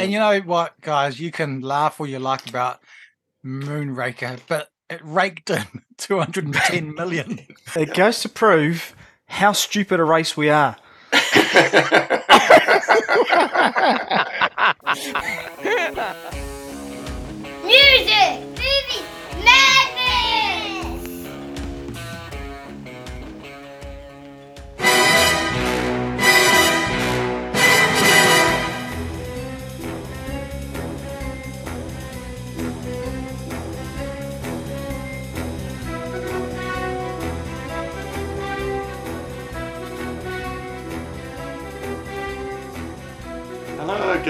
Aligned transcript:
And 0.00 0.08
mm. 0.08 0.12
you 0.14 0.18
know 0.18 0.40
what, 0.40 0.80
guys? 0.80 1.20
You 1.20 1.30
can 1.30 1.60
laugh 1.60 2.00
all 2.00 2.06
you 2.06 2.18
like 2.18 2.48
about 2.48 2.80
Moonraker, 3.44 4.40
but 4.48 4.70
it 4.88 5.02
raked 5.04 5.50
in 5.50 5.66
210 5.98 6.94
million. 6.96 7.40
It 7.76 7.92
goes 7.92 8.20
to 8.20 8.30
prove 8.30 8.96
how 9.26 9.52
stupid 9.52 10.00
a 10.00 10.04
race 10.04 10.38
we 10.38 10.48
are. 10.48 10.76
Music! 17.62 18.49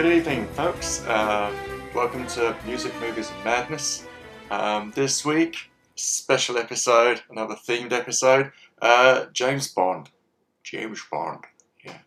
Good 0.02 0.16
evening, 0.16 0.46
folks. 0.54 1.04
Uh, 1.06 1.54
welcome 1.94 2.26
to 2.26 2.56
Music, 2.64 2.90
Movies, 3.02 3.30
and 3.30 3.44
Madness. 3.44 4.06
Um, 4.50 4.92
this 4.94 5.26
week, 5.26 5.70
special 5.94 6.56
episode, 6.56 7.20
another 7.28 7.54
themed 7.54 7.92
episode. 7.92 8.50
Uh, 8.80 9.26
James 9.34 9.68
Bond. 9.68 10.08
James 10.62 11.02
Bond. 11.12 11.44
Yeah. 11.84 11.98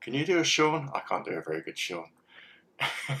Can 0.00 0.14
you 0.14 0.24
do 0.24 0.38
a 0.38 0.44
Sean? 0.44 0.88
I 0.94 1.00
can't 1.00 1.24
do 1.24 1.32
a 1.32 1.42
very 1.42 1.60
good 1.60 1.76
Sean. 1.76 2.06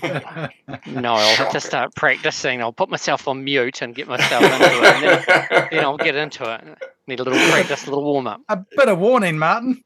No, 0.00 1.14
I'll 1.14 1.34
have 1.34 1.50
to 1.50 1.60
start 1.60 1.96
practicing. 1.96 2.62
I'll 2.62 2.72
put 2.72 2.90
myself 2.90 3.26
on 3.26 3.42
mute 3.42 3.82
and 3.82 3.96
get 3.96 4.06
myself 4.06 4.44
into 4.44 4.64
it, 4.64 4.94
and 4.94 5.24
then, 5.26 5.68
then 5.72 5.84
I'll 5.84 5.96
get 5.96 6.14
into 6.14 6.54
it. 6.54 6.84
Need 7.08 7.18
a 7.18 7.24
little 7.24 7.50
practice, 7.50 7.82
a 7.82 7.86
little 7.86 8.04
warm 8.04 8.28
up. 8.28 8.42
A 8.48 8.58
bit 8.76 8.88
of 8.88 8.96
warning, 9.00 9.38
Martin. 9.38 9.82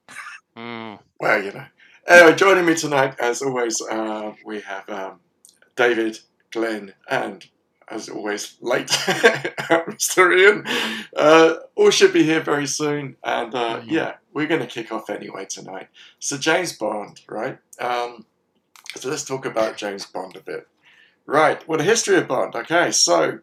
Mm. 0.54 0.98
Well, 1.18 1.42
you 1.42 1.52
know. 1.52 1.64
Anyway, 2.08 2.34
joining 2.34 2.64
me 2.64 2.74
tonight, 2.74 3.14
as 3.20 3.42
always, 3.42 3.82
uh, 3.82 4.32
we 4.42 4.62
have 4.62 4.88
um, 4.88 5.20
David, 5.76 6.18
Glenn, 6.50 6.94
and 7.10 7.46
as 7.86 8.08
always, 8.08 8.56
late 8.62 8.86
Mr. 8.88 10.34
Ian. 10.34 10.64
Uh, 11.14 11.56
all 11.76 11.90
should 11.90 12.14
be 12.14 12.22
here 12.22 12.40
very 12.40 12.66
soon, 12.66 13.16
and 13.22 13.54
uh, 13.54 13.82
yeah, 13.84 14.14
we're 14.32 14.46
going 14.46 14.62
to 14.62 14.66
kick 14.66 14.90
off 14.90 15.10
anyway 15.10 15.44
tonight. 15.44 15.88
So, 16.18 16.38
James 16.38 16.72
Bond, 16.72 17.20
right? 17.28 17.58
Um, 17.78 18.24
so, 18.96 19.10
let's 19.10 19.24
talk 19.24 19.44
about 19.44 19.76
James 19.76 20.06
Bond 20.06 20.34
a 20.34 20.40
bit. 20.40 20.66
Right, 21.26 21.68
well, 21.68 21.76
the 21.76 21.84
history 21.84 22.16
of 22.16 22.26
Bond. 22.26 22.54
Okay, 22.54 22.90
so 22.90 23.40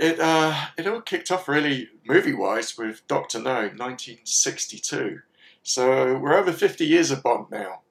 it 0.00 0.18
uh, 0.18 0.66
it 0.76 0.88
all 0.88 1.00
kicked 1.00 1.30
off 1.30 1.46
really 1.46 1.90
movie 2.04 2.34
wise 2.34 2.76
with 2.76 3.06
Doctor 3.06 3.38
No, 3.38 3.68
1962. 3.68 5.20
So 5.62 6.18
we're 6.18 6.36
over 6.36 6.52
50 6.52 6.84
years 6.84 7.10
of 7.10 7.22
Bond 7.22 7.46
now. 7.50 7.82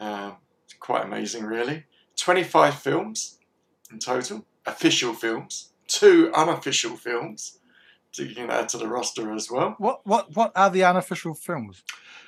Um, 0.00 0.36
it's 0.64 0.74
quite 0.74 1.04
amazing, 1.04 1.44
really. 1.44 1.84
25 2.16 2.74
films 2.80 3.38
in 3.90 3.98
total, 3.98 4.44
official 4.64 5.12
films, 5.14 5.72
two 5.86 6.32
unofficial 6.34 6.96
films. 6.96 7.58
So 8.12 8.22
you 8.22 8.34
can 8.34 8.50
add 8.50 8.68
to 8.70 8.78
the 8.78 8.88
roster 8.88 9.34
as 9.34 9.50
well. 9.50 9.74
What 9.78 10.06
what 10.06 10.34
what 10.34 10.52
are 10.56 10.70
the 10.70 10.84
unofficial 10.84 11.34
films? 11.34 11.82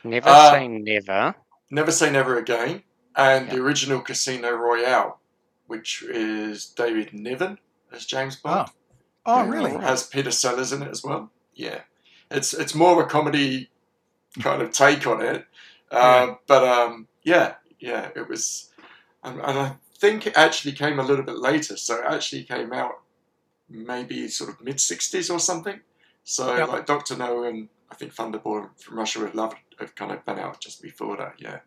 Never 0.05 0.29
Uh, 0.29 0.51
say 0.53 0.69
never. 0.69 1.35
Never 1.71 1.91
Say 1.93 2.11
Never 2.11 2.39
Again, 2.39 2.83
and 3.17 3.51
the 3.51 3.61
original 3.61 4.01
Casino 4.01 4.51
Royale, 4.53 5.19
which 5.67 6.03
is 6.03 6.67
David 6.67 7.13
Niven 7.15 7.59
as 7.93 8.05
James 8.07 8.37
Bond. 8.37 8.71
Oh, 9.27 9.43
Yeah, 9.45 9.51
really? 9.51 9.71
Has 9.73 10.07
Peter 10.07 10.31
Sellers 10.31 10.73
in 10.73 10.83
it 10.83 10.89
as 10.91 11.03
well. 11.03 11.31
Yeah, 11.55 11.81
it's 12.31 12.53
it's 12.55 12.75
more 12.75 12.93
of 12.93 13.07
a 13.07 13.09
comedy 13.09 13.71
kind 14.41 14.61
of 14.63 14.71
take 14.73 15.07
on 15.07 15.21
it, 15.23 15.47
uh, 15.91 16.35
but 16.47 16.65
um, 16.65 17.08
yeah, 17.23 17.55
yeah, 17.79 18.09
it 18.15 18.29
was, 18.29 18.71
and, 19.23 19.41
and 19.41 19.59
I 19.59 19.77
think 19.99 20.27
it 20.27 20.37
actually 20.37 20.73
came 20.73 20.99
a 20.99 21.03
little 21.03 21.25
bit 21.25 21.39
later. 21.39 21.77
So 21.77 21.97
it 21.99 22.05
actually 22.07 22.45
came 22.45 22.73
out 22.73 23.01
maybe 23.69 24.29
sort 24.29 24.51
of 24.51 24.61
mid 24.61 24.77
'60s 24.77 25.33
or 25.33 25.39
something. 25.39 25.81
So 26.25 26.57
Yep. 26.57 26.69
like 26.69 26.87
Doctor 26.87 27.17
No 27.17 27.45
and 27.45 27.69
I 27.91 27.95
think 27.95 28.15
Thunderball 28.15 28.69
from 28.79 28.99
Russia 28.99 29.21
with 29.21 29.35
Love 29.35 29.55
have 29.79 29.95
kind 29.95 30.13
of 30.13 30.25
been 30.25 30.39
out 30.39 30.61
just 30.61 30.83
before 30.83 31.17
that. 31.17 31.35
Yeah. 31.39 31.61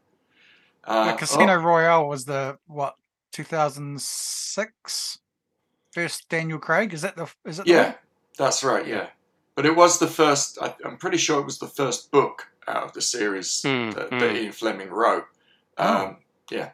Uh, 0.83 1.05
Yeah, 1.07 1.17
Casino 1.17 1.53
oh, 1.53 1.61
Royale 1.63 2.07
was 2.07 2.25
the 2.25 2.57
what 2.67 2.95
2006 3.31 5.19
first 5.91 6.29
Daniel 6.29 6.59
Craig. 6.59 6.93
Is 6.93 7.01
that 7.01 7.15
the 7.15 7.27
is 7.45 7.59
it? 7.59 7.67
Yeah, 7.67 7.85
one? 7.85 7.95
that's 8.37 8.63
right. 8.63 8.85
Yeah, 8.87 9.07
but 9.55 9.65
it 9.65 9.75
was 9.75 9.99
the 9.99 10.07
first. 10.07 10.57
I, 10.61 10.75
I'm 10.85 10.97
pretty 10.97 11.17
sure 11.17 11.39
it 11.39 11.45
was 11.45 11.59
the 11.59 11.67
first 11.67 12.11
book 12.11 12.47
out 12.67 12.83
of 12.83 12.93
the 12.93 13.01
series 13.01 13.61
Hmm, 13.63 13.91
that, 13.91 14.09
hmm. 14.09 14.19
that 14.19 14.35
Ian 14.35 14.51
Fleming 14.51 14.89
wrote. 14.89 15.25
Um. 15.81 16.17
Yeah. 16.51 16.69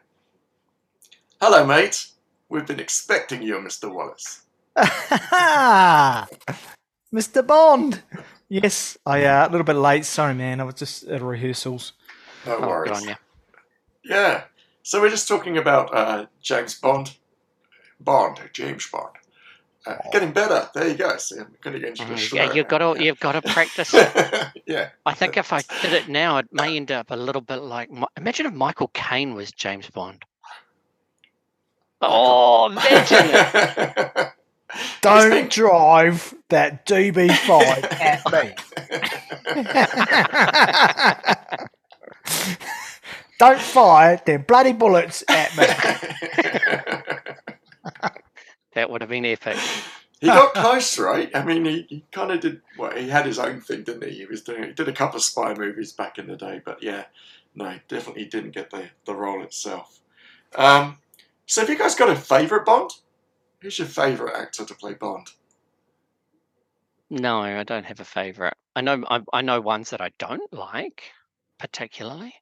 Hello, 1.40 1.66
mate. 1.66 2.08
We've 2.50 2.66
been 2.68 2.80
expecting 2.80 3.42
you, 3.42 3.56
Mr. 3.56 3.90
Wallace. 3.94 4.42
Mr. 7.14 7.46
Bond. 7.46 8.02
Yes, 8.50 8.98
I 9.06 9.24
uh, 9.24 9.48
a 9.48 9.50
little 9.50 9.64
bit 9.66 9.76
late. 9.78 10.04
Sorry, 10.06 10.34
man. 10.34 10.60
I 10.60 10.64
was 10.66 10.76
just 10.76 11.04
at 11.06 11.22
rehearsals. 11.22 11.94
No 12.46 12.56
Oh, 12.56 12.60
good 12.60 12.68
worries. 12.68 13.02
on 13.02 13.08
you. 13.10 13.16
Yeah. 14.04 14.44
So 14.84 15.02
we're 15.02 15.10
just 15.10 15.28
talking 15.28 15.58
about 15.58 15.94
uh, 15.96 16.26
James 16.42 16.76
Bond. 16.80 17.16
Bond, 18.00 18.40
James 18.54 18.88
Bond. 18.90 19.16
Uh, 19.88 19.98
getting 20.12 20.32
better. 20.34 20.70
There 20.74 20.88
you 20.90 20.96
go. 20.96 21.16
See, 21.18 21.40
I'm 21.40 21.56
going 21.62 21.74
to 21.76 21.80
get 21.80 21.90
into 21.90 22.06
the 22.06 22.14
Mm, 22.16 22.34
Yeah, 22.34 22.52
you've 22.54 22.68
got 22.68 22.80
now. 22.82 22.94
to 22.96 23.04
you've 23.04 23.20
got 23.20 23.32
to 23.34 23.42
practice. 23.54 23.94
yeah. 24.66 24.90
I 25.06 25.14
think 25.14 25.38
if 25.38 25.54
I 25.54 25.62
did 25.82 25.94
it 25.94 26.10
now, 26.10 26.38
it 26.40 26.48
may 26.52 26.76
end 26.76 26.92
up 26.92 27.12
a 27.12 27.16
little 27.16 27.42
bit 27.42 27.58
like. 27.58 27.90
Imagine 28.18 28.48
if 28.48 28.54
Michael 28.54 28.90
Caine 28.94 29.34
was 29.34 29.52
James 29.52 29.90
Bond. 29.90 30.24
Oh, 32.02 32.68
imagine 32.70 33.30
it. 33.32 34.32
Don't 35.02 35.30
been- 35.32 35.48
drive 35.48 36.34
that 36.50 36.86
DB5 36.86 37.92
at 38.02 38.22
me. 38.34 38.54
Don't 43.40 43.60
fire 43.62 44.22
them 44.26 44.44
bloody 44.48 44.74
bullets 44.74 45.24
at 45.30 45.56
me. 45.58 45.66
That 48.78 48.92
would 48.92 49.02
have 49.02 49.10
been 49.10 49.26
epic. 49.26 49.58
he 50.22 50.28
got 50.28 50.54
close, 50.54 51.00
right? 51.00 51.32
I 51.36 51.44
mean, 51.44 51.66
he, 51.66 51.88
he 51.90 52.06
kind 52.12 52.32
of 52.32 52.42
did. 52.42 52.62
Well, 52.78 52.92
he 52.96 53.10
had 53.10 53.26
his 53.26 53.40
own 53.40 53.60
thing, 53.60 53.82
didn't 53.82 54.04
he? 54.08 54.20
He 54.20 54.26
was 54.28 54.44
doing. 54.44 54.66
He 54.66 54.72
did 54.74 54.88
a 54.88 54.94
couple 54.94 55.18
of 55.18 55.24
spy 55.24 55.56
movies 55.56 55.92
back 55.94 56.20
in 56.20 56.28
the 56.28 56.36
day, 56.36 56.62
but 56.64 56.84
yeah, 56.84 57.06
no, 57.56 57.80
definitely 57.88 58.26
didn't 58.26 58.52
get 58.52 58.70
the 58.70 58.92
the 59.06 59.16
role 59.16 59.42
itself. 59.42 60.00
Um, 60.56 61.00
so, 61.48 61.62
have 61.62 61.72
you 61.72 61.76
guys 61.80 61.96
got 61.96 62.12
a 62.12 62.16
favourite 62.16 62.66
Bond? 62.66 62.92
Who's 63.62 63.80
your 63.80 63.88
favourite 63.88 64.36
actor 64.36 64.64
to 64.64 64.76
play 64.76 64.94
Bond? 64.94 65.32
No, 67.10 67.42
I 67.42 67.64
don't 67.64 67.86
have 67.88 68.00
a 68.00 68.06
favorite. 68.06 68.54
I 68.76 68.82
know 68.82 69.04
I, 69.10 69.22
I 69.34 69.42
know 69.42 69.60
ones 69.60 69.90
that 69.90 70.02
I 70.02 70.12
don't 70.20 70.54
like 70.54 71.02
particularly. 71.58 72.36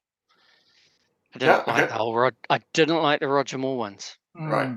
I 1.33 1.39
didn't 1.39 1.63
Yeah, 1.67 1.73
like 1.73 1.83
okay. 1.83 1.87
the 1.87 1.93
whole 1.93 2.13
Rod. 2.13 2.35
I 2.49 2.59
didn't 2.73 2.97
like 3.01 3.21
the 3.21 3.29
Roger 3.29 3.57
Moore 3.57 3.77
ones. 3.77 4.17
Right. 4.35 4.75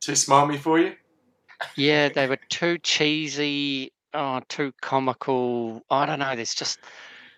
Mm. 0.00 0.04
Too 0.06 0.12
smarmy 0.12 0.58
for 0.58 0.78
you? 0.78 0.94
Yeah, 1.76 2.08
they 2.08 2.26
were 2.26 2.38
too 2.48 2.78
cheesy. 2.78 3.92
Oh, 4.14 4.40
too 4.48 4.72
comical. 4.80 5.82
I 5.90 6.06
don't 6.06 6.18
know. 6.18 6.34
There's 6.34 6.54
just 6.54 6.78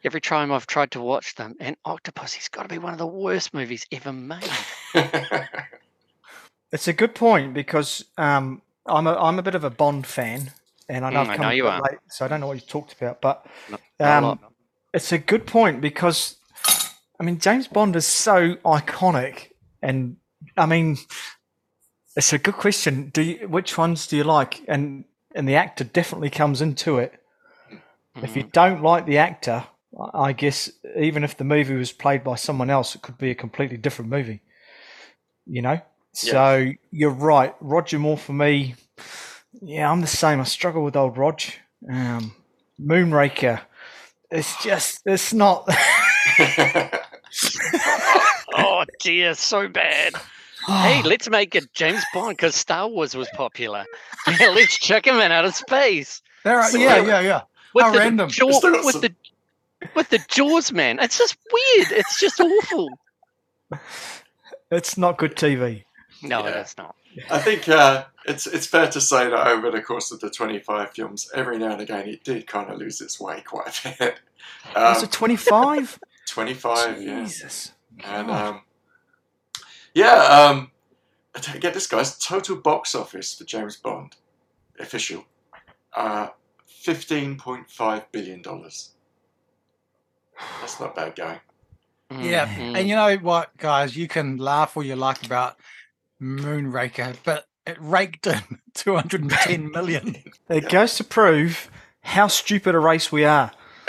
every 0.05 0.21
time 0.21 0.53
I've 0.53 0.67
tried 0.67 0.91
to 0.93 1.01
watch 1.03 1.35
them, 1.35 1.55
and 1.61 1.77
Octopus, 1.85 2.33
he's 2.33 2.49
got 2.49 2.63
to 2.63 2.69
be 2.69 2.79
one 2.79 2.93
of 2.93 2.99
the 2.99 3.07
worst 3.07 3.53
movies 3.53 3.85
ever 3.93 4.13
made. 4.13 4.49
It's 6.75 6.89
a 6.89 6.95
good 6.95 7.15
point 7.15 7.53
because 7.53 8.03
um, 8.17 8.63
I'm 8.87 9.07
a 9.07 9.13
I'm 9.15 9.39
a 9.39 9.43
bit 9.43 9.55
of 9.55 9.63
a 9.63 9.69
Bond 9.69 10.07
fan, 10.07 10.53
and 10.89 11.05
I 11.05 11.11
know 11.11 11.19
Mm, 11.19 11.21
I've 11.21 11.29
I 11.29 11.37
come 11.37 11.43
know 11.43 11.51
you 11.53 11.67
are. 11.69 11.83
late, 11.83 11.99
so 12.09 12.25
I 12.25 12.29
don't 12.29 12.41
know 12.41 12.47
what 12.47 12.55
you 12.55 12.63
talked 12.63 12.95
about. 12.95 13.21
But 13.21 13.45
Not- 13.69 13.81
not 14.01 14.23
a 14.23 14.27
Um, 14.29 14.39
it's 14.95 15.13
a 15.13 15.19
good 15.19 15.47
point 15.47 15.83
because 15.83 16.37
I 17.21 17.25
mean 17.25 17.39
James 17.39 17.69
Bond 17.69 17.95
is 17.95 18.07
so 18.07 18.55
iconic, 18.65 19.51
and 19.83 20.17
I 20.57 20.65
mean 20.65 20.97
it's 22.17 22.33
a 22.33 22.39
good 22.39 22.55
question. 22.57 23.11
Do 23.11 23.23
you, 23.23 23.49
which 23.49 23.77
ones 23.79 24.07
do 24.07 24.17
you 24.17 24.25
like? 24.25 24.63
And 24.69 25.05
and 25.35 25.49
the 25.49 25.55
actor 25.57 25.85
definitely 25.85 26.31
comes 26.31 26.61
into 26.61 26.99
it. 26.99 27.15
If 28.23 28.37
you 28.37 28.45
Mhm. 28.45 28.53
don't 28.53 28.83
like 28.83 29.07
the 29.07 29.19
actor, 29.19 29.65
I 29.99 30.29
I 30.29 30.33
guess 30.33 30.71
even 30.97 31.25
if 31.25 31.37
the 31.37 31.45
movie 31.45 31.75
was 31.75 31.93
played 31.93 32.23
by 32.25 32.35
someone 32.37 32.71
else, 32.71 32.95
it 32.95 33.03
could 33.03 33.19
be 33.19 33.31
a 33.31 33.35
completely 33.35 33.77
different 33.77 34.11
movie. 34.11 34.41
You 35.47 35.63
know. 35.63 35.81
So 36.15 36.71
you're 36.91 37.11
right, 37.11 37.55
Roger 37.61 37.99
Moore 37.99 38.19
for 38.19 38.35
me. 38.35 38.75
Yeah, 39.63 39.91
I'm 39.91 40.03
the 40.03 40.07
same. 40.07 40.41
I 40.41 40.45
struggle 40.45 40.85
with 40.85 40.97
old 40.97 41.17
Rog. 41.17 41.41
Um, 41.91 42.35
Moonraker. 42.81 43.61
It's 44.31 44.63
just, 44.63 45.01
it's 45.07 45.33
not. 45.33 45.67
Oh 48.55 48.85
dear, 49.01 49.35
so 49.35 49.69
bad. 49.69 50.15
Hey, 50.67 51.03
let's 51.05 51.29
make 51.29 51.55
a 51.55 51.61
James 51.75 52.03
Bond 52.15 52.37
because 52.37 52.55
Star 52.55 52.89
Wars 52.89 53.15
was 53.15 53.29
popular. 53.31 53.85
Yeah, 54.41 54.49
let's 54.51 54.79
chuck 54.79 55.07
him 55.07 55.17
in 55.17 55.33
out 55.33 55.45
of 55.45 55.55
space 55.55 56.23
There 56.45 56.59
are, 56.61 56.69
So 56.71 56.79
yeah, 56.79 56.87
random. 56.95 57.09
yeah, 57.09 57.21
yeah. 57.21 57.41
with 57.75 57.85
How 57.85 57.93
the 57.93 57.99
random. 57.99 58.29
jaw- 58.31 58.51
Still 58.53 58.85
with 58.85 58.93
some- 58.93 59.01
the 59.01 59.15
with 59.97 60.09
the 60.11 60.21
Jaws 60.29 60.73
man. 60.73 60.99
It's 61.01 61.19
just 61.19 61.37
weird. 61.53 61.91
It's 61.91 62.21
just 62.21 62.39
awful. 62.41 62.89
it's 64.71 64.97
not 64.97 65.19
good 65.19 65.35
TV. 65.37 65.85
No, 66.23 66.45
Yeah. 66.45 66.53
that's 66.53 66.77
not. 66.77 66.95
I 67.31 67.39
think 67.41 67.69
uh, 67.69 68.05
it's 68.27 68.47
it's 68.47 68.67
fair 68.67 68.89
to 68.89 69.01
say 69.01 69.29
that 69.29 69.47
over 69.49 69.71
the 69.71 69.83
course 69.83 70.13
of 70.13 70.21
the 70.21 70.31
25 70.31 70.93
films, 70.93 71.29
every 71.35 71.59
now 71.59 71.73
and 71.73 71.81
again 71.83 72.09
it 72.09 72.25
did 72.25 72.47
kind 72.47 72.71
of 72.71 72.79
lose 72.79 73.01
its 73.01 73.21
way 73.21 73.41
quite 73.43 73.85
a 73.85 73.95
bit. 73.99 74.21
Was 74.75 74.99
Um, 74.99 75.05
it 75.05 75.13
25? 75.13 75.99
25, 76.29 77.03
yeah. 77.03 77.25
Jesus. 77.25 77.73
And 78.05 78.31
um, 78.31 78.61
yeah, 79.95 80.15
um, 80.51 80.71
get 81.61 81.75
this, 81.75 81.87
guys. 81.87 82.19
Total 82.19 82.57
box 82.57 82.95
office 82.95 83.35
for 83.35 83.45
James 83.45 83.77
Bond, 83.77 84.17
official, 84.79 85.25
uh, 85.95 86.29
$15.5 86.85 88.05
billion. 88.13 88.43
That's 90.61 90.81
not 90.81 90.95
bad 90.95 91.15
going. 91.17 91.41
Yeah, 92.11 92.47
Mm, 92.47 92.77
And 92.79 92.89
you 92.89 92.95
know 92.95 93.17
what, 93.17 93.57
guys? 93.57 93.97
You 93.97 94.07
can 94.07 94.37
laugh 94.37 94.77
all 94.77 94.83
you 94.85 94.97
like 94.97 95.25
about 95.25 95.57
Moonraker, 96.21 97.17
but 97.25 97.47
it 97.67 97.79
raked 97.81 98.27
in 98.27 98.43
210 98.75 99.71
million. 99.71 100.17
It 100.51 100.69
goes 100.69 100.97
to 100.97 101.05
prove 101.05 101.71
how 102.03 102.27
stupid 102.27 102.75
a 102.75 102.79
race 102.79 103.11
we 103.11 103.25
are. 103.25 103.51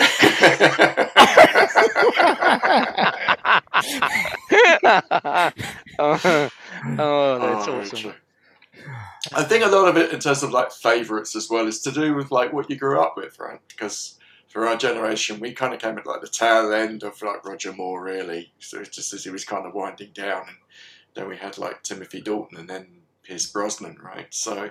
oh, 5.98 6.50
oh, 6.98 7.38
that's 7.38 7.68
Oh, 7.68 7.80
awesome. 7.80 8.14
I 9.32 9.42
think 9.42 9.64
a 9.64 9.68
lot 9.68 9.88
of 9.88 9.96
it, 9.96 10.12
in 10.12 10.20
terms 10.20 10.42
of 10.42 10.50
like 10.50 10.70
favorites 10.70 11.34
as 11.34 11.48
well, 11.48 11.66
is 11.66 11.80
to 11.82 11.90
do 11.90 12.14
with 12.14 12.30
like 12.30 12.52
what 12.52 12.68
you 12.70 12.76
grew 12.76 13.00
up 13.00 13.14
with, 13.16 13.38
right? 13.38 13.60
Because 13.68 14.18
for 14.48 14.66
our 14.68 14.76
generation, 14.76 15.40
we 15.40 15.52
kind 15.52 15.74
of 15.74 15.80
came 15.80 15.98
at 15.98 16.06
like 16.06 16.20
the 16.20 16.28
tail 16.28 16.72
end 16.72 17.02
of 17.02 17.20
like 17.22 17.44
Roger 17.44 17.72
Moore, 17.72 18.02
really. 18.02 18.52
So 18.58 18.80
it's 18.80 18.94
just 18.94 19.12
as 19.12 19.24
he 19.24 19.30
was 19.30 19.44
kind 19.44 19.66
of 19.66 19.74
winding 19.74 20.10
down, 20.12 20.42
and 20.48 20.56
then 21.14 21.28
we 21.28 21.36
had 21.36 21.58
like 21.58 21.82
Timothy 21.82 22.20
Dalton 22.20 22.58
and 22.58 22.68
then 22.68 22.86
Pierce 23.22 23.46
Brosnan, 23.46 23.96
right? 24.02 24.32
So, 24.32 24.70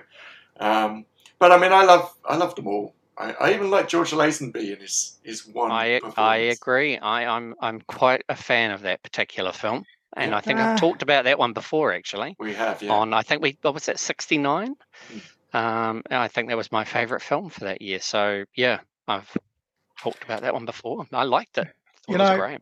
um, 0.60 1.04
but 1.38 1.52
I 1.52 1.58
mean, 1.58 1.72
I 1.72 1.84
love 1.84 2.14
I 2.24 2.36
love 2.36 2.54
them 2.54 2.68
all. 2.68 2.94
I, 3.16 3.32
I 3.40 3.54
even 3.54 3.70
like 3.70 3.88
George 3.88 4.10
Lazenby 4.10 4.72
in 4.74 4.80
his 4.80 5.18
his 5.22 5.46
one. 5.46 5.70
I 5.70 6.00
I 6.16 6.36
agree. 6.36 6.98
I, 6.98 7.26
I'm 7.26 7.54
I'm 7.60 7.80
quite 7.82 8.24
a 8.28 8.36
fan 8.36 8.70
of 8.70 8.82
that 8.82 9.02
particular 9.02 9.52
film, 9.52 9.84
and 10.16 10.30
Yeah. 10.32 10.36
I 10.36 10.40
think 10.40 10.58
Ah. 10.58 10.72
I've 10.72 10.80
talked 10.80 11.02
about 11.02 11.24
that 11.24 11.38
one 11.38 11.52
before 11.52 11.92
actually. 11.92 12.34
We 12.38 12.54
have, 12.54 12.82
yeah. 12.82 12.92
On 12.92 13.12
I 13.14 13.22
think 13.22 13.42
we 13.42 13.56
what 13.62 13.74
was 13.74 13.86
that 13.86 14.00
sixty 14.00 14.38
nine. 14.38 14.74
Mm. 15.12 15.20
Um, 15.56 16.02
and 16.10 16.18
I 16.18 16.26
think 16.26 16.48
that 16.48 16.56
was 16.56 16.72
my 16.72 16.82
favorite 16.84 17.22
film 17.22 17.48
for 17.50 17.60
that 17.60 17.80
year. 17.80 18.00
So 18.00 18.44
yeah, 18.56 18.80
I've 19.06 19.30
talked 20.00 20.24
about 20.24 20.42
that 20.42 20.52
one 20.52 20.64
before. 20.64 21.06
I 21.12 21.22
liked 21.22 21.58
it. 21.58 21.66
Thought 21.66 21.72
You 22.08 22.14
it 22.16 22.18
was 22.18 22.30
know- 22.30 22.36
great. 22.38 22.60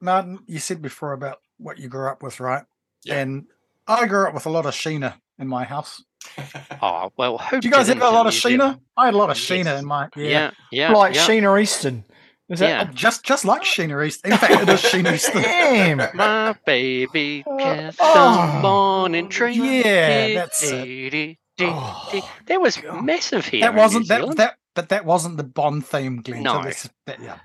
Martin, 0.00 0.38
you 0.46 0.60
said 0.60 0.80
before 0.80 1.12
about 1.12 1.40
what 1.56 1.78
you 1.78 1.88
grew 1.88 2.08
up 2.08 2.22
with, 2.22 2.38
right? 2.38 2.62
Yeah. 3.02 3.18
And 3.20 3.46
I 3.88 4.06
grew 4.06 4.28
up 4.28 4.34
with 4.34 4.46
a 4.46 4.50
lot 4.50 4.64
of 4.66 4.74
Sheena 4.74 5.14
in 5.40 5.48
my 5.48 5.64
house. 5.64 6.04
Oh 6.82 7.10
well, 7.16 7.38
who? 7.38 7.60
Do 7.60 7.66
you 7.68 7.72
guys 7.72 7.88
have 7.88 7.96
didn't 7.98 8.08
a 8.08 8.14
lot 8.14 8.26
of? 8.26 8.32
Sheena? 8.32 8.78
I 8.96 9.06
had 9.06 9.14
a 9.14 9.16
lot 9.16 9.30
of 9.30 9.36
Yes. 9.36 9.46
Sheena 9.48 9.78
in 9.78 9.84
my 9.84 10.08
Yeah, 10.16 10.22
yeah. 10.28 10.50
yeah, 10.70 10.92
like 10.92 11.14
yeah. 11.14 11.26
Sheena 11.26 11.60
Easton. 11.60 12.04
Is 12.48 12.60
that 12.60 12.68
Yeah. 12.86 12.92
Just 12.94 13.24
just 13.24 13.44
like 13.44 13.62
Sheena 13.62 14.06
Easton? 14.06 14.32
In 14.32 14.38
fact, 14.38 14.62
it 14.62 14.68
is 14.68 14.80
Sheena 14.82 15.14
Easton. 15.14 15.42
Damn. 15.42 15.98
My 16.16 16.54
baby 16.64 17.44
Uh, 17.46 17.56
cast 17.58 17.98
oh, 18.00 18.58
morning 18.62 19.28
train. 19.28 19.62
yeah, 19.62 20.34
that's 20.34 20.62
it. 20.64 21.36
Oh. 21.60 22.30
That 22.46 22.60
was 22.60 22.76
God. 22.76 23.04
massive 23.04 23.44
here. 23.46 23.62
That 23.62 23.74
wasn't 23.74 24.06
that 24.08 24.36
that 24.36 24.54
but 24.74 24.90
that 24.90 25.04
wasn't 25.04 25.36
the 25.36 25.44
Bond 25.44 25.84
theme, 25.84 26.22
Glenn. 26.22 26.44
so 26.44 26.52
No. 26.52 26.54
that's- 26.62 26.88
that- 27.06 27.20
yeah. 27.20 27.38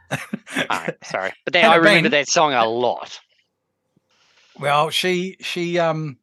Alright, 0.69 0.95
sorry, 1.03 1.33
but 1.45 1.53
that, 1.53 1.65
I 1.65 1.75
remember 1.77 2.03
been- 2.03 2.11
that 2.11 2.27
song 2.29 2.53
a 2.53 2.65
lot. 2.65 3.19
Well, 4.59 4.91
she 4.91 5.37
she 5.41 5.79
um 5.79 6.17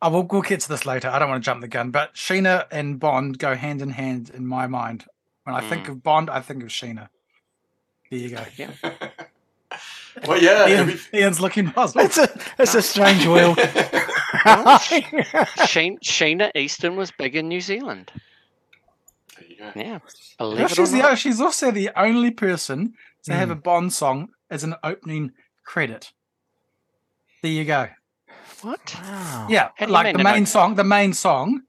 I 0.00 0.08
will 0.08 0.22
we'll 0.24 0.42
get 0.42 0.60
to 0.60 0.68
this 0.68 0.86
later. 0.86 1.08
I 1.08 1.18
don't 1.18 1.28
want 1.28 1.42
to 1.42 1.46
jump 1.46 1.60
the 1.60 1.68
gun, 1.68 1.90
but 1.90 2.14
Sheena 2.14 2.66
and 2.70 3.00
Bond 3.00 3.38
go 3.38 3.54
hand 3.56 3.82
in 3.82 3.90
hand 3.90 4.30
in 4.30 4.46
my 4.46 4.66
mind. 4.66 5.06
When 5.44 5.56
I 5.56 5.60
think 5.68 5.86
Mm. 5.86 5.88
of 5.90 6.02
Bond, 6.02 6.30
I 6.30 6.40
think 6.40 6.62
of 6.62 6.68
Sheena. 6.68 7.08
There 8.10 8.18
you 8.20 8.30
go. 8.30 8.44
Yeah. 8.56 10.26
well, 10.26 10.42
yeah. 10.42 10.66
Ian, 10.66 10.78
every- 10.90 11.20
Ian's 11.20 11.40
looking 11.40 11.70
puzzled. 11.72 12.04
it's 12.06 12.16
a 12.18 12.28
it's 12.58 12.74
a 12.74 12.80
strange 12.82 13.26
world. 13.26 13.58
Sheen, 15.66 15.98
Sheena 15.98 16.50
Easton 16.56 16.96
was 16.96 17.10
big 17.10 17.36
in 17.36 17.48
New 17.48 17.60
Zealand. 17.60 18.10
there 19.38 19.46
you 19.48 19.56
go. 19.58 19.72
Yeah, 19.76 19.98
believe 20.38 20.60
it 20.60 20.70
she's, 20.74 20.90
the, 20.92 21.14
she's 21.16 21.40
also 21.40 21.70
the 21.70 21.90
only 21.96 22.30
person 22.30 22.94
to 23.24 23.32
have 23.34 23.48
Mm. 23.48 23.52
a 23.52 23.56
Bond 23.56 23.92
song 23.92 24.28
as 24.50 24.64
an 24.64 24.74
opening 24.82 25.32
credit. 25.64 26.12
There 27.42 27.52
you 27.52 27.64
go. 27.64 27.88
What? 28.62 28.94
Wow. 29.02 29.46
Yeah, 29.50 29.68
How 29.76 29.86
like 29.86 30.12
the 30.16 30.18
main 30.18 30.26
opening? 30.26 30.46
song, 30.46 30.74
the 30.74 30.84
main 30.84 31.12
song, 31.12 31.62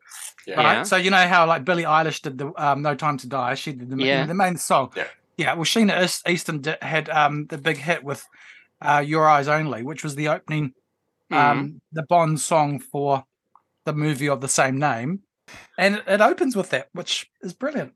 Yeah. 0.48 0.56
right? 0.56 0.74
Yeah. 0.78 0.84
So 0.84 0.96
you 0.98 1.12
know 1.12 1.28
how 1.28 1.46
like 1.46 1.64
Billie 1.66 1.84
Eilish 1.84 2.22
did 2.22 2.38
the 2.38 2.52
um, 2.58 2.82
"No 2.82 2.96
Time 2.96 3.18
to 3.18 3.28
Die." 3.28 3.56
She 3.56 3.74
did 3.74 3.90
the, 3.90 3.98
Yeah. 4.04 4.26
the 4.26 4.34
main 4.34 4.58
song. 4.58 4.92
Yeah. 4.96 5.08
yeah. 5.38 5.54
Well, 5.54 5.66
Sheena 5.66 6.04
East- 6.04 6.28
Easton 6.28 6.62
did, 6.62 6.78
had 6.82 7.10
um, 7.10 7.46
the 7.48 7.58
big 7.58 7.78
hit 7.78 8.04
with 8.04 8.26
uh, 8.82 9.04
"Your 9.06 9.28
Eyes 9.28 9.48
Only," 9.48 9.84
which 9.84 10.04
was 10.04 10.16
the 10.16 10.30
opening, 10.30 10.74
Mm. 11.32 11.38
um, 11.38 11.82
the 11.92 12.04
Bond 12.10 12.40
song 12.42 12.80
for 12.80 13.24
the 13.86 13.94
movie 13.94 14.28
of 14.30 14.42
the 14.42 14.48
same 14.48 14.80
name, 14.80 15.20
and 15.78 15.96
it, 15.98 16.04
it 16.08 16.22
opens 16.22 16.56
with 16.56 16.72
that, 16.72 16.88
which 16.94 17.30
is 17.42 17.54
brilliant. 17.54 17.94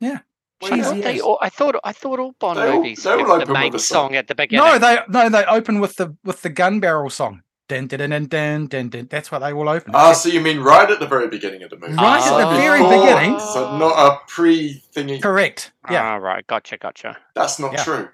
Yeah, 0.00 0.20
Well, 0.60 0.72
I 0.72 0.80
thought, 0.82 0.90
cheesy 0.94 1.00
they 1.02 1.20
all, 1.20 1.38
I 1.40 1.48
thought 1.50 1.76
I 1.84 1.92
thought 1.92 2.18
all 2.18 2.32
Bond 2.40 2.58
They 2.58 2.68
all- 2.70 2.76
movies 2.78 3.02
they 3.02 3.12
all 3.12 3.38
have 3.38 3.46
the 3.46 3.52
main 3.52 3.72
song. 3.72 3.78
song 3.78 4.14
at 4.16 4.26
the 4.28 4.34
beginning. 4.34 4.64
No, 4.64 4.78
they 4.78 4.98
no, 5.08 5.28
they 5.28 5.44
open 5.44 5.80
with 5.80 5.96
the 5.96 6.16
with 6.24 6.40
the 6.42 6.48
gun 6.50 6.80
barrel 6.80 7.10
song. 7.10 7.42
Dun, 7.66 7.86
dun, 7.86 7.98
dun, 7.98 8.10
dun, 8.10 8.26
dun, 8.26 8.66
dun, 8.66 8.88
dun. 8.90 9.06
That's 9.10 9.32
what 9.32 9.38
they 9.38 9.52
all 9.52 9.68
open. 9.70 9.92
Ah, 9.94 10.12
so 10.12 10.28
you 10.28 10.40
mean 10.42 10.60
right 10.60 10.90
at 10.90 11.00
the 11.00 11.06
very 11.06 11.28
beginning 11.28 11.62
of 11.62 11.70
the 11.70 11.76
movie? 11.78 11.94
Right 11.94 12.20
at 12.20 12.36
the 12.36 12.50
So 12.50 12.56
very 12.56 12.82
beginning. 12.82 13.38
So 13.40 13.78
not 13.78 13.92
a 14.12 14.18
pre-thingy. 14.28 15.22
Correct. 15.22 15.72
Yeah, 15.90 16.02
Ah, 16.04 16.14
right. 16.16 16.46
Gotcha. 16.46 16.76
Gotcha. 16.76 17.16
That's 17.34 17.58
not 17.58 17.72
Yeah. 17.72 17.84
true. 17.84 18.08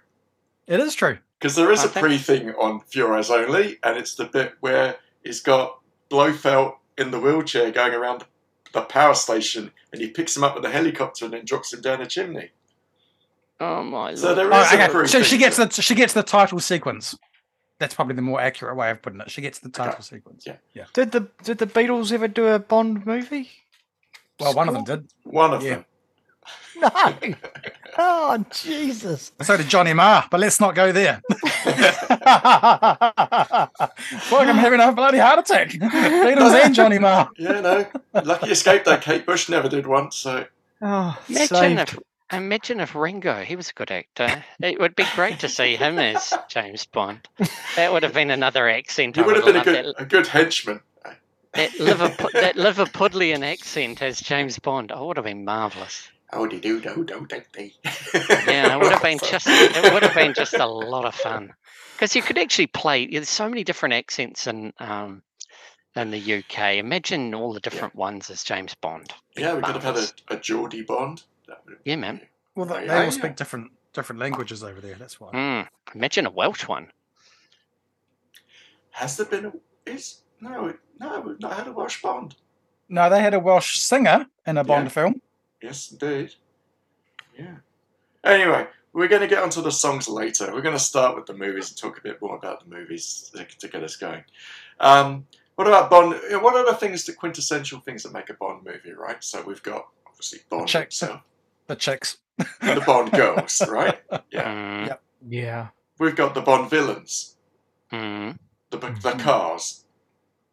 it 0.68 0.78
is 0.78 0.94
true. 0.94 1.18
Because 1.40 1.56
there 1.56 1.72
is 1.72 1.80
I 1.80 1.86
a 1.86 1.88
pre-thing 1.88 2.50
on 2.50 2.80
For 2.92 3.12
Eyes 3.16 3.28
Only, 3.30 3.78
and 3.82 3.98
it's 3.98 4.14
the 4.14 4.26
bit 4.26 4.54
where 4.60 4.96
he's 5.24 5.40
got 5.40 5.80
Blofeld 6.10 6.74
in 6.96 7.10
the 7.10 7.18
wheelchair 7.18 7.72
going 7.72 7.92
around 7.94 8.24
the 8.72 8.82
power 8.82 9.14
station, 9.14 9.72
and 9.92 10.00
he 10.00 10.10
picks 10.10 10.36
him 10.36 10.44
up 10.44 10.54
with 10.54 10.64
a 10.64 10.70
helicopter 10.70 11.24
and 11.24 11.34
then 11.34 11.44
drops 11.44 11.72
him 11.72 11.80
down 11.80 12.00
a 12.00 12.06
chimney. 12.06 12.50
Oh 13.58 13.82
my 13.82 14.14
So 14.14 14.26
lord. 14.26 14.38
there 14.38 14.54
Oh, 14.54 14.60
is 14.60 14.72
a 14.72 14.88
pre 14.90 15.08
So 15.08 15.22
she 15.24 15.38
gets 15.38 15.56
the 15.56 15.68
she 15.70 15.96
gets 15.96 16.12
the 16.12 16.22
title 16.22 16.60
sequence. 16.60 17.16
That's 17.80 17.94
probably 17.94 18.14
the 18.14 18.22
more 18.22 18.40
accurate 18.40 18.76
way 18.76 18.90
of 18.90 19.02
putting 19.02 19.20
it. 19.20 19.30
She 19.30 19.40
gets 19.40 19.58
the 19.58 19.70
title 19.70 20.02
sequence. 20.02 20.44
Yeah. 20.46 20.56
Yeah. 20.74 20.84
Did 20.92 21.10
the 21.10 21.26
did 21.42 21.58
the 21.58 21.66
Beatles 21.66 22.12
ever 22.12 22.28
do 22.28 22.46
a 22.46 22.58
Bond 22.60 23.04
movie? 23.06 23.50
Well, 24.38 24.54
one 24.54 24.68
of 24.68 24.74
them 24.74 24.84
did. 24.84 25.08
one 25.24 25.52
of 25.54 25.62
Yeah. 25.64 25.76
them. 25.76 25.84
No. 26.80 26.88
Oh 27.98 28.44
Jesus. 28.50 29.32
So 29.42 29.56
did 29.58 29.68
Johnny 29.68 29.92
Marr, 29.92 30.24
but 30.30 30.40
let's 30.40 30.60
not 30.60 30.74
go 30.74 30.92
there. 30.92 31.20
Fuck, 31.30 31.52
I'm 34.46 34.56
having 34.56 34.80
a 34.80 34.90
bloody 34.92 35.18
heart 35.18 35.40
attack. 35.40 35.68
Beatles 35.70 36.64
and 36.64 36.74
Johnny 36.74 36.98
Marr. 36.98 37.28
Yeah, 37.36 37.60
no. 37.60 37.86
Lucky 38.24 38.50
escape 38.50 38.84
though. 38.84 38.96
Kate 38.96 39.26
Bush 39.26 39.48
never 39.50 39.68
did 39.68 39.86
one. 39.86 40.10
So 40.10 40.46
Oh, 40.82 41.18
Imagine 41.28 41.76
saved. 41.76 41.80
if, 41.80 41.98
imagine 42.32 42.80
if 42.80 42.94
Ringo, 42.94 43.42
he 43.42 43.56
was 43.56 43.70
a 43.70 43.72
good 43.74 43.90
actor. 43.90 44.44
It 44.60 44.78
would 44.80 44.94
be 44.96 45.04
great 45.14 45.40
to 45.40 45.48
see 45.48 45.76
him 45.76 45.98
as 45.98 46.32
James 46.48 46.86
Bond. 46.86 47.26
That 47.76 47.92
would 47.92 48.02
have 48.02 48.14
been 48.14 48.30
another 48.30 48.68
accent. 48.68 49.16
he 49.16 49.22
would 49.22 49.36
have 49.36 49.44
been 49.44 49.56
a 49.56 49.64
good 49.64 49.86
That, 49.86 49.94
a 50.02 50.04
good 50.04 50.26
henchman. 50.26 50.80
that, 51.54 51.78
Liverpool, 51.80 52.30
that 52.34 52.56
Liverpudlian 52.56 53.42
accent 53.44 54.02
as 54.02 54.20
James 54.20 54.58
Bond. 54.58 54.92
Oh, 54.94 55.06
would 55.08 55.16
have 55.16 55.24
been 55.26 55.44
marvelous. 55.44 56.08
Howdy 56.32 56.60
do 56.60 56.80
do 56.80 57.04
do 57.04 57.26
do 57.26 57.42
do. 57.52 57.70
Yeah, 58.46 58.76
it 58.76 58.80
would 58.80 58.92
have 58.92 59.02
been 59.02 59.18
just 59.18 59.46
it 59.48 59.92
would 59.92 60.04
have 60.04 60.14
been 60.14 60.32
just 60.32 60.54
a 60.54 60.66
lot 60.66 61.04
of 61.04 61.14
fun 61.14 61.52
because 61.94 62.14
you 62.14 62.22
could 62.22 62.38
actually 62.38 62.68
play. 62.68 63.06
There's 63.06 63.28
so 63.28 63.48
many 63.48 63.64
different 63.64 63.94
accents 63.94 64.46
in 64.46 64.72
um, 64.78 65.22
in 65.96 66.12
the 66.12 66.34
UK. 66.36 66.76
Imagine 66.76 67.34
all 67.34 67.52
the 67.52 67.58
different 67.58 67.96
ones 67.96 68.30
as 68.30 68.44
James 68.44 68.74
Bond. 68.76 69.12
Yeah, 69.36 69.54
we 69.54 69.62
could 69.62 69.74
have 69.74 69.82
had 69.82 69.96
a, 69.96 70.34
a 70.34 70.36
Geordie 70.38 70.82
Bond. 70.82 71.24
That 71.50 71.62
would 71.66 71.76
Yeah, 71.84 71.96
man. 71.96 72.20
Well, 72.54 72.64
they, 72.66 72.74
Oh, 72.76 72.86
they 72.86 72.94
all 72.96 73.02
yeah. 73.04 73.10
speak 73.10 73.36
different 73.36 73.70
different 73.92 74.20
languages 74.20 74.62
over 74.64 74.80
there. 74.80 74.94
That's 74.94 75.20
why. 75.20 75.32
Mm. 75.32 75.68
Imagine 75.94 76.26
a 76.26 76.30
Welsh 76.30 76.66
one. 76.68 76.86
Has 78.92 79.16
there 79.16 79.26
been 79.26 79.46
a 79.46 79.52
is 79.86 80.22
no 80.40 80.72
no 80.98 81.20
we've 81.20 81.40
not 81.40 81.54
had 81.56 81.66
a 81.68 81.72
Welsh 81.72 82.00
Bond. 82.02 82.36
No, 82.88 83.08
they 83.10 83.20
had 83.20 83.34
a 83.34 83.38
Welsh 83.40 83.78
singer 83.78 84.26
in 84.46 84.56
a 84.58 84.64
Bond 84.64 84.84
Yeah. 84.86 84.88
film. 84.90 85.22
Yes, 85.62 85.90
indeed. 85.92 86.34
Yeah. 87.38 87.56
Anyway, 88.24 88.66
we're 88.92 89.08
going 89.08 89.22
to 89.22 89.28
get 89.28 89.42
onto 89.42 89.62
the 89.62 89.70
songs 89.70 90.08
later. 90.08 90.52
We're 90.52 90.60
going 90.62 90.76
to 90.76 90.82
start 90.82 91.14
with 91.16 91.26
the 91.26 91.34
movies 91.34 91.68
and 91.70 91.78
talk 91.78 91.98
a 91.98 92.02
bit 92.02 92.20
more 92.20 92.36
about 92.36 92.64
the 92.64 92.74
movies 92.74 93.30
to, 93.34 93.44
to 93.44 93.68
get 93.68 93.82
us 93.82 93.96
going. 93.96 94.24
Um, 94.80 95.26
what 95.54 95.66
about 95.68 95.88
Bond? 95.90 96.18
What 96.42 96.54
are 96.56 96.64
the 96.66 96.74
things, 96.76 97.04
the 97.04 97.12
quintessential 97.12 97.80
things 97.80 98.02
that 98.02 98.12
make 98.12 98.28
a 98.30 98.34
Bond 98.34 98.64
movie, 98.64 98.92
right? 98.92 99.22
So 99.22 99.42
we've 99.42 99.62
got 99.62 99.86
obviously 100.06 100.40
Bond 100.48 100.66
Check. 100.68 100.84
himself, 100.86 101.20
The 101.20 101.39
chicks. 101.76 102.18
and 102.60 102.76
the 102.76 102.80
Bond 102.84 103.12
girls, 103.12 103.60
right? 103.68 103.98
Yeah. 104.30 104.44
Mm, 104.44 104.86
Yep. 104.86 105.02
Yeah. 105.28 105.66
We've 105.98 106.16
got 106.16 106.34
the 106.34 106.40
Bond 106.40 106.70
villains, 106.70 107.36
mm, 107.92 108.38
the 108.70 108.78
the 108.78 108.88
Mhm. 108.88 109.20
cars, 109.20 109.84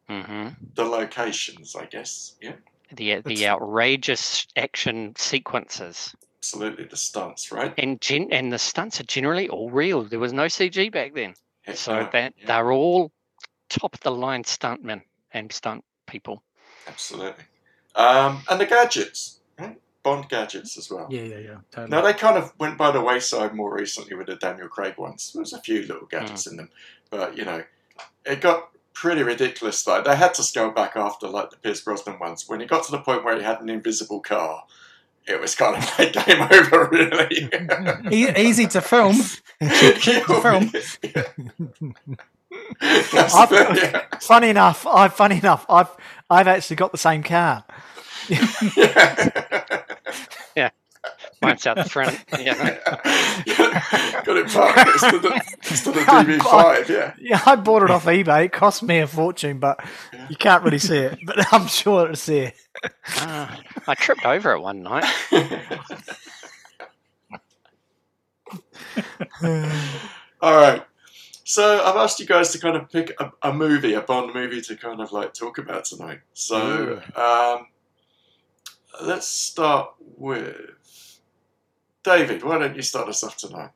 hmm 0.09 0.49
the 0.75 0.83
locations, 0.85 1.75
I 1.75 1.85
guess. 1.85 2.35
Yeah, 2.41 2.53
The 2.91 3.11
It's- 3.11 3.25
the 3.39 3.47
outrageous 3.47 4.47
action 4.55 5.15
sequences 5.17 6.15
absolutely. 6.39 6.85
The 6.85 6.95
stunts, 6.97 7.51
right? 7.51 7.73
and 7.77 7.99
gen- 8.01 8.31
and 8.31 8.51
the 8.53 8.59
stunts 8.59 8.99
are 8.99 9.03
generally 9.05 9.49
all 9.49 9.69
real. 9.69 10.03
There 10.03 10.19
was 10.19 10.33
no 10.33 10.45
CG 10.47 10.89
back 10.91 11.13
then, 11.13 11.35
Heck 11.63 11.77
so 11.77 11.93
no, 12.03 12.09
that 12.11 12.33
yeah, 12.37 12.45
they're 12.47 12.71
all 12.71 13.11
top 13.69 13.93
of 13.93 13.99
the 14.01 14.11
line 14.11 14.43
stuntmen 14.43 15.01
and 15.31 15.51
stunt 15.51 15.83
people. 16.05 16.43
absolutely. 16.87 17.43
Um, 17.95 18.43
and 18.49 18.59
the 18.61 18.65
gadgets, 18.65 19.39
right? 19.59 19.77
Bond 20.07 20.29
gadgets 20.29 20.77
as 20.77 20.89
well. 20.89 21.07
Yeah, 21.09 21.23
yeah, 21.23 21.37
yeah. 21.39 21.55
Totally. 21.71 21.89
Now 21.89 22.01
they 22.01 22.13
kind 22.13 22.37
of 22.37 22.53
went 22.59 22.77
by 22.77 22.91
the 22.91 23.01
wayside 23.01 23.53
more 23.53 23.73
recently 23.75 24.15
with 24.15 24.27
the 24.27 24.35
Daniel 24.37 24.67
Craig 24.69 24.97
ones. 24.97 25.31
There 25.33 25.41
was 25.41 25.51
a 25.53 25.59
few 25.61 25.81
little 25.81 26.05
gadgets 26.07 26.45
Hmm. 26.45 26.51
in 26.51 26.57
them, 26.57 26.69
but 27.09 27.37
you 27.37 27.43
know, 27.45 27.63
it 28.25 28.39
got 28.41 28.69
pretty 28.93 29.21
ridiculous. 29.23 29.85
Like 29.85 30.05
they 30.05 30.15
had 30.15 30.33
to 30.35 30.43
scale 30.43 30.71
back 30.71 30.95
after 30.95 31.27
like 31.27 31.49
the 31.49 31.57
Pierce 31.57 31.81
Brosnan 31.81 32.19
ones. 32.19 32.47
When 32.47 32.61
it 32.61 32.69
got 32.69 32.85
to 32.85 32.91
the 32.91 32.99
point 32.99 33.23
where 33.25 33.35
he 33.37 33.43
had 33.43 33.59
an 33.61 33.69
invisible 33.69 34.21
car, 34.21 34.63
it 35.27 35.39
was 35.41 35.55
kind 35.55 35.75
of 35.75 35.83
like 35.99 36.13
game 36.13 36.41
over, 36.41 36.87
really. 36.91 37.49
Easy 38.39 38.67
to 38.67 38.79
film. 38.81 39.15
to 39.61 40.39
film. 40.41 40.71
Yeah. 41.03 41.23
Funny 44.19 44.49
enough, 44.49 44.85
I 44.87 45.09
funny 45.09 45.37
enough, 45.37 45.65
I've 45.69 45.89
I've 46.29 46.47
actually 46.47 46.75
got 46.77 46.91
the 46.91 46.97
same 46.97 47.23
car. 47.23 47.63
Yeah. 48.27 50.69
Mine's 51.41 51.67
out 51.67 51.77
the 51.77 51.83
front. 51.83 52.19
Yeah. 52.39 52.53
Got 54.23 54.37
it 54.37 54.47
parked 54.47 54.77
next 54.77 55.09
to 55.11 55.19
the, 55.19 55.29
next 55.29 55.83
to 55.83 55.91
the 55.91 55.99
DB5, 56.39 56.89
yeah. 56.89 57.13
Yeah, 57.19 57.41
I 57.45 57.55
bought 57.55 57.83
it 57.83 57.91
off 57.91 58.05
eBay. 58.05 58.45
It 58.45 58.51
cost 58.51 58.81
me 58.81 58.99
a 58.99 59.07
fortune, 59.07 59.59
but 59.59 59.79
you 60.29 60.35
can't 60.35 60.63
really 60.63 60.79
see 60.79 60.97
it. 60.97 61.19
But 61.25 61.53
I'm 61.53 61.67
sure 61.67 62.09
it's 62.09 62.25
there. 62.25 62.53
Ah, 63.17 63.59
I 63.87 63.93
tripped 63.95 64.25
over 64.25 64.53
it 64.53 64.61
one 64.61 64.81
night. 64.81 65.05
All 70.41 70.55
right. 70.55 70.83
So 71.43 71.81
I've 71.81 71.95
asked 71.95 72.19
you 72.19 72.25
guys 72.25 72.51
to 72.51 72.59
kind 72.59 72.75
of 72.75 72.91
pick 72.91 73.15
a, 73.21 73.31
a 73.41 73.53
movie, 73.53 73.93
a 73.93 74.01
Bond 74.01 74.33
movie, 74.33 74.61
to 74.61 74.75
kind 74.75 74.99
of 74.99 75.11
like 75.11 75.33
talk 75.33 75.59
about 75.59 75.85
tonight. 75.85 76.19
So 76.33 77.01
um, 77.15 77.67
let's 79.01 79.27
start 79.27 79.91
with 80.17 81.19
David. 82.03 82.43
Why 82.43 82.57
don't 82.59 82.75
you 82.75 82.81
start 82.81 83.09
us 83.09 83.23
off 83.23 83.37
tonight? 83.37 83.71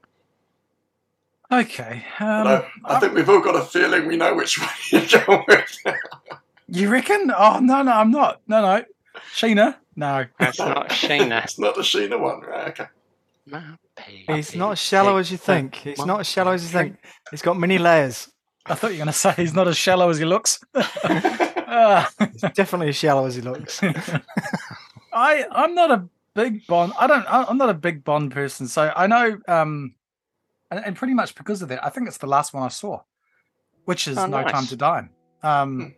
Okay. 1.52 2.06
Um, 2.20 2.48
I, 2.48 2.66
I 2.86 3.00
think 3.00 3.14
we've 3.14 3.30
all 3.30 3.42
got 3.42 3.56
a 3.56 3.62
feeling 3.62 4.08
we 4.08 4.16
know 4.16 4.34
which 4.36 4.60
one 4.60 4.70
you're 4.90 5.26
going 5.26 5.44
with. 5.48 5.78
you 6.68 6.90
reckon? 6.90 7.32
Oh 7.36 7.60
no, 7.60 7.82
no, 7.82 7.92
I'm 7.92 8.12
not. 8.12 8.40
No, 8.48 8.62
no. 8.62 8.86
Sheena? 9.36 9.76
No. 9.96 10.26
That's 10.40 10.60
not 10.60 10.90
Sheena. 10.90 11.44
it's 11.44 11.60
not 11.60 11.76
the 11.76 11.82
Sheena 11.82 12.20
one, 12.20 12.42
right? 12.42 12.70
Okay. 12.70 12.86
My 13.48 13.62
He's 14.28 14.56
not 14.56 14.72
as 14.74 14.80
shallow 14.80 15.18
as 15.18 15.32
you 15.32 15.38
the 15.38 15.44
think. 15.44 15.76
He's 15.76 16.06
not 16.06 16.22
as 16.22 16.28
shallow 16.28 16.54
as 16.54 16.64
you 16.64 16.70
think. 16.70 16.98
He's 17.32 17.42
got 17.42 17.60
many 17.60 17.78
layers. 17.78 18.30
I 18.66 18.76
thought 18.76 18.88
you 18.88 18.94
were 18.94 19.06
going 19.06 19.08
to 19.08 19.14
say 19.14 19.34
he's 19.38 19.56
not 19.56 19.68
as 19.68 19.76
shallow 19.76 20.10
as 20.10 20.20
he 20.20 20.26
looks. 20.26 20.64
He's 20.76 22.42
definitely 22.54 22.90
as 22.90 22.96
shallow 22.96 23.26
as 23.26 23.34
he 23.36 23.42
looks. 23.42 23.82
I 25.14 25.46
I'm 25.52 25.76
not 25.76 25.92
a 25.92 26.08
big 26.34 26.66
Bond. 26.68 26.94
I 27.00 27.08
don't. 27.08 27.26
I- 27.26 27.44
I'm 27.44 27.58
not 27.58 27.70
a 27.70 27.74
big 27.74 28.04
Bond 28.04 28.32
person. 28.32 28.68
So 28.68 28.92
I 28.96 29.08
know. 29.08 29.40
Um, 29.48 29.96
and, 30.70 30.86
and 30.86 30.96
pretty 30.96 31.14
much 31.14 31.36
because 31.36 31.62
of 31.62 31.70
that, 31.70 31.86
I 31.86 31.90
think 31.90 32.08
it's 32.08 32.18
the 32.18 32.28
last 32.28 32.54
one 32.54 32.64
I 32.64 32.70
saw, 32.70 33.02
which 33.86 34.08
is 34.08 34.18
Oh, 34.18 34.26
No 34.28 34.44
Time 34.44 34.66
to 34.68 34.76
Die. 34.76 35.10
Um, 35.44 35.96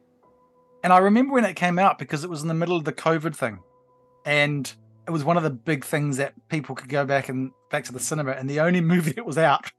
and 0.84 0.91
I 0.91 0.98
remember 0.98 1.34
when 1.34 1.46
it 1.46 1.55
came 1.55 1.77
out 1.77 2.00
because 2.00 2.24
it 2.24 2.29
was 2.29 2.41
in 2.41 2.48
the 2.48 2.53
middle 2.53 2.75
of 2.75 2.84
the 2.84 2.93
COVID 2.93 3.36
thing, 3.36 3.60
and 4.25 4.72
it 5.08 5.12
was 5.12 5.24
one 5.24 5.38
of 5.38 5.43
the 5.43 5.50
big 5.51 5.86
things 5.86 6.17
that 6.17 6.34
people 6.50 6.75
could 6.75 6.89
go 6.89 7.05
back 7.05 7.29
and 7.29 7.51
back 7.70 7.84
to 7.86 7.91
the 7.93 8.00
cinema. 8.00 8.32
And 8.32 8.50
the 8.50 8.60
only 8.62 8.82
movie 8.93 9.12
that 9.13 9.25
was 9.25 9.38
out 9.38 9.72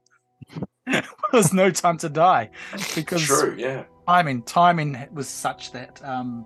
was 1.33 1.51
No 1.53 1.69
Time 1.71 1.97
to 1.97 2.09
Die, 2.09 2.49
because 2.95 3.23
True, 3.25 3.55
yeah. 3.57 3.83
timing 4.07 4.43
timing 4.43 4.97
was 5.11 5.27
such 5.27 5.71
that 5.73 6.01
um, 6.05 6.45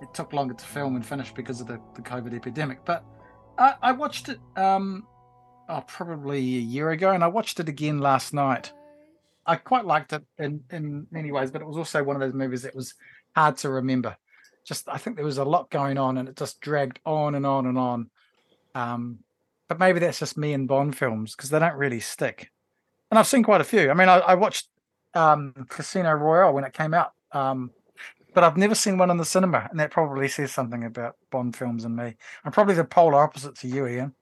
it 0.00 0.12
took 0.14 0.32
longer 0.32 0.54
to 0.54 0.64
film 0.64 0.96
and 0.96 1.04
finish 1.04 1.32
because 1.32 1.60
of 1.60 1.66
the, 1.66 1.80
the 1.94 2.02
COVID 2.02 2.34
epidemic. 2.34 2.84
But 2.84 3.04
I, 3.58 3.74
I 3.82 3.92
watched 3.92 4.28
it 4.28 4.38
um, 4.56 5.06
oh, 5.68 5.84
probably 5.86 6.38
a 6.38 6.60
year 6.60 6.90
ago, 6.90 7.10
and 7.10 7.22
I 7.22 7.28
watched 7.28 7.60
it 7.60 7.68
again 7.68 7.98
last 7.98 8.32
night. 8.32 8.72
I 9.46 9.56
quite 9.56 9.84
liked 9.84 10.12
it 10.12 10.22
in, 10.38 10.62
in 10.70 11.06
many 11.10 11.32
ways, 11.32 11.50
but 11.50 11.62
it 11.62 11.66
was 11.66 11.76
also 11.76 12.02
one 12.02 12.16
of 12.16 12.20
those 12.20 12.34
movies 12.34 12.62
that 12.62 12.74
was 12.74 12.94
hard 13.34 13.56
to 13.58 13.70
remember. 13.70 14.16
Just 14.64 14.88
I 14.88 14.98
think 14.98 15.16
there 15.16 15.24
was 15.24 15.38
a 15.38 15.44
lot 15.44 15.70
going 15.70 15.98
on, 15.98 16.18
and 16.18 16.28
it 16.28 16.36
just 16.36 16.60
dragged 16.60 17.00
on 17.04 17.34
and 17.34 17.46
on 17.46 17.66
and 17.66 17.78
on. 17.78 18.10
Um, 18.74 19.18
but 19.68 19.78
maybe 19.78 20.00
that's 20.00 20.18
just 20.18 20.36
me 20.36 20.52
and 20.52 20.68
Bond 20.68 20.96
films 20.96 21.34
because 21.34 21.50
they 21.50 21.58
don't 21.58 21.76
really 21.76 22.00
stick. 22.00 22.50
And 23.10 23.18
I've 23.18 23.26
seen 23.26 23.42
quite 23.42 23.60
a 23.60 23.64
few. 23.64 23.90
I 23.90 23.94
mean, 23.94 24.08
I, 24.08 24.18
I 24.18 24.34
watched 24.34 24.68
um, 25.14 25.66
Casino 25.68 26.12
Royale 26.12 26.52
when 26.52 26.64
it 26.64 26.72
came 26.72 26.94
out. 26.94 27.12
Um, 27.32 27.70
but 28.34 28.44
I've 28.44 28.56
never 28.56 28.74
seen 28.74 28.98
one 28.98 29.10
in 29.10 29.16
the 29.16 29.24
cinema, 29.24 29.68
and 29.70 29.78
that 29.80 29.90
probably 29.90 30.28
says 30.28 30.52
something 30.52 30.84
about 30.84 31.16
Bond 31.30 31.56
films 31.56 31.84
and 31.84 31.96
me. 31.96 32.16
I'm 32.44 32.52
probably 32.52 32.74
the 32.74 32.84
polar 32.84 33.22
opposite 33.22 33.56
to 33.56 33.68
you, 33.68 33.86
Ian. 33.86 34.14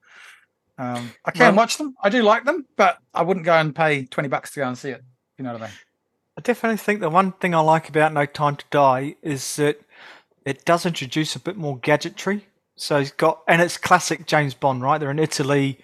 Um, 0.78 1.12
I 1.24 1.30
can 1.32 1.40
Well- 1.40 1.54
watch 1.54 1.76
them. 1.76 1.96
I 2.02 2.08
do 2.08 2.22
like 2.22 2.44
them, 2.44 2.66
but 2.76 2.98
I 3.12 3.22
wouldn't 3.22 3.44
go 3.46 3.54
and 3.54 3.74
pay 3.74 4.04
twenty 4.04 4.28
bucks 4.28 4.52
to 4.52 4.60
go 4.60 4.68
and 4.68 4.78
see 4.78 4.90
it. 4.90 5.02
You 5.36 5.44
know 5.44 5.52
what 5.52 5.62
I 5.62 5.66
mean? 5.66 5.74
I 6.36 6.40
definitely 6.40 6.76
think 6.76 7.00
the 7.00 7.10
one 7.10 7.32
thing 7.32 7.54
I 7.54 7.60
like 7.60 7.88
about 7.88 8.12
No 8.12 8.24
Time 8.24 8.56
to 8.56 8.64
Die 8.70 9.16
is 9.22 9.56
that 9.56 9.80
it 10.44 10.64
does 10.64 10.86
introduce 10.86 11.34
a 11.34 11.40
bit 11.40 11.56
more 11.56 11.78
gadgetry. 11.78 12.46
So 12.76 13.00
he's 13.00 13.10
got, 13.10 13.42
and 13.48 13.60
it's 13.60 13.76
classic 13.76 14.26
James 14.26 14.54
Bond, 14.54 14.82
right? 14.82 14.98
They're 14.98 15.10
in 15.10 15.18
Italy, 15.18 15.80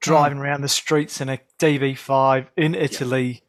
driving 0.00 0.38
around 0.38 0.60
the 0.60 0.68
streets 0.68 1.20
in 1.20 1.28
a 1.28 1.40
DB5 1.58 2.46
in 2.56 2.76
Italy, 2.76 3.42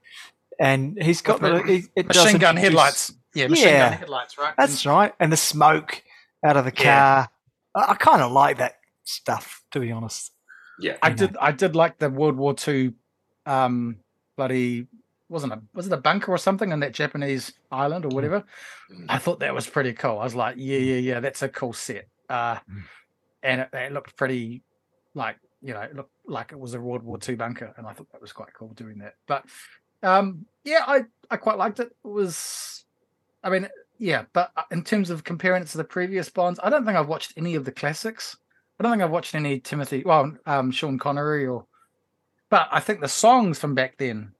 and 0.59 0.99
he's 0.99 1.21
got 1.21 1.39
the 1.39 1.61
he, 1.61 1.83
it 1.95 2.07
Machine 2.07 2.39
gun 2.39 2.57
headlights. 2.57 3.13
Yeah, 3.33 3.47
machine 3.47 3.67
Yeah. 3.67 3.89
gun 3.89 3.97
headlights, 3.99 4.37
right? 4.37 4.53
That's 4.57 4.85
right, 4.85 5.13
and 5.19 5.31
the 5.31 5.37
smoke 5.37 6.03
out 6.43 6.57
of 6.57 6.65
the 6.65 6.73
Yeah. 6.75 7.25
car. 7.25 7.29
I, 7.75 7.91
I 7.91 7.95
kind 7.95 8.21
of 8.21 8.31
like 8.31 8.57
that 8.57 8.75
stuff, 9.03 9.63
to 9.71 9.79
be 9.79 9.91
honest. 9.91 10.31
Yeah. 10.79 10.97
I 11.03 11.09
you 11.09 11.15
know. 11.15 11.27
did. 11.27 11.37
I 11.37 11.51
did 11.51 11.75
like 11.75 11.97
the 11.99 12.09
World 12.09 12.35
War 12.37 12.53
Two, 12.53 12.93
um, 13.45 13.97
bloody 14.37 14.87
wasn't 15.27 15.53
a 15.53 15.61
was 15.75 15.85
it 15.85 15.93
a 15.93 15.97
bunker 15.97 16.31
or 16.31 16.37
something 16.39 16.73
on 16.73 16.79
that 16.79 16.91
Japanese 16.93 17.53
island 17.71 18.03
or 18.05 18.09
whatever. 18.09 18.43
Mm. 18.91 19.05
I 19.09 19.19
thought 19.19 19.41
that 19.41 19.53
was 19.53 19.67
pretty 19.67 19.93
cool. 19.93 20.17
I 20.17 20.23
was 20.23 20.33
like, 20.33 20.55
yeah, 20.57 20.77
yeah, 20.79 20.95
yeah, 20.97 21.19
that's 21.19 21.41
a 21.43 21.49
cool 21.49 21.73
set. 21.73 22.07
Uh, 22.29 22.55
Mm. 22.69 22.83
and 23.43 23.61
it, 23.61 23.69
it 23.73 23.91
looked 23.91 24.15
pretty, 24.15 24.63
like 25.13 25.37
you 25.61 25.73
know, 25.73 25.81
it 25.81 25.93
looked 25.95 26.13
like 26.25 26.51
it 26.53 26.59
was 26.59 26.73
a 26.73 26.79
World 26.81 27.03
War 27.03 27.17
Two 27.19 27.35
bunker, 27.35 27.73
and 27.77 27.85
I 27.85 27.93
thought 27.93 28.11
that 28.13 28.21
was 28.21 28.31
quite 28.31 28.53
cool 28.53 28.69
doing 28.69 28.99
that. 28.99 29.15
But 29.27 29.43
um, 30.01 30.45
yeah, 30.63 30.83
I 30.87 31.03
I 31.29 31.37
quite 31.37 31.57
liked 31.57 31.79
it. 31.79 31.87
It 32.03 32.07
was, 32.07 32.85
I 33.43 33.49
mean, 33.49 33.67
yeah, 33.97 34.23
but 34.33 34.51
uh, 34.57 34.63
in 34.71 34.83
terms 34.83 35.09
of 35.09 35.23
comparing 35.23 35.61
it 35.61 35.67
to 35.69 35.77
the 35.77 35.83
previous 35.83 36.29
Bonds, 36.29 36.59
I 36.63 36.69
don't 36.69 36.85
think 36.85 36.97
I've 36.97 37.07
watched 37.07 37.33
any 37.37 37.55
of 37.55 37.65
the 37.65 37.71
classics. 37.71 38.37
I 38.79 38.83
don't 38.83 38.91
think 38.93 39.03
I've 39.03 39.11
watched 39.11 39.35
any 39.35 39.59
Timothy, 39.59 40.03
well, 40.05 40.31
um, 40.45 40.71
Sean 40.71 40.97
Connery 40.97 41.45
or, 41.45 41.65
but 42.49 42.67
I 42.71 42.79
think 42.79 43.01
the 43.01 43.07
songs 43.07 43.59
from 43.59 43.75
back 43.75 43.97
then, 43.97 44.31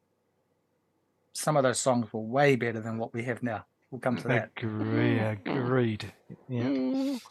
some 1.34 1.58
of 1.58 1.64
those 1.64 1.80
songs 1.80 2.12
were 2.12 2.22
way 2.22 2.56
better 2.56 2.80
than 2.80 2.98
what 2.98 3.14
we 3.14 3.24
have 3.24 3.44
now. 3.44 3.66
We'll 3.92 4.00
come 4.02 4.18
to 4.18 4.28
that. 4.28 4.52
Agree, 4.58 5.20
agreed. 5.20 6.12
Yeah. 6.48 6.64
Mm, 6.64 7.22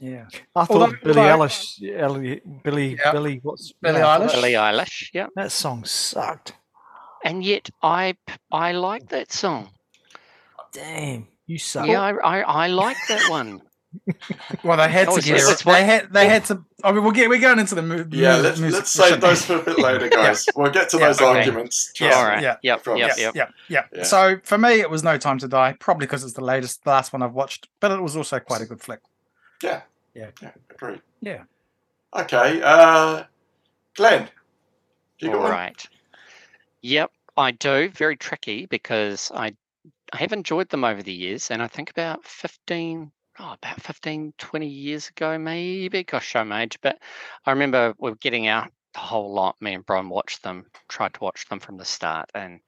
Yeah. 0.00 0.26
I 0.54 0.64
thought 0.64 0.70
Although- 0.70 0.96
Billy 1.02 1.20
although- 1.20 1.44
Eilish, 1.46 1.98
Ellie, 1.98 2.40
Billy, 2.62 2.96
Yeah. 2.96 3.12
Billy, 3.12 3.40
what's 3.42 3.72
Billy 3.72 3.98
yeah, 3.98 4.08
I 4.08 4.18
thought 4.18 4.28
Eilish? 4.30 4.34
Billie 4.34 4.52
Eilish, 4.52 5.10
yeah. 5.12 5.26
That 5.34 5.50
song 5.52 5.84
sucked. 5.84 6.54
And 7.24 7.42
yet 7.44 7.68
I 7.82 8.16
I 8.52 8.72
like 8.72 9.08
that 9.08 9.32
song. 9.32 9.70
Damn, 10.72 11.26
you 11.46 11.58
suck. 11.58 11.86
Yeah, 11.86 12.00
I, 12.00 12.12
I 12.12 12.40
I 12.40 12.66
like 12.68 12.96
that 13.08 13.28
one. 13.30 13.62
Well, 14.62 14.76
they 14.76 14.88
had 14.88 15.08
Oh, 15.08 15.16
to 15.16 15.22
get 15.22 15.36
it. 15.38 15.42
it's 15.44 15.64
what- 15.64 15.72
They 15.72 15.84
had. 15.84 16.12
They 16.12 16.28
had 16.28 16.44
to. 16.46 16.62
I 16.84 16.92
mean, 16.92 17.02
we'll 17.02 17.12
get. 17.12 17.28
We're 17.30 17.40
going 17.40 17.58
into 17.58 17.74
the 17.74 17.82
movie. 17.82 18.18
Yeah, 18.18 18.36
let's, 18.36 18.60
let's 18.60 18.90
save 18.90 19.20
those 19.20 19.44
for 19.44 19.56
a 19.56 19.62
bit 19.62 19.78
later, 19.86 20.08
guys. 20.10 20.46
We'll 20.54 20.70
get 20.70 20.90
to 20.90 20.98
Yeah, 20.98 21.06
those 21.06 21.20
okay. 21.22 21.38
arguments. 21.38 21.92
Yeah, 21.98 22.08
Trust 22.10 22.18
All 22.18 22.42
yeah, 22.42 22.56
Yep. 22.62 22.82
promise. 22.84 23.00
Yep. 23.00 23.16
yeah, 23.18 23.24
Yep. 23.24 23.34
yeah, 23.34 23.48
yeah, 23.92 23.98
Yeah. 23.98 24.02
So 24.04 24.40
for 24.44 24.58
me, 24.58 24.80
it 24.80 24.90
was 24.90 25.02
No 25.02 25.16
Time 25.16 25.38
to 25.38 25.48
Die, 25.48 25.74
probably 25.80 26.06
because 26.06 26.22
it's 26.22 26.34
the 26.34 26.44
latest, 26.44 26.84
the 26.84 26.90
last 26.90 27.12
one 27.14 27.22
I've 27.22 27.32
watched, 27.32 27.68
but 27.80 27.90
it 27.90 28.00
was 28.02 28.14
also 28.14 28.38
quite 28.38 28.60
a 28.60 28.66
good 28.66 28.80
flick. 28.82 29.00
Yeah. 29.62 29.82
Yeah. 30.14 30.30
Yeah, 30.42 30.50
agreed. 30.70 31.00
Yeah. 31.22 31.44
Okay, 32.14 32.60
uh, 32.62 33.24
Glenn, 33.96 34.28
Do 35.18 35.26
you 35.26 35.32
got 35.32 35.42
All 35.44 35.50
one? 35.50 35.72
Yep, 36.82 37.10
I 37.38 37.50
do. 37.52 37.88
Very 37.90 38.16
tricky 38.16 38.66
because 38.66 39.32
I 39.34 39.54
I 40.12 40.18
have 40.18 40.32
enjoyed 40.32 40.68
them 40.68 40.84
over 40.84 41.02
the 41.02 41.12
years, 41.12 41.50
and 41.50 41.62
I 41.62 41.66
think 41.66 41.90
about 41.90 42.24
15, 42.24 43.10
oh, 43.40 43.52
about 43.52 43.82
15, 43.82 44.32
20 44.38 44.66
years 44.66 45.08
ago, 45.08 45.38
maybe. 45.38 46.04
Gosh, 46.04 46.34
my 46.34 46.62
age, 46.62 46.78
but 46.80 46.98
I 47.44 47.50
remember 47.52 47.94
we 47.98 48.10
were 48.10 48.16
getting 48.16 48.46
out 48.46 48.70
the 48.94 49.00
whole 49.00 49.32
lot. 49.32 49.56
Me 49.60 49.74
and 49.74 49.84
Brian 49.84 50.08
watched 50.08 50.42
them, 50.42 50.66
tried 50.88 51.14
to 51.14 51.20
watch 51.24 51.46
them 51.48 51.60
from 51.60 51.76
the 51.76 51.84
start, 51.84 52.30
and 52.34 52.60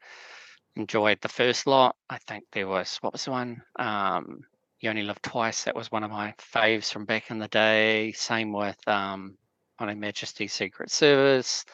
enjoyed 0.77 1.21
the 1.21 1.29
first 1.29 1.67
lot. 1.67 1.97
I 2.09 2.19
think 2.19 2.45
there 2.53 2.69
was 2.69 2.99
what 2.99 3.13
was 3.13 3.25
the 3.25 3.31
one? 3.31 3.63
Um, 3.79 4.43
you 4.81 4.91
only 4.91 5.03
live 5.03 5.21
twice. 5.23 5.65
That 5.65 5.77
was 5.77 5.91
one 5.91 6.05
of 6.05 6.11
my 6.11 6.35
faves 6.39 6.93
from 6.93 7.05
back 7.05 7.31
in 7.31 7.39
the 7.39 7.49
day. 7.49 8.13
Same 8.13 8.53
with 8.53 8.79
um, 8.89 9.37
on 9.79 9.89
Her 9.89 9.95
Majesty's 9.95 10.53
Secret 10.53 10.91
Service. 10.91 11.65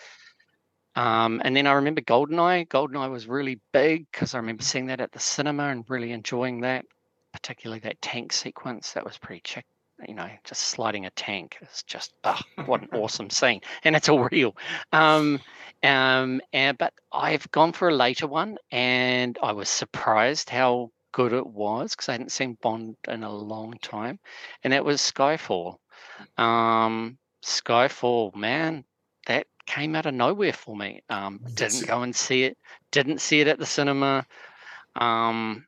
Um, 0.97 1.43
and 1.45 1.55
then 1.55 1.67
I 1.67 1.73
remember 1.75 2.01
Goldeneye. 2.01 2.69
Goldeneye 2.69 3.11
was 3.11 3.29
really 3.29 3.61
big 3.73 4.07
because 4.11 4.35
I 4.35 4.39
remember 4.39 4.63
seeing 4.63 4.87
that 4.87 5.01
at 5.01 5.13
the 5.13 5.21
cinema 5.21 5.69
and 5.69 5.85
really 5.89 6.13
enjoying 6.13 6.63
that, 6.63 6.87
particularly 7.33 7.81
that 7.81 8.01
tank 8.01 8.33
sequence. 8.33 8.93
That 8.93 9.05
was 9.05 9.19
pretty 9.19 9.43
chick. 9.45 9.67
You 10.07 10.15
know, 10.15 10.29
just 10.45 10.63
sliding 10.63 11.07
a 11.07 11.11
tank 11.11 11.57
is 11.63 11.83
just 11.83 12.13
oh, 12.25 12.41
what 12.67 12.83
an 12.83 12.89
awesome 12.93 13.31
scene, 13.31 13.61
and 13.85 13.97
it's 13.97 14.11
all 14.11 14.29
real. 14.31 14.55
Um, 14.93 15.41
um, 15.83 16.41
and, 16.53 16.77
but 16.77 16.93
I've 17.13 17.51
gone 17.51 17.73
for 17.73 17.89
a 17.89 17.95
later 17.95 18.27
one, 18.27 18.59
and 18.71 19.39
I 19.43 19.53
was 19.53 19.71
surprised 19.71 20.51
how 20.51 20.91
good 21.13 21.33
it 21.33 21.47
was 21.47 21.93
because 21.93 22.11
I 22.11 22.13
hadn't 22.13 22.33
seen 22.33 22.59
Bond 22.61 22.97
in 23.09 23.23
a 23.23 23.33
long 23.33 23.75
time, 23.81 24.19
and 24.65 24.73
that 24.75 24.85
was 24.85 25.01
Skyfall. 25.01 25.77
Um, 26.37 27.17
Skyfall, 27.43 28.35
man, 28.37 28.85
that 29.27 29.47
came 29.67 29.95
out 29.95 30.07
of 30.07 30.15
nowhere 30.15 30.53
for 30.53 30.77
me. 30.77 31.03
Um, 31.09 31.41
didn't 31.55 31.87
go 31.87 32.03
and 32.03 32.15
see 32.15 32.45
it. 32.45 32.57
Didn't 32.93 33.21
see 33.21 33.41
it 33.41 33.49
at 33.49 33.59
the 33.59 33.67
cinema. 33.67 34.27
Um, 34.95 35.67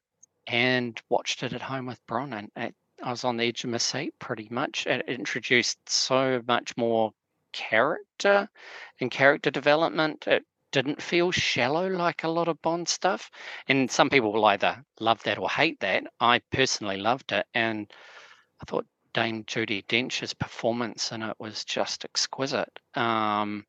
and 0.49 1.01
watched 1.11 1.43
it 1.43 1.53
at 1.53 1.63
home 1.63 1.87
with 1.87 2.05
Bron, 2.07 2.33
and 2.33 2.51
it, 2.57 2.75
I 3.03 3.11
was 3.11 3.25
on 3.25 3.37
the 3.37 3.45
edge 3.45 3.65
of 3.65 3.71
my 3.71 3.77
seat 3.77 4.15
pretty 4.19 4.49
much. 4.51 4.87
It 4.87 5.07
introduced 5.07 5.79
so 5.87 6.43
much 6.49 6.77
more 6.77 7.13
character 7.53 8.49
and 9.01 9.11
character 9.11 9.51
development. 9.51 10.27
It 10.27 10.45
didn't 10.73 11.03
feel 11.03 11.31
shallow 11.31 11.89
like 11.89 12.25
a 12.25 12.29
lot 12.29 12.49
of 12.49 12.61
Bond 12.63 12.89
stuff. 12.89 13.31
And 13.69 13.91
some 13.91 14.11
people 14.11 14.33
will 14.33 14.45
either 14.47 14.83
love 15.01 15.23
that 15.25 15.39
or 15.39 15.49
hate 15.49 15.81
that. 15.81 16.05
I 16.19 16.41
personally 16.51 16.97
loved 16.97 17.33
it, 17.33 17.47
and 17.55 17.91
I 18.61 18.65
thought 18.65 18.87
Dame 19.19 19.43
Judi 19.45 19.85
Dench's 19.89 20.33
performance 20.33 21.11
in 21.11 21.23
it 21.23 21.35
was 21.41 21.65
just 21.65 22.05
exquisite. 22.05 22.79
Um, 22.95 23.67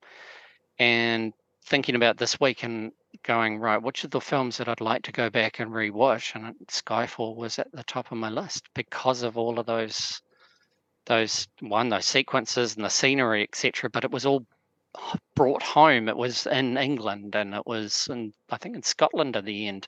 and 0.78 1.34
thinking 1.66 1.96
about 1.96 2.18
this 2.18 2.40
week 2.40 2.64
and 2.64 2.92
going 3.24 3.58
right, 3.58 3.82
which 3.82 4.06
are 4.06 4.10
the 4.10 4.22
films 4.22 4.58
that 4.58 4.70
I'd 4.70 4.80
like 4.80 5.02
to 5.04 5.12
go 5.12 5.32
back 5.32 5.60
and 5.60 5.72
rewatch? 5.72 6.36
And 6.36 6.56
Skyfall 6.68 7.36
was 7.36 7.58
at 7.58 7.72
the 7.72 7.84
top 7.84 8.12
of 8.12 8.20
my 8.20 8.30
list 8.30 8.70
because 8.76 9.24
of 9.24 9.40
all 9.40 9.58
of 9.58 9.66
those, 9.66 10.22
those 11.08 11.48
one 11.62 11.90
those 11.90 12.06
sequences 12.06 12.76
and 12.76 12.86
the 12.86 12.90
scenery, 12.90 13.42
etc. 13.42 13.90
But 13.90 14.04
it 14.04 14.12
was 14.12 14.28
all 14.28 14.46
brought 15.34 15.64
home. 15.64 16.10
It 16.10 16.18
was 16.18 16.46
in 16.46 16.78
England 16.78 17.34
and 17.36 17.56
it 17.56 17.66
was 17.66 18.08
in 18.12 18.34
I 18.52 18.58
think 18.58 18.76
in 18.76 18.84
Scotland 18.84 19.36
at 19.36 19.46
the 19.46 19.68
end. 19.68 19.88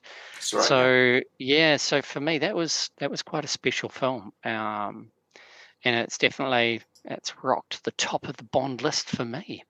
Right. 0.52 0.64
So 0.64 1.20
yeah, 1.38 1.76
so 1.76 2.02
for 2.02 2.18
me 2.18 2.38
that 2.38 2.56
was 2.56 2.90
that 2.98 3.12
was 3.12 3.22
quite 3.22 3.44
a 3.44 3.48
special 3.48 3.88
film, 3.88 4.32
um, 4.44 5.11
and 5.84 5.96
it's 5.96 6.18
definitely 6.18 6.82
it's 7.04 7.32
rocked 7.42 7.82
the 7.84 7.90
top 7.92 8.26
of 8.28 8.36
the 8.36 8.44
Bond 8.44 8.82
list 8.82 9.08
for 9.08 9.24
me. 9.24 9.64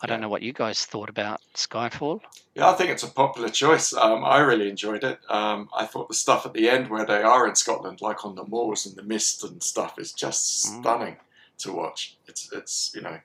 I 0.00 0.06
don't 0.06 0.20
know 0.20 0.28
what 0.28 0.42
you 0.42 0.52
guys 0.52 0.84
thought 0.84 1.08
about 1.08 1.40
Skyfall. 1.54 2.20
Yeah, 2.54 2.68
I 2.68 2.74
think 2.74 2.90
it's 2.90 3.04
a 3.04 3.08
popular 3.10 3.48
choice. 3.48 3.94
Um, 3.94 4.22
I 4.24 4.38
really 4.40 4.68
enjoyed 4.68 5.02
it. 5.02 5.18
Um, 5.30 5.70
I 5.74 5.86
thought 5.86 6.08
the 6.08 6.14
stuff 6.14 6.44
at 6.44 6.52
the 6.52 6.68
end 6.68 6.88
where 6.90 7.06
they 7.06 7.22
are 7.22 7.48
in 7.48 7.54
Scotland, 7.54 8.02
like 8.02 8.24
on 8.24 8.34
the 8.34 8.44
moors 8.44 8.84
and 8.86 8.94
the 8.96 9.02
mist 9.02 9.44
and 9.44 9.62
stuff, 9.62 9.98
is 9.98 10.12
just 10.12 10.66
Mm. 10.66 10.80
stunning 10.80 11.16
to 11.58 11.72
watch. 11.72 12.16
It's 12.26 12.52
it's 12.52 12.92
you 12.94 13.00
know. 13.02 13.18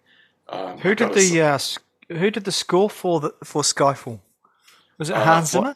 Um, 0.47 0.77
Who 0.79 0.95
did 0.95 1.13
the 1.13 1.21
say- 1.21 1.41
uh, 1.41 1.59
Who 2.17 2.31
did 2.31 2.45
the 2.45 2.51
score 2.51 2.89
for 2.89 3.19
the 3.19 3.33
for 3.43 3.61
Skyfall? 3.61 4.19
Was 4.97 5.09
it 5.09 5.15
Uh, 5.17 5.23
Hans 5.25 5.51
Zimmer? 5.51 5.75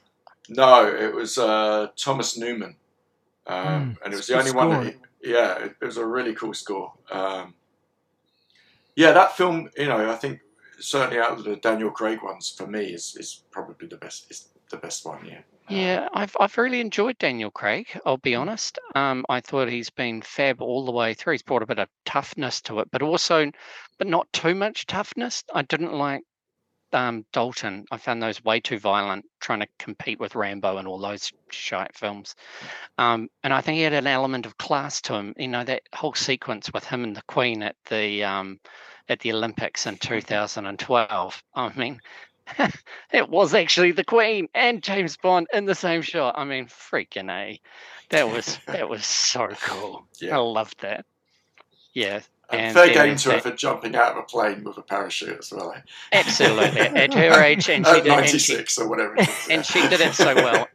No, 0.50 0.88
it 0.88 1.14
was 1.14 1.38
uh, 1.38 1.88
Thomas 1.96 2.38
Newman, 2.38 2.76
um, 3.48 3.56
Mm, 3.58 3.98
and 4.04 4.14
it 4.14 4.18
was 4.18 4.28
the 4.28 4.38
only 4.38 4.52
good 4.52 4.56
one. 4.58 4.70
That 4.86 4.94
he, 4.94 5.00
yeah, 5.24 5.58
it, 5.58 5.76
it 5.82 5.86
was 5.86 5.98
a 5.98 6.06
really 6.06 6.34
cool 6.34 6.54
score. 6.54 6.94
Um, 7.12 7.54
yeah, 8.96 9.12
that 9.12 9.36
film, 9.36 9.70
you 9.78 9.88
know, 9.88 10.12
I 10.12 10.16
think 10.16 10.40
certainly 10.80 11.20
out 11.20 11.32
of 11.32 11.44
the 11.44 11.56
Daniel 11.56 11.90
Craig 11.90 12.20
ones 12.22 12.54
for 12.56 12.68
me 12.68 12.86
is, 12.86 13.16
is 13.20 13.44
probably 13.52 13.88
the 13.88 13.98
best. 13.98 14.30
Is 14.30 14.50
the 14.70 14.78
best 14.78 15.06
one. 15.06 15.26
Yeah. 15.26 15.40
Yeah, 15.70 16.10
I've 16.14 16.36
I've 16.42 16.58
really 16.58 16.82
enjoyed 16.82 17.18
Daniel 17.20 17.50
Craig. 17.50 17.88
I'll 18.06 18.18
be 18.18 18.36
honest. 18.36 18.80
Um, 18.96 19.26
I 19.30 19.40
thought 19.40 19.70
he's 19.70 19.90
been 19.90 20.22
fab 20.22 20.62
all 20.62 20.86
the 20.86 20.92
way 20.92 21.14
through. 21.14 21.36
He's 21.36 21.42
brought 21.42 21.64
a 21.64 21.68
bit 21.68 21.80
of 21.80 21.88
toughness 22.04 22.62
to 22.64 22.80
it, 22.80 22.92
but 22.92 23.02
also, 23.02 23.50
but 23.98 24.08
not 24.08 24.32
too 24.34 24.56
much 24.56 24.86
toughness. 24.88 25.42
I 25.54 25.62
didn't 25.62 25.94
like 25.94 26.24
um, 26.94 27.26
Dalton. 27.32 27.86
I 27.92 27.98
found 27.98 28.22
those 28.22 28.44
way 28.44 28.60
too 28.60 28.80
violent, 28.80 29.26
trying 29.40 29.62
to 29.62 29.68
compete 29.80 30.20
with 30.20 30.36
Rambo 30.36 30.78
and 30.78 30.88
all 30.88 31.00
those 31.00 31.32
shite 31.50 31.96
films. 31.96 32.36
Um, 32.98 33.30
and 33.44 33.54
I 33.54 33.62
think 33.62 33.78
he 33.78 33.84
had 33.84 33.94
an 33.94 34.08
element 34.08 34.46
of 34.46 34.58
class 34.58 35.02
to 35.02 35.16
him. 35.16 35.34
You 35.38 35.48
know 35.48 35.64
that 35.64 35.84
whole 35.94 36.14
sequence 36.14 36.72
with 36.74 36.86
him 36.86 37.04
and 37.04 37.16
the 37.16 37.24
Queen 37.24 37.64
at 37.64 37.76
the 37.90 38.24
um, 38.24 38.60
at 39.10 39.20
the 39.20 39.34
Olympics 39.34 39.86
in 39.86 39.98
2012. 40.00 41.44
I 41.56 41.70
mean, 41.78 42.00
it 43.12 43.30
was 43.30 43.54
actually 43.54 43.92
the 43.92 44.04
Queen 44.04 44.48
and 44.54 44.84
James 44.84 45.18
Bond 45.18 45.48
in 45.54 45.66
the 45.66 45.76
same 45.76 46.02
shot. 46.02 46.36
I 46.38 46.44
mean, 46.44 46.66
freaking 46.66 47.32
a, 47.32 47.60
that 48.10 48.30
was 48.30 48.60
that 48.68 48.90
was 48.90 49.06
so 49.06 49.50
cool. 49.62 50.06
Yeah. 50.20 50.38
I 50.38 50.40
loved 50.40 50.82
that. 50.82 51.06
Yeah, 51.94 52.22
And, 52.54 52.62
And 52.62 52.74
fair 52.76 52.94
game 52.94 53.16
to 53.18 53.32
her 53.32 53.40
for 53.40 53.52
jumping 53.52 53.96
out 53.96 54.12
of 54.12 54.18
a 54.18 54.24
plane 54.24 54.64
with 54.64 54.78
a 54.78 54.82
parachute 54.82 55.40
as 55.40 55.52
well. 55.52 55.76
Absolutely. 56.12 56.80
At 56.80 57.14
her 57.14 57.44
age, 57.44 57.70
and 57.70 57.86
she 57.86 57.92
At 57.92 58.04
did, 58.04 58.12
and 58.12 58.28
she, 58.28 58.54
96 58.54 58.78
or 58.80 58.88
whatever. 58.90 59.16
It 59.16 59.28
is, 59.28 59.48
and 59.50 59.66
she 59.66 59.88
did 59.88 60.02
it 60.02 60.14
so 60.14 60.36
well. 60.36 60.68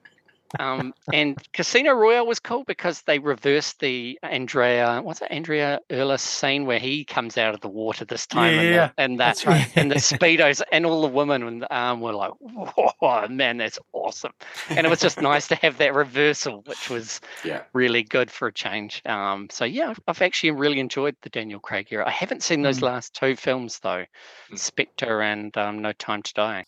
Um, 0.58 0.94
and 1.12 1.36
Casino 1.52 1.92
Royale 1.92 2.26
was 2.26 2.40
cool 2.40 2.64
because 2.64 3.02
they 3.02 3.18
reversed 3.18 3.80
the 3.80 4.18
Andrea, 4.22 5.00
what's 5.02 5.20
it, 5.20 5.28
Andrea 5.30 5.80
Erlis 5.90 6.20
scene 6.20 6.64
where 6.64 6.78
he 6.78 7.04
comes 7.04 7.36
out 7.36 7.54
of 7.54 7.60
the 7.60 7.68
water 7.68 8.04
this 8.04 8.26
time, 8.26 8.54
Yeah, 8.54 8.60
and, 8.60 8.64
the, 8.64 8.92
and 9.02 9.20
that's 9.20 9.42
that 9.44 9.50
right. 9.50 9.76
and 9.76 9.90
the 9.90 9.94
speedos 9.96 10.62
and 10.72 10.86
all 10.86 11.02
the 11.02 11.08
women 11.08 11.42
and 11.42 11.66
um, 11.70 12.00
were 12.00 12.12
like, 12.14 12.32
"Whoa, 12.40 13.28
man, 13.28 13.58
that's 13.58 13.78
awesome!" 13.92 14.32
And 14.70 14.86
it 14.86 14.90
was 14.90 15.00
just 15.00 15.20
nice 15.20 15.48
to 15.48 15.54
have 15.56 15.78
that 15.78 15.94
reversal, 15.94 16.62
which 16.66 16.88
was 16.88 17.20
Yeah. 17.44 17.62
really 17.72 18.02
good 18.02 18.30
for 18.30 18.48
a 18.48 18.52
change. 18.52 19.02
Um, 19.06 19.48
so 19.50 19.64
yeah, 19.64 19.90
I've- 19.90 20.02
I've 20.08 20.22
actually 20.22 20.52
really 20.52 20.80
enjoyed 20.80 21.16
the 21.22 21.28
Daniel 21.30 21.60
Craig 21.60 21.88
era. 21.90 22.06
I 22.06 22.10
haven't 22.10 22.42
seen 22.42 22.62
those 22.62 22.78
Mm. 22.78 22.82
last 22.82 23.14
two 23.14 23.36
films 23.36 23.80
though, 23.80 24.04
Mm. 24.50 24.58
Spectre 24.58 25.20
and 25.20 25.56
um, 25.58 25.80
No 25.80 25.92
Time 25.92 26.22
to 26.22 26.32
Die. 26.34 26.64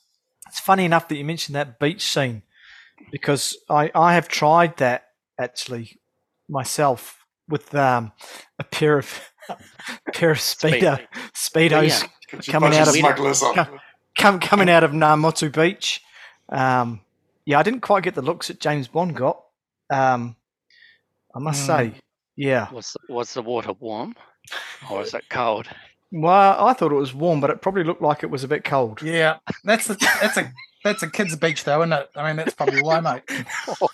It's 0.46 0.60
funny 0.60 0.84
enough 0.84 1.08
that 1.08 1.16
you 1.16 1.24
mentioned 1.24 1.54
that 1.56 1.78
beach 1.78 2.02
scene 2.02 2.42
because 3.10 3.56
I, 3.68 3.90
I 3.94 4.14
have 4.14 4.28
tried 4.28 4.76
that 4.78 5.04
actually 5.38 5.98
myself 6.48 7.24
with 7.48 7.74
um, 7.74 8.12
a 8.58 8.64
pair 8.64 8.98
of 8.98 9.20
pair 10.14 10.30
of 10.30 10.38
speedo 10.38 11.00
speedos 11.34 12.02
yeah. 12.32 12.40
Coming 12.52 12.74
out 12.76 12.82
of 12.82 12.88
of- 12.88 12.94
smugglers. 12.94 13.40
Come- 13.40 13.80
come, 14.16 14.38
coming 14.40 14.68
out 14.70 14.84
of 14.84 14.92
Namotu 14.92 15.52
Beach. 15.52 16.00
Um, 16.48 17.00
yeah, 17.44 17.58
I 17.58 17.62
didn't 17.64 17.80
quite 17.80 18.04
get 18.04 18.14
the 18.14 18.22
looks 18.22 18.46
that 18.48 18.60
James 18.60 18.86
Bond 18.86 19.16
got. 19.16 19.42
Um, 19.90 20.36
I 21.34 21.38
must 21.40 21.62
Mm. 21.62 21.66
say, 21.66 21.92
yeah. 22.36 22.70
Was 22.72 22.96
was 23.08 23.34
the 23.34 23.42
water 23.42 23.72
warm 23.72 24.14
or 24.88 24.98
was 24.98 25.14
it 25.14 25.24
cold? 25.28 25.66
Well, 26.12 26.66
I 26.66 26.72
thought 26.72 26.92
it 26.92 26.96
was 26.96 27.14
warm, 27.14 27.40
but 27.40 27.50
it 27.50 27.62
probably 27.62 27.84
looked 27.84 28.02
like 28.02 28.22
it 28.22 28.30
was 28.30 28.42
a 28.44 28.48
bit 28.48 28.64
cold. 28.64 29.00
Yeah, 29.02 29.38
that's 29.64 29.88
a 29.90 29.94
that's 29.94 30.36
a 30.36 30.52
that's 30.82 31.02
a 31.02 31.10
kids' 31.10 31.36
beach 31.36 31.64
though, 31.64 31.82
isn't 31.82 31.92
it? 31.92 32.10
I 32.16 32.26
mean, 32.26 32.36
that's 32.36 32.54
probably 32.54 32.82
why, 32.82 33.00
mate. 33.00 33.22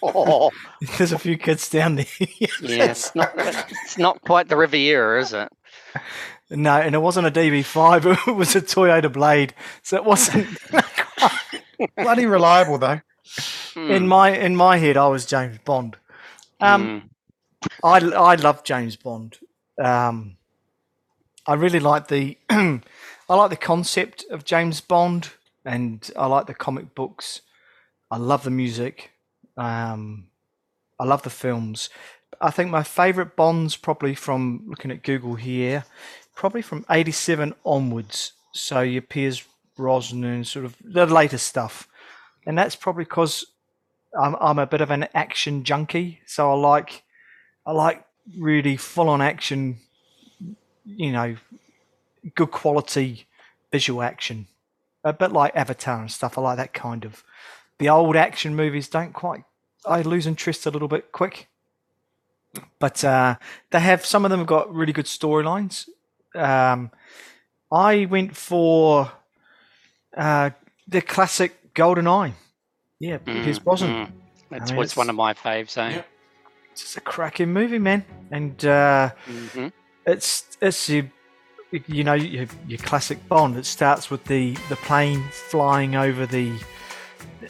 Oh, 0.02 0.50
There's 0.98 1.12
a 1.12 1.18
few 1.18 1.36
kids 1.36 1.68
down 1.68 1.96
there. 1.96 2.06
yeah, 2.62 2.90
it's 2.90 3.14
not, 3.14 3.32
it's 3.36 3.98
not 3.98 4.22
quite 4.22 4.48
the 4.48 4.56
Riviera, 4.56 5.20
is 5.20 5.32
it? 5.32 5.48
No, 6.50 6.76
and 6.76 6.94
it 6.94 6.98
wasn't 6.98 7.26
a 7.26 7.30
DB5; 7.30 8.28
it 8.28 8.32
was 8.32 8.54
a 8.56 8.62
Toyota 8.62 9.12
Blade, 9.12 9.54
so 9.82 9.96
it 9.96 10.04
wasn't. 10.04 10.48
Bloody 11.96 12.26
reliable 12.26 12.78
though. 12.78 13.00
in 13.88 14.06
Hmm, 14.06 14.06
my 14.06 14.30
in 14.30 14.56
my 14.56 14.78
head, 14.78 14.96
I 14.96 15.08
was 15.08 15.26
James 15.26 15.58
Bond. 15.64 15.96
Um, 16.60 16.84
hmm. 16.84 16.98
I 17.82 17.98
I 17.98 18.34
love 18.36 18.64
James 18.64 18.96
Bond. 18.96 19.38
Um, 19.82 20.35
I 21.46 21.54
really 21.54 21.80
like 21.80 22.08
the 22.08 22.36
I 22.50 22.80
like 23.28 23.50
the 23.50 23.56
concept 23.56 24.24
of 24.30 24.44
James 24.44 24.80
Bond, 24.80 25.30
and 25.64 26.10
I 26.16 26.26
like 26.26 26.46
the 26.46 26.54
comic 26.54 26.94
books. 26.94 27.42
I 28.10 28.16
love 28.16 28.44
the 28.44 28.50
music. 28.50 29.12
Um, 29.56 30.28
I 30.98 31.04
love 31.04 31.22
the 31.22 31.30
films. 31.30 31.88
I 32.40 32.50
think 32.50 32.70
my 32.70 32.82
favourite 32.82 33.36
Bonds 33.36 33.76
probably 33.76 34.14
from 34.14 34.64
looking 34.66 34.90
at 34.90 35.02
Google 35.02 35.36
here, 35.36 35.84
probably 36.34 36.62
from 36.62 36.84
'87 36.90 37.54
onwards. 37.64 38.32
So 38.52 38.80
your 38.80 39.02
Pierce 39.02 39.44
Brosnan, 39.76 40.44
sort 40.44 40.64
of 40.64 40.76
the 40.82 41.06
latest 41.06 41.46
stuff, 41.46 41.88
and 42.46 42.58
that's 42.58 42.76
probably 42.76 43.04
because 43.04 43.46
I'm 44.18 44.34
I'm 44.40 44.58
a 44.58 44.66
bit 44.66 44.80
of 44.80 44.90
an 44.90 45.08
action 45.14 45.62
junkie, 45.64 46.20
so 46.26 46.50
I 46.50 46.54
like 46.54 47.04
I 47.64 47.72
like 47.72 48.04
really 48.36 48.76
full 48.76 49.08
on 49.08 49.20
action, 49.20 49.78
you 50.86 51.12
know, 51.12 51.36
good 52.34 52.50
quality 52.50 53.26
visual 53.72 54.02
action, 54.02 54.46
a 55.04 55.12
bit 55.12 55.32
like 55.32 55.54
Avatar 55.56 56.00
and 56.00 56.10
stuff. 56.10 56.38
I 56.38 56.40
like 56.42 56.56
that 56.58 56.72
kind 56.72 57.04
of. 57.04 57.24
The 57.78 57.88
old 57.88 58.16
action 58.16 58.54
movies 58.56 58.88
don't 58.88 59.12
quite. 59.12 59.44
I 59.84 60.02
lose 60.02 60.26
interest 60.26 60.66
a 60.66 60.70
little 60.70 60.88
bit 60.88 61.12
quick, 61.12 61.48
but 62.78 63.04
uh, 63.04 63.36
they 63.70 63.80
have 63.80 64.04
some 64.06 64.24
of 64.24 64.30
them 64.30 64.40
have 64.40 64.46
got 64.48 64.74
really 64.74 64.92
good 64.92 65.04
storylines. 65.06 65.88
Um, 66.34 66.90
I 67.70 68.06
went 68.06 68.36
for 68.36 69.10
uh, 70.16 70.50
the 70.88 71.02
classic 71.02 71.74
Golden 71.74 72.06
Eye. 72.08 72.34
Yeah, 72.98 73.18
Pierce 73.18 73.58
Brosnan. 73.58 73.90
mm. 73.90 74.12
That's 74.50 74.70
mean, 74.70 74.78
what's 74.78 74.92
it's- 74.92 74.96
one 74.96 75.10
of 75.10 75.16
my 75.16 75.34
faves, 75.34 75.76
eh? 75.76 75.96
Yeah. 75.96 76.02
It's 76.72 76.82
just 76.82 76.96
a 76.96 77.00
cracking 77.00 77.52
movie, 77.52 77.78
man, 77.78 78.04
and 78.30 78.62
uh, 78.64 79.10
hmm 79.26 79.68
it's 80.06 80.56
it's 80.60 80.88
your 80.88 81.10
you 81.86 82.04
know 82.04 82.14
your, 82.14 82.46
your 82.66 82.78
classic 82.78 83.26
Bond. 83.28 83.56
It 83.56 83.66
starts 83.66 84.10
with 84.10 84.24
the 84.24 84.56
the 84.68 84.76
plane 84.76 85.24
flying 85.30 85.96
over 85.96 86.26
the 86.26 86.58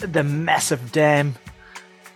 the 0.01 0.25
massive 0.25 0.93
dam, 0.93 1.37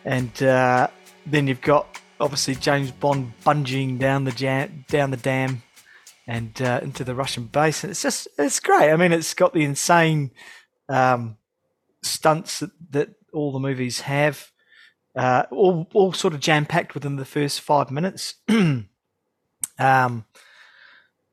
and 0.04 0.42
uh, 0.42 0.88
then 1.26 1.46
you've 1.46 1.60
got 1.60 2.00
obviously 2.18 2.54
James 2.54 2.90
Bond 2.90 3.32
bungeeing 3.44 3.98
down 3.98 4.24
the 4.24 4.32
jam, 4.32 4.84
down 4.88 5.10
the 5.10 5.16
dam 5.16 5.62
and 6.26 6.60
uh, 6.62 6.80
into 6.82 7.02
the 7.02 7.14
Russian 7.14 7.44
base. 7.44 7.82
And 7.82 7.90
it's 7.90 8.02
just 8.02 8.28
it's 8.38 8.60
great. 8.60 8.90
I 8.90 8.96
mean, 8.96 9.12
it's 9.12 9.34
got 9.34 9.52
the 9.52 9.64
insane 9.64 10.30
um, 10.88 11.36
stunts 12.02 12.60
that, 12.60 12.70
that 12.90 13.10
all 13.32 13.52
the 13.52 13.58
movies 13.58 14.00
have. 14.02 14.50
Uh, 15.16 15.42
all, 15.50 15.88
all 15.92 16.12
sort 16.12 16.34
of 16.34 16.40
jam 16.40 16.64
packed 16.64 16.94
within 16.94 17.16
the 17.16 17.24
first 17.24 17.60
five 17.60 17.90
minutes. 17.90 18.34
um, 19.80 20.24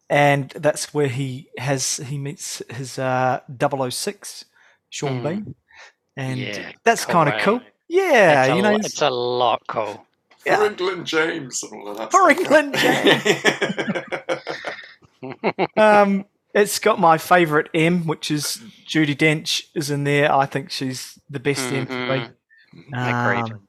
and 0.10 0.50
that's 0.52 0.94
where 0.94 1.08
he 1.10 1.50
has 1.58 1.98
he 1.98 2.18
meets 2.18 2.62
his 2.70 2.98
uh 2.98 3.42
006 3.60 4.46
Sean 4.90 5.22
Mm. 5.22 5.24
Bean 5.24 5.56
and 6.16 6.40
Yeah, 6.40 6.72
that's 6.84 7.06
kind 7.06 7.28
of 7.30 7.36
cool, 7.42 7.60
cool 7.60 7.68
yeah 7.90 8.46
it's, 8.46 8.56
you 8.56 8.62
know 8.62 8.72
lo- 8.72 8.78
it's 8.78 9.02
a 9.02 9.10
lot 9.10 9.62
cool. 9.68 10.06
Yeah. 10.46 10.58
For 10.58 10.66
England 10.68 11.06
James 11.06 11.62
and 11.64 11.74
all 11.74 11.90
of 11.90 11.98
that. 11.98 12.12
For 12.12 12.32
stuff. 12.32 12.40
England 12.40 12.76
um 15.78 16.26
it's 16.54 16.80
got 16.80 17.00
my 17.00 17.18
favorite 17.18 17.70
M 17.74 18.08
which 18.08 18.32
is 18.32 18.62
Judi 18.88 19.16
Dench 19.16 19.64
is 19.76 19.90
in 19.92 20.04
there 20.06 20.32
I 20.34 20.46
think 20.46 20.72
she's 20.72 21.20
the 21.30 21.40
best 21.40 21.72
M 21.74 21.86
for 21.86 21.94
me. 21.94 22.28
Agreed. 22.94 23.52
Um, 23.52 23.68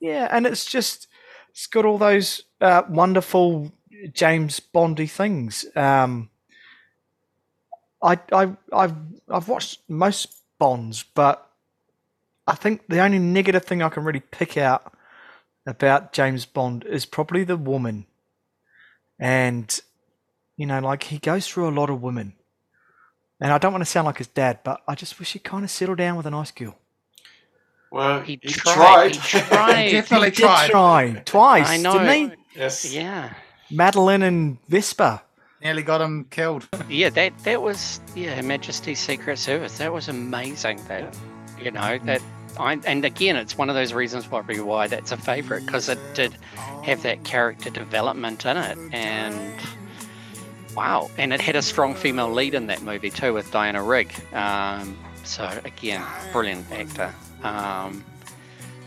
yeah, 0.00 0.28
and 0.30 0.46
it's 0.46 0.64
just 0.64 1.08
it's 1.50 1.66
got 1.66 1.84
all 1.84 1.98
those 1.98 2.42
uh, 2.60 2.82
wonderful 2.88 3.72
James 4.12 4.60
Bondy 4.60 5.06
things. 5.06 5.64
Um, 5.76 6.30
I 8.02 8.18
I 8.32 8.52
I've 8.72 8.94
I've 9.28 9.48
watched 9.48 9.80
most 9.88 10.36
Bonds, 10.58 11.04
but 11.14 11.50
I 12.46 12.54
think 12.54 12.82
the 12.88 13.00
only 13.00 13.18
negative 13.18 13.64
thing 13.64 13.82
I 13.82 13.88
can 13.88 14.04
really 14.04 14.20
pick 14.20 14.56
out 14.56 14.92
about 15.66 16.12
James 16.12 16.44
Bond 16.46 16.84
is 16.84 17.06
probably 17.06 17.42
the 17.44 17.56
woman, 17.56 18.06
and 19.18 19.80
you 20.56 20.66
know, 20.66 20.78
like 20.80 21.04
he 21.04 21.18
goes 21.18 21.48
through 21.48 21.68
a 21.68 21.74
lot 21.74 21.90
of 21.90 22.00
women. 22.02 22.34
And 23.40 23.52
I 23.52 23.58
don't 23.58 23.72
want 23.72 23.82
to 23.82 23.90
sound 23.90 24.06
like 24.06 24.18
his 24.18 24.28
dad, 24.28 24.60
but 24.62 24.80
I 24.86 24.94
just 24.94 25.18
wish 25.18 25.32
he'd 25.32 25.40
kind 25.44 25.64
of 25.64 25.70
settle 25.70 25.96
down 25.96 26.16
with 26.16 26.24
a 26.24 26.30
nice 26.30 26.52
girl. 26.52 26.78
Well, 27.90 28.20
He 28.22 28.38
he, 28.40 28.48
tried, 28.48 29.12
tried. 29.12 29.16
he 29.16 29.40
tried. 29.40 29.90
Definitely 29.90 30.28
He 30.30 30.36
did 30.36 30.42
tried. 30.44 30.70
try 30.70 31.22
twice, 31.24 31.68
I 31.68 31.76
know. 31.78 31.98
didn't 31.98 32.30
he? 32.30 32.58
yes. 32.58 32.92
Yeah. 32.94 33.34
Madeline 33.70 34.22
and 34.22 34.58
Vespa. 34.68 35.22
Nearly 35.62 35.82
got 35.82 36.00
him 36.00 36.24
killed. 36.30 36.68
Yeah, 36.88 37.08
that 37.10 37.36
that 37.44 37.62
was 37.62 38.00
yeah, 38.14 38.34
Her 38.34 38.42
Majesty's 38.42 39.00
Secret 39.00 39.38
Service. 39.38 39.78
That 39.78 39.92
was 39.92 40.08
amazing. 40.08 40.84
That 40.88 41.16
you 41.58 41.70
know 41.70 41.98
that 42.04 42.20
I 42.58 42.78
and 42.86 43.04
again, 43.04 43.36
it's 43.36 43.56
one 43.56 43.70
of 43.70 43.74
those 43.74 43.92
reasons 43.92 44.26
probably 44.26 44.60
why 44.60 44.86
that's 44.86 45.12
a 45.12 45.16
favourite 45.16 45.64
because 45.64 45.88
it 45.88 45.98
did 46.14 46.34
have 46.82 47.02
that 47.02 47.24
character 47.24 47.70
development 47.70 48.44
in 48.44 48.56
it, 48.56 48.78
and 48.92 49.60
wow, 50.76 51.10
and 51.16 51.32
it 51.32 51.40
had 51.40 51.56
a 51.56 51.62
strong 51.62 51.94
female 51.94 52.30
lead 52.30 52.54
in 52.54 52.66
that 52.66 52.82
movie 52.82 53.10
too 53.10 53.32
with 53.32 53.50
Diana 53.50 53.82
Rigg. 53.82 54.12
Um, 54.34 54.98
so 55.24 55.48
again, 55.64 56.02
brilliant 56.32 56.70
actor. 56.70 57.14
Um, 57.42 58.04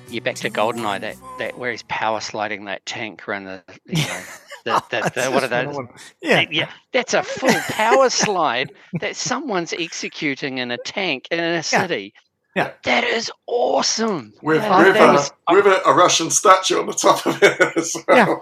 you're 0.09 0.21
back 0.21 0.35
to 0.35 0.49
Goldeneye, 0.49 1.01
that 1.01 1.17
that 1.39 1.57
where 1.57 1.71
he's 1.71 1.83
power 1.83 2.19
sliding 2.19 2.65
that 2.65 2.85
tank 2.85 3.27
around 3.27 3.45
the 3.45 3.63
you 3.85 4.05
know 4.05 4.21
the, 4.67 4.83
the, 4.89 5.21
the, 5.21 5.31
what 5.31 5.43
are 5.43 5.47
those 5.47 5.77
Yeah. 6.21 6.45
yeah, 6.51 6.69
that's 6.93 7.13
a 7.13 7.23
full 7.23 7.53
power 7.69 8.09
slide 8.09 8.71
that 9.01 9.15
someone's 9.15 9.73
executing 9.73 10.59
in 10.59 10.71
a 10.71 10.77
tank 10.77 11.27
in 11.31 11.39
a 11.39 11.63
city. 11.63 12.13
Yeah. 12.55 12.71
That 12.85 13.03
is 13.03 13.31
awesome. 13.45 14.33
With, 14.41 14.63
Yeah, 14.63 14.79
with, 14.83 14.93
that 14.95 15.09
a, 15.09 15.13
was- 15.13 15.31
with 15.51 15.67
a, 15.67 15.87
a 15.87 15.93
Russian 15.93 16.31
statue 16.31 16.79
on 16.79 16.87
the 16.87 16.93
top 16.93 17.23
of 17.27 17.37
it 17.43 17.77
as 17.77 17.95
well. 18.07 18.41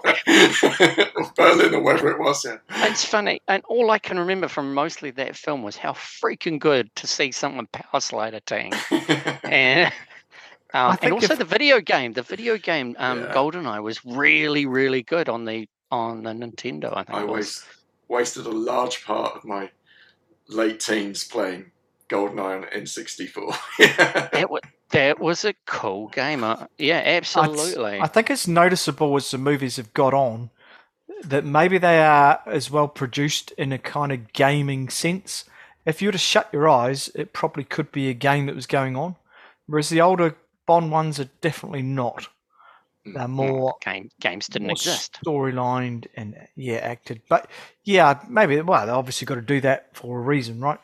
of 1.16 1.34
Berlin 1.34 1.74
or 1.74 1.82
wherever 1.82 2.10
it 2.10 2.18
was, 2.18 2.42
yeah. 2.42 2.56
it's 2.88 3.04
funny. 3.04 3.42
And 3.46 3.62
all 3.68 3.90
I 3.90 3.98
can 3.98 4.18
remember 4.18 4.48
from 4.48 4.72
mostly 4.72 5.10
that 5.12 5.36
film 5.36 5.62
was 5.62 5.76
how 5.76 5.92
freaking 5.92 6.58
good 6.58 6.88
to 6.96 7.06
see 7.06 7.30
someone 7.30 7.66
power 7.72 8.00
slide 8.00 8.32
a 8.32 8.40
tank. 8.40 8.74
And, 9.44 9.92
um, 10.72 10.96
and 11.02 11.12
also 11.12 11.34
if- 11.34 11.38
the 11.38 11.44
video 11.44 11.80
game. 11.80 12.14
The 12.14 12.22
video 12.22 12.56
game 12.56 12.96
um, 12.98 13.20
Yeah. 13.20 13.32
GoldenEye 13.34 13.82
was 13.82 14.02
really, 14.04 14.64
really 14.64 15.02
good 15.02 15.28
on 15.28 15.44
the 15.44 15.68
on 15.90 16.22
the 16.22 16.30
Nintendo. 16.30 16.92
I 16.96 17.04
think 17.04 17.18
I 17.18 17.22
it 17.22 17.28
was. 17.28 17.36
waste, 17.36 17.64
wasted 18.08 18.46
a 18.46 18.50
large 18.50 19.04
part 19.04 19.36
of 19.36 19.44
my 19.44 19.70
late 20.48 20.80
teens 20.80 21.24
playing 21.24 21.72
GoldenEye 22.08 22.62
on 22.62 22.82
N64. 22.82 23.58
yeah. 23.78 24.28
That 24.32 24.50
was, 24.50 24.60
that 24.90 25.20
was 25.20 25.44
a 25.44 25.54
cool 25.66 26.08
game. 26.08 26.44
Uh, 26.44 26.66
yeah, 26.78 27.02
absolutely. 27.04 28.00
I 28.00 28.06
think 28.06 28.30
it's 28.30 28.46
noticeable 28.46 29.16
as 29.16 29.30
the 29.30 29.38
movies 29.38 29.76
have 29.76 29.92
got 29.92 30.14
on 30.14 30.50
that 31.24 31.44
maybe 31.44 31.78
they 31.78 32.00
are 32.00 32.40
as 32.46 32.70
well 32.70 32.88
produced 32.88 33.50
in 33.52 33.72
a 33.72 33.78
kind 33.78 34.12
of 34.12 34.32
gaming 34.32 34.88
sense. 34.88 35.44
If 35.84 36.02
you 36.02 36.08
were 36.08 36.12
to 36.12 36.18
shut 36.18 36.48
your 36.52 36.68
eyes, 36.68 37.10
it 37.14 37.32
probably 37.32 37.64
could 37.64 37.90
be 37.90 38.08
a 38.08 38.14
game 38.14 38.46
that 38.46 38.54
was 38.54 38.66
going 38.66 38.96
on, 38.96 39.16
whereas 39.66 39.88
the 39.88 40.00
older 40.00 40.36
Bond 40.66 40.90
ones 40.90 41.20
are 41.20 41.30
definitely 41.40 41.82
not. 41.82 42.28
They're 43.14 43.28
more 43.28 43.74
Game, 43.84 44.08
games 44.20 44.48
didn't 44.48 44.66
more 44.68 44.72
exist. 44.72 45.18
storylined 45.22 46.08
and 46.16 46.36
yeah, 46.56 46.76
acted. 46.78 47.22
But 47.28 47.50
yeah, 47.84 48.20
maybe 48.28 48.60
well, 48.60 48.86
they 48.86 48.92
obviously 48.92 49.26
got 49.26 49.36
to 49.36 49.40
do 49.42 49.60
that 49.62 49.96
for 49.96 50.18
a 50.18 50.22
reason, 50.22 50.60
right? 50.60 50.80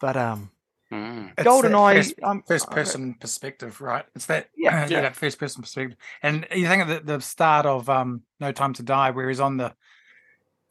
But 0.00 0.16
um, 0.16 0.50
Mm. 0.92 1.30
It's 1.30 1.36
that 1.36 1.46
GoldenEye, 1.46 1.96
First, 1.96 2.14
um, 2.22 2.42
first 2.46 2.66
I- 2.70 2.74
person 2.74 3.14
perspective, 3.14 3.80
right? 3.80 4.04
It's 4.14 4.26
that 4.26 4.50
Yeah. 4.54 4.86
yeah, 4.90 5.00
that 5.00 5.16
first 5.16 5.38
person 5.38 5.62
perspective. 5.62 5.96
And 6.22 6.46
you 6.54 6.68
think 6.68 6.82
of 6.82 6.88
the, 6.88 7.00
the 7.14 7.20
start 7.20 7.64
of 7.64 7.88
um 7.88 8.22
No 8.40 8.52
Time 8.52 8.74
to 8.74 8.82
Die, 8.82 9.10
where 9.12 9.28
he's 9.30 9.40
on 9.40 9.56
the 9.56 9.74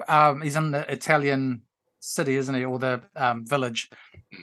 um 0.07 0.41
he's 0.41 0.55
in 0.55 0.69
the 0.71 0.91
Italian 0.91 1.63
city, 1.99 2.35
isn't 2.35 2.53
he, 2.53 2.63
or 2.65 2.77
the 2.79 3.01
um 3.15 3.45
village, 3.47 3.89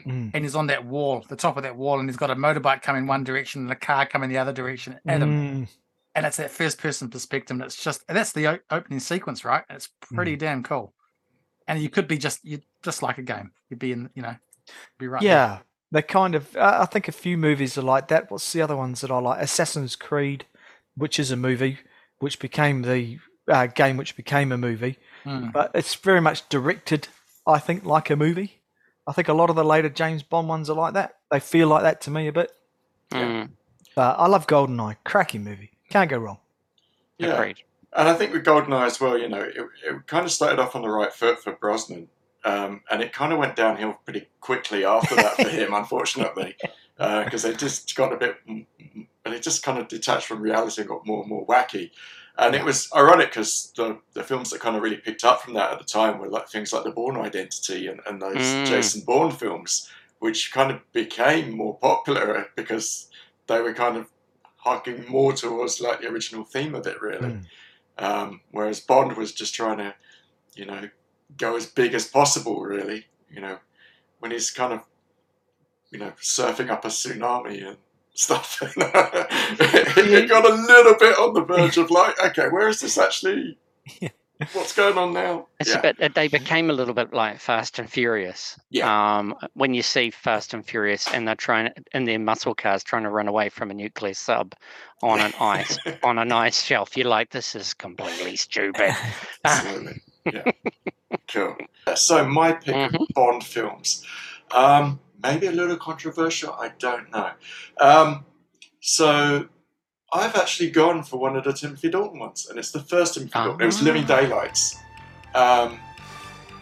mm, 0.06 0.30
and 0.34 0.44
he's 0.44 0.54
on 0.56 0.66
that 0.68 0.84
wall, 0.84 1.24
the 1.28 1.36
top 1.36 1.56
of 1.56 1.62
that 1.62 1.76
wall, 1.76 2.00
and 2.00 2.08
he's 2.08 2.16
got 2.16 2.30
a 2.30 2.34
motorbike 2.36 2.82
coming 2.82 3.06
one 3.06 3.22
direction 3.24 3.62
and 3.62 3.70
a 3.70 3.76
car 3.76 4.04
coming 4.06 4.30
the 4.30 4.38
other 4.38 4.52
direction 4.52 4.98
at 5.06 5.20
him. 5.22 5.66
mm, 5.66 5.68
And 6.18 6.26
it's 6.26 6.36
that 6.38 6.50
first 6.50 6.78
person 6.78 7.08
perspective. 7.08 7.54
And 7.54 7.62
it's 7.64 7.82
just 7.82 8.06
that's 8.06 8.32
the 8.32 8.46
o- 8.48 8.58
opening 8.70 9.00
sequence, 9.00 9.44
right? 9.44 9.64
It's 9.70 9.88
pretty 10.12 10.36
Mm. 10.36 10.38
damn 10.40 10.62
cool. 10.62 10.92
And 11.66 11.80
you 11.80 11.88
could 11.88 12.08
be 12.08 12.18
just 12.18 12.44
you 12.44 12.60
just 12.82 13.02
like 13.02 13.18
a 13.18 13.22
game. 13.22 13.52
You'd 13.70 13.78
be 13.78 13.92
in, 13.92 14.10
you 14.14 14.22
know, 14.22 14.36
be 14.98 15.06
right. 15.08 15.22
there. 15.22 15.30
yeah, 15.30 15.58
they 15.92 16.02
kind 16.02 16.34
of. 16.34 16.54
Uh, 16.56 16.78
I 16.82 16.86
think 16.86 17.08
a 17.08 17.12
few 17.12 17.36
movies 17.36 17.76
are 17.78 17.82
like 17.82 18.08
that. 18.08 18.30
What's 18.30 18.52
the 18.52 18.62
other 18.62 18.76
ones 18.76 19.00
that 19.02 19.10
I 19.10 19.18
like? 19.18 19.40
Assassin's 19.42 19.94
Creed, 19.96 20.44
which 20.96 21.18
is 21.18 21.30
a 21.30 21.36
movie, 21.36 21.78
which 22.18 22.38
became 22.38 22.82
the 22.82 23.18
uh, 23.48 23.66
game, 23.66 23.96
which 23.96 24.16
became 24.16 24.50
a 24.52 24.58
movie, 24.58 24.98
Mm. 25.24 25.52
but 25.52 25.70
it's 25.74 25.94
very 25.94 26.20
much 26.20 26.48
directed. 26.48 27.08
I 27.46 27.58
think 27.58 27.84
like 27.84 28.10
a 28.10 28.16
movie. 28.16 28.60
I 29.06 29.12
think 29.12 29.28
a 29.28 29.32
lot 29.32 29.48
of 29.50 29.56
the 29.56 29.64
later 29.64 29.88
James 29.88 30.22
Bond 30.22 30.48
ones 30.48 30.68
are 30.68 30.76
like 30.76 30.92
that. 30.94 31.16
They 31.30 31.40
feel 31.40 31.68
like 31.68 31.82
that 31.82 32.00
to 32.02 32.10
me 32.10 32.28
a 32.28 32.32
bit. 32.32 32.52
Mm. 33.10 33.50
But 33.96 34.18
I 34.18 34.26
love 34.26 34.46
GoldenEye, 34.46 34.96
cracking 35.04 35.44
movie. 35.44 35.72
Can't 35.90 36.10
go 36.10 36.18
wrong. 36.18 36.38
yeah. 37.18 37.34
Agreed. 37.34 37.58
And 37.94 38.08
I 38.08 38.14
think 38.14 38.32
with 38.34 38.44
GoldenEye 38.44 38.86
as 38.86 39.00
well, 39.00 39.16
you 39.18 39.28
know, 39.28 39.40
it, 39.40 39.56
it 39.56 40.06
kind 40.06 40.24
of 40.26 40.30
started 40.30 40.58
off 40.58 40.76
on 40.76 40.82
the 40.82 40.90
right 40.90 41.12
foot 41.12 41.42
for 41.42 41.52
Brosnan. 41.52 42.08
Um, 42.44 42.82
and 42.90 43.02
it 43.02 43.12
kind 43.12 43.32
of 43.32 43.38
went 43.38 43.56
downhill 43.56 43.98
pretty 44.04 44.28
quickly 44.40 44.84
after 44.84 45.16
that 45.16 45.34
for 45.36 45.48
him, 45.48 45.72
unfortunately, 45.74 46.54
because 46.96 47.44
it 47.44 47.58
just 47.58 47.96
got 47.96 48.12
a 48.12 48.16
bit, 48.16 48.36
and 48.46 48.66
it 49.24 49.42
just 49.42 49.62
kind 49.62 49.78
of 49.78 49.88
detached 49.88 50.26
from 50.26 50.40
reality 50.42 50.82
and 50.82 50.88
got 50.88 51.06
more 51.06 51.20
and 51.20 51.28
more 51.30 51.46
wacky. 51.46 51.90
And 52.38 52.54
it 52.54 52.64
was 52.64 52.88
ironic 52.94 53.30
because 53.30 53.72
the, 53.74 53.98
the 54.12 54.22
films 54.22 54.50
that 54.50 54.60
kind 54.60 54.76
of 54.76 54.82
really 54.82 54.98
picked 54.98 55.24
up 55.24 55.42
from 55.42 55.54
that 55.54 55.72
at 55.72 55.78
the 55.78 55.84
time 55.84 56.18
were 56.18 56.28
like 56.28 56.48
things 56.48 56.72
like 56.72 56.84
The 56.84 56.92
Bourne 56.92 57.16
Identity 57.16 57.88
and, 57.88 58.00
and 58.06 58.22
those 58.22 58.36
Mm. 58.36 58.66
Jason 58.66 59.00
Bourne 59.04 59.32
films, 59.32 59.90
which 60.20 60.52
kind 60.52 60.70
of 60.70 60.80
became 60.92 61.56
more 61.56 61.76
popular 61.78 62.46
because 62.54 63.08
they 63.48 63.60
were 63.60 63.74
kind 63.74 63.96
of 63.96 64.06
harking 64.68 65.08
more 65.08 65.32
towards 65.32 65.80
like 65.80 66.00
the 66.00 66.08
original 66.08 66.44
theme 66.44 66.74
of 66.74 66.86
it, 66.86 67.00
really. 67.00 67.28
Mm. 67.28 67.44
Um, 67.98 68.40
whereas 68.50 68.80
Bond 68.80 69.16
was 69.16 69.32
just 69.32 69.54
trying 69.54 69.78
to, 69.78 69.94
you 70.54 70.66
know, 70.66 70.88
go 71.36 71.56
as 71.56 71.66
big 71.66 71.94
as 71.94 72.06
possible, 72.06 72.60
really. 72.60 73.06
You 73.30 73.40
know, 73.40 73.58
when 74.18 74.30
he's 74.30 74.50
kind 74.50 74.72
of, 74.72 74.80
you 75.90 75.98
know, 75.98 76.12
surfing 76.20 76.70
up 76.70 76.84
a 76.84 76.88
tsunami 76.88 77.66
and 77.66 77.76
stuff. 78.14 78.58
it 78.76 80.28
got 80.28 80.50
a 80.50 80.54
little 80.54 80.94
bit 80.94 81.18
on 81.18 81.34
the 81.34 81.44
verge 81.44 81.76
of 81.78 81.90
like, 81.90 82.22
okay, 82.22 82.48
where 82.48 82.68
is 82.68 82.80
this 82.80 82.98
actually? 82.98 83.58
What's 84.52 84.72
going 84.72 84.96
on 84.96 85.12
now? 85.12 85.48
It's 85.58 85.70
yeah. 85.70 85.78
a 85.78 85.82
bit. 85.82 86.00
uh, 86.00 86.08
They 86.14 86.28
became 86.28 86.70
a 86.70 86.72
little 86.72 86.94
bit 86.94 87.12
like 87.12 87.40
Fast 87.40 87.78
and 87.78 87.90
Furious. 87.90 88.58
Yeah. 88.70 88.86
Um, 89.18 89.34
when 89.54 89.74
you 89.74 89.82
see 89.82 90.10
Fast 90.10 90.54
and 90.54 90.64
Furious 90.64 91.12
and 91.12 91.26
they're 91.26 91.34
trying 91.34 91.70
in 91.92 92.04
their 92.04 92.18
muscle 92.20 92.54
cars 92.54 92.84
trying 92.84 93.02
to 93.02 93.10
run 93.10 93.26
away 93.26 93.48
from 93.48 93.70
a 93.70 93.74
nuclear 93.74 94.14
sub 94.14 94.54
on 95.02 95.20
an 95.20 95.32
ice 95.40 95.76
on 96.04 96.18
an 96.18 96.30
ice 96.30 96.62
shelf, 96.62 96.96
you're 96.96 97.08
like, 97.08 97.30
this 97.30 97.54
is 97.56 97.74
completely 97.74 98.36
stupid. 98.36 98.94
Absolutely. 99.44 100.02
Yeah. 100.32 100.50
cool. 101.28 101.56
So 101.96 102.24
my 102.26 102.52
pick 102.52 102.76
of 102.76 102.92
Mhm. 102.92 103.06
Bond 103.14 103.42
films. 103.44 104.04
Um, 104.52 105.00
maybe 105.22 105.46
a 105.48 105.52
little 105.52 105.76
controversial. 105.76 106.52
I 106.52 106.70
don't 106.78 107.10
know. 107.10 107.30
Um, 107.80 108.24
so 108.80 109.48
I've 110.12 110.34
actually 110.36 110.70
gone 110.70 111.02
for 111.02 111.18
one 111.18 111.36
of 111.36 111.44
the 111.44 111.52
Timothy 111.52 111.90
Dalton 111.90 112.18
ones, 112.18 112.46
and 112.48 112.58
it's 112.58 112.70
the 112.72 112.80
first 112.80 113.14
Timothy 113.14 113.32
Dalton. 113.32 113.60
It 113.60 113.66
was 113.66 113.82
Living 113.82 114.04
Ah. 114.04 114.20
Daylights. 114.20 114.76
Um, 115.34 115.78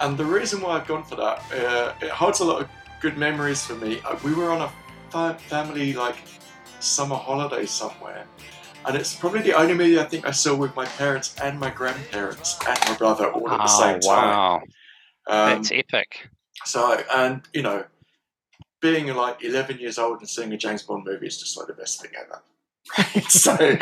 and 0.00 0.18
the 0.18 0.24
reason 0.24 0.60
why 0.60 0.76
I've 0.76 0.86
gone 0.86 1.04
for 1.04 1.14
that, 1.16 1.42
uh, 1.52 1.94
it 2.04 2.10
holds 2.10 2.40
a 2.40 2.44
lot 2.44 2.62
of 2.62 2.68
good 3.00 3.16
memories 3.16 3.64
for 3.64 3.74
me. 3.76 4.00
Uh, 4.04 4.16
we 4.24 4.34
were 4.34 4.50
on 4.50 4.62
a 4.62 4.72
fa- 5.10 5.38
family 5.48 5.92
like 5.92 6.16
summer 6.80 7.14
holiday 7.16 7.66
somewhere, 7.66 8.26
and 8.84 8.96
it's 8.96 9.14
probably 9.14 9.40
the 9.42 9.52
only 9.54 9.74
movie 9.74 9.98
I 10.00 10.04
think 10.04 10.26
I 10.26 10.32
saw 10.32 10.54
with 10.56 10.74
my 10.74 10.84
parents 10.84 11.34
and 11.40 11.58
my 11.60 11.70
grandparents 11.70 12.58
and 12.68 12.78
my 12.88 12.96
brother 12.96 13.30
all 13.32 13.48
at 13.50 13.58
the 13.58 13.64
oh 13.64 13.80
same 13.80 14.00
time. 14.00 14.02
wow, 14.02 14.56
Um, 15.28 15.48
that's 15.62 15.70
epic. 15.72 16.28
so, 16.64 17.00
and 17.14 17.42
you 17.54 17.62
know, 17.62 17.84
being 18.80 19.06
like 19.14 19.42
11 19.42 19.78
years 19.78 19.98
old 19.98 20.18
and 20.18 20.28
seeing 20.28 20.52
a 20.52 20.56
James 20.56 20.82
Bond 20.82 21.04
movie 21.04 21.26
is 21.28 21.38
just 21.38 21.56
like 21.56 21.68
the 21.68 21.72
best 21.74 22.02
thing 22.02 22.10
ever. 22.20 22.42
so, 23.28 23.56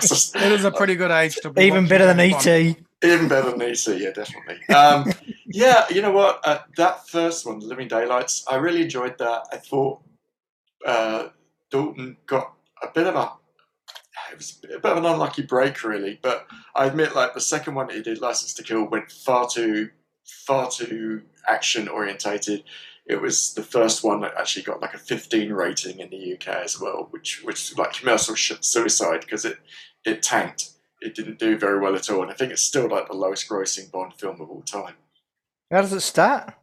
just- 0.00 0.36
It 0.36 0.52
is 0.52 0.64
a 0.64 0.70
pretty 0.70 0.94
good 0.94 1.10
age 1.10 1.36
to 1.36 1.50
be 1.50 1.64
Even 1.64 1.86
better 1.86 2.06
than 2.06 2.18
James 2.18 2.46
ET. 2.46 2.74
Bond. 2.74 2.86
even 3.04 3.28
better 3.28 3.50
than 3.50 3.62
ET, 3.62 3.86
yeah, 3.88 4.10
definitely. 4.12 4.74
Um, 4.74 5.12
yeah, 5.46 5.84
you 5.90 6.02
know 6.02 6.12
what? 6.12 6.40
Uh, 6.44 6.60
that 6.76 7.08
first 7.08 7.46
one, 7.46 7.60
Living 7.60 7.88
Daylights, 7.88 8.44
I 8.48 8.56
really 8.56 8.82
enjoyed 8.82 9.18
that. 9.18 9.46
I 9.52 9.56
thought 9.56 10.00
uh, 10.86 11.28
Dalton 11.70 12.16
got 12.26 12.52
a 12.82 12.88
bit 12.88 13.06
of 13.06 13.14
a. 13.16 13.32
It 14.30 14.38
was 14.38 14.60
a 14.64 14.78
bit 14.80 14.84
of 14.92 14.96
an 14.98 15.04
unlucky 15.04 15.42
break, 15.42 15.84
really. 15.84 16.18
But 16.22 16.46
I 16.74 16.86
admit, 16.86 17.14
like 17.14 17.34
the 17.34 17.40
second 17.40 17.74
one 17.74 17.88
that 17.88 17.96
he 17.96 18.02
did, 18.02 18.20
License 18.22 18.54
to 18.54 18.62
Kill, 18.62 18.84
went 18.84 19.10
far 19.10 19.46
too, 19.48 19.90
far 20.46 20.70
too 20.70 21.22
action 21.48 21.86
orientated. 21.88 22.64
It 23.12 23.20
was 23.20 23.52
the 23.52 23.62
first 23.62 24.02
one 24.02 24.22
that 24.22 24.32
actually 24.38 24.62
got 24.62 24.80
like 24.80 24.94
a 24.94 24.98
15 24.98 25.52
rating 25.52 26.00
in 26.00 26.08
the 26.08 26.32
UK 26.32 26.48
as 26.48 26.80
well, 26.80 27.08
which 27.10 27.42
which 27.44 27.70
is 27.70 27.78
like 27.78 27.92
commercial 27.92 28.34
sh- 28.34 28.54
suicide 28.62 29.20
because 29.20 29.44
it 29.44 29.58
it 30.02 30.22
tanked. 30.22 30.70
It 31.02 31.14
didn't 31.14 31.38
do 31.38 31.58
very 31.58 31.78
well 31.78 31.94
at 31.94 32.08
all, 32.08 32.22
and 32.22 32.30
I 32.30 32.34
think 32.34 32.52
it's 32.52 32.62
still 32.62 32.88
like 32.88 33.08
the 33.08 33.14
lowest 33.14 33.46
grossing 33.50 33.92
Bond 33.92 34.14
film 34.14 34.40
of 34.40 34.48
all 34.48 34.62
time. 34.62 34.94
How 35.70 35.82
does 35.82 35.92
it 35.92 36.00
start? 36.00 36.54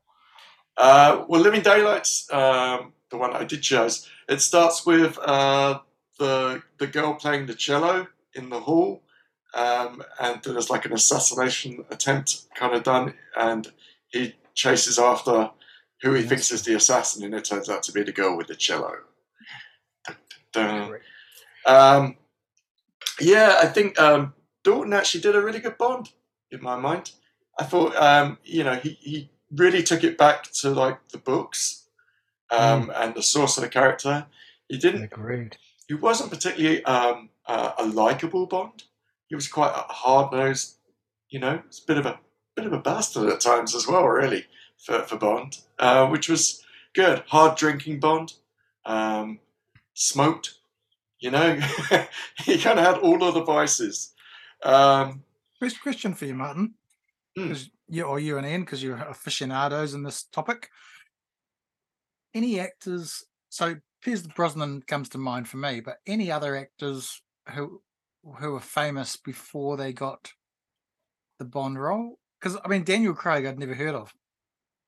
Uh, 0.75 1.25
well, 1.27 1.41
Living 1.41 1.61
Daylights, 1.61 2.31
um, 2.33 2.93
the 3.11 3.17
one 3.17 3.35
I 3.35 3.43
did 3.43 3.61
choose, 3.61 4.09
it 4.27 4.41
starts 4.41 4.87
with 4.87 5.19
uh, 5.19 5.79
the 6.17 6.63
the 6.79 6.87
girl 6.87 7.13
playing 7.13 7.45
the 7.45 7.53
cello 7.53 8.07
in 8.33 8.49
the 8.49 8.61
hall, 8.61 9.03
um, 9.53 10.01
and 10.19 10.41
there's 10.41 10.71
like 10.71 10.85
an 10.85 10.93
assassination 10.93 11.85
attempt 11.91 12.47
kind 12.55 12.73
of 12.73 12.81
done, 12.81 13.13
and 13.37 13.71
he 14.07 14.33
chases 14.55 14.97
after 14.97 15.51
who 16.01 16.13
he 16.13 16.23
thinks 16.23 16.51
is 16.51 16.63
the 16.63 16.75
assassin, 16.75 17.23
and 17.23 17.33
it 17.33 17.45
turns 17.45 17.69
out 17.69 17.83
to 17.83 17.91
be 17.91 18.03
the 18.03 18.11
girl 18.11 18.37
with 18.37 18.47
the 18.47 18.55
cello. 18.55 18.93
Um, 21.65 22.17
yeah, 23.19 23.59
I 23.61 23.67
think 23.67 23.99
um, 23.99 24.33
Dalton 24.63 24.93
actually 24.93 25.21
did 25.21 25.35
a 25.35 25.41
really 25.41 25.59
good 25.59 25.77
Bond 25.77 26.09
in 26.51 26.61
my 26.61 26.75
mind. 26.75 27.11
I 27.59 27.65
thought, 27.65 27.95
um, 27.95 28.37
you 28.43 28.63
know, 28.63 28.75
he, 28.75 28.97
he 29.01 29.29
really 29.51 29.83
took 29.83 30.03
it 30.03 30.17
back 30.17 30.51
to 30.61 30.69
like 30.69 31.09
the 31.09 31.17
books 31.17 31.87
um, 32.49 32.91
and 32.95 33.13
the 33.13 33.23
source 33.23 33.57
of 33.57 33.63
the 33.63 33.69
character. 33.69 34.25
He 34.67 34.77
didn't. 34.77 35.03
Agreed. 35.03 35.57
He 35.87 35.95
wasn't 35.95 36.29
particularly 36.29 36.83
um, 36.85 37.29
uh, 37.45 37.73
a 37.77 37.85
likable 37.85 38.45
Bond. 38.45 38.83
He 39.27 39.35
was 39.35 39.47
quite 39.47 39.71
a 39.71 39.91
hard 39.91 40.31
nosed. 40.31 40.77
You 41.29 41.39
know, 41.39 41.61
it's 41.67 41.83
a 41.83 41.85
bit 41.85 41.97
of 41.97 42.05
a 42.05 42.19
bit 42.55 42.65
of 42.65 42.73
a 42.73 42.79
bastard 42.79 43.29
at 43.29 43.41
times 43.41 43.75
as 43.75 43.87
well, 43.87 44.05
really, 44.05 44.45
for 44.79 45.03
for 45.03 45.17
Bond, 45.17 45.57
uh, 45.77 46.07
which 46.07 46.29
was 46.29 46.63
good. 46.93 47.23
Hard 47.27 47.57
drinking 47.57 47.99
Bond, 47.99 48.33
um, 48.85 49.39
smoked. 49.93 50.55
You 51.19 51.31
know, 51.31 51.55
he 52.45 52.57
kind 52.57 52.79
of 52.79 52.85
had 52.85 52.97
all 52.99 53.23
of 53.23 53.33
the 53.33 53.43
vices. 53.43 54.13
Um, 54.63 55.23
First 55.59 55.81
question 55.81 56.13
for 56.13 56.25
you, 56.25 56.33
Martin. 56.33 56.75
'cause 57.37 57.69
You 57.89 58.03
or 58.03 58.19
you 58.19 58.37
and 58.37 58.47
Ian, 58.47 58.61
because 58.61 58.81
you're 58.81 58.95
aficionados 58.97 59.93
in 59.93 60.03
this 60.03 60.23
topic. 60.23 60.69
Any 62.33 62.59
actors? 62.59 63.25
So 63.49 63.75
Pierce 64.01 64.21
Brosnan 64.21 64.83
comes 64.83 65.09
to 65.09 65.17
mind 65.17 65.47
for 65.49 65.57
me, 65.57 65.79
but 65.81 65.97
any 66.07 66.31
other 66.31 66.55
actors 66.55 67.21
who 67.53 67.81
who 68.39 68.51
were 68.53 68.59
famous 68.59 69.15
before 69.17 69.75
they 69.77 69.91
got 69.93 70.33
the 71.39 71.45
Bond 71.45 71.81
role? 71.81 72.19
Because 72.39 72.57
I 72.63 72.67
mean, 72.67 72.83
Daniel 72.83 73.13
Craig, 73.13 73.45
I'd 73.45 73.59
never 73.59 73.73
heard 73.73 73.95
of 73.95 74.13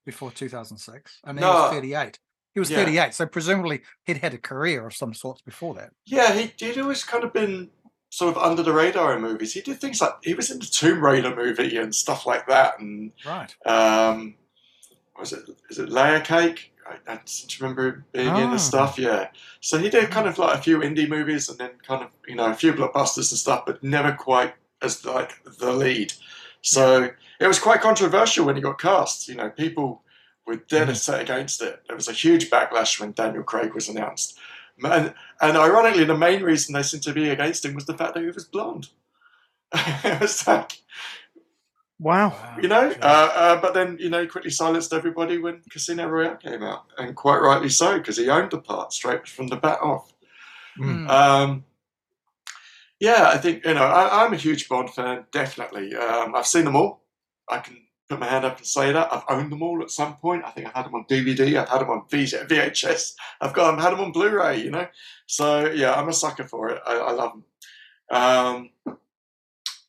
before 0.06 0.32
2006, 0.32 1.20
and 1.26 1.40
he 1.40 1.46
was 1.46 1.72
38. 1.72 2.20
He 2.54 2.60
was 2.60 2.70
Yeah. 2.70 2.78
38, 2.84 3.14
so 3.14 3.26
presumably 3.26 3.82
he'd 4.06 4.18
had 4.18 4.34
a 4.34 4.38
career 4.38 4.86
of 4.86 4.94
some 4.94 5.14
sorts 5.14 5.42
before 5.42 5.74
that. 5.76 5.92
Yeah, 6.06 6.34
he, 6.34 6.52
he'd 6.58 6.78
always 6.80 7.04
kind 7.04 7.24
of 7.24 7.32
been 7.34 7.70
sort 8.10 8.36
of 8.36 8.44
under 8.44 8.62
the 8.62 8.74
radar 8.74 9.16
in 9.16 9.22
movies. 9.22 9.54
He 9.54 9.62
did 9.62 9.80
things 9.80 10.02
like 10.02 10.16
he 10.24 10.34
was 10.34 10.52
in 10.52 10.60
the 10.60 10.66
Tomb 10.66 11.02
Raider 11.04 11.34
movie 11.34 11.78
and 11.78 11.96
stuff 11.96 12.26
like 12.26 12.48
that, 12.48 12.80
and 12.80 13.12
Right. 13.26 13.56
um, 13.66 14.36
was 15.18 15.32
it 15.34 15.44
is 15.70 15.80
it 15.80 15.90
Layer 15.90 16.20
Cake? 16.20 16.74
I, 16.86 17.14
I 17.14 17.20
just 17.24 17.62
remember 17.62 17.88
him 17.88 18.06
being 18.12 18.28
in 18.28 18.34
Ah. 18.48 18.52
the 18.52 18.58
stuff. 18.58 18.98
Yeah, 19.00 19.30
so 19.62 19.78
he 19.78 19.90
did 19.90 20.10
kind 20.10 20.28
of 20.28 20.38
like 20.38 20.58
a 20.58 20.62
few 20.62 20.80
indie 20.80 21.08
movies 21.08 21.48
and 21.48 21.58
then 21.58 21.72
kind 21.88 22.04
of 22.04 22.10
you 22.28 22.36
know 22.36 22.48
a 22.48 22.54
few 22.56 22.74
blockbusters 22.74 23.32
and 23.32 23.40
stuff, 23.40 23.64
but 23.66 23.82
never 23.82 24.12
quite 24.12 24.56
as 24.82 25.06
like 25.06 25.42
the 25.60 25.72
lead. 25.72 26.12
So 26.64 27.12
it 27.42 27.48
was 27.48 27.60
quite 27.60 27.82
controversial 27.82 28.46
when 28.46 28.56
he 28.56 28.62
got 28.62 28.80
cast. 28.80 29.28
You 29.28 29.36
know, 29.36 29.50
people 29.50 30.04
were 30.46 30.58
dead 30.58 30.96
set 30.96 31.22
against 31.22 31.62
it. 31.62 31.82
There 31.88 31.96
was 31.96 32.08
a 32.08 32.14
huge 32.14 32.50
backlash 32.50 33.00
when 33.00 33.14
Daniel 33.14 33.44
Craig 33.44 33.74
was 33.74 33.90
announced. 33.90 34.38
And, 34.84 35.14
and 35.42 35.58
ironically, 35.58 36.04
the 36.04 36.18
main 36.18 36.44
reason 36.44 36.74
they 36.74 36.84
seemed 36.84 37.04
to 37.04 37.14
be 37.14 37.30
against 37.30 37.66
him 37.66 37.74
was 37.74 37.86
the 37.86 37.98
fact 37.98 38.14
that 38.14 38.24
he 38.24 38.30
was 38.30 38.46
blonde. 38.46 38.90
it 39.74 40.22
was 40.22 40.48
like, 40.48 40.82
Wow. 42.00 42.36
you 42.60 42.68
know, 42.68 42.92
uh, 43.02 43.32
uh, 43.36 43.62
but 43.62 43.76
then, 43.76 43.98
you 44.00 44.10
know, 44.10 44.22
he 44.22 44.28
quickly 44.28 44.50
silenced 44.50 44.92
everybody 44.92 45.38
when 45.38 45.62
Casino 45.70 46.08
Royale 46.08 46.36
came 46.36 46.64
out, 46.64 46.86
and 46.98 47.16
quite 47.16 47.38
rightly 47.38 47.70
so, 47.70 48.00
because 48.00 48.18
he 48.18 48.28
owned 48.28 48.50
the 48.50 48.58
part 48.58 48.92
straight 48.92 49.28
from 49.28 49.48
the 49.48 49.56
bat 49.56 49.80
off. 49.82 50.12
Hmm. 50.78 51.08
Um, 51.08 51.66
yeah, 53.00 53.30
I 53.30 53.38
think, 53.38 53.66
you 53.66 53.76
know, 53.76 53.84
I, 53.84 54.26
I'm 54.26 54.34
a 54.34 54.38
huge 54.38 54.68
Bond 54.68 54.90
fan, 54.90 55.26
definitely. 55.32 55.96
Um, 55.96 56.34
I've 56.34 56.48
seen 56.48 56.66
them 56.66 56.76
all. 56.76 57.01
I 57.52 57.60
can 57.60 57.78
put 58.10 58.20
my 58.20 58.28
hand 58.28 58.46
up 58.46 58.58
and 58.58 58.66
say 58.66 58.92
that. 58.92 59.14
I've 59.14 59.24
owned 59.30 59.52
them 59.52 59.62
all 59.62 59.82
at 59.82 59.92
some 59.92 60.16
point. 60.16 60.44
I 60.46 60.52
think 60.52 60.68
I've 60.68 60.74
had 60.74 60.86
them 60.86 60.96
on 60.96 61.06
DVD, 61.06 61.58
I've 61.58 61.70
had 61.70 61.82
them 61.82 61.90
on 61.90 62.04
VHS, 62.10 63.14
I've 63.42 63.54
got 63.54 63.72
them, 63.72 63.80
had 63.80 63.92
them 63.92 64.02
on 64.02 64.12
Blu 64.12 64.30
ray, 64.30 64.62
you 64.62 64.72
know. 64.72 64.88
So, 65.28 65.70
yeah, 65.72 65.94
I'm 65.94 66.10
a 66.10 66.14
sucker 66.14 66.46
for 66.46 66.70
it. 66.70 66.82
I, 66.86 66.96
I 66.96 67.12
love 67.12 67.34
them. 67.34 67.44
Um, 68.12 68.70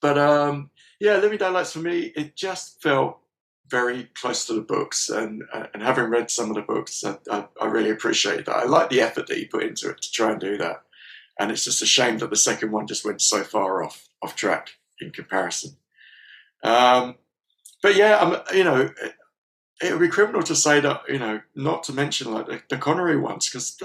but 0.01 0.18
um, 0.18 0.70
yeah, 1.01 1.16
Living 1.16 1.38
Daylights 1.38 1.72
for 1.72 1.81
me, 1.81 2.12
it 2.14 2.37
just 2.37 2.83
felt 2.83 3.18
very 3.68 4.11
close 4.14 4.46
to 4.46 4.53
the 4.53 4.61
books, 4.61 5.09
and 5.09 5.42
and 5.72 5.83
having 5.83 6.05
read 6.05 6.31
some 6.31 6.51
of 6.51 6.57
the 6.57 6.62
books, 6.62 7.03
I, 7.05 7.16
I, 7.31 7.46
I 7.61 7.66
really 7.66 7.90
appreciate 7.90 8.44
that. 8.46 8.57
I 8.57 8.64
like 8.64 8.90
the 8.90 9.01
effort 9.01 9.27
that 9.29 9.38
he 9.38 9.46
put 9.46 9.62
into 9.62 9.88
it 9.90 10.03
to 10.03 10.12
try 10.12 10.33
and 10.33 10.40
do 10.40 10.59
that, 10.59 10.83
and 11.40 11.51
it's 11.51 11.64
just 11.64 11.83
a 11.83 11.87
shame 11.87 12.18
that 12.18 12.31
the 12.31 12.37
second 12.37 12.70
one 12.70 12.87
just 12.87 13.05
went 13.05 13.22
so 13.22 13.42
far 13.42 13.83
off 13.83 14.09
off 14.22 14.37
track 14.37 14.70
in 15.01 15.11
comparison. 15.11 15.77
Um, 16.62 17.16
but 17.82 17.96
yeah, 17.96 18.18
I'm, 18.20 18.56
you 18.56 18.64
know, 18.64 18.80
it, 18.80 19.12
it 19.82 19.92
would 19.92 20.00
be 20.00 20.08
criminal 20.08 20.42
to 20.44 20.54
say 20.56 20.80
that 20.80 21.02
you 21.08 21.18
know 21.18 21.40
not 21.54 21.82
to 21.84 21.92
mention 21.92 22.32
like 22.32 22.46
the, 22.46 22.62
the 22.70 22.78
Connery 22.78 23.18
ones 23.18 23.50
because 23.50 23.76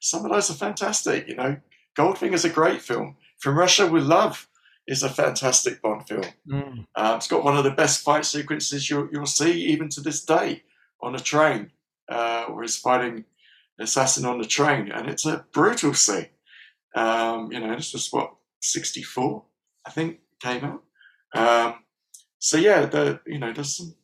some 0.00 0.24
of 0.24 0.30
those 0.30 0.50
are 0.50 0.54
fantastic. 0.54 1.26
You 1.28 1.36
know, 1.36 1.56
Goldfinger's 1.96 2.44
a 2.44 2.50
great 2.50 2.82
film. 2.82 3.16
From 3.38 3.58
Russia 3.58 3.86
with 3.86 4.04
Love 4.04 4.48
is 4.86 5.02
a 5.02 5.08
fantastic 5.08 5.80
Bond 5.82 6.06
film. 6.06 6.24
Mm. 6.48 6.86
Um, 6.94 7.16
it's 7.16 7.28
got 7.28 7.44
one 7.44 7.56
of 7.56 7.64
the 7.64 7.70
best 7.70 8.02
fight 8.02 8.24
sequences 8.24 8.90
you'll, 8.90 9.08
you'll 9.12 9.26
see 9.26 9.52
even 9.66 9.88
to 9.90 10.00
this 10.00 10.24
day 10.24 10.62
on 11.00 11.14
a 11.14 11.20
train. 11.20 11.70
uh, 12.10 12.46
where 12.46 12.62
he's 12.62 12.76
fighting 12.76 13.24
an 13.78 13.84
assassin 13.84 14.26
on 14.26 14.38
the 14.38 14.44
train, 14.46 14.90
and 14.90 15.08
it's 15.08 15.24
a 15.24 15.44
brutal 15.52 15.94
scene. 15.94 16.26
Um, 16.94 17.52
you 17.52 17.60
know, 17.60 17.74
this 17.76 17.92
was 17.92 18.08
what 18.12 18.34
sixty 18.60 19.02
four, 19.02 19.44
I 19.86 19.90
think, 19.90 20.18
came 20.40 20.64
out. 20.64 20.82
Um, 21.34 21.74
so 22.40 22.56
yeah, 22.56 22.86
the 22.86 23.20
you 23.26 23.38
know, 23.38 23.52
there's 23.52 23.76
some 23.76 23.94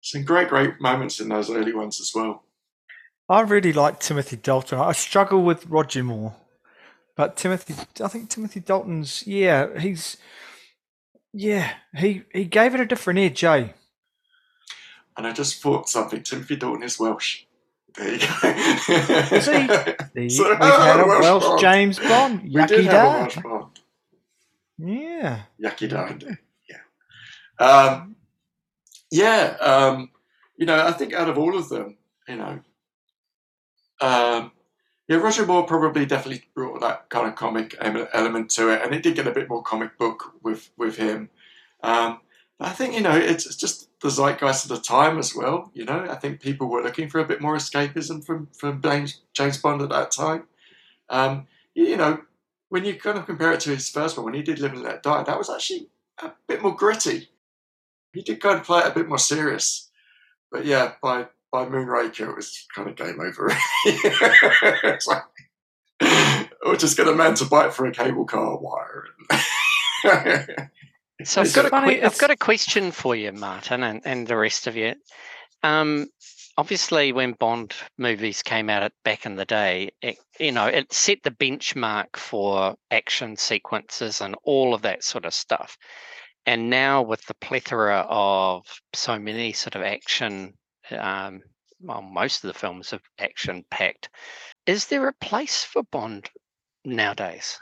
some 0.00 0.24
great 0.24 0.48
great 0.48 0.80
moments 0.80 1.20
in 1.20 1.28
those 1.28 1.50
early 1.50 1.74
ones 1.74 2.00
as 2.00 2.12
well. 2.14 2.44
I 3.28 3.40
really 3.42 3.72
like 3.72 4.00
Timothy 4.00 4.36
Dalton. 4.36 4.78
I 4.78 4.92
struggle 4.92 5.42
with 5.42 5.66
Roger 5.66 6.02
Moore, 6.02 6.34
but 7.16 7.36
Timothy, 7.36 7.74
I 8.02 8.08
think 8.08 8.30
Timothy 8.30 8.60
Dalton's 8.60 9.26
yeah, 9.26 9.78
he's 9.78 10.16
yeah, 11.32 11.72
he 11.96 12.22
he 12.32 12.44
gave 12.44 12.74
it 12.74 12.80
a 12.80 12.86
different 12.86 13.18
edge, 13.18 13.42
eh? 13.44 13.68
And 15.16 15.26
I 15.26 15.32
just 15.32 15.60
thought 15.60 15.88
something. 15.88 16.22
Timothy 16.22 16.56
Dalton 16.56 16.84
is 16.84 16.98
Welsh. 16.98 17.42
There 17.96 18.14
you 18.14 18.18
go. 18.20 18.48
Is 19.36 19.46
he? 19.46 19.66
The, 20.12 20.28
So, 20.28 20.48
we've 20.48 20.58
had 20.58 21.00
a 21.00 21.04
Welsh 21.06 21.22
Welsh 21.22 21.44
Bond. 21.44 21.60
James 21.60 21.98
Bond, 21.98 22.42
we 22.42 22.50
Yucky 22.50 22.68
did 22.68 22.84
have 22.86 22.94
a 23.04 23.18
Welsh 23.20 23.36
Bond. 23.36 23.80
Yeah, 24.78 25.42
Yucky 25.60 25.88
Dad. 25.88 26.38
Um, 27.60 28.16
yeah. 29.10 29.56
Um, 29.60 30.10
you 30.56 30.66
know, 30.66 30.84
I 30.84 30.92
think 30.92 31.14
out 31.14 31.28
of 31.28 31.38
all 31.38 31.56
of 31.56 31.68
them, 31.68 31.96
you 32.28 32.36
know, 32.36 32.60
um, 34.00 34.52
yeah, 35.08 35.16
Roger 35.16 35.44
Moore 35.44 35.64
probably 35.64 36.06
definitely 36.06 36.44
brought 36.54 36.80
that 36.82 37.10
kind 37.10 37.26
of 37.26 37.34
comic 37.34 37.74
element 37.80 38.50
to 38.50 38.68
it, 38.68 38.80
and 38.82 38.94
it 38.94 39.02
did 39.02 39.16
get 39.16 39.26
a 39.26 39.32
bit 39.32 39.48
more 39.48 39.62
comic 39.62 39.98
book 39.98 40.34
with 40.42 40.70
with 40.76 40.96
him. 40.96 41.30
Um, 41.82 42.20
I 42.60 42.70
think 42.70 42.94
you 42.94 43.00
know 43.00 43.16
it's, 43.16 43.56
just 43.56 43.88
the 44.00 44.08
zeitgeist 44.08 44.64
of 44.64 44.68
the 44.68 44.80
time 44.80 45.18
as 45.18 45.34
well. 45.34 45.72
You 45.74 45.84
know, 45.84 46.06
I 46.08 46.14
think 46.14 46.40
people 46.40 46.68
were 46.68 46.82
looking 46.82 47.08
for 47.08 47.18
a 47.18 47.26
bit 47.26 47.40
more 47.40 47.56
escapism 47.56 48.24
from 48.24 48.48
from 48.56 48.80
James 49.32 49.58
Bond 49.58 49.82
at 49.82 49.88
that 49.88 50.12
time. 50.12 50.44
Um, 51.08 51.48
you, 51.74 51.86
you 51.86 51.96
know, 51.96 52.20
when 52.68 52.84
you 52.84 52.94
kind 52.94 53.18
of 53.18 53.26
compare 53.26 53.52
it 53.52 53.60
to 53.60 53.70
his 53.70 53.90
first 53.90 54.16
one, 54.16 54.26
when 54.26 54.34
he 54.34 54.42
did 54.42 54.60
Live 54.60 54.74
and 54.74 54.82
Let 54.82 55.02
Die, 55.02 55.24
that 55.24 55.38
was 55.38 55.50
actually 55.50 55.88
a 56.22 56.30
bit 56.46 56.62
more 56.62 56.76
gritty. 56.76 57.30
He 58.12 58.22
did 58.22 58.40
kind 58.40 58.58
of 58.58 58.66
play 58.66 58.80
it 58.80 58.86
a 58.86 58.94
bit 58.94 59.08
more 59.08 59.18
serious. 59.18 59.90
But 60.50 60.64
yeah, 60.64 60.92
by 61.02 61.26
by 61.52 61.66
Moonraker, 61.66 62.28
it 62.28 62.36
was 62.36 62.66
kind 62.74 62.88
of 62.88 62.96
game 62.96 63.20
over. 63.20 63.52
it's 63.84 65.06
like, 65.06 65.22
we're 66.64 66.76
just 66.76 66.96
get 66.96 67.08
a 67.08 67.14
man 67.14 67.34
to 67.34 67.44
bite 67.44 67.74
for 67.74 67.86
a 67.86 67.92
cable 67.92 68.24
car 68.24 68.58
wire. 68.58 69.06
So 71.24 71.42
I've 71.42 71.52
got, 71.52 71.66
a 71.66 71.68
funny, 71.68 72.02
I've 72.02 72.18
got 72.18 72.30
a 72.30 72.36
question 72.36 72.92
for 72.92 73.14
you, 73.14 73.32
Martin, 73.32 73.82
and, 73.82 74.00
and 74.06 74.26
the 74.26 74.38
rest 74.38 74.66
of 74.66 74.74
you. 74.74 74.94
Um, 75.62 76.06
obviously, 76.56 77.12
when 77.12 77.32
Bond 77.32 77.74
movies 77.98 78.42
came 78.42 78.70
out 78.70 78.82
at, 78.82 78.92
back 79.04 79.26
in 79.26 79.36
the 79.36 79.44
day, 79.44 79.90
it, 80.00 80.16
you 80.38 80.52
know, 80.52 80.66
it 80.66 80.92
set 80.92 81.18
the 81.22 81.30
benchmark 81.30 82.16
for 82.16 82.74
action 82.90 83.36
sequences 83.36 84.20
and 84.20 84.34
all 84.44 84.72
of 84.72 84.82
that 84.82 85.04
sort 85.04 85.26
of 85.26 85.34
stuff. 85.34 85.76
And 86.46 86.70
now, 86.70 87.02
with 87.02 87.24
the 87.26 87.34
plethora 87.34 88.06
of 88.08 88.64
so 88.94 89.18
many 89.18 89.52
sort 89.52 89.74
of 89.74 89.82
action, 89.82 90.54
um, 90.90 91.42
well, 91.80 92.02
most 92.02 92.44
of 92.44 92.48
the 92.48 92.58
films 92.58 92.92
are 92.92 93.00
action 93.18 93.64
packed. 93.70 94.08
Is 94.66 94.86
there 94.86 95.08
a 95.08 95.12
place 95.14 95.64
for 95.64 95.82
Bond 95.84 96.30
nowadays? 96.84 97.58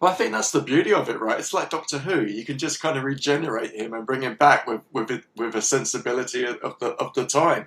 Well, 0.00 0.10
I 0.10 0.14
think 0.14 0.32
that's 0.32 0.50
the 0.50 0.62
beauty 0.62 0.94
of 0.94 1.10
it, 1.10 1.20
right? 1.20 1.38
It's 1.38 1.52
like 1.52 1.68
Doctor 1.68 1.98
Who. 1.98 2.24
You 2.24 2.44
can 2.44 2.56
just 2.56 2.80
kind 2.80 2.96
of 2.96 3.04
regenerate 3.04 3.72
him 3.72 3.92
and 3.92 4.06
bring 4.06 4.22
him 4.22 4.34
back 4.34 4.66
with 4.66 4.80
with 4.92 5.10
it, 5.10 5.24
with 5.36 5.54
a 5.54 5.62
sensibility 5.62 6.44
of 6.44 6.78
the 6.80 6.92
of 6.98 7.12
the 7.14 7.26
time. 7.26 7.66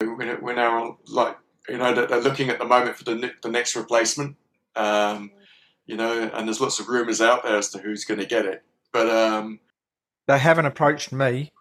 We're 0.00 0.54
now 0.54 0.98
like 1.06 1.38
you 1.68 1.78
know 1.78 1.94
they're 1.94 2.20
looking 2.20 2.50
at 2.50 2.58
the 2.58 2.64
moment 2.64 2.96
for 2.96 3.04
the 3.04 3.32
the 3.42 3.48
next 3.48 3.76
replacement. 3.76 4.36
Um, 4.74 5.30
you 5.86 5.96
know, 5.96 6.30
and 6.34 6.46
there's 6.46 6.60
lots 6.60 6.78
of 6.80 6.88
rumours 6.88 7.20
out 7.20 7.42
there 7.44 7.56
as 7.56 7.70
to 7.70 7.78
who's 7.78 8.04
going 8.04 8.20
to 8.20 8.26
get 8.26 8.44
it. 8.44 8.62
But 8.92 9.08
um, 9.10 9.60
they 10.26 10.38
haven't 10.38 10.66
approached 10.66 11.12
me. 11.12 11.52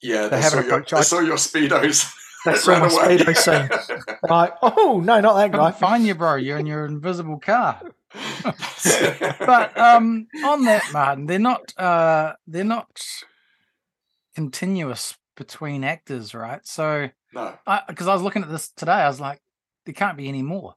yeah, 0.00 0.22
They 0.24 0.28
they, 0.36 0.42
haven't 0.42 0.50
saw 0.50 0.56
your, 0.56 0.66
approached- 0.66 0.90
they 0.92 0.96
I- 0.98 1.02
saw 1.02 1.20
your 1.20 1.36
speedos. 1.36 2.12
They 2.44 2.50
They 2.50 2.58
saw 2.58 2.72
ran 2.72 2.80
my 2.80 2.86
away. 2.88 3.18
speedo 3.18 3.36
scene. 3.36 4.04
Like, 4.28 4.54
oh 4.62 5.00
no, 5.04 5.20
not 5.20 5.34
that 5.36 5.52
guy. 5.52 5.70
Couldn't 5.70 5.78
find 5.78 6.04
you, 6.04 6.16
bro. 6.16 6.34
You're 6.34 6.58
in 6.58 6.66
your 6.66 6.86
invisible 6.86 7.38
car. 7.38 7.80
But 9.38 9.78
um, 9.78 10.26
on 10.44 10.64
that, 10.64 10.82
Martin, 10.92 11.26
they're 11.26 11.38
not 11.38 11.72
uh, 11.78 12.32
they're 12.48 12.64
not 12.64 13.00
continuous 14.34 15.16
between 15.36 15.84
actors, 15.84 16.34
right? 16.34 16.66
So 16.66 17.10
no, 17.32 17.54
because 17.88 18.08
I, 18.08 18.12
was 18.14 18.22
looking 18.22 18.42
at 18.42 18.50
this 18.50 18.70
today, 18.70 18.92
I 18.92 19.08
was 19.08 19.20
like, 19.20 19.40
there 19.86 19.94
can't 19.94 20.16
be 20.16 20.28
any 20.28 20.42
more. 20.42 20.74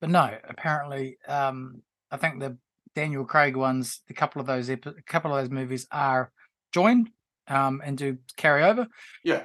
But 0.00 0.10
no, 0.10 0.34
apparently, 0.48 1.18
um, 1.28 1.82
I 2.10 2.16
think 2.16 2.40
the 2.40 2.56
Daniel 2.94 3.24
Craig 3.24 3.56
ones, 3.56 4.00
a 4.08 4.14
couple 4.14 4.40
of 4.40 4.46
those, 4.46 4.68
a 4.68 4.76
couple 5.06 5.34
of 5.34 5.42
those 5.42 5.50
movies 5.50 5.86
are 5.92 6.32
joined 6.72 7.10
um, 7.48 7.80
and 7.84 7.96
do 7.98 8.18
carry 8.36 8.62
over. 8.64 8.86
yeah, 9.24 9.44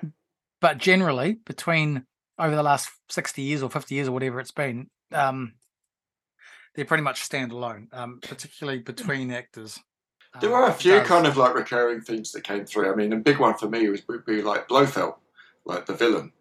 But 0.61 0.77
generally, 0.77 1.39
between 1.45 2.05
over 2.39 2.55
the 2.55 2.63
last 2.63 2.89
sixty 3.09 3.41
years 3.43 3.61
or 3.63 3.69
fifty 3.69 3.95
years 3.95 4.07
or 4.07 4.11
whatever 4.11 4.39
it's 4.39 4.51
been, 4.51 4.89
um, 5.11 5.53
they're 6.75 6.85
pretty 6.85 7.03
much 7.03 7.27
standalone, 7.27 7.87
um, 7.93 8.19
particularly 8.21 8.79
between 8.79 9.31
actors. 9.31 9.79
There 10.41 10.49
Um, 10.53 10.63
are 10.63 10.69
a 10.69 10.73
few 10.73 10.91
does- 10.99 11.07
kind 11.07 11.25
of 11.27 11.37
like 11.37 11.53
recurring 11.55 12.01
themes 12.01 12.31
that 12.33 12.43
came 12.43 12.65
through. 12.65 12.91
I 12.91 12.95
mean, 12.95 13.13
a 13.13 13.17
big 13.17 13.39
one 13.39 13.55
for 13.57 13.69
me 13.69 13.87
was 13.89 14.05
would 14.07 14.25
be 14.25 14.41
like 14.41 14.67
Blofeld, 14.67 15.15
like 15.65 15.85
the 15.85 15.93
villain, 15.93 16.33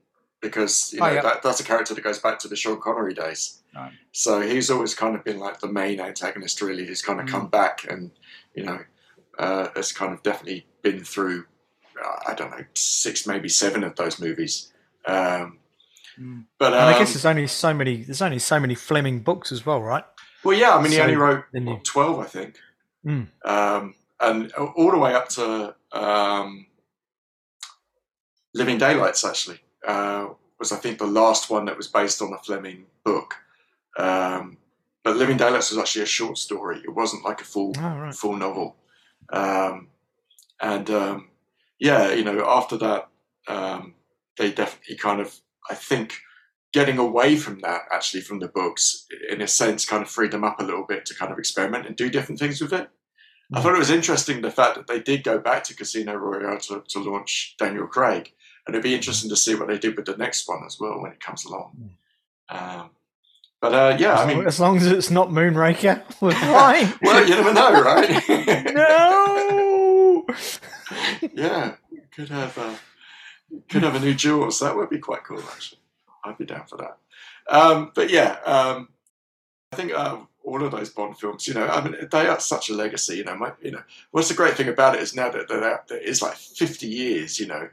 because 0.45 0.93
you 0.93 1.01
Oh, 1.03 1.07
know 1.07 1.13
yeah. 1.15 1.23
that, 1.23 1.43
that's 1.43 1.59
a 1.61 1.65
character 1.65 1.95
that 1.95 2.05
goes 2.05 2.19
back 2.21 2.39
to 2.41 2.49
the 2.49 2.55
Sean 2.57 2.81
Connery 2.81 3.15
days. 3.15 3.63
Right. 3.75 3.91
So 4.13 4.41
he's 4.41 4.71
always 4.71 4.95
kind 4.95 5.17
of 5.17 5.25
been 5.25 5.39
like 5.41 5.59
the 5.61 5.67
main 5.69 5.99
antagonist, 6.01 6.61
really, 6.63 6.87
who's 6.87 7.03
kind 7.03 7.19
of 7.21 7.27
Mm. 7.27 7.31
come 7.31 7.49
back 7.49 7.85
and 7.91 8.11
you 8.55 8.63
know 8.65 8.79
uh, 9.39 9.69
has 9.75 9.91
kind 9.93 10.13
of 10.13 10.23
definitely 10.23 10.67
been 10.83 11.03
through. 11.03 11.47
Uh, 12.05 12.19
I 12.31 12.35
don't 12.35 12.51
know 12.51 12.65
six, 12.75 13.27
maybe 13.27 13.49
seven 13.49 13.83
of 13.83 13.97
those 13.97 14.21
movies. 14.21 14.73
Um, 15.07 15.59
Mm. 16.21 16.45
but 16.59 16.73
And 16.73 16.77
I 16.83 16.93
um, 16.93 16.99
guess 17.01 17.13
there's 17.15 17.27
only 17.27 17.49
so 17.49 17.75
many. 17.75 18.05
There's 18.05 18.23
only 18.23 18.39
so 18.39 18.61
many 18.61 18.77
Fleming 18.77 19.19
books 19.21 19.51
as 19.51 19.67
well, 19.67 19.83
right? 19.83 20.05
Well, 20.45 20.57
yeah, 20.57 20.77
I 20.77 20.81
mean, 20.83 20.93
he 20.93 21.01
only 21.01 21.17
wrote 21.17 21.45
then 21.53 21.67
you- 21.67 21.73
what, 21.73 21.85
twelve, 21.85 22.21
I 22.21 22.27
think, 22.27 22.59
Mm. 23.05 23.27
um, 23.45 23.95
and 24.21 24.53
all 24.53 24.93
the 24.93 24.99
way 24.99 25.13
up 25.15 25.29
to 25.31 25.75
um, 25.93 26.67
Living 28.55 28.79
Daylights. 28.79 29.25
Actually, 29.25 29.61
uh, 29.87 30.29
was 30.59 30.73
I 30.73 30.77
think 30.77 30.99
the 30.99 31.07
last 31.07 31.51
one 31.51 31.65
that 31.67 31.77
was 31.77 31.89
based 31.89 32.23
on 32.23 32.33
a 32.33 32.39
Fleming 32.39 32.87
book. 33.05 33.35
Um, 33.99 34.59
but 35.03 35.17
Living 35.17 35.37
Daylights 35.37 35.71
was 35.71 35.79
actually 35.79 36.03
a 36.03 36.07
short 36.07 36.39
story. 36.39 36.81
It 36.85 36.95
wasn't 36.95 37.25
like 37.25 37.41
a 37.41 37.45
full 37.45 37.73
Oh, 37.79 37.97
right. 37.99 38.15
full 38.15 38.37
novel. 38.37 38.77
Um, 39.33 39.89
and 40.61 40.89
um, 40.91 41.29
yeah, 41.79 42.13
you 42.13 42.25
know, 42.25 42.45
after 42.49 42.77
that, 42.79 43.09
um, 43.49 43.95
they 44.39 44.51
definitely 44.51 44.97
kind 44.97 45.21
of, 45.21 45.39
I 45.71 45.75
think, 45.75 46.15
getting 46.73 46.99
away 46.99 47.37
from 47.37 47.61
that 47.61 47.83
actually 47.93 48.23
from 48.23 48.41
the 48.41 48.49
books, 48.49 49.07
in 49.31 49.41
a 49.43 49.47
sense, 49.49 49.85
kind 49.85 50.03
of 50.03 50.09
freed 50.11 50.31
them 50.33 50.43
up 50.45 50.59
a 50.61 50.65
little 50.65 50.85
bit 50.85 51.05
to 51.07 51.15
kind 51.15 51.31
of 51.31 51.39
experiment 51.39 51.87
and 51.87 51.95
do 51.97 52.09
different 52.11 52.39
things 52.39 52.61
with 52.61 52.73
it. 52.73 52.89
I 53.53 53.59
Mm. 53.59 53.63
thought 53.63 53.75
it 53.75 53.79
was 53.79 53.91
interesting 53.91 54.41
the 54.41 54.51
fact 54.51 54.75
that 54.77 54.87
they 54.87 55.01
did 55.01 55.23
go 55.23 55.39
back 55.39 55.65
to 55.65 55.77
Casino 55.77 56.15
Royale 56.17 56.59
to, 56.61 56.83
to 56.89 56.99
launch 57.01 57.57
Daniel 57.59 57.87
Craig, 57.87 58.33
and 58.67 58.75
it'd 58.75 58.83
be 58.83 58.95
interesting 58.95 59.31
to 59.31 59.37
see 59.37 59.55
what 59.55 59.69
they 59.69 59.79
did 59.79 59.97
with 59.97 60.07
the 60.07 60.17
next 60.17 60.49
one 60.49 60.63
as 60.67 60.79
well 60.81 61.01
when 61.01 61.13
it 61.13 61.21
comes 61.21 61.45
along. 61.45 61.91
Um, 62.49 62.91
but 63.61 63.75
uh, 63.75 63.97
yeah, 63.99 64.17
I 64.17 64.27
mean, 64.27 64.47
as 64.47 64.61
long 64.61 64.77
as 64.77 64.87
it's 64.87 65.11
not 65.11 65.31
Moonraker, 65.31 66.03
we're 66.21 66.33
fine. 66.35 66.93
well, 67.03 67.27
you 67.27 67.35
never 67.35 67.55
know, 67.55 67.83
right? 67.83 68.75
no. 68.75 70.27
yeah, 71.33 71.77
could 72.11 72.29
have 72.29 72.59
uh, 72.59 72.75
could 73.69 73.83
have 73.83 73.95
a 73.95 74.01
new 74.01 74.15
Jaws. 74.15 74.61
That 74.61 74.77
would 74.77 74.91
be 74.91 74.99
quite 74.99 75.25
cool, 75.25 75.43
actually. 75.53 75.81
I'd 76.25 76.37
be 76.39 76.45
down 76.45 76.67
for 76.67 76.77
that. 76.77 76.99
Um, 77.49 77.93
but 77.95 78.11
yeah, 78.11 78.37
um, 78.45 78.89
I 79.73 79.77
think 79.77 79.93
uh, 79.93 80.19
all 80.43 80.63
of 80.63 80.71
those 80.71 80.91
Bond 80.91 81.19
films, 81.19 81.49
you 81.49 81.55
know, 81.55 81.67
I 81.67 81.83
mean, 81.83 81.97
they 82.11 82.27
are 82.27 82.41
such 82.41 82.69
a 82.69 82.75
legacy. 82.75 83.17
You 83.17 83.25
know, 83.25 83.37
my, 83.37 83.53
you 83.63 83.71
know, 83.71 83.83
what's 84.11 84.29
the 84.29 84.35
great 84.35 84.57
thing 84.59 84.69
about 84.69 84.95
it 84.95 85.01
is 85.01 85.15
now 85.15 85.31
that 85.31 85.49
they're 85.49 85.65
out 85.65 85.85
it's 85.91 86.21
like 86.21 86.35
fifty 86.35 86.87
years. 86.87 87.41
You 87.41 87.47
know, 87.47 87.69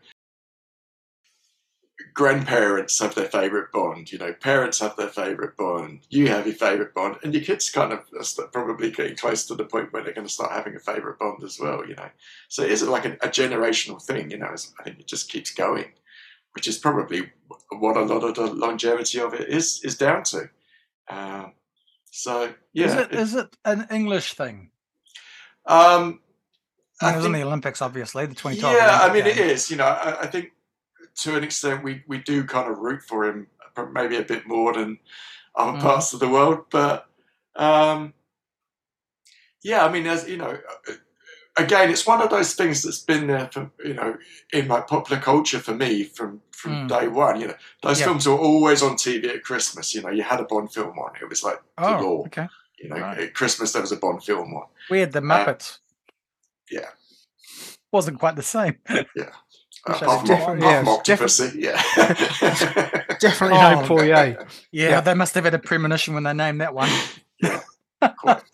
grandparents 2.14 2.99
have 2.99 3.16
their 3.16 3.28
favorite 3.30 3.72
Bond. 3.72 4.12
You 4.12 4.18
know, 4.20 4.34
parents 4.34 4.80
have 4.80 4.95
their 4.95 5.08
favorite 5.10 5.56
Bond. 5.58 6.02
You 6.10 6.28
have 6.30 6.45
your 6.45 6.56
favorite 6.56 6.93
Bond, 6.93 7.18
and 7.24 7.34
your 7.34 7.43
kids 7.43 7.70
kind 7.70 7.91
of 7.93 7.99
are 8.39 8.47
probably 8.47 8.91
getting 8.91 9.16
close 9.16 9.45
to 9.47 9.56
the 9.56 9.66
point 9.66 9.91
where 9.93 10.04
they're 10.04 10.14
going 10.14 10.28
to 10.28 10.34
start 10.34 10.52
having 10.52 10.76
a 10.76 10.80
favorite 10.80 11.20
Bond 11.20 11.43
as 11.43 11.60
well. 11.60 11.86
You 11.88 11.95
know, 11.95 12.10
so 12.49 12.64
it 12.64 12.72
is 12.72 12.84
like 12.84 13.06
a, 13.06 13.14
a 13.22 13.30
generational 13.30 14.02
thing. 14.02 14.32
You 14.32 14.38
know, 14.39 14.54
I 14.80 14.84
think 14.84 14.99
it 14.99 15.08
just 15.08 15.30
keeps 15.32 15.52
going, 15.52 15.91
which 16.54 16.68
is 16.68 16.78
probably 16.78 17.32
what 17.70 17.97
a 17.97 18.02
lot 18.04 18.24
of 18.24 18.36
the 18.36 18.54
longevity 18.54 19.20
of 19.20 19.34
it 19.34 19.49
is 19.49 19.82
is 19.84 19.97
down 19.97 20.24
to. 20.24 20.49
Um, 21.10 21.54
so 22.12 22.54
yeah, 22.74 22.86
is 22.88 22.93
it 22.93 23.12
it- 23.12 23.20
is 23.20 23.36
it 23.36 23.56
an 23.66 23.88
English 23.91 24.34
thing? 24.34 24.72
um, 25.66 26.20
I 27.02 27.06
mean, 27.08 27.14
it 27.14 27.18
was 27.18 27.26
in 27.26 27.32
the 27.32 27.41
Olympics, 27.43 27.82
obviously, 27.82 28.26
the 28.28 28.36
2012. 28.36 28.76
yeah, 28.76 28.99
I 29.02 29.12
mean, 29.12 29.26
it 29.26 29.36
Games. 29.36 29.52
is. 29.64 29.72
You 29.72 29.78
know, 29.78 29.86
I, 29.86 30.22
I 30.22 30.28
think 30.28 30.52
to 31.16 31.36
an 31.38 31.43
extent, 31.43 31.84
we, 31.84 32.03
we 32.07 32.18
do 32.20 32.43
kind 32.43 32.70
of 32.72 32.80
root 32.80 33.01
for 33.03 33.26
him, 33.26 33.47
maybe 33.91 34.18
a 34.18 34.24
bit 34.24 34.47
more 34.47 34.74
than 34.74 34.97
other 35.55 35.78
Mm. 35.78 35.82
parts 35.82 36.14
of 36.14 36.20
the 36.20 36.30
world. 36.30 36.66
But 36.70 37.07
um, 37.55 38.14
yeah, 39.64 39.86
I 39.86 39.91
mean, 39.91 40.07
as 40.07 40.28
you 40.28 40.38
know, 40.38 40.57
uh, 40.89 40.93
again, 41.57 41.89
it's 41.91 42.07
one 42.07 42.22
of 42.22 42.30
those 42.30 42.55
things 42.55 42.82
that's 42.84 42.99
been 43.03 43.28
there 43.28 43.49
for 43.51 43.70
you 43.84 43.93
know 43.93 44.18
in 44.53 44.68
my 44.68 44.82
popular 44.82 45.22
culture 45.22 45.59
for 45.59 45.74
me 45.74 46.03
from 46.03 46.41
from 46.51 46.72
Mm. 46.74 46.88
day 46.88 47.07
one. 47.07 47.41
You 47.41 47.47
know, 47.49 47.55
those 47.84 47.99
Yeah. 47.99 48.05
films 48.07 48.28
were 48.28 48.38
always 48.38 48.82
on 48.84 48.95
TV 48.95 49.30
at 49.30 49.43
Christmas. 49.43 49.93
You 49.95 50.01
know, 50.01 50.09
you 50.09 50.24
had 50.24 50.39
a 50.39 50.43
Bond 50.45 50.72
film 50.74 50.97
on. 50.99 51.12
It 51.22 51.28
was 51.30 51.43
like 51.43 51.59
the 51.78 51.84
Oh, 51.97 52.01
law. 52.03 52.26
okay. 52.28 52.47
You 52.80 52.89
know, 52.89 52.97
Right. 52.97 53.20
at 53.20 53.34
Christmas 53.34 53.74
there 53.74 53.82
was 53.82 53.91
a 53.91 53.97
Bond 53.97 54.24
film 54.24 54.53
on. 54.55 54.68
We 54.89 54.99
had 54.99 55.12
the 55.12 55.20
Uh, 55.20 55.22
Muppets. 55.22 55.80
yeah. 56.70 56.89
Wasn't 57.91 58.20
quite 58.20 58.36
the 58.38 58.43
same. 58.43 58.78
Uh, 59.88 59.94
Which 59.94 60.02
I 60.04 60.06
apart 60.06 60.28
from, 60.28 60.36
apart 60.36 60.60
yeah, 60.62 60.84
from 60.84 60.88
Octopussy, 60.88 61.56
yeah. 61.56 63.18
Definitely 63.20 63.58
Oh, 63.58 63.82
no 63.82 63.88
Poirier. 63.88 64.48
Yeah, 64.72 64.90
Yeah. 64.90 65.02
they 65.02 65.14
must 65.16 65.34
have 65.36 65.44
had 65.46 65.54
a 65.56 65.60
premonition 65.60 66.14
when 66.14 66.24
they 66.24 66.34
named 66.34 66.62
that 66.62 66.74
one. 66.74 66.90
quite. 68.18 68.44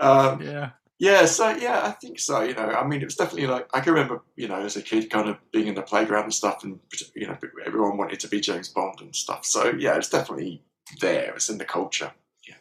um, 0.00 0.40
yeah. 0.42 0.70
Yeah, 0.98 1.26
so 1.26 1.50
yeah, 1.50 1.82
I 1.84 1.90
think 1.90 2.18
so. 2.18 2.40
You 2.40 2.54
know, 2.54 2.70
I 2.70 2.86
mean, 2.86 3.02
it 3.02 3.04
was 3.04 3.16
definitely 3.16 3.48
like 3.48 3.68
I 3.74 3.80
can 3.80 3.92
remember, 3.92 4.22
you 4.34 4.48
know, 4.48 4.62
as 4.62 4.76
a 4.76 4.82
kid, 4.82 5.10
kind 5.10 5.28
of 5.28 5.36
being 5.52 5.66
in 5.66 5.74
the 5.74 5.82
playground 5.82 6.24
and 6.24 6.32
stuff, 6.34 6.64
and 6.64 6.80
you 7.14 7.26
know, 7.26 7.36
everyone 7.66 7.98
wanted 7.98 8.18
to 8.20 8.28
be 8.28 8.40
James 8.40 8.70
Bond 8.70 9.00
and 9.02 9.14
stuff. 9.14 9.44
So 9.44 9.72
yeah, 9.78 9.96
it's 9.96 10.08
definitely 10.08 10.62
there. 11.00 11.34
It's 11.34 11.50
in 11.50 11.58
the 11.58 11.66
culture. 11.66 12.12
Yeah. 12.48 12.54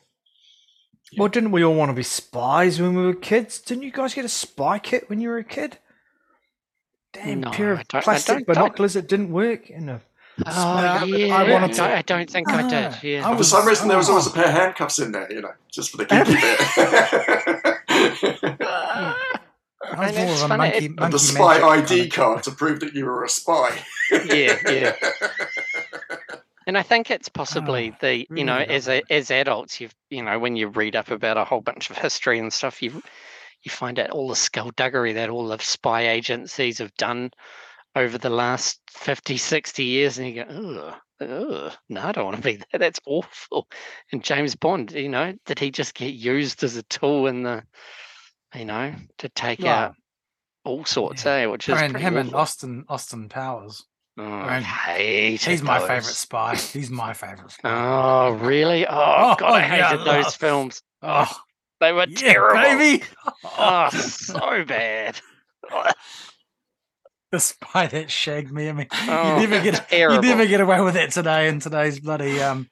Well, 1.17 1.29
didn't 1.29 1.51
we 1.51 1.63
all 1.63 1.75
want 1.75 1.91
to 1.91 1.95
be 1.95 2.03
spies 2.03 2.81
when 2.81 2.93
we 2.95 3.05
were 3.05 3.13
kids? 3.13 3.59
Didn't 3.59 3.83
you 3.83 3.91
guys 3.91 4.13
get 4.13 4.25
a 4.25 4.29
spy 4.29 4.79
kit 4.79 5.09
when 5.09 5.21
you 5.21 5.29
were 5.29 5.37
a 5.37 5.43
kid? 5.45 5.77
Damn 7.15 7.39
No, 7.41 7.51
pair 7.51 7.75
I 7.77 7.81
of 7.81 7.87
don't- 7.87 8.03
plastic 8.03 8.27
don't- 8.27 8.45
don't- 8.47 8.55
binoculars 8.55 8.93
that 8.93 9.07
didn't 9.07 9.31
work. 9.31 9.69
And 9.69 9.89
a, 9.89 10.01
Oh, 10.45 10.51
I 10.51 11.03
yeah. 11.05 11.51
wanted 11.51 11.69
I 11.69 11.71
to- 11.71 11.73
don't- 11.77 11.91
I 11.91 12.01
don't 12.01 12.29
think 12.29 12.49
I 12.49 12.61
did. 12.63 12.73
Ah, 12.93 12.99
Yeah. 13.01 13.25
I 13.25 13.29
And 13.29 13.37
for 13.37 13.43
some 13.45 13.65
reason, 13.65 13.87
there 13.87 13.97
was 13.97 14.09
always 14.09 14.27
a 14.27 14.31
pair 14.31 14.45
of 14.45 14.51
handcuffs 14.51 14.99
in 14.99 15.11
there, 15.13 15.31
you 15.31 15.41
know, 15.41 15.53
just 15.71 15.91
for 15.91 15.97
the 15.97 16.05
kinky 16.05 16.33
bit. 16.35 16.59
I 19.87 20.07
was 20.07 20.15
And 20.15 20.25
more 20.27 20.35
of 20.35 20.41
a 20.51 20.57
monkey, 20.57 20.85
it- 20.85 20.95
monkey 20.99 21.11
the 21.13 21.19
spy 21.19 21.59
magic 21.59 21.61
kind 21.61 21.83
ID 21.83 22.01
of- 22.07 22.11
card 22.13 22.43
to 22.43 22.51
prove 22.51 22.79
that 22.81 22.93
you 22.95 23.05
were 23.05 23.23
a 23.23 23.29
spy. 23.29 23.79
Yeah, 24.25 24.57
yeah. 24.69 24.95
And 26.67 26.79
I 26.79 26.81
think 26.81 27.11
it's 27.11 27.29
possibly 27.29 27.91
Oh, 27.93 27.97
the 28.01 28.15
you 28.21 28.25
really 28.31 28.43
know 28.45 28.57
good 28.57 28.71
as 28.71 28.87
a, 28.89 29.03
as 29.11 29.29
adults 29.29 29.79
you've 29.79 29.93
you 30.09 30.23
know 30.23 30.39
when 30.39 30.55
you 30.55 30.67
read 30.69 30.95
up 30.95 31.11
about 31.11 31.37
a 31.37 31.45
whole 31.45 31.61
bunch 31.61 31.91
of 31.91 31.97
history 31.99 32.39
and 32.39 32.51
stuff 32.51 32.81
you 32.81 33.03
you 33.65 33.71
find 33.71 33.99
out 33.99 34.11
all 34.11 34.27
the 34.29 34.35
skullduggery 34.35 35.13
that 35.13 35.29
all 35.29 35.47
the 35.47 35.57
spy 35.59 36.07
agencies 36.09 36.77
have 36.77 36.93
done 36.95 37.31
over 37.95 38.17
the 38.17 38.29
last 38.29 38.79
50 38.91 39.37
60 39.37 39.83
years 39.83 40.17
and 40.19 40.27
you 40.27 40.43
go 40.45 40.93
oh, 41.21 41.73
no 41.89 42.01
I 42.01 42.11
don't 42.11 42.25
want 42.25 42.37
to 42.37 42.41
be 42.43 42.55
there 42.71 42.79
that's 42.79 42.99
awful 43.05 43.67
and 44.11 44.23
James 44.23 44.55
Bond 44.55 44.91
you 44.91 45.09
know 45.09 45.33
did 45.45 45.59
he 45.59 45.71
just 45.71 45.93
get 45.95 46.13
used 46.13 46.63
as 46.63 46.75
a 46.77 46.83
tool 46.83 47.27
in 47.27 47.43
the 47.43 47.63
you 48.53 48.65
know 48.65 48.93
to 49.19 49.29
take 49.29 49.59
Well, 49.59 49.67
out 49.73 49.95
all 50.65 50.83
sorts 50.85 51.25
yeah. 51.25 51.33
eh 51.33 51.45
which 51.45 51.69
is 51.69 51.75
I 51.77 51.87
mean, 51.87 51.95
him 51.95 52.17
and. 52.17 52.33
Austin 52.33 52.85
Austin 52.89 53.29
Powers. 53.29 53.83
Oh, 54.17 54.23
I 54.23 54.55
mean, 54.55 54.63
hate 54.63 55.41
He's 55.43 55.61
my 55.61 55.77
those. 55.79 55.87
favorite 55.89 56.03
spy. 56.05 56.55
He's 56.55 56.89
my 56.89 57.11
favorite 57.13 57.51
spy. 57.51 57.69
Oh, 57.69 58.31
really? 58.31 58.87
Oh, 58.87 58.93
Oh, 58.93 59.35
God, 59.37 59.53
I 59.55 59.59
yeah, 59.77 59.89
hated 59.89 60.05
those 60.05 60.23
love- 60.23 60.35
films. 60.35 60.81
Oh, 61.01 61.29
They 61.85 61.91
were 61.91 62.05
yeah, 62.09 62.17
terrible. 62.33 62.61
baby. 62.61 63.03
Oh, 63.57 63.89
so 63.89 64.65
bad. 64.65 65.19
the 67.31 67.39
spy 67.39 67.85
that 67.87 68.09
shagged 68.09 68.51
me. 68.51 68.69
I 68.69 68.71
mean, 68.71 68.87
Oh, 68.91 69.39
you 69.39 69.47
never 69.47 69.63
get 69.63 69.91
you 69.91 70.21
never 70.21 70.45
get 70.47 70.61
away 70.61 70.81
with 70.81 70.95
it 70.95 71.11
today 71.11 71.47
in 71.47 71.59
today's 71.59 71.99
bloody 71.99 72.41
um. 72.41 72.69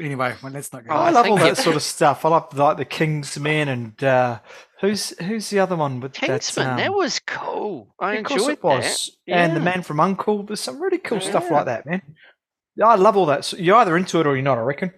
Anyway, 0.00 0.34
well, 0.42 0.52
let's 0.52 0.72
not 0.72 0.84
go. 0.84 0.92
Oh, 0.92 0.96
I 0.96 1.08
I 1.08 1.10
love 1.10 1.26
all 1.26 1.36
that 1.36 1.58
sort 1.58 1.76
of 1.76 1.82
stuff. 1.82 2.24
I 2.24 2.30
love 2.30 2.56
like 2.56 2.78
the 2.78 2.84
Kingsman 2.84 3.68
and 3.68 4.02
uh, 4.02 4.40
who's 4.80 5.10
who's 5.20 5.50
the 5.50 5.60
other 5.60 5.76
one 5.76 6.00
with 6.00 6.14
Kingsman, 6.14 6.66
that? 6.66 6.76
that 6.78 6.88
um, 6.88 6.96
was 6.96 7.20
cool. 7.20 7.94
I 8.00 8.14
of 8.14 8.30
enjoyed 8.30 8.52
it 8.52 8.64
was. 8.64 9.16
that. 9.26 9.32
And 9.34 9.54
the 9.54 9.60
Man 9.60 9.82
from 9.82 10.00
Uncle. 10.00 10.42
There's 10.42 10.60
some 10.60 10.82
really 10.82 10.98
cool 10.98 11.20
stuff 11.20 11.50
like 11.50 11.66
that, 11.66 11.86
man. 11.86 12.02
I 12.82 12.96
love 12.96 13.16
all 13.16 13.26
that. 13.26 13.44
So 13.44 13.56
You're 13.56 13.76
either 13.76 13.96
into 13.96 14.18
it 14.20 14.26
or 14.26 14.34
you're 14.34 14.42
not. 14.42 14.58
I 14.58 14.62
reckon. 14.62 14.92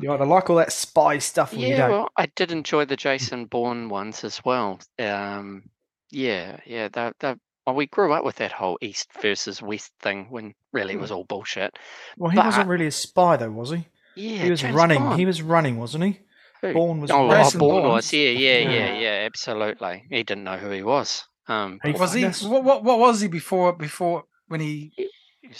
Yeah. 0.00 0.10
You 0.10 0.14
either 0.14 0.26
like 0.26 0.50
all 0.50 0.56
that 0.56 0.72
spy 0.72 1.18
stuff 1.18 1.52
or 1.52 1.56
you 1.56 1.68
Yeah, 1.68 1.76
don't. 1.78 1.90
well, 1.90 2.08
I 2.16 2.26
did 2.36 2.52
enjoy 2.52 2.84
the 2.84 2.96
Jason 2.96 3.46
Bourne 3.46 3.88
ones 3.88 4.24
as 4.24 4.44
well. 4.44 4.80
Um, 4.98 5.64
yeah, 6.10 6.58
yeah. 6.66 6.88
They, 6.92 7.12
they, 7.20 7.34
well, 7.66 7.76
we 7.76 7.86
grew 7.86 8.12
up 8.12 8.24
with 8.24 8.36
that 8.36 8.52
whole 8.52 8.78
East 8.80 9.08
versus 9.20 9.60
West 9.62 9.92
thing 10.00 10.26
when 10.30 10.54
really 10.72 10.94
it 10.94 11.00
was 11.00 11.10
all 11.10 11.24
bullshit. 11.24 11.76
Well, 12.16 12.30
he 12.30 12.36
but- 12.36 12.46
wasn't 12.46 12.68
really 12.68 12.86
a 12.86 12.90
spy 12.92 13.36
though, 13.36 13.50
was 13.50 13.70
he? 13.70 13.86
Yeah, 14.14 14.42
he 14.44 14.50
was 14.50 14.60
James 14.62 14.74
running. 14.74 14.98
Bond. 14.98 15.18
He 15.18 15.26
was 15.26 15.42
running, 15.42 15.76
wasn't 15.78 16.04
he? 16.04 16.20
Who? 16.62 16.72
Bourne 16.72 17.00
was 17.02 17.10
Oh, 17.10 17.26
oh, 17.26 17.30
Jason 17.30 17.58
Bourne 17.60 17.82
Bourne? 17.82 17.92
was. 17.92 18.10
Yeah, 18.12 18.30
yeah, 18.30 18.58
yeah, 18.58 18.70
Yeah. 18.70 18.98
yeah. 18.98 19.26
Absolutely. 19.26 20.04
He 20.08 20.22
didn't 20.22 20.44
know 20.44 20.56
who 20.56 20.70
he 20.70 20.82
was. 20.82 21.24
Um, 21.48 21.78
He- 21.84 21.92
was 21.92 22.12
he? 22.14 22.24
What, 22.48 22.64
what 22.64 22.82
what 22.84 22.98
was 22.98 23.20
he 23.20 23.28
before 23.28 23.72
before 23.74 24.24
when 24.48 24.60
he 24.60 24.92
he 24.96 25.08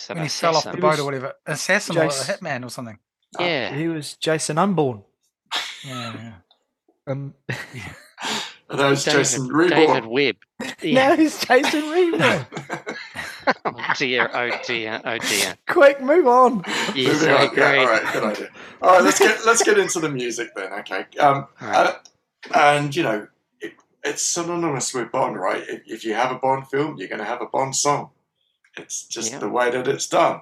when 0.09 0.23
he 0.23 0.29
fell 0.29 0.57
off 0.57 0.65
the 0.65 0.77
boat 0.79 0.99
or 0.99 1.05
whatever? 1.05 1.35
Assassin 1.47 1.99
or 1.99 2.05
a 2.05 2.09
hitman 2.09 2.65
or 2.65 2.71
something. 2.71 2.99
Yeah. 3.39 3.75
He 3.75 3.89
was 3.89 4.15
Jason 4.17 4.59
Unborn. 4.59 5.03
Yeah, 5.85 6.15
yeah. 6.17 6.33
Um, 7.13 7.35
And 8.69 8.81
that 8.81 8.91
was 8.91 9.05
David, 9.05 9.19
Jason 9.19 9.47
David 9.47 9.71
Reborn. 9.79 10.09
Webb. 10.11 10.37
now 10.83 11.15
he's 11.15 11.39
Jason 11.45 11.89
Reborn. 11.89 12.47
oh 13.65 13.93
dear, 13.97 14.29
oh 14.35 14.51
dear, 14.67 15.01
oh 15.05 15.19
dear. 15.19 15.55
Quick, 15.69 16.01
move 16.01 16.27
on. 16.27 16.65
Yes, 16.93 17.23
Moving 17.23 17.29
I 17.29 17.35
on. 17.35 17.41
Yeah, 17.57 17.69
agree. 17.71 17.79
all 17.79 17.87
right, 17.87 18.13
good 18.13 18.25
idea. 18.25 18.49
All 18.83 18.91
right, 18.91 19.05
let's 19.05 19.21
get 19.21 19.47
let's 19.47 19.63
get 19.63 19.79
into 19.79 20.01
the 20.01 20.09
music 20.09 20.49
then. 20.57 20.73
Okay, 20.81 21.07
um, 21.21 21.47
All 21.61 21.69
right. 21.69 21.87
uh, 21.87 21.99
and 22.57 22.95
you 22.97 23.05
know, 23.05 23.29
it, 23.61 23.75
it's 24.03 24.23
synonymous 24.23 24.93
with 24.93 25.13
Bond, 25.13 25.37
right? 25.39 25.63
If, 25.69 25.83
if 25.87 26.05
you 26.05 26.15
have 26.15 26.33
a 26.33 26.39
Bond 26.41 26.67
film, 26.67 26.97
you're 26.99 27.07
going 27.09 27.21
to 27.21 27.25
have 27.25 27.43
a 27.43 27.47
Bond 27.47 27.77
song. 27.77 28.11
It's 28.77 29.07
just 29.07 29.31
Yeah. 29.31 29.39
the 29.39 29.49
way 29.49 29.71
that 29.71 29.87
it's 29.87 30.09
done, 30.09 30.41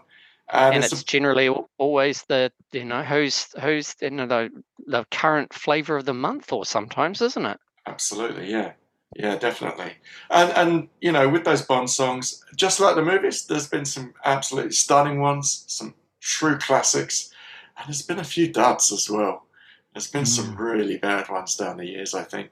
and, 0.53 0.75
and 0.75 0.85
it's, 0.85 0.93
it's 0.93 1.03
generally 1.05 1.49
always 1.79 2.23
the 2.25 2.53
you 2.73 2.85
know 2.85 3.03
who's 3.03 3.49
who's 3.61 3.95
you 4.01 4.11
know 4.11 4.27
the 4.27 4.51
the 4.87 5.05
current 5.11 5.53
flavor 5.53 5.97
of 5.97 6.05
the 6.05 6.15
month 6.15 6.53
or 6.53 6.65
sometimes 6.65 7.23
isn't 7.23 7.47
it 7.47 7.59
absolutely 7.87 8.51
yeah, 8.51 8.73
yeah, 9.17 9.37
definitely. 9.37 9.93
And 10.31 10.51
and 10.53 10.89
you 11.01 11.13
know, 11.13 11.29
with 11.29 11.45
those 11.45 11.63
Bond 11.63 11.89
songs, 11.89 12.45
just 12.57 12.81
like 12.81 12.97
the 12.97 13.03
movies, 13.03 13.47
there's 13.47 13.69
been 13.69 13.85
some 13.85 14.15
absolutely 14.25 14.73
stunning 14.73 15.21
ones, 15.21 15.65
some 15.69 15.95
true 16.21 16.59
classics, 16.59 17.31
and 17.77 17.87
there's 17.87 18.03
been 18.03 18.19
a 18.19 18.25
few 18.25 18.53
duds 18.53 18.93
as 18.93 19.09
well. 19.09 19.47
There's 19.93 20.11
been 20.11 20.27
some 20.27 20.57
really 20.57 20.99
bad 20.99 21.29
ones 21.29 21.55
down 21.55 21.77
the 21.77 21.87
years, 21.87 22.15
I 22.15 22.25
think. 22.25 22.51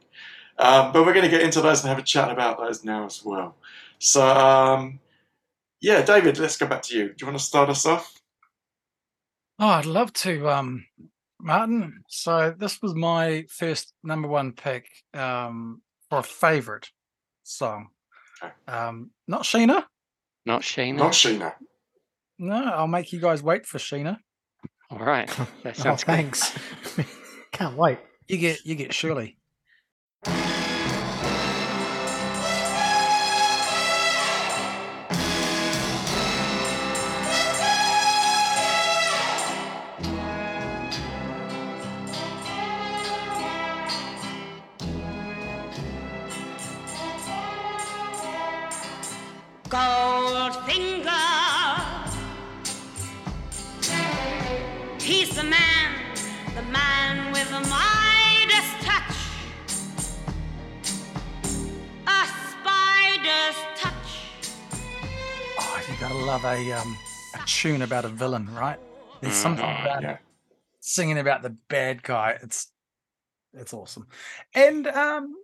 Um, 0.59 0.93
but 0.93 1.05
we're 1.05 1.13
going 1.13 1.25
to 1.25 1.31
get 1.31 1.43
into 1.43 1.61
those 1.61 1.81
and 1.81 1.89
have 1.89 1.99
a 1.99 2.03
chat 2.03 2.31
about 2.31 2.59
those 2.59 2.85
now 2.85 3.07
as 3.07 3.25
well. 3.25 3.57
So, 3.99 4.25
um, 4.25 5.01
yeah, 5.83 6.01
David, 6.03 6.39
let's 6.39 6.57
go 6.57 6.67
back 6.67 6.83
to 6.85 6.97
you. 6.97 7.09
Do 7.09 7.15
you 7.21 7.27
want 7.27 7.39
to 7.39 7.45
start 7.45 7.69
us 7.69 7.85
off? 7.85 8.19
Oh, 9.59 9.69
I'd 9.69 9.85
love 9.87 10.13
to, 10.15 10.49
um, 10.49 10.87
Martin. 11.41 12.03
So 12.09 12.55
this 12.57 12.81
was 12.81 12.95
my 12.95 13.45
first 13.51 13.93
number 14.03 14.29
one 14.29 14.53
pick 14.53 14.87
um, 15.15 15.83
for 16.09 16.21
a 16.21 16.23
favorite 16.23 16.89
song. 17.43 17.89
Okay. 18.43 18.53
Um, 18.67 19.11
not 19.29 19.43
Sheena. 19.43 19.85
not 20.47 20.63
Sheena 20.63 20.97
Not 20.97 21.13
Sheena. 21.13 21.53
No, 22.39 22.57
I'll 22.57 22.89
make 22.89 23.13
you 23.13 23.21
guys 23.21 23.43
wait 23.43 23.67
for 23.67 23.79
Sheena. 23.79 24.19
all 24.91 24.99
right 24.99 25.29
that 25.63 25.79
Oh, 25.79 25.83
sounds 25.83 26.03
good 26.05 26.13
thanks. 26.13 26.59
Can't 27.53 27.77
wait. 27.77 27.99
You 28.29 28.39
get 28.39 28.65
you 28.67 28.75
get 28.75 28.93
Shirley. 28.95 29.37
Love 66.23 66.45
a 66.45 66.73
um 66.73 66.97
a 67.35 67.39
tune 67.47 67.83
about 67.83 68.05
a 68.05 68.09
villain, 68.09 68.53
right? 68.55 68.79
There's 69.21 69.35
something 69.35 69.65
Oh, 69.65 69.69
about 69.81 70.03
yeah. 70.03 70.19
singing 70.81 71.19
about 71.19 71.43
the 71.43 71.57
bad 71.69 72.03
guy. 72.03 72.39
It's 72.43 72.71
it's 73.55 73.75
awesome. 73.75 74.07
And 74.55 74.87
um 74.87 75.35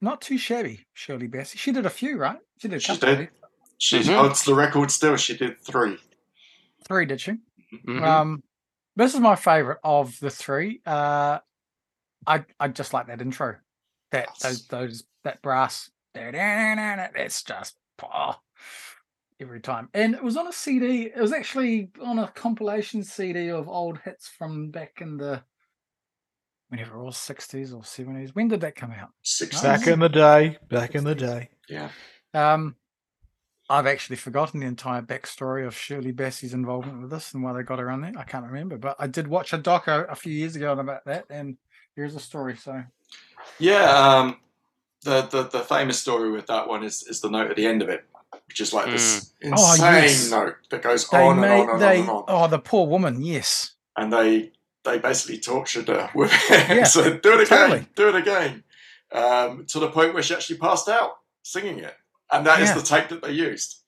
not 0.00 0.20
too 0.20 0.38
shabby, 0.38 0.86
Shirley 0.94 1.28
Bassey. 1.28 1.58
She 1.58 1.72
did 1.72 1.84
a 1.86 1.90
few, 1.90 2.16
right? 2.18 2.38
She 2.58 2.68
did 2.68 2.76
a 2.76 2.80
She 2.80 2.92
couple. 2.92 3.08
did. 3.08 3.18
right? 3.18 3.30
She 3.78 4.00
Mhm. 4.00 4.16
holds 4.16 4.44
the 4.44 4.54
record 4.54 4.90
still. 4.90 5.16
She 5.16 5.36
did 5.36 5.60
three. 5.60 5.98
Three, 6.86 7.04
did 7.04 7.20
she? 7.20 7.32
Mhm. 7.72 8.02
Um, 8.02 8.42
this 8.94 9.14
is 9.14 9.20
my 9.20 9.36
favorite 9.36 9.78
of 9.84 10.18
the 10.20 10.30
three. 10.30 10.80
Uh, 10.86 11.40
I 12.26 12.44
I 12.58 12.68
just 12.68 12.94
like 12.94 13.08
that 13.08 13.20
intro. 13.20 13.56
That 14.12 14.28
those 14.40 14.66
those 14.68 15.04
that 15.24 15.42
brass. 15.42 15.90
It's 16.14 17.42
just 17.42 17.76
oh, 18.02 18.40
every 19.40 19.60
time. 19.60 19.88
And 19.94 20.14
it 20.14 20.22
was 20.22 20.36
on 20.36 20.46
a 20.46 20.52
CD. 20.52 21.10
It 21.14 21.20
was 21.20 21.32
actually 21.32 21.90
on 22.02 22.18
a 22.18 22.28
compilation 22.28 23.02
CD 23.02 23.48
of 23.48 23.68
old 23.68 23.98
hits 24.04 24.28
from 24.28 24.70
back 24.70 24.98
in 25.00 25.16
the 25.16 25.42
whenever 26.68 26.98
it 26.98 27.04
was 27.04 27.16
sixties 27.16 27.72
or 27.72 27.84
seventies. 27.84 28.34
When 28.34 28.48
did 28.48 28.60
that 28.62 28.74
come 28.74 28.92
out? 28.92 29.10
Six. 29.22 29.60
Back 29.60 29.86
in 29.86 30.00
the 30.00 30.08
day. 30.08 30.58
Back 30.68 30.94
in 30.94 31.04
the 31.04 31.14
day. 31.14 31.50
Yeah. 31.68 31.90
Um, 32.34 32.76
I've 33.68 33.86
actually 33.86 34.16
forgotten 34.16 34.60
the 34.60 34.66
entire 34.66 35.02
backstory 35.02 35.66
of 35.66 35.76
Shirley 35.76 36.12
Bassey's 36.12 36.54
involvement 36.54 37.02
with 37.02 37.10
this 37.10 37.34
and 37.34 37.42
why 37.42 37.52
they 37.52 37.62
got 37.62 37.80
her 37.80 37.90
on 37.90 38.00
there. 38.00 38.12
I 38.16 38.22
can't 38.22 38.46
remember, 38.46 38.78
but 38.78 38.94
I 38.98 39.08
did 39.08 39.26
watch 39.26 39.52
a 39.52 39.58
doco 39.58 40.10
a 40.10 40.14
few 40.14 40.32
years 40.32 40.54
ago 40.54 40.72
about 40.72 41.04
that, 41.06 41.24
and 41.30 41.56
here's 41.96 42.14
a 42.14 42.20
story. 42.20 42.56
So 42.56 42.82
Yeah. 43.58 43.90
Um, 43.90 44.36
the, 45.02 45.22
the 45.22 45.44
the 45.44 45.60
famous 45.60 45.98
story 45.98 46.30
with 46.30 46.46
that 46.46 46.68
one 46.68 46.84
is 46.84 47.02
is 47.04 47.20
the 47.20 47.30
note 47.30 47.50
at 47.50 47.56
the 47.56 47.66
end 47.66 47.82
of 47.82 47.88
it, 47.88 48.04
which 48.46 48.60
is 48.60 48.72
like 48.72 48.86
this 48.86 49.32
Oh, 49.44 49.48
insane 49.48 50.02
yes. 50.02 50.30
note 50.30 50.56
that 50.70 50.82
goes 50.82 51.08
they 51.08 51.18
on 51.22 51.42
and 51.42 51.52
on 51.52 51.70
and 51.70 51.80
they 51.80 51.96
on 51.98 52.00
and 52.00 52.10
on. 52.10 52.24
oh 52.28 52.48
the 52.48 52.58
poor 52.58 52.86
woman, 52.86 53.20
yes, 53.22 53.72
and 53.96 54.12
they 54.12 54.52
they 54.84 54.98
basically 54.98 55.38
tortured 55.38 55.88
her 55.88 56.10
with 56.14 56.32
it. 56.50 56.76
Yeah, 56.76 56.84
so 56.84 57.18
do 57.18 57.32
it 57.38 57.46
again, 57.46 57.68
totally. 57.68 57.86
do 57.96 58.08
it 58.08 58.14
again, 58.16 58.64
um, 59.12 59.64
to 59.68 59.78
the 59.80 59.90
point 59.90 60.14
where 60.14 60.22
she 60.22 60.34
actually 60.34 60.58
passed 60.58 60.88
out 60.88 61.12
singing 61.42 61.78
it, 61.80 61.94
and 62.32 62.46
that 62.46 62.60
is 62.60 62.68
Yeah. 62.70 62.74
the 62.76 62.82
tape 62.82 63.08
that 63.08 63.22
they 63.22 63.32
used. 63.32 63.82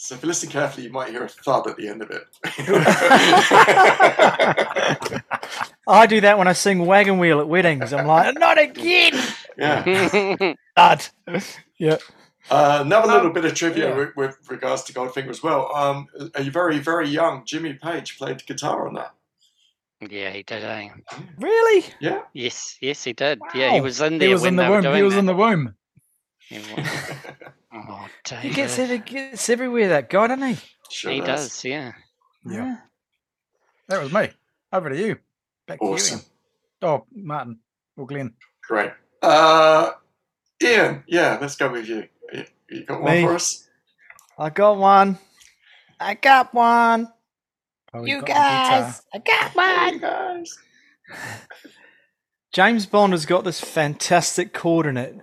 So 0.00 0.14
if 0.14 0.22
you 0.22 0.28
listen 0.28 0.48
carefully, 0.48 0.86
you 0.86 0.92
might 0.92 1.10
hear 1.10 1.24
a 1.24 1.28
thud 1.28 1.66
at 1.66 1.76
the 1.76 1.88
end 1.88 2.02
of 2.02 2.10
it. 2.12 2.22
I 5.88 6.06
do 6.06 6.20
that 6.20 6.38
when 6.38 6.46
I 6.46 6.52
sing 6.52 6.86
Wagon 6.86 7.18
Wheel 7.18 7.40
at 7.40 7.48
weddings. 7.48 7.92
I'm 7.92 8.06
like, 8.06 8.38
not 8.38 8.60
again. 8.60 9.20
yeah. 9.58 10.54
Thud. 10.76 11.04
yeah. 11.78 11.96
Uh, 12.50 12.78
another 12.80 13.08
Um, 13.10 13.14
little 13.16 13.30
bit 13.32 13.44
of 13.44 13.54
trivia 13.54 13.90
yeah. 13.90 13.96
with, 13.96 14.16
with 14.16 14.50
regards 14.50 14.82
to 14.84 14.92
Goldfinger 14.92 15.28
as 15.30 15.42
well. 15.42 15.74
Um, 15.74 16.06
a 16.34 16.44
very 16.50 16.78
very 16.78 17.08
young 17.08 17.44
Jimmy 17.44 17.74
Page 17.74 18.16
played 18.18 18.44
guitar 18.46 18.86
on 18.88 18.94
that. 18.94 19.12
yeah, 20.00 20.30
he 20.30 20.42
did. 20.42 20.64
Eh? 20.64 20.88
Really? 21.38 21.84
Yeah. 22.00 22.22
Yes, 22.32 22.76
yes, 22.80 23.04
he 23.04 23.12
did. 23.12 23.40
Yeah, 23.54 23.72
he 23.74 23.80
was 23.80 24.00
in 24.00 24.18
there 24.18 24.28
he 24.28 24.34
was 24.34 24.42
when 24.42 24.50
in 24.52 24.56
the 24.56 24.62
they 24.62 24.68
were 24.68 24.74
womb. 24.76 24.82
doing 24.82 24.96
He 24.96 25.02
was 25.02 25.14
that. 25.14 25.18
in 25.20 25.26
the 25.26 25.34
womb. 25.34 25.74
He 26.48 26.58
was. 26.58 26.86
Oh, 27.70 28.08
He 28.40 28.48
gets, 28.50 28.76
David. 28.76 29.02
he 29.06 29.14
gets 29.14 29.48
everywhere, 29.50 29.88
that 29.90 30.08
guy, 30.08 30.26
doesn't 30.28 30.48
he? 30.48 30.56
sure 30.90 31.12
He 31.12 31.20
does. 31.20 31.48
does. 31.48 31.64
Yeah. 31.66 31.92
Yeah, 32.46 32.76
that 33.88 34.02
was 34.02 34.10
me. 34.12 34.30
Over 34.72 34.88
to 34.88 34.96
you. 34.96 35.16
Back 35.66 35.78
to 35.78 35.84
Awesome. 35.84 36.20
you. 36.82 36.88
Oh, 36.88 37.04
Martin 37.14 37.58
or 37.96 38.06
Glenn. 38.06 38.32
Great. 38.66 38.92
Uh, 39.20 39.92
Ian, 40.62 41.04
yeah, 41.06 41.36
let's 41.40 41.56
go 41.56 41.70
with 41.70 41.86
you. 41.88 42.08
You, 42.32 42.44
you 42.70 42.84
got 42.84 43.02
one 43.02 43.14
Me. 43.14 43.22
for 43.22 43.34
us? 43.34 43.68
I 44.38 44.50
got 44.50 44.76
one. 44.78 45.18
I 46.00 46.14
got 46.14 46.54
one. 46.54 47.12
Oh, 47.94 48.04
You 48.04 48.20
got 48.20 48.26
guys. 48.28 49.02
I 49.14 49.18
got 49.18 49.50
Hey, 49.50 49.90
one. 49.90 49.98
guys. 49.98 50.58
James 52.52 52.86
Bond 52.86 53.12
has 53.12 53.26
got 53.26 53.44
this 53.44 53.60
fantastic 53.60 54.52
chord 54.54 54.86
in 54.86 54.96
it. 54.96 55.14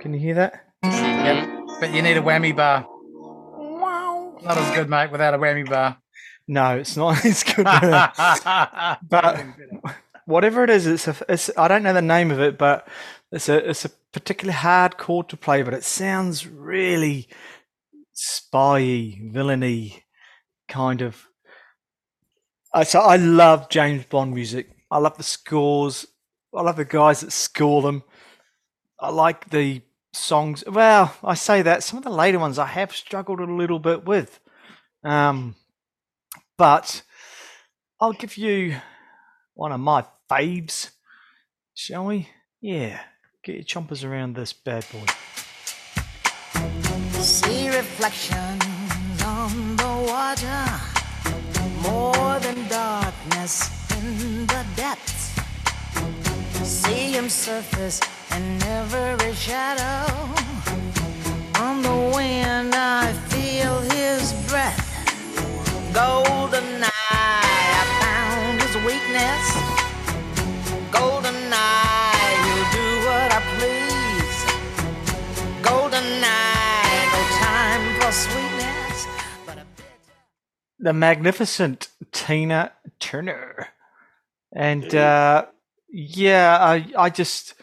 Can 0.00 0.14
you 0.14 0.18
hear 0.20 0.34
that? 0.34 0.64
Mhm. 0.84 1.80
But 1.80 1.92
you 1.92 2.02
need 2.02 2.16
a 2.16 2.22
whammy 2.22 2.54
bar. 2.56 2.86
Wow. 2.88 4.38
Not 4.42 4.56
as 4.56 4.74
good, 4.74 4.88
mate, 4.88 5.10
without 5.10 5.34
a 5.34 5.38
whammy 5.38 5.68
bar. 5.68 5.98
No, 6.48 6.76
it's 6.78 6.96
not. 6.96 7.18
It's 7.24 7.44
good. 7.44 7.64
but 9.08 9.44
whatever 10.24 10.64
it 10.64 10.70
is, 10.70 10.86
it's 10.86 11.06
a. 11.08 11.14
It's, 11.28 11.50
I 11.56 11.68
don't 11.68 11.82
know 11.82 11.92
the 11.92 12.00
name 12.02 12.30
of 12.30 12.40
it, 12.40 12.56
but 12.58 12.88
it's 13.32 13.48
a. 13.48 13.70
It's 13.70 13.84
a 13.84 13.90
particularly 14.12 14.56
hard 14.56 14.98
chord 14.98 15.28
to 15.28 15.36
play, 15.36 15.62
but 15.62 15.74
it 15.74 15.84
sounds 15.84 16.46
really 16.46 17.28
spy 18.12 19.18
villainy 19.22 20.04
kind 20.68 21.00
of. 21.00 21.26
Uh, 22.74 22.84
so 22.84 23.00
I 23.00 23.16
love 23.16 23.68
James 23.68 24.04
Bond 24.04 24.34
music. 24.34 24.70
I 24.90 24.98
love 24.98 25.16
the 25.16 25.22
scores. 25.22 26.06
I 26.54 26.62
love 26.62 26.76
the 26.76 26.84
guys 26.84 27.20
that 27.20 27.32
score 27.32 27.82
them. 27.82 28.02
I 28.98 29.10
like 29.10 29.50
the 29.50 29.82
songs. 30.12 30.64
Well, 30.66 31.16
I 31.22 31.34
say 31.34 31.62
that 31.62 31.82
some 31.82 31.98
of 31.98 32.04
the 32.04 32.10
later 32.10 32.38
ones 32.38 32.58
I 32.58 32.66
have 32.66 32.94
struggled 32.94 33.40
a 33.40 33.44
little 33.44 33.78
bit 33.78 34.04
with. 34.04 34.40
Um, 35.04 35.54
but 36.58 37.02
I'll 38.00 38.12
give 38.12 38.36
you 38.36 38.76
one 39.54 39.72
of 39.72 39.80
my 39.80 40.04
faves, 40.30 40.90
shall 41.74 42.06
we? 42.06 42.28
Yeah, 42.60 43.00
get 43.42 43.54
your 43.54 43.64
chompers 43.64 44.04
around 44.08 44.34
this 44.34 44.52
bad 44.52 44.84
boy. 44.92 45.06
See 47.20 47.68
reflections 47.68 49.22
on 49.22 49.76
the 49.76 49.94
water, 50.08 50.64
more 51.82 52.38
than 52.40 52.68
darkness 52.68 53.70
in 53.96 54.46
the 54.46 54.64
depths. 54.76 55.30
See 56.64 57.12
him 57.12 57.28
surface 57.28 58.00
every 58.70 59.34
shadow. 59.34 59.69
The 80.82 80.92
magnificent 80.94 81.88
Tina 82.10 82.72
Turner, 82.98 83.68
and 84.54 84.90
Yeah. 84.92 85.44
uh, 85.44 85.46
yeah, 85.90 86.56
I 86.58 86.86
I 86.96 87.10
just 87.10 87.54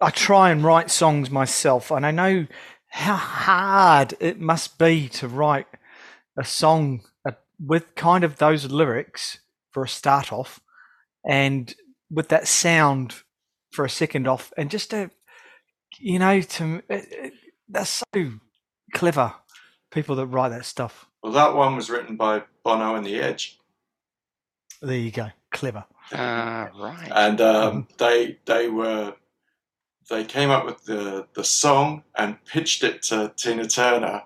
I 0.00 0.10
try 0.10 0.50
and 0.50 0.62
write 0.62 0.90
songs 0.92 1.28
myself, 1.30 1.90
and 1.90 2.06
I 2.06 2.12
know 2.12 2.46
how 2.88 3.16
hard 3.16 4.14
it 4.20 4.38
must 4.40 4.78
be 4.78 5.08
to 5.08 5.26
write 5.26 5.66
a 6.36 6.44
song 6.44 7.02
uh, 7.26 7.32
with 7.58 7.96
kind 7.96 8.22
of 8.22 8.36
those 8.36 8.70
lyrics 8.70 9.38
for 9.72 9.82
a 9.82 9.88
start 9.88 10.32
off, 10.32 10.60
and 11.28 11.74
with 12.08 12.28
that 12.28 12.46
sound 12.46 13.22
for 13.72 13.84
a 13.84 13.90
second 13.90 14.28
off, 14.28 14.52
and 14.56 14.70
just 14.70 14.90
to 14.90 15.10
you 15.98 16.20
know 16.20 16.40
to 16.40 16.82
it, 16.88 17.06
it, 17.10 17.32
they're 17.68 17.84
so 17.84 18.04
clever 18.92 19.34
people 19.90 20.14
that 20.14 20.26
write 20.26 20.50
that 20.50 20.64
stuff. 20.64 21.06
Well, 21.24 21.32
that 21.32 21.54
one 21.54 21.74
was 21.74 21.88
written 21.88 22.16
by 22.16 22.42
Bono 22.62 22.96
and 22.96 23.06
The 23.06 23.18
Edge, 23.18 23.58
There 24.82 24.94
you 24.94 25.10
go, 25.10 25.28
clever. 25.50 25.86
Ah, 26.12 26.68
right. 26.78 27.10
and 27.10 27.40
um, 27.40 27.88
they 27.96 28.36
they 28.44 28.68
were 28.68 29.14
they 30.10 30.24
came 30.24 30.50
up 30.50 30.66
with 30.66 30.84
the 30.84 31.26
the 31.32 31.42
song 31.42 32.02
and 32.14 32.44
pitched 32.44 32.84
it 32.84 33.00
to 33.04 33.32
Tina 33.36 33.66
Turner. 33.66 34.24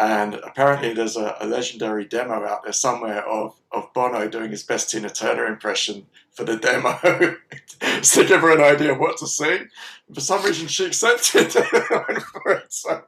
And 0.00 0.36
apparently, 0.36 0.94
there's 0.94 1.18
a, 1.18 1.36
a 1.40 1.46
legendary 1.46 2.06
demo 2.06 2.42
out 2.46 2.62
there 2.62 2.72
somewhere 2.72 3.22
of, 3.28 3.54
of 3.70 3.92
Bono 3.92 4.28
doing 4.28 4.50
his 4.50 4.62
best 4.62 4.88
Tina 4.88 5.10
Turner 5.10 5.44
impression 5.44 6.06
for 6.32 6.44
the 6.44 6.56
demo 6.56 6.96
to 8.00 8.24
give 8.24 8.40
her 8.40 8.54
an 8.54 8.62
idea 8.62 8.92
of 8.92 8.98
what 8.98 9.18
to 9.18 9.26
sing. 9.26 9.68
For 10.14 10.22
some 10.22 10.42
reason, 10.42 10.68
she 10.68 10.86
accepted 10.86 11.52
for 11.52 12.52
it. 12.52 12.72
So, 12.72 13.02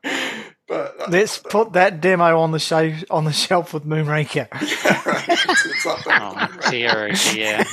but 0.68 1.00
uh, 1.00 1.06
Let's 1.08 1.38
put 1.38 1.72
that 1.72 2.02
demo 2.02 2.38
on 2.38 2.50
the 2.50 2.58
show 2.58 2.92
on 3.10 3.24
the 3.24 3.32
shelf 3.32 3.72
with 3.72 3.86
Moonraker. 3.86 4.48
yeah, 4.84 5.02
right. 5.08 5.28
it's, 5.30 5.64
it's 5.64 5.86
up 5.86 6.04
there. 6.04 6.18
Oh, 6.20 6.70
dear, 6.70 7.10
yeah. 7.32 7.64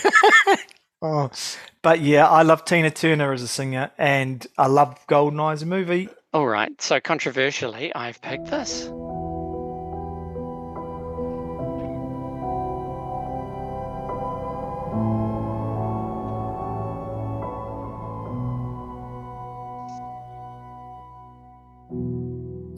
Oh, 1.02 1.30
but 1.82 2.00
yeah, 2.00 2.26
I 2.26 2.44
love 2.44 2.64
Tina 2.64 2.90
Turner 2.90 3.34
as 3.34 3.42
a 3.42 3.50
singer, 3.50 3.92
and 3.98 4.48
I 4.58 4.68
love 4.68 4.98
Goldeneye 5.08 5.54
as 5.54 5.62
a 5.62 5.66
movie. 5.66 6.08
All 6.34 6.48
right. 6.48 6.72
So 6.82 7.02
controversially, 7.02 7.94
I've 7.94 8.22
picked 8.22 8.46
this. 8.46 8.90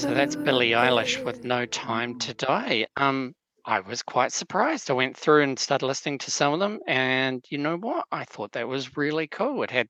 So 0.00 0.14
that's 0.14 0.34
Billie 0.34 0.70
Eilish 0.70 1.22
with 1.24 1.44
No 1.44 1.66
Time 1.66 2.18
to 2.20 2.32
Die. 2.32 2.86
Um, 2.96 3.34
I 3.66 3.80
was 3.80 4.02
quite 4.02 4.32
surprised. 4.32 4.90
I 4.90 4.94
went 4.94 5.16
through 5.16 5.42
and 5.42 5.58
started 5.58 5.86
listening 5.86 6.18
to 6.18 6.30
some 6.30 6.54
of 6.54 6.60
them, 6.60 6.80
and 6.86 7.44
you 7.50 7.58
know 7.58 7.76
what? 7.76 8.06
I 8.10 8.24
thought 8.24 8.52
that 8.52 8.66
was 8.66 8.96
really 8.96 9.26
cool. 9.26 9.62
It 9.62 9.70
had, 9.70 9.88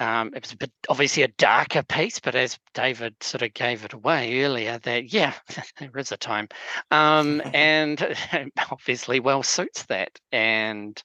um, 0.00 0.32
it 0.34 0.42
was 0.42 0.52
a 0.52 0.56
bit 0.56 0.72
obviously 0.88 1.24
a 1.24 1.28
darker 1.28 1.82
piece, 1.82 2.20
but 2.20 2.34
as 2.34 2.58
David 2.72 3.14
sort 3.22 3.42
of 3.42 3.52
gave 3.52 3.84
it 3.84 3.92
away 3.92 4.42
earlier, 4.42 4.78
that 4.78 5.12
yeah, 5.12 5.34
there 5.78 5.96
is 5.98 6.10
a 6.12 6.16
time, 6.16 6.48
um, 6.90 7.42
and 7.52 8.16
obviously 8.70 9.20
well 9.20 9.42
suits 9.42 9.82
that. 9.84 10.18
And 10.32 11.00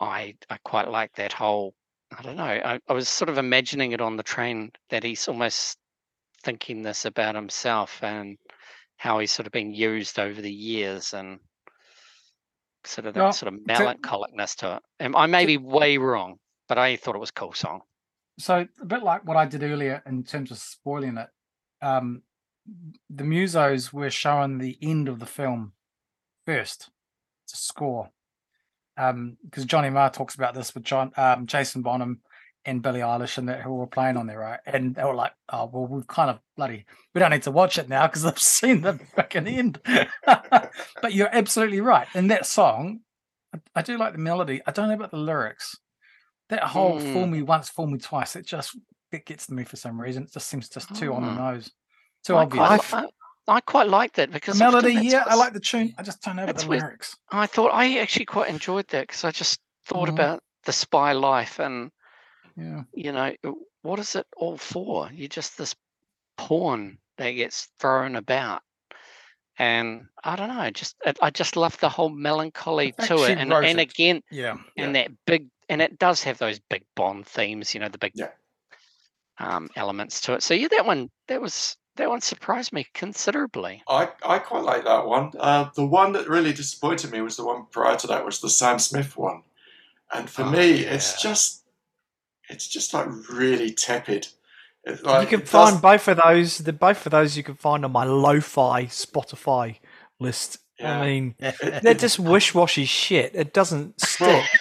I 0.00 0.36
I 0.48 0.58
quite 0.64 0.88
like 0.88 1.12
that 1.16 1.32
whole. 1.32 1.74
I 2.16 2.22
don't 2.22 2.36
know. 2.36 2.44
I, 2.44 2.78
I 2.88 2.92
was 2.92 3.08
sort 3.08 3.28
of 3.28 3.38
imagining 3.38 3.92
it 3.92 4.00
on 4.00 4.16
the 4.16 4.22
train 4.22 4.70
that 4.90 5.02
he's 5.04 5.26
almost 5.28 5.79
thinking 6.42 6.82
this 6.82 7.04
about 7.04 7.34
himself 7.34 8.02
and 8.02 8.36
how 8.96 9.18
he's 9.18 9.32
sort 9.32 9.46
of 9.46 9.52
been 9.52 9.72
used 9.72 10.18
over 10.18 10.40
the 10.40 10.52
years 10.52 11.14
and 11.14 11.38
sort 12.84 13.06
of 13.06 13.14
that 13.14 13.20
Well, 13.20 13.32
sort 13.32 13.52
of 13.52 13.60
melancholicness 13.60 14.56
to 14.56 14.76
it. 14.76 14.82
And 14.98 15.14
I 15.16 15.26
may 15.26 15.46
be 15.46 15.56
way 15.56 15.98
wrong, 15.98 16.36
but 16.68 16.78
I 16.78 16.96
thought 16.96 17.14
it 17.14 17.20
was 17.20 17.30
a 17.30 17.34
cool 17.34 17.52
song. 17.52 17.80
So 18.38 18.66
a 18.80 18.84
bit 18.86 19.02
like 19.02 19.26
what 19.26 19.36
I 19.36 19.46
did 19.46 19.62
earlier 19.62 20.02
in 20.06 20.24
terms 20.24 20.50
of 20.50 20.58
spoiling 20.58 21.18
it, 21.18 21.28
um, 21.82 22.22
the 23.08 23.24
musos 23.24 23.92
were 23.92 24.10
showing 24.10 24.58
the 24.58 24.78
end 24.80 25.08
of 25.08 25.18
the 25.18 25.26
film 25.26 25.72
first 26.46 26.90
to 27.48 27.56
score, 27.56 28.10
because 28.96 29.64
Johnny 29.66 29.90
Marr 29.90 30.10
talks 30.10 30.34
about 30.34 30.54
this 30.54 30.74
with 30.74 30.84
John, 30.84 31.12
um, 31.16 31.46
Jason 31.46 31.82
Bonham, 31.82 32.20
and 32.64 32.82
Billie 32.82 33.00
Eilish, 33.00 33.38
and 33.38 33.48
that 33.48 33.62
who 33.62 33.74
were 33.74 33.86
playing 33.86 34.16
on 34.16 34.26
there, 34.26 34.38
right? 34.38 34.60
And 34.66 34.94
they 34.94 35.04
were 35.04 35.14
like, 35.14 35.32
"Oh, 35.50 35.66
well, 35.72 35.86
we've 35.86 36.06
kind 36.06 36.30
of 36.30 36.38
bloody, 36.56 36.84
we 37.14 37.18
don't 37.18 37.30
need 37.30 37.42
to 37.44 37.50
watch 37.50 37.78
it 37.78 37.88
now 37.88 38.06
because 38.06 38.24
I've 38.24 38.38
seen 38.58 38.82
the 38.82 38.98
fucking 39.16 39.46
end." 39.46 39.80
but 40.26 41.12
you're 41.14 41.34
absolutely 41.34 41.80
right. 41.80 42.06
In 42.14 42.28
that 42.28 42.46
song, 42.46 43.00
I, 43.54 43.58
I 43.76 43.82
do 43.82 43.96
like 43.98 44.12
the 44.12 44.18
melody. 44.18 44.60
I 44.66 44.72
don't 44.72 44.88
know 44.88 44.94
about 44.94 45.10
the 45.10 45.16
lyrics 45.16 45.76
that 46.50 46.62
whole 46.64 46.98
fool 46.98 47.26
Mm. 47.26 47.30
me 47.30 47.42
once, 47.42 47.68
fool 47.70 47.86
me 47.86 47.98
twice, 47.98 48.34
it 48.36 48.44
just 48.46 48.76
it 49.12 49.24
gets 49.24 49.46
to 49.46 49.54
me 49.54 49.64
for 49.64 49.76
some 49.76 50.00
reason. 50.00 50.24
It 50.24 50.32
just 50.32 50.48
seems 50.48 50.68
just 50.68 50.94
too 50.94 51.12
on 51.14 51.22
the 51.22 51.28
Ah. 51.40 51.52
nose, 51.52 51.70
too 52.24 52.36
I 52.36 52.42
obvious. 52.42 52.66
quite, 52.90 53.04
I, 53.48 53.54
I 53.56 53.60
quite 53.60 53.88
like 53.88 54.12
that 54.14 54.30
because 54.32 54.60
often 54.60 54.84
melody, 54.84 55.06
yeah, 55.08 55.24
I 55.26 55.34
like 55.34 55.52
the 55.52 55.60
tune. 55.60 55.94
I 55.98 56.02
just 56.02 56.22
don't 56.22 56.36
know 56.36 56.44
about 56.44 56.58
the 56.58 56.66
what- 56.68 56.78
lyrics. 56.80 57.16
I 57.30 57.46
thought 57.46 57.70
I 57.72 57.98
actually 57.98 58.26
quite 58.26 58.50
enjoyed 58.50 58.86
that 58.88 59.06
because 59.06 59.24
I 59.24 59.30
just 59.30 59.60
thought 59.86 60.08
Mhm. 60.08 60.12
about 60.12 60.42
the 60.64 60.72
spy 60.72 61.12
life 61.12 61.58
and 61.58 61.90
Yeah, 62.56 62.82
you 62.94 63.12
know 63.12 63.34
uh, 63.44 63.52
what 63.82 63.98
is 63.98 64.16
it 64.16 64.26
all 64.36 64.56
for? 64.56 65.10
You're 65.12 65.28
just 65.28 65.56
this 65.58 65.74
pawn 66.36 66.98
that 67.18 67.30
gets 67.32 67.68
thrown 67.78 68.16
about. 68.16 68.62
And 69.58 70.06
I 70.24 70.36
don't 70.36 70.48
know, 70.48 70.70
just 70.70 70.96
I 71.04 71.12
I 71.20 71.30
just 71.30 71.56
love 71.56 71.78
the 71.80 71.88
whole 71.88 72.08
melancholy 72.08 72.92
fact 72.92 73.08
to 73.08 73.24
it, 73.24 73.38
and 73.38 73.50
wrote 73.50 73.64
and 73.64 73.78
it. 73.78 73.90
again, 73.90 74.22
yeah. 74.30 74.56
and 74.76 74.94
that 74.96 75.10
big 75.26 75.48
and 75.68 75.80
it 75.82 75.98
does 75.98 76.22
have 76.24 76.38
those 76.38 76.58
big 76.58 76.82
bond 76.96 77.26
themes 77.26 77.74
you 77.74 77.80
know 77.80 77.88
the 77.88 77.98
big 77.98 78.12
Yeah. 78.14 78.30
um 79.38 79.70
elements 79.76 80.20
to 80.22 80.34
it 80.34 80.42
so 80.42 80.52
yeah 80.52 80.68
that 80.70 80.84
one 80.84 81.10
that 81.28 81.40
was 81.40 81.76
that 81.96 82.08
one 82.08 82.20
surprised 82.20 82.72
me 82.72 82.86
considerably 82.94 83.82
I, 83.88 84.08
I 84.24 84.38
quite 84.38 84.64
like 84.64 84.84
that 84.84 85.06
one. 85.06 85.32
Uh, 85.38 85.68
the 85.74 85.84
one 85.86 86.12
that 86.12 86.28
really 86.28 86.52
disappointed 86.52 87.10
me 87.12 87.20
was 87.20 87.36
the 87.36 87.44
one 87.44 87.66
prior 87.70 87.96
to 87.96 88.06
that 88.08 88.24
was 88.24 88.40
the 88.40 88.48
Sam 88.50 88.78
Smith 88.78 89.16
one, 89.16 89.42
and 90.12 90.28
for 90.30 90.42
Oh, 90.42 90.50
me, 90.50 90.80
it's 90.80 91.20
just 91.20 91.59
it's 92.50 92.68
just 92.68 92.92
like 92.92 93.06
really 93.30 93.72
tepid. 93.72 94.28
Like, 95.02 95.30
you 95.30 95.38
can 95.38 95.46
find 95.46 95.74
does- 95.74 95.80
both 95.80 96.08
of 96.08 96.16
those. 96.18 96.58
The 96.58 96.72
both 96.72 97.06
of 97.06 97.12
those 97.12 97.36
you 97.36 97.42
can 97.42 97.54
find 97.54 97.84
on 97.84 97.92
my 97.92 98.04
lo-fi 98.04 98.84
Spotify 98.86 99.76
list. 100.18 100.58
Yeah. 100.78 101.00
I 101.00 101.06
mean, 101.06 101.34
they're 101.82 101.94
just 101.94 102.18
wish-washy 102.18 102.86
shit. 102.86 103.32
It 103.34 103.52
doesn't 103.52 103.94
well, 104.20 104.42
stick. 104.42 104.60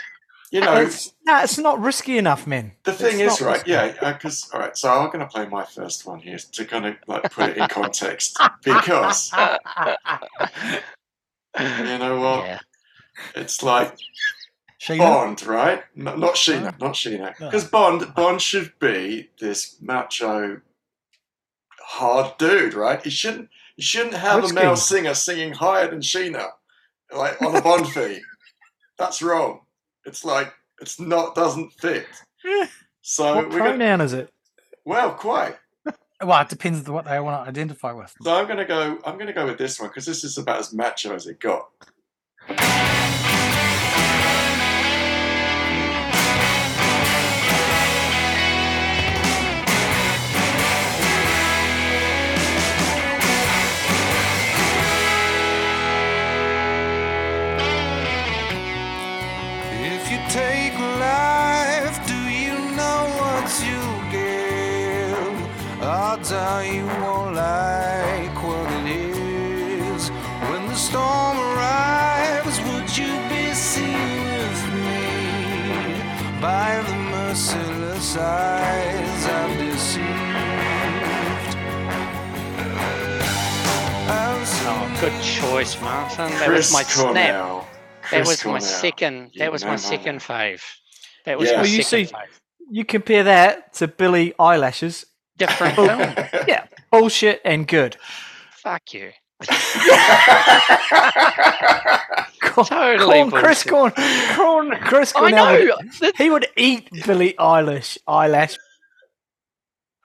you 0.51 0.59
know, 0.59 0.75
it's, 0.75 1.13
no, 1.25 1.41
it's 1.41 1.57
not 1.57 1.79
risky 1.79 2.17
enough, 2.17 2.45
man. 2.45 2.73
The 2.83 2.91
thing 2.91 3.21
It's 3.21 3.35
is, 3.35 3.41
right? 3.41 3.53
risky. 3.53 3.71
Yeah, 3.71 3.93
uh, 4.01 4.13
because 4.13 4.49
all 4.53 4.59
right. 4.59 4.75
So 4.75 4.91
I'm 4.91 5.07
going 5.07 5.19
to 5.21 5.27
play 5.27 5.47
my 5.47 5.63
first 5.63 6.05
one 6.05 6.19
here 6.19 6.37
to 6.37 6.65
kind 6.65 6.85
of 6.87 6.95
like 7.07 7.31
put 7.31 7.51
it 7.51 7.57
in 7.57 7.67
context 7.69 8.37
because 8.63 9.31
you 11.59 11.97
know 11.97 12.19
what? 12.19 12.45
yeah 12.45 12.59
It's 13.35 13.63
like 13.63 13.95
Sheena? 14.80 14.97
Bond, 14.99 15.45
right? 15.45 15.84
No, 15.95 16.15
not 16.15 16.36
Sheena, 16.36 16.80
not 16.80 16.93
Sheena. 16.93 17.38
No. 17.39 17.47
Because 17.47 17.65
Bond, 17.65 18.13
Bond 18.15 18.41
should 18.41 18.71
be 18.80 19.30
this 19.39 19.75
macho, 19.82 20.61
hard 21.82 22.38
dude, 22.38 22.73
right? 22.73 23.01
He 23.03 23.09
shouldn't. 23.09 23.49
He 23.75 23.82
shouldn't 23.82 24.13
have 24.15 24.43
Risky. 24.43 24.57
a 24.57 24.61
male 24.61 24.75
singer 24.75 25.13
singing 25.13 25.53
higher 25.53 25.89
than 25.89 25.99
Sheena, 25.99 26.47
like 27.15 27.41
on 27.41 27.55
a 27.55 27.61
Bond 27.61 27.88
fee. 27.89 28.21
That's 28.97 29.21
wrong. 29.21 29.61
It's 30.05 30.23
like 30.23 30.53
it's 30.82 30.99
not 30.99 31.36
doesn't 31.36 31.71
fit. 31.73 32.07
Eh, 32.45 32.67
so 33.01 33.36
what 33.36 33.49
we're 33.49 33.59
gonna, 33.59 33.69
pronoun 33.71 34.01
is 34.01 34.13
it? 34.13 34.30
well, 34.86 35.13
quite. 35.13 35.55
Well, 36.21 36.41
it 36.41 36.49
depends 36.49 36.86
on 36.86 36.93
what 36.93 37.05
they 37.05 37.17
want 37.21 37.45
to 37.45 37.49
identify 37.49 37.93
with. 37.93 38.13
So 38.21 38.36
I'm 38.36 38.45
gonna 38.45 38.65
go. 38.65 38.99
I'm 39.05 39.17
gonna 39.17 39.32
go 39.32 39.45
with 39.45 39.57
this 39.57 39.80
one 39.80 39.88
because 39.88 40.05
this 40.05 40.25
is 40.25 40.38
about 40.38 40.59
as 40.59 40.73
macho 40.73 41.15
as 41.15 41.27
it 41.27 41.39
got. 41.39 41.69
Odds 66.39 66.65
are 66.65 66.65
you 66.73 66.85
won't 67.03 67.35
like 67.35 68.43
what 68.43 68.71
it 68.87 68.87
is. 68.87 70.09
When 70.49 70.67
the 70.67 70.75
storm 70.75 71.37
arrives, 71.37 72.59
would 72.61 72.97
you 72.97 73.11
be 73.27 73.53
seen 73.53 74.23
with 74.23 74.61
me 74.73 76.41
by 76.41 76.81
the 76.87 76.95
merciless 77.11 78.15
eyes 78.17 79.25
I've 79.25 79.57
deceived? 79.57 80.05
I've 84.11 84.47
oh 84.71 84.97
good 85.01 85.21
choice 85.21 85.79
martin 85.81 86.29
that 86.29 86.47
Chris 86.47 86.67
was 86.67 86.73
my 86.73 86.83
snap 86.83 87.05
Cornell. 87.05 87.67
that 88.01 88.07
Chris 88.25 88.27
was 88.27 88.45
my 88.45 88.59
second 88.59 89.31
You 89.33 89.39
that 89.39 89.51
was 89.51 89.61
know 89.63 89.67
my 89.67 89.73
my 89.73 89.77
second 89.77 90.19
fave 90.19 90.61
that 91.25 91.37
was 91.37 91.49
Yeah. 91.49 91.57
my 91.57 91.61
Well, 91.63 91.69
you 91.71 91.83
second 91.83 92.07
see- 92.07 92.13
fave 92.13 92.27
You 92.71 92.85
compare 92.85 93.23
that 93.23 93.73
to 93.75 93.87
Billie 93.87 94.33
Eilish's 94.39 95.05
different 95.39 95.77
oh. 95.77 95.87
film 95.87 95.99
yeah, 96.47 96.65
oh, 96.91 96.99
bullshit 96.99 97.41
and 97.43 97.67
good. 97.67 97.97
fuck 98.51 98.93
you 98.93 99.11
Corn, 102.41 102.67
Totally 102.67 103.19
Corn, 103.19 103.31
Chris. 103.31 103.63
Corn, 103.63 103.91
Corn, 104.35 104.71
Chris 104.81 105.13
i 105.15 105.31
know 105.31 105.75
Would, 106.01 106.17
he 106.17 106.29
would 106.29 106.47
eat 106.57 106.89
Billie 107.05 107.35
Eilish 107.39 107.97
eyelash. 108.05 108.57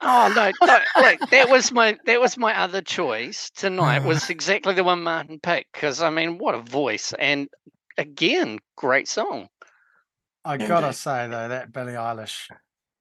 Oh 0.01 0.31
no, 0.35 0.51
no! 0.65 0.79
Look, 1.01 1.29
that 1.31 1.49
was 1.49 1.71
my 1.71 1.97
that 2.05 2.21
was 2.21 2.37
my 2.37 2.57
other 2.57 2.81
choice 2.81 3.49
tonight. 3.49 4.03
Was 4.03 4.29
exactly 4.29 4.73
the 4.73 4.83
one 4.83 5.03
Martin 5.03 5.39
picked 5.39 5.73
because 5.73 6.01
I 6.01 6.09
mean, 6.11 6.37
what 6.37 6.55
a 6.55 6.61
voice! 6.61 7.13
And 7.17 7.49
again, 7.97 8.59
great 8.75 9.07
song. 9.07 9.47
I 10.43 10.57
gotta 10.57 10.93
say 10.93 11.27
though, 11.27 11.47
that 11.47 11.73
Billie 11.73 11.93
Eilish, 11.93 12.49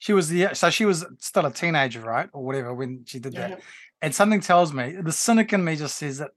she 0.05 0.13
was 0.13 0.29
the 0.29 0.49
so 0.53 0.69
she 0.69 0.85
was 0.85 1.03
still 1.19 1.47
a 1.47 1.51
teenager, 1.51 2.03
right, 2.03 2.29
or 2.35 2.45
whatever 2.45 2.75
when 2.75 3.05
she 3.07 3.19
did 3.19 3.33
that. 3.37 3.63
And 4.03 4.15
something 4.15 4.41
tells 4.43 4.71
me 4.71 4.97
the 5.03 5.13
cynic 5.13 5.51
in 5.55 5.65
me 5.65 5.77
just 5.77 5.97
says 5.97 6.19
that 6.19 6.33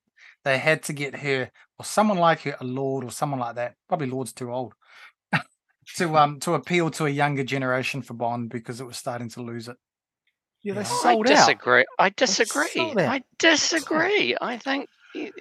they 0.45 0.57
had 0.57 0.83
to 0.83 0.93
get 0.93 1.13
her 1.17 1.51
or 1.77 1.83
someone 1.83 2.17
like 2.17 2.43
her, 2.43 2.55
a 2.61 2.63
Lorde 2.63 3.03
or 3.03 3.11
someone 3.11 3.41
like 3.41 3.55
that. 3.55 3.75
Probably 3.89 4.07
Lorde's 4.07 4.31
too 4.31 4.53
old 4.53 4.73
to 5.97 6.17
um 6.21 6.39
to 6.39 6.53
appeal 6.53 6.89
to 6.91 7.07
a 7.07 7.09
younger 7.09 7.43
generation 7.43 8.01
for 8.01 8.13
Bond 8.13 8.49
because 8.49 8.79
it 8.79 8.85
was 8.87 8.95
starting 8.95 9.27
to 9.31 9.41
lose 9.41 9.67
it. 9.67 9.75
Yeah, 10.63 10.75
they 10.75 10.79
Yeah. 10.79 10.85
sold 10.85 11.27
I 11.27 11.31
out. 11.33 11.35
disagree. 11.35 11.85
I 11.99 12.09
disagree. 12.11 12.69
I 13.15 13.21
disagree. 13.37 14.37
I 14.39 14.57
think 14.59 14.87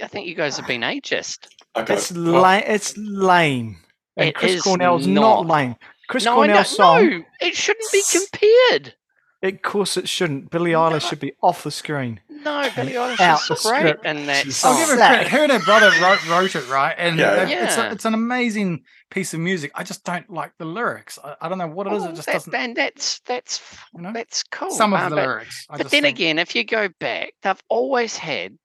I 0.02 0.08
think 0.08 0.26
you 0.26 0.34
guys 0.34 0.56
have 0.56 0.66
been 0.66 0.80
ageist. 0.94 1.46
Okay. 1.76 1.94
It's 1.94 2.10
well, 2.10 2.42
lame. 2.42 2.64
It's 2.66 2.96
lame. 2.96 3.76
And 4.16 4.30
It 4.30 4.34
Chris 4.34 4.54
is 4.54 4.62
Cornell's 4.62 5.06
not, 5.06 5.46
not. 5.46 5.46
lame. 5.46 5.76
Chris 6.08 6.24
no, 6.24 6.32
I 6.32 6.34
Cornell's 6.46 6.78
know- 6.78 6.84
song. 6.84 7.10
no, 7.10 7.24
it 7.40 7.54
shouldn't 7.56 7.90
be 7.92 8.02
compared. 8.12 8.94
Of 9.42 9.62
course, 9.62 9.96
it 9.96 10.08
shouldn't. 10.08 10.50
Billie 10.50 10.72
Eilish 10.72 11.08
should 11.08 11.20
be 11.20 11.32
off 11.42 11.62
the 11.62 11.70
screen. 11.70 12.20
No, 12.28 12.68
Billie 12.74 12.92
Eilish 12.94 13.20
out 13.20 13.40
is 13.42 13.48
the 13.48 13.68
great 13.68 13.80
script. 13.80 14.06
in 14.06 14.26
that 14.26 14.46
song. 14.50 14.72
I'll 14.72 14.78
give 14.80 14.88
her 14.88 14.96
credit. 14.96 15.28
Her 15.28 15.38
and 15.44 15.52
her 15.52 15.58
brother 15.60 15.90
wrote, 16.02 16.26
wrote 16.28 16.56
it, 16.56 16.68
right? 16.68 16.94
And 16.98 17.18
Yeah. 17.18 17.42
it- 17.42 17.50
it's, 17.64 17.76
a, 17.76 17.90
it's 17.92 18.04
an 18.06 18.14
amazing 18.14 18.82
piece 19.10 19.34
of 19.34 19.40
music. 19.40 19.70
I 19.74 19.84
just 19.84 20.04
don't 20.04 20.28
like 20.30 20.52
the 20.58 20.64
lyrics. 20.64 21.18
I, 21.22 21.36
I 21.42 21.48
don't 21.48 21.58
know 21.58 21.68
what 21.68 21.86
it 21.86 21.92
is. 21.92 22.02
Oh, 22.04 22.08
It 22.08 22.14
just 22.14 22.26
that- 22.26 22.32
doesn't. 22.32 22.54
and 22.54 22.76
that's 22.76 23.20
that's 23.20 23.60
You 23.94 24.02
know? 24.02 24.12
that's 24.12 24.42
cool. 24.44 24.70
Some 24.70 24.94
of 24.94 25.00
uh, 25.00 25.08
the 25.10 25.16
but- 25.16 25.22
lyrics. 25.28 25.66
I 25.70 25.76
But 25.76 25.90
then 25.90 26.02
think- 26.02 26.16
again, 26.16 26.38
if 26.38 26.56
you 26.56 26.64
go 26.64 26.88
back, 26.98 27.34
they've 27.42 27.62
always 27.68 28.16
had 28.16 28.56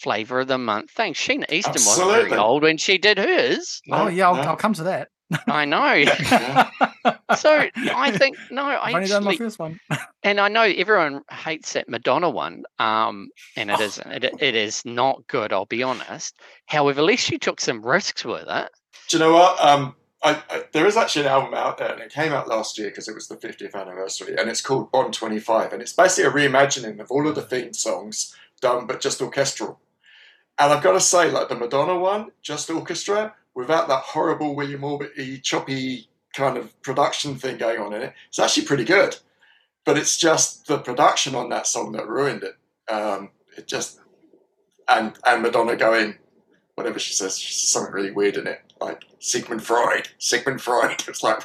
flavor 0.00 0.40
of 0.40 0.48
the 0.48 0.58
month 0.58 0.90
things. 0.90 1.16
Sheena 1.16 1.44
Easton 1.52 1.74
wasn't 1.74 2.10
very 2.10 2.34
old 2.36 2.62
when 2.64 2.76
she 2.76 2.98
did 2.98 3.18
hers. 3.18 3.80
Oh 3.92 4.08
yeah, 4.08 4.26
I'll, 4.28 4.34
no. 4.36 4.42
I'll 4.42 4.56
come 4.56 4.72
to 4.74 4.84
that. 4.84 5.08
I 5.46 5.64
know. 5.64 6.04
So 7.36 7.66
I 7.76 8.10
think 8.12 8.36
no, 8.50 8.62
I 8.62 8.88
I've 8.88 8.94
only 8.94 9.08
done 9.08 9.24
my 9.24 9.30
actually, 9.30 9.46
first 9.46 9.58
one. 9.58 9.80
and 10.22 10.38
I 10.38 10.48
know 10.48 10.62
everyone 10.62 11.22
hates 11.30 11.72
that 11.72 11.88
Madonna 11.88 12.30
one, 12.30 12.64
um, 12.78 13.28
and 13.56 13.70
it 13.70 13.80
isn't. 13.80 14.06
It, 14.06 14.34
it 14.38 14.54
is 14.54 14.84
not 14.84 15.26
good. 15.26 15.52
I'll 15.52 15.66
be 15.66 15.82
honest. 15.82 16.36
However, 16.66 17.00
at 17.00 17.06
least 17.06 17.24
she 17.24 17.38
took 17.38 17.60
some 17.60 17.84
risks 17.84 18.24
with 18.24 18.46
it. 18.48 18.70
Do 19.08 19.16
you 19.16 19.24
know 19.24 19.32
what? 19.32 19.58
Um, 19.64 19.94
I, 20.22 20.42
I, 20.50 20.62
there 20.72 20.86
is 20.86 20.96
actually 20.96 21.26
an 21.26 21.32
album 21.32 21.54
out 21.54 21.78
there, 21.78 21.92
and 21.92 22.00
it 22.00 22.12
came 22.12 22.32
out 22.32 22.48
last 22.48 22.78
year 22.78 22.90
because 22.90 23.08
it 23.08 23.14
was 23.14 23.28
the 23.28 23.36
50th 23.36 23.74
anniversary, 23.74 24.36
and 24.36 24.48
it's 24.48 24.60
called 24.60 24.92
Bond 24.92 25.12
25, 25.14 25.72
and 25.72 25.82
it's 25.82 25.92
basically 25.92 26.24
a 26.24 26.48
reimagining 26.48 27.00
of 27.00 27.10
all 27.10 27.26
of 27.26 27.34
the 27.34 27.42
theme 27.42 27.72
songs 27.72 28.36
done, 28.60 28.86
but 28.86 29.00
just 29.00 29.20
orchestral. 29.20 29.80
And 30.58 30.72
I've 30.72 30.82
got 30.82 30.92
to 30.92 31.00
say, 31.00 31.30
like 31.30 31.48
the 31.48 31.56
Madonna 31.56 31.98
one, 31.98 32.30
just 32.42 32.70
orchestra, 32.70 33.34
without 33.54 33.88
that 33.88 34.02
horrible 34.02 34.54
William 34.54 34.84
Orbit 34.84 35.12
choppy 35.42 36.08
kind 36.34 36.56
of 36.56 36.80
production 36.82 37.36
thing 37.36 37.58
going 37.58 37.78
on 37.78 37.92
in 37.92 38.02
it, 38.02 38.14
it's 38.28 38.38
actually 38.38 38.66
pretty 38.66 38.84
good. 38.84 39.16
But 39.84 39.98
it's 39.98 40.16
just 40.16 40.66
the 40.66 40.78
production 40.78 41.34
on 41.34 41.48
that 41.50 41.66
song 41.66 41.92
that 41.92 42.08
ruined 42.08 42.44
it. 42.44 42.56
Um, 42.92 43.30
it 43.56 43.66
just 43.66 44.00
and 44.88 45.14
and 45.26 45.42
Madonna 45.42 45.76
going, 45.76 46.16
whatever 46.76 46.98
she 46.98 47.14
says, 47.14 47.38
she 47.38 47.52
says 47.52 47.68
something 47.68 47.92
really 47.92 48.10
weird 48.12 48.36
in 48.36 48.46
it, 48.46 48.60
like 48.80 49.04
Sigmund 49.18 49.62
Freud, 49.62 50.08
Sigmund 50.18 50.60
Freud. 50.60 51.02
It's 51.08 51.22
like? 51.22 51.42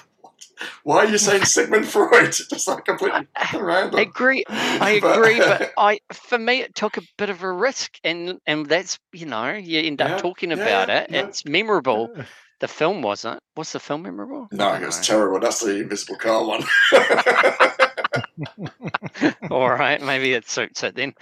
Why 0.84 1.06
are 1.06 1.08
you 1.08 1.18
saying 1.18 1.46
Sigmund 1.46 1.88
Freud? 1.88 2.32
Just 2.34 2.68
like 2.68 2.86
completely 2.86 3.28
random. 3.54 4.00
I 4.00 4.04
agree. 4.04 4.44
I 4.48 4.92
agree, 4.92 5.40
but 5.40 5.72
I 5.78 6.00
for 6.14 6.38
me 6.38 6.62
it 6.62 6.76
took 6.76 6.98
a 6.98 7.02
bit 7.18 7.30
of 7.30 7.44
a 7.44 7.52
risk, 7.52 7.98
and 8.04 8.40
and 8.46 8.66
that's 8.66 9.00
you 9.12 9.26
know 9.26 9.52
you 9.54 9.80
end 9.82 10.02
up 10.02 10.10
Yeah, 10.10 10.18
talking 10.18 10.52
yeah, 10.52 10.58
about 10.58 10.88
yeah, 10.90 11.00
it. 11.02 11.12
yeah. 11.12 11.26
It's 11.26 11.46
memorable. 11.46 12.14
The 12.60 12.68
film 12.68 13.02
wasn't. 13.04 13.40
Was 13.56 13.72
the 13.72 13.80
film 13.80 14.02
memorable? 14.04 14.48
no, 14.52 14.74
it 14.74 14.82
was 14.86 14.96
don't 14.96 15.06
terrible. 15.06 15.40
That's 15.40 15.60
the 15.64 15.80
Invisible 15.82 16.18
Car 16.18 16.44
one. 16.46 16.64
All 19.52 19.70
right, 19.70 20.02
maybe 20.02 20.34
it 20.34 20.50
suits 20.50 20.84
it 20.84 20.96
then. 20.96 21.14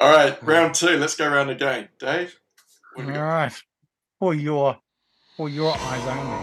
All 0.00 0.10
right, 0.12 0.42
round 0.42 0.74
two. 0.74 0.96
Let's 0.98 1.16
go 1.16 1.26
around 1.30 1.50
again. 1.50 1.88
Dave, 1.98 2.38
what 2.94 3.04
All 3.04 3.06
do 3.06 3.12
we 3.12 3.18
for 4.18 4.34
your 4.34 4.78
for 5.36 5.48
your 5.48 5.72
eyes 5.74 6.06
only, 6.06 6.36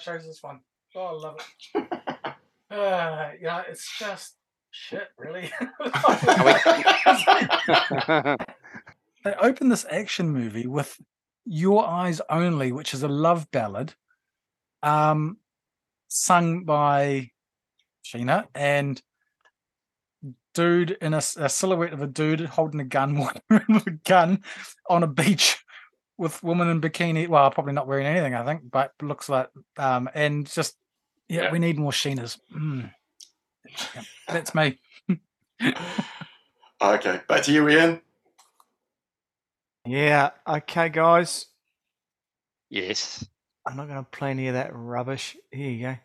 chose 0.00 0.26
this 0.26 0.42
one. 0.42 0.60
Oh, 0.94 1.00
I 1.00 1.12
love 1.12 1.36
it. 1.38 1.92
uh, 2.70 3.30
yeah, 3.40 3.62
it's 3.68 3.98
just 3.98 4.36
shit, 4.70 5.08
really. 5.16 5.50
they 9.24 9.34
open 9.40 9.68
this 9.68 9.86
action 9.90 10.30
movie 10.30 10.66
with 10.66 11.00
Your 11.44 11.86
Eyes 11.86 12.20
Only, 12.28 12.72
which 12.72 12.94
is 12.94 13.02
a 13.02 13.08
love 13.08 13.50
ballad, 13.50 13.94
um, 14.82 15.38
sung 16.08 16.64
by 16.64 17.30
Sheena 18.04 18.46
and 18.54 19.00
dude 20.54 20.92
in 21.00 21.14
a 21.14 21.20
silhouette 21.20 21.92
of 21.92 22.02
a 22.02 22.06
dude 22.06 22.40
holding 22.40 22.80
a 22.80 22.84
gun, 22.84 23.28
a 23.50 23.90
gun 24.04 24.42
on 24.88 25.02
a 25.02 25.06
beach 25.06 25.58
with 26.20 26.42
woman 26.44 26.68
in 26.68 26.80
bikini. 26.80 27.26
Well, 27.26 27.50
probably 27.50 27.72
not 27.72 27.88
wearing 27.88 28.06
anything, 28.06 28.34
I 28.34 28.44
think, 28.44 28.70
but 28.70 28.92
looks 29.02 29.28
like 29.28 29.48
um, 29.78 30.08
and 30.14 30.46
just 30.46 30.76
yeah, 31.28 31.42
Yeah. 31.44 31.52
we 31.52 31.58
need 31.58 31.78
more 31.78 31.92
Sheenas. 31.92 32.38
Mm. 32.54 32.92
Yeah, 33.94 34.02
that's 34.28 34.54
me. 34.54 34.78
Okay, 36.82 37.20
back 37.28 37.42
to 37.42 37.52
you, 37.52 37.68
Ian. 37.68 38.00
Yeah. 39.84 40.30
Okay, 40.48 40.88
guys. 40.88 41.44
yes. 42.70 43.26
I'm 43.66 43.76
not 43.76 43.86
going 43.88 44.02
to 44.02 44.10
play 44.10 44.30
any 44.30 44.48
of 44.48 44.54
that 44.54 44.70
rubbish. 44.72 45.36
Here 45.52 45.70
you 45.70 45.82
go. 45.82 45.96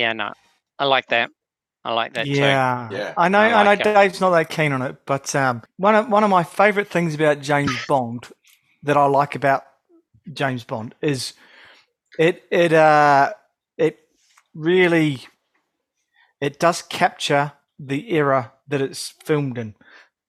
Yeah, 0.00 0.14
no. 0.14 0.32
I 0.78 0.86
like 0.86 1.06
that. 1.08 1.30
I 1.84 1.92
like 1.92 2.14
that 2.14 2.32
too. 2.32 2.56
Yeah, 2.56 2.88
Yeah, 2.88 3.14
I 3.16 3.28
know. 3.28 3.40
I 3.40 3.62
I, 3.62 3.64
know 3.64 3.76
it. 3.78 3.84
Dave's 3.84 4.20
not 4.20 4.30
that 4.30 4.50
keen 4.50 4.72
on 4.72 4.82
it, 4.82 4.96
but 5.06 5.34
um, 5.36 5.62
one 5.76 5.94
of 5.94 6.08
one 6.08 6.24
of 6.24 6.30
my 6.30 6.42
favourite 6.44 6.88
things 6.88 7.14
about 7.14 7.40
James 7.40 7.76
Bond 7.88 8.28
that 8.82 8.96
I 8.96 9.06
like 9.06 9.34
about 9.34 9.62
James 10.32 10.64
Bond 10.64 10.94
is 11.02 11.34
it 12.18 12.42
it 12.50 12.72
uh 12.72 13.32
it 13.78 13.98
really 14.54 15.20
it 16.40 16.58
does 16.58 16.82
capture 16.82 17.52
the 17.78 18.12
era 18.14 18.52
that 18.68 18.80
it's 18.82 19.14
filmed 19.24 19.58
in. 19.58 19.74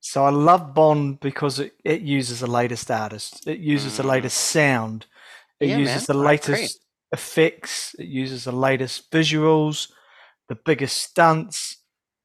So 0.02 0.26
I 0.26 0.30
love 0.32 0.74
Bond 0.74 1.20
because 1.20 1.60
it, 1.60 1.74
it 1.84 2.02
uses 2.02 2.42
the 2.42 2.48
latest 2.52 2.90
artists. 2.92 3.46
It 3.48 3.60
uses 3.60 3.98
the 3.98 4.04
Mm. 4.04 4.08
latest 4.08 4.38
sound. 4.38 5.08
It 5.60 5.70
Yeah, 5.70 5.80
uses 5.80 6.06
man, 6.06 6.08
the 6.08 6.14
latest 6.18 6.82
effects. 7.12 7.96
It 8.00 8.08
uses 8.08 8.46
the 8.46 8.52
latest 8.52 9.12
visuals, 9.12 9.90
the 10.50 10.56
biggest 10.56 10.98
stunts. 10.98 11.78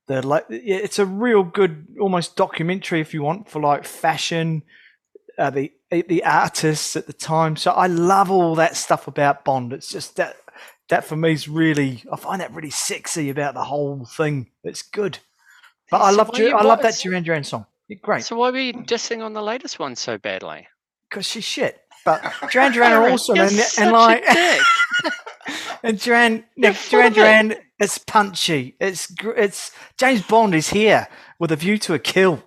The 0.09 0.24
like, 0.26 0.47
it's 0.49 0.99
a 1.01 1.07
real 1.07 1.43
good, 1.43 1.89
almost 2.01 2.37
documentary 2.37 3.01
if 3.01 3.12
you 3.12 3.22
want 3.22 3.49
for 3.51 3.61
like 3.61 3.84
fashion, 3.84 4.62
uh, 5.39 5.51
the 5.51 5.72
the 5.91 6.24
artists 6.24 6.97
at 6.97 7.07
the 7.07 7.12
time. 7.12 7.57
So 7.57 7.70
I 7.72 7.87
love 7.87 8.30
all 8.30 8.55
that 8.57 8.76
stuff 8.76 9.07
about 9.09 9.45
Bond. 9.45 9.72
It's 9.72 9.91
just 9.91 10.16
that 10.16 10.37
that 10.89 11.05
for 11.05 11.16
me 11.16 11.32
is 11.32 11.49
really 11.49 12.05
I 12.12 12.16
find 12.16 12.41
that 12.41 12.55
really 12.55 12.70
sexy 12.70 13.30
about 13.30 13.55
the 13.55 13.64
whole 13.64 14.05
thing. 14.05 14.51
It's 14.62 14.82
good. 14.82 15.18
But 15.91 16.03
I 16.03 16.11
So 16.12 16.16
love 16.18 16.39
you- 16.39 16.57
I 16.57 16.62
love 16.62 16.82
that 16.82 16.99
Duran 16.99 17.22
Duran 17.24 17.45
song. 17.45 17.66
Great 18.03 18.24
So 18.24 18.34
why 18.37 18.51
were 18.51 18.59
you 18.59 18.72
dissing 18.72 19.22
on 19.24 19.32
the 19.32 19.43
latest 19.43 19.78
one 19.78 19.95
so 19.97 20.18
badly? 20.18 20.66
because 21.09 21.24
she's 21.26 21.45
shit. 21.45 21.80
But 22.07 22.23
Duran 22.51 22.73
Duran 22.73 22.93
are 22.93 23.11
awesome, 23.11 23.37
and, 23.39 23.51
such 23.51 23.83
and 23.85 23.91
a 23.95 23.99
like 23.99 24.25
dick. 24.27 24.63
and 25.83 25.99
Duran 26.01 26.45
You're 26.55 26.71
Nick, 26.73 26.81
Duran 26.89 27.07
it. 27.07 27.15
Duran, 27.15 27.55
it's 27.81 27.99
punchy. 27.99 28.77
It's 28.81 29.13
it's 29.37 29.73
James 29.99 30.23
Bond 30.23 30.55
is 30.55 30.71
here 30.71 31.09
with 31.39 31.53
a 31.53 31.57
view 31.57 31.77
to 31.79 31.93
a 31.95 31.99
kill. 31.99 32.43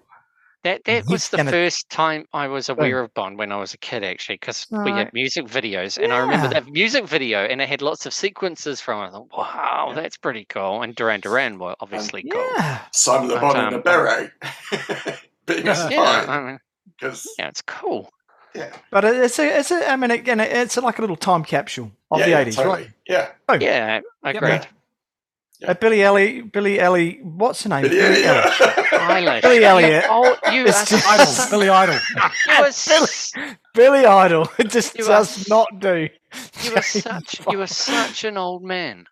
That 0.63 0.83
that 0.85 1.03
He's 1.03 1.11
was 1.11 1.29
the 1.29 1.37
gonna- 1.37 1.51
first 1.51 1.89
time 1.89 2.25
I 2.33 2.47
was 2.47 2.67
aware 2.69 2.99
of 3.01 3.13
Bond 3.13 3.37
when 3.37 3.51
I 3.51 3.57
was 3.57 3.73
a 3.73 3.77
kid, 3.77 4.03
actually, 4.03 4.35
because 4.35 4.65
we 4.71 4.91
had 4.91 5.11
music 5.13 5.45
videos, 5.45 6.01
and 6.01 6.11
I 6.11 6.17
remember 6.19 6.47
that 6.49 6.67
music 6.67 7.05
video, 7.05 7.39
and 7.45 7.61
it 7.61 7.69
had 7.69 7.81
lots 7.81 8.05
of 8.05 8.13
sequences 8.13 8.81
from 8.81 9.03
it. 9.03 9.07
I 9.07 9.11
thought, 9.11 9.27
wow, 9.37 9.85
Yeah. 9.89 9.95
that's 9.95 10.17
pretty 10.17 10.45
cool. 10.49 10.81
And 10.81 10.93
Duran 10.95 11.19
Duran 11.21 11.59
were 11.59 11.75
obviously 11.79 12.23
cool. 12.23 12.45
Yeah, 12.57 12.79
Simon 12.91 13.27
the 13.29 13.35
But, 13.35 13.41
Bond 13.41 13.57
in 13.57 13.65
um, 13.65 13.73
a 13.75 13.83
beret. 13.83 14.31
Being 15.45 15.61
a 15.61 15.63
Yeah, 15.71 15.89
Yeah, 15.89 16.21
spy. 16.23 16.33
I 16.33 16.45
mean, 16.45 16.59
Because, 16.99 17.25
yeah, 17.39 17.47
it's 17.47 17.61
cool. 17.61 18.11
Yeah. 18.55 18.71
but 18.91 19.03
it's 19.05 19.39
a 19.39 19.59
it's 19.59 19.71
a 19.71 19.89
I 19.89 19.95
mean 19.95 20.11
again 20.11 20.39
it's 20.39 20.77
like 20.77 20.97
a 20.97 21.01
little 21.01 21.15
time 21.15 21.43
capsule 21.43 21.91
of 22.11 22.19
yeah, 22.19 22.25
the 22.25 22.31
yeah, 22.31 22.39
eighties, 22.39 22.55
totally. 22.55 22.75
right? 22.83 22.91
Yeah. 23.07 23.29
Oh, 23.47 23.53
Yeah, 23.55 24.01
agreed. 24.23 24.67
Uh, 25.67 25.73
Billy 25.73 26.01
Elliot, 26.01 26.53
Billy 26.53 26.79
Elliot, 26.79 27.21
what's 27.25 27.63
her 27.63 27.69
name? 27.69 27.81
But 27.81 27.91
yeah, 27.93 28.07
Billy 28.07 28.23
Elliot. 28.25 28.53
yeah. 28.91 29.41
Billy 29.41 29.63
Elliot. 29.65 30.05
Oh, 30.07 30.37
you 30.53 30.65
It's 30.65 30.81
are 30.83 30.85
just- 30.85 31.05
Idol, 31.49 31.49
Billy 31.59 31.69
Idol. 31.83 31.95
you 32.47 32.53
are 32.53 32.65
s- 32.67 33.33
Billy 33.73 34.05
Idol. 34.05 34.47
It 34.57 34.69
just 34.69 34.97
You 34.97 35.05
does 35.05 35.37
s- 35.41 35.49
not 35.49 35.67
do. 35.79 36.07
you 36.63 36.75
are 36.75 36.81
such 36.81 37.41
you 37.51 37.59
are 37.61 37.67
such 37.67 38.23
an 38.23 38.37
old 38.37 38.63
man. 38.63 39.05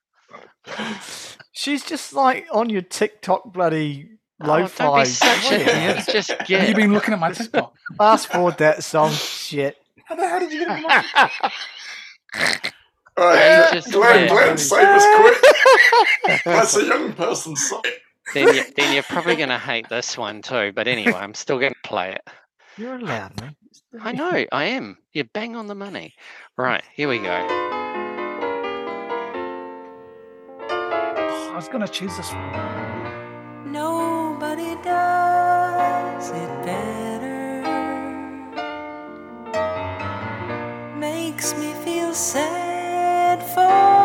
She's 1.51 1.83
just 1.83 2.13
like 2.13 2.45
on 2.51 2.69
your 2.69 2.81
TikTok 2.81 3.51
bloody 3.51 4.16
Oh, 4.41 4.47
lo-fi. 4.47 4.83
don't 4.85 4.99
be 4.99 5.05
such 5.09 5.51
a 5.51 5.59
Yeah. 5.59 5.97
you 5.97 6.13
just 6.13 6.31
Have 6.47 6.49
you 6.69 6.75
been 6.75 6.93
looking 6.93 7.13
at 7.13 7.19
my 7.19 7.31
TikTok? 7.31 7.73
Fast 7.97 8.27
forward 8.27 8.57
that 8.59 8.83
song. 8.83 9.11
Shit. 9.11 9.77
How 10.05 10.15
the 10.15 10.27
hell 10.27 10.39
did 10.39 10.51
you 10.53 10.59
get 10.65 10.79
it? 10.79 10.85
on? 10.85 11.31
All 13.17 13.25
right, 13.25 13.35
Glenn, 13.39 13.73
just 13.73 13.91
Glenn. 13.91 14.27
Glenn, 14.27 14.57
save 14.59 14.87
us 14.87 15.05
quick. 15.15 16.43
That's 16.45 16.75
a 16.77 16.85
young 16.85 17.13
person's 17.13 17.67
song. 17.67 17.81
then 18.35 18.53
you 18.53 18.63
then 18.75 18.93
you're 18.93 19.01
probably 19.03 19.35
gonna 19.35 19.57
hate 19.57 19.89
this 19.89 20.15
one 20.17 20.43
too. 20.43 20.71
But 20.75 20.87
anyway, 20.87 21.13
I'm 21.13 21.33
still 21.33 21.57
gonna 21.57 21.73
play 21.83 22.11
it. 22.11 22.21
You're 22.77 22.95
allowed, 22.95 23.41
man. 23.41 23.55
I 23.99 24.11
know, 24.11 24.45
I 24.51 24.65
am. 24.65 24.97
You're 25.13 25.25
bang 25.33 25.55
on 25.55 25.65
the 25.65 25.73
money. 25.73 26.13
Right, 26.57 26.83
here 26.93 27.09
we 27.09 27.17
go. 27.17 27.47
I 30.69 31.53
was 31.55 31.67
going 31.69 31.81
to 31.81 31.87
choose 31.91 32.15
this 32.17 32.31
one. 32.31 33.71
Nobody 34.57 34.83
does 34.83 36.29
it 36.31 36.65
better. 36.65 37.61
Makes 40.97 41.55
me 41.57 41.73
feel 41.85 42.11
sad 42.13 43.43
for 43.53 43.96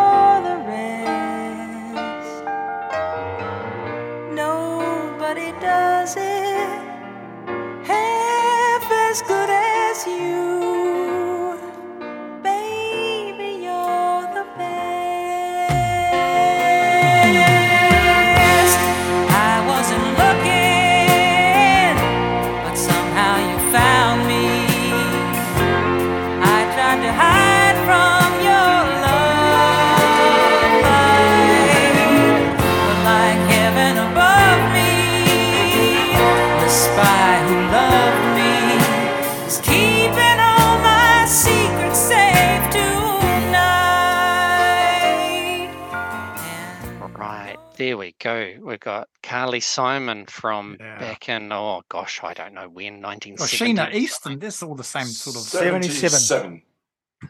there 48.43 48.53
we 48.55 48.59
go. 48.61 48.67
We've 48.67 48.81
got 48.81 49.09
Carly 49.23 49.61
Simon 49.61 50.27
from 50.27 50.77
Yeah. 50.81 50.99
back 50.99 51.29
in 51.29 51.53
oh 51.53 51.83
gosh, 51.89 52.21
I 52.23 52.35
don't 52.35 52.55
know 52.55 52.69
when, 52.69 53.05
Oh, 53.05 53.09
1970. 53.09 53.75
Sheena 53.75 53.95
Easton. 53.95 54.39
That's 54.39 54.63
all 54.63 54.75
the 54.75 54.85
same 54.85 55.07
sort 55.07 55.37
of 55.37 55.43
77. 55.43 56.11
77. 56.11 56.63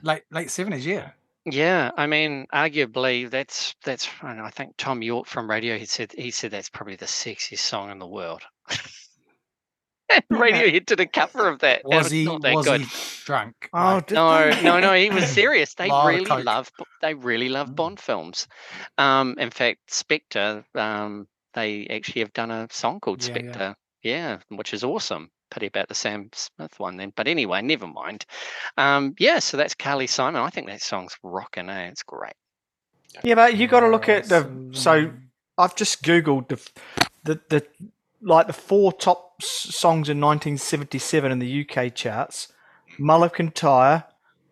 late 0.03 0.23
late 0.31 0.51
seventies. 0.51 0.87
Yeah. 0.87 1.11
Yeah, 1.45 1.91
I 1.97 2.07
mean, 2.07 2.47
arguably 2.55 3.29
that's 3.29 3.75
that's. 3.85 4.09
I, 4.23 4.29
don't 4.29 4.37
know, 4.39 4.45
I 4.45 4.51
think 4.51 4.77
Thom 4.77 5.03
Yorke 5.03 5.27
from 5.27 5.51
Radio 5.51 5.77
he 5.77 5.87
said 5.87 6.13
he 6.17 6.31
said 6.31 6.53
that's 6.53 6.69
probably 6.71 6.95
the 6.97 7.07
sexiest 7.07 7.59
song 7.59 7.91
in 7.91 7.99
the 7.99 8.07
world. 8.07 8.43
And 10.31 10.39
Radiohead 10.39 10.87
did 10.87 11.01
a 11.01 11.07
cover 11.07 11.49
of 11.49 11.61
that. 11.61 11.83
and 11.85 11.95
Was 11.95 12.11
he 12.11 12.25
not 12.25 12.43
that 12.43 12.55
was 12.55 12.67
good. 12.67 12.81
he 12.83 12.87
drunk? 13.25 13.69
Oh, 13.73 13.95
Like, 13.97 14.11
No, 14.11 14.51
they? 14.51 14.63
no, 14.63 14.81
no. 14.81 14.95
He 14.95 15.11
was 15.11 15.27
serious. 15.29 15.75
They 15.79 15.89
Lot 15.89 16.07
really 16.07 16.25
coke. 16.27 16.45
love. 16.45 16.71
They 17.01 17.15
really 17.15 17.49
love 17.49 17.71
Mm. 17.71 17.77
Bond 17.77 18.01
films. 18.01 18.47
Um, 18.99 19.37
in 19.39 19.51
fact, 19.51 19.79
Spectre. 19.89 20.65
Um, 20.75 21.27
they 21.55 21.87
actually 21.89 22.21
have 22.23 22.33
done 22.33 22.51
a 22.51 22.67
song 22.71 23.01
called 23.01 23.23
Yeah, 23.23 23.29
yeah. 23.29 23.35
Spectre. 23.35 23.75
Yeah. 24.03 24.39
which 24.49 24.75
is 24.75 24.83
awesome. 24.85 25.31
Pity 25.51 25.67
about 25.67 25.89
the 25.89 25.95
Sam 25.95 26.31
Smith 26.33 26.79
one 26.81 26.97
then. 26.97 27.13
But 27.15 27.29
anyway, 27.29 27.61
never 27.63 27.87
mind. 27.87 28.25
Um, 28.79 29.15
yeah. 29.19 29.39
So 29.39 29.57
that's 29.57 29.75
Carly 29.75 30.07
Simon. 30.07 30.41
I 30.43 30.49
think 30.51 30.67
that 30.69 30.81
song's 30.83 31.15
rocking. 31.23 31.69
Eh? 31.69 31.89
It's 31.89 32.03
great. 32.03 32.33
Yeah, 33.23 33.35
but 33.35 33.57
you 33.57 33.69
got 33.69 33.81
to 33.81 33.89
look 33.89 34.09
at 34.09 34.25
the. 34.29 34.71
So 34.73 35.13
I've 35.59 35.77
just 35.77 36.03
googled 36.03 36.49
the, 36.49 36.59
the 37.25 37.41
the 37.51 37.67
like 38.23 38.47
the 38.47 38.55
four 38.55 38.93
top 38.95 39.32
s- 39.32 39.32
songs 39.45 40.09
in 40.09 40.21
1977 40.21 41.33
in 41.33 41.39
the 41.39 41.67
UK 41.69 41.95
charts. 41.95 42.53
Mull 42.99 43.25
of 43.25 43.33
Kintyre, 43.35 44.05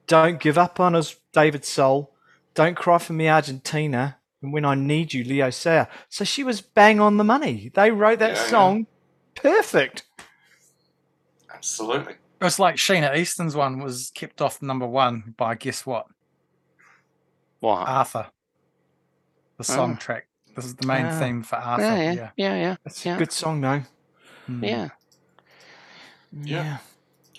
Don't 0.07 0.41
Give 0.41 0.57
Up 0.59 0.81
on 0.81 0.95
Us, 0.95 1.17
David 1.33 1.65
Soul, 1.65 2.15
Don't 2.55 2.77
Cry 2.77 2.99
for 2.99 3.13
Me, 3.13 3.29
Argentina, 3.29 4.19
and 4.43 4.53
When 4.53 4.65
I 4.65 4.75
Need 4.75 5.13
You, 5.13 5.25
Leo 5.25 5.51
Sayer. 5.51 5.89
So 6.09 6.25
she 6.25 6.43
was 6.43 6.61
bang 6.61 7.01
on 7.01 7.17
the 7.19 7.25
money. 7.25 7.71
They 7.75 7.91
wrote 7.91 8.19
that 8.21 8.37
Yeah, 8.37 8.43
yeah. 8.43 8.49
song 8.49 8.87
perfect. 9.35 10.05
Absolutely. 11.53 12.15
It's 12.41 12.59
like 12.59 12.77
Sheena 12.77 13.17
Easton's 13.17 13.55
one 13.55 13.81
was 13.83 14.11
kept 14.15 14.41
off 14.41 14.63
number 14.63 14.87
one 14.87 15.35
by 15.37 15.55
guess 15.55 15.85
what? 15.85 16.07
What? 17.61 17.87
Arthur. 17.87 18.29
The 19.59 19.65
song 19.65 19.93
Oh. 19.93 19.97
track. 20.01 20.27
This 20.57 20.65
is 20.65 20.75
the 20.77 20.87
main 20.87 21.05
Ah. 21.07 21.19
theme 21.19 21.43
for 21.43 21.57
Arthur. 21.57 21.83
yeah, 21.85 22.01
Yeah. 22.01 22.13
yeah, 22.13 22.31
yeah, 22.37 22.55
yeah, 22.57 22.77
That's 22.83 23.05
Yeah. 23.05 23.17
a 23.17 23.19
good 23.19 23.33
song, 23.33 23.61
though. 23.61 23.83
Mm. 24.51 24.69
yeah. 24.69 24.89
Yeah. 26.43 26.79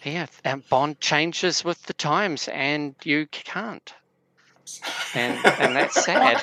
Yeah, 0.03 0.25
and 0.43 0.67
Bond 0.69 0.99
changes 0.99 1.63
with 1.63 1.83
the 1.83 1.93
times, 1.93 2.47
and 2.51 2.95
you 3.03 3.27
can't, 3.27 3.93
and 5.13 5.37
and 5.45 5.75
that's 5.75 6.03
sad. 6.05 6.41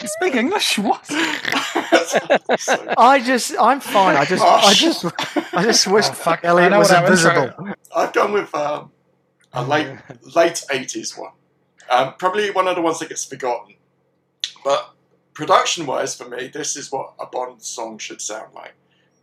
You 0.00 0.08
speak 0.08 0.34
English? 0.36 0.78
What? 0.78 1.04
I 2.96 3.20
just, 3.24 3.54
I'm 3.58 3.80
fine. 3.80 4.14
I 4.16 4.24
just, 4.24 4.44
I 4.44 4.72
just, 4.72 5.04
I 5.52 5.62
just 5.64 5.86
wish 5.88 6.06
Oh, 6.08 6.12
fuck, 6.12 6.44
I 6.44 6.48
Elliot 6.48 6.70
know 6.70 6.78
was 6.78 6.90
what 6.90 7.02
our 7.04 7.10
intro- 7.12 7.30
invisible. 7.42 7.74
I've 7.96 8.12
gone 8.12 8.32
with 8.32 8.54
um, 8.54 8.92
a 9.52 9.64
late 9.64 9.98
late 10.36 10.62
eighties 10.70 11.16
one. 11.18 11.32
Um, 11.90 12.14
probably 12.18 12.50
one 12.52 12.68
of 12.68 12.76
the 12.76 12.82
ones 12.82 13.00
that 13.00 13.08
gets 13.08 13.24
forgotten. 13.24 13.74
But 14.64 14.94
production 15.36 15.84
wise, 15.84 16.16
for 16.16 16.26
me, 16.28 16.48
this 16.48 16.76
is 16.76 16.90
what 16.90 17.12
a 17.20 17.26
Bond 17.26 17.62
song 17.62 17.98
should 17.98 18.22
sound 18.22 18.54
like. 18.54 18.74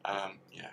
Um, 0.06 0.38
yeah. 0.52 0.70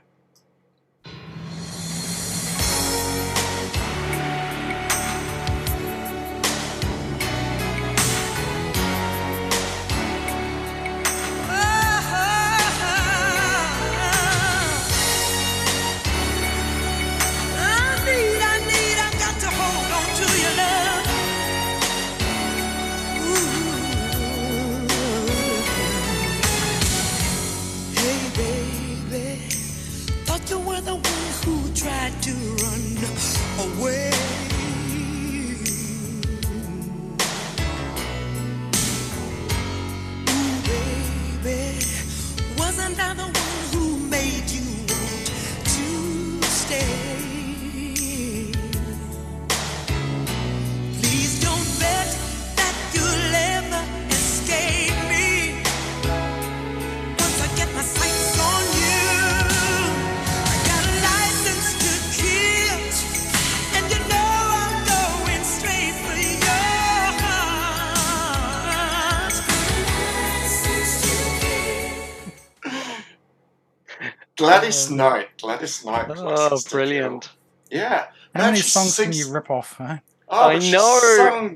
Gladys 74.51 74.90
Knight. 74.90 75.28
Gladys 75.40 75.84
Knight. 75.84 76.07
Oh, 76.11 76.24
License 76.24 76.64
to 76.64 76.70
brilliant. 76.70 77.30
Yeah. 77.70 78.07
How 78.34 78.42
many 78.42 78.53
Man, 78.53 78.55
she 78.57 78.62
songs 78.62 78.96
can 78.96 79.12
you 79.12 79.32
rip 79.32 79.51
off? 79.51 79.74
Huh? 79.78 79.98
Oh, 80.28 80.48
I 80.48 80.59
know. 80.59 81.01
sung 81.16 81.55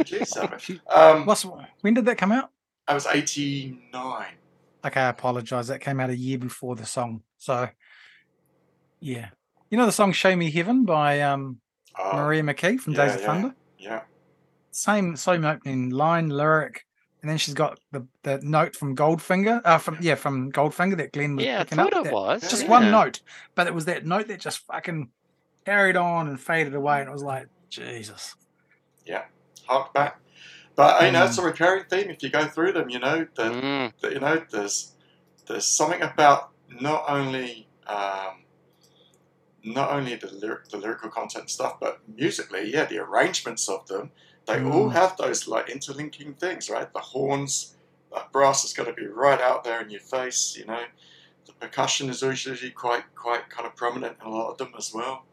Jeez, 0.00 0.80
um, 0.94 1.26
What's 1.26 1.46
when 1.80 1.94
did 1.94 2.04
that 2.06 2.18
come 2.18 2.32
out? 2.32 2.50
I 2.86 2.94
was 2.94 3.06
89. 3.06 4.26
Okay, 4.84 5.00
I 5.00 5.08
apologize. 5.08 5.68
That 5.68 5.80
came 5.80 6.00
out 6.00 6.10
a 6.10 6.16
year 6.16 6.38
before 6.38 6.76
the 6.76 6.84
song. 6.84 7.22
So, 7.38 7.68
yeah, 9.00 9.28
you 9.70 9.78
know 9.78 9.86
the 9.86 9.92
song 9.92 10.12
"Show 10.12 10.36
Me 10.36 10.50
Heaven" 10.50 10.84
by 10.84 11.22
um, 11.22 11.60
Oh, 11.96 12.16
Maria 12.16 12.42
McKee 12.42 12.78
from 12.78 12.94
yeah, 12.94 13.06
Days 13.06 13.14
of 13.14 13.20
yeah. 13.20 13.26
Thunder. 13.26 13.54
Yeah. 13.78 14.00
Same, 14.70 15.16
same 15.16 15.44
opening 15.44 15.90
line, 15.90 16.28
lyric, 16.28 16.84
and 17.24 17.30
then 17.30 17.38
she's 17.38 17.54
got 17.54 17.80
the, 17.90 18.06
the 18.22 18.38
note 18.42 18.76
from 18.76 18.94
Goldfinger. 18.94 19.62
Uh, 19.64 19.78
from 19.78 19.96
yeah, 20.02 20.14
from 20.14 20.52
Goldfinger 20.52 20.98
that 20.98 21.14
Glenn 21.14 21.36
was 21.36 21.46
Yeah, 21.46 21.60
I 21.60 21.64
picking 21.64 21.78
thought 21.78 21.94
up. 21.94 22.00
it 22.00 22.04
that- 22.04 22.12
was. 22.12 22.42
just 22.50 22.64
yeah. 22.64 22.68
one 22.68 22.90
note, 22.90 23.22
but 23.54 23.66
it 23.66 23.72
was 23.72 23.86
that 23.86 24.04
note 24.04 24.28
that 24.28 24.40
just 24.40 24.58
fucking 24.66 25.08
carried 25.64 25.96
on 25.96 26.28
and 26.28 26.38
faded 26.38 26.74
away, 26.74 27.00
and 27.00 27.08
it 27.08 27.12
was 27.12 27.22
like 27.22 27.48
Jesus. 27.70 28.34
Yeah, 29.06 29.22
hark 29.66 29.94
back. 29.94 30.20
But 30.76 31.02
you 31.04 31.12
know, 31.12 31.24
it's 31.24 31.38
a 31.38 31.40
Mm. 31.40 31.46
recurring 31.46 31.84
theme 31.88 32.10
if 32.10 32.22
you 32.22 32.28
go 32.28 32.44
through 32.46 32.72
them. 32.72 32.90
You 32.90 32.98
know 32.98 33.26
that, 33.36 33.52
Mm, 33.52 33.92
that 34.02 34.12
you 34.12 34.20
know 34.20 34.44
there's 34.50 34.92
there's 35.46 35.64
something 35.64 36.02
about 36.02 36.50
not 36.80 37.04
only 37.08 37.68
um, 37.86 38.42
not 39.64 39.90
only 39.92 40.14
the 40.16 40.30
lyric, 40.30 40.68
the 40.68 40.76
lyrical 40.76 41.08
content 41.08 41.48
stuff, 41.48 41.80
but 41.80 42.00
musically, 42.06 42.70
yeah, 42.72 42.84
the 42.84 42.98
arrangements 42.98 43.68
of 43.68 43.86
them. 43.86 44.10
They 44.46 44.62
all 44.62 44.90
Mm. 44.90 44.92
have 44.92 45.16
those 45.16 45.46
like 45.48 45.70
interlinking 45.70 46.34
things, 46.34 46.68
right? 46.68 46.92
The 46.92 47.00
horns, 47.00 47.76
that 48.12 48.30
brass 48.32 48.62
has 48.62 48.72
got 48.72 48.84
to 48.86 48.92
be 48.92 49.06
right 49.06 49.40
out 49.40 49.64
there 49.64 49.80
in 49.80 49.90
your 49.90 50.00
face. 50.00 50.56
You 50.56 50.66
know, 50.66 50.84
the 51.46 51.52
percussion 51.54 52.10
is 52.10 52.22
usually 52.22 52.70
quite 52.70 53.04
quite 53.14 53.48
kind 53.48 53.66
of 53.66 53.74
prominent 53.74 54.18
in 54.20 54.26
a 54.26 54.30
lot 54.30 54.50
of 54.50 54.58
them 54.58 54.72
as 54.76 54.92
well. 54.92 55.24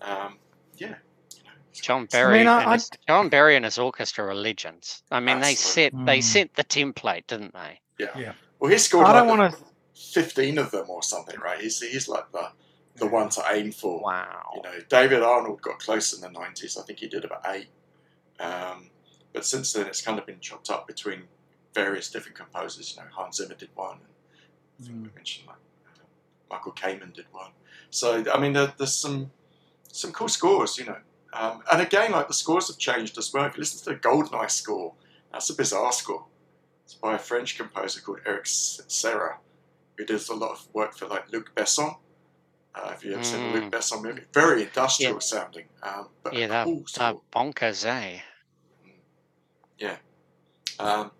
Um, 0.00 0.38
yeah. 0.76 0.96
You 1.36 1.44
know, 1.44 1.50
it's 1.70 1.80
John 1.80 2.02
quite- 2.02 2.10
Barry, 2.10 2.38
mean, 2.38 2.46
I- 2.48 2.62
and 2.62 2.72
his, 2.72 2.90
John 3.08 3.28
Barry 3.28 3.56
and 3.56 3.64
his 3.64 3.78
orchestra 3.78 4.26
are 4.26 4.34
legends. 4.34 5.02
I 5.10 5.20
mean, 5.20 5.40
they 5.40 5.54
set 5.54 5.86
Absolutely. 5.94 6.06
they 6.06 6.18
Mm. 6.20 6.22
set 6.24 6.54
the 6.54 6.64
template, 6.64 7.26
didn't 7.26 7.54
they? 7.54 7.80
Yeah. 7.98 8.16
Yeah. 8.16 8.32
Well, 8.60 8.70
he 8.70 8.78
scored 8.78 9.06
I 9.06 9.10
like 9.12 9.28
don't 9.28 9.38
want 9.38 9.52
to. 9.54 9.64
fifteen 9.94 10.58
of 10.58 10.70
them 10.70 10.88
or 10.88 11.02
something, 11.02 11.38
right? 11.40 11.60
He's 11.60 11.80
he's 11.80 12.08
like 12.08 12.30
the 12.32 12.50
the 12.96 13.06
one 13.06 13.28
to 13.30 13.42
aim 13.50 13.72
for. 13.72 14.00
Wow. 14.00 14.50
You 14.54 14.62
know, 14.62 14.78
David 14.88 15.22
Arnold 15.22 15.62
got 15.62 15.78
close 15.80 16.12
in 16.12 16.20
the 16.20 16.30
nineties. 16.30 16.76
I 16.76 16.82
think 16.82 16.98
he 17.00 17.08
did 17.08 17.24
about 17.24 17.42
eight. 17.48 17.68
Um, 18.40 18.90
but 19.32 19.44
since 19.44 19.72
then, 19.72 19.86
it's 19.86 20.02
kind 20.02 20.18
of 20.18 20.26
been 20.26 20.40
chopped 20.40 20.70
up 20.70 20.86
between 20.86 21.22
various 21.74 22.10
different 22.10 22.36
composers. 22.36 22.94
You 22.94 23.02
know, 23.02 23.08
Hans 23.12 23.36
Zimmer 23.36 23.54
did 23.54 23.70
one. 23.74 23.98
And 23.98 24.08
I 24.80 24.84
think 24.84 25.02
we 25.02 25.10
mentioned 25.14 25.46
like 25.46 25.56
uh, 25.86 26.04
Michael 26.50 26.72
Kamen 26.72 27.12
did 27.12 27.26
one. 27.32 27.50
So 27.90 28.24
I 28.32 28.38
mean, 28.38 28.52
there, 28.52 28.72
there's 28.76 28.94
some 28.94 29.30
some 29.90 30.12
cool 30.12 30.28
scores. 30.28 30.78
You 30.78 30.86
know, 30.86 30.98
um, 31.32 31.62
and 31.70 31.80
again, 31.80 32.12
like 32.12 32.28
the 32.28 32.34
scores 32.34 32.68
have 32.68 32.78
changed 32.78 33.16
as 33.18 33.32
well. 33.32 33.46
If 33.46 33.56
you 33.56 33.60
listen 33.60 33.84
to 33.84 33.90
the 33.90 34.08
Goldeneye 34.08 34.50
score, 34.50 34.94
that's 35.32 35.50
a 35.50 35.54
bizarre 35.54 35.92
score. 35.92 36.26
It's 36.84 36.94
by 36.94 37.14
a 37.14 37.18
French 37.18 37.56
composer 37.56 38.00
called 38.00 38.20
Eric 38.26 38.46
Serra, 38.46 39.38
who 39.96 40.04
does 40.04 40.28
a 40.28 40.34
lot 40.34 40.52
of 40.52 40.68
work 40.74 40.94
for 40.96 41.06
like 41.06 41.32
Luc 41.32 41.54
Besson. 41.54 41.96
Uh, 42.74 42.92
if 42.94 43.04
you 43.04 43.12
ever 43.12 43.22
seen 43.22 43.40
a 43.42 43.52
Luc 43.52 43.64
Mm. 43.64 43.70
Besson 43.70 44.02
movie, 44.02 44.22
very 44.32 44.62
industrial 44.62 45.20
sounding, 45.20 45.66
um, 45.82 46.08
but 46.22 46.32
Yeah, 46.32 46.46
a 46.46 46.48
they're, 46.48 46.64
cool 46.64 46.84
they're 46.96 47.14
bonkers, 47.32 47.84
eh? 47.86 48.20
Um, 50.78 51.12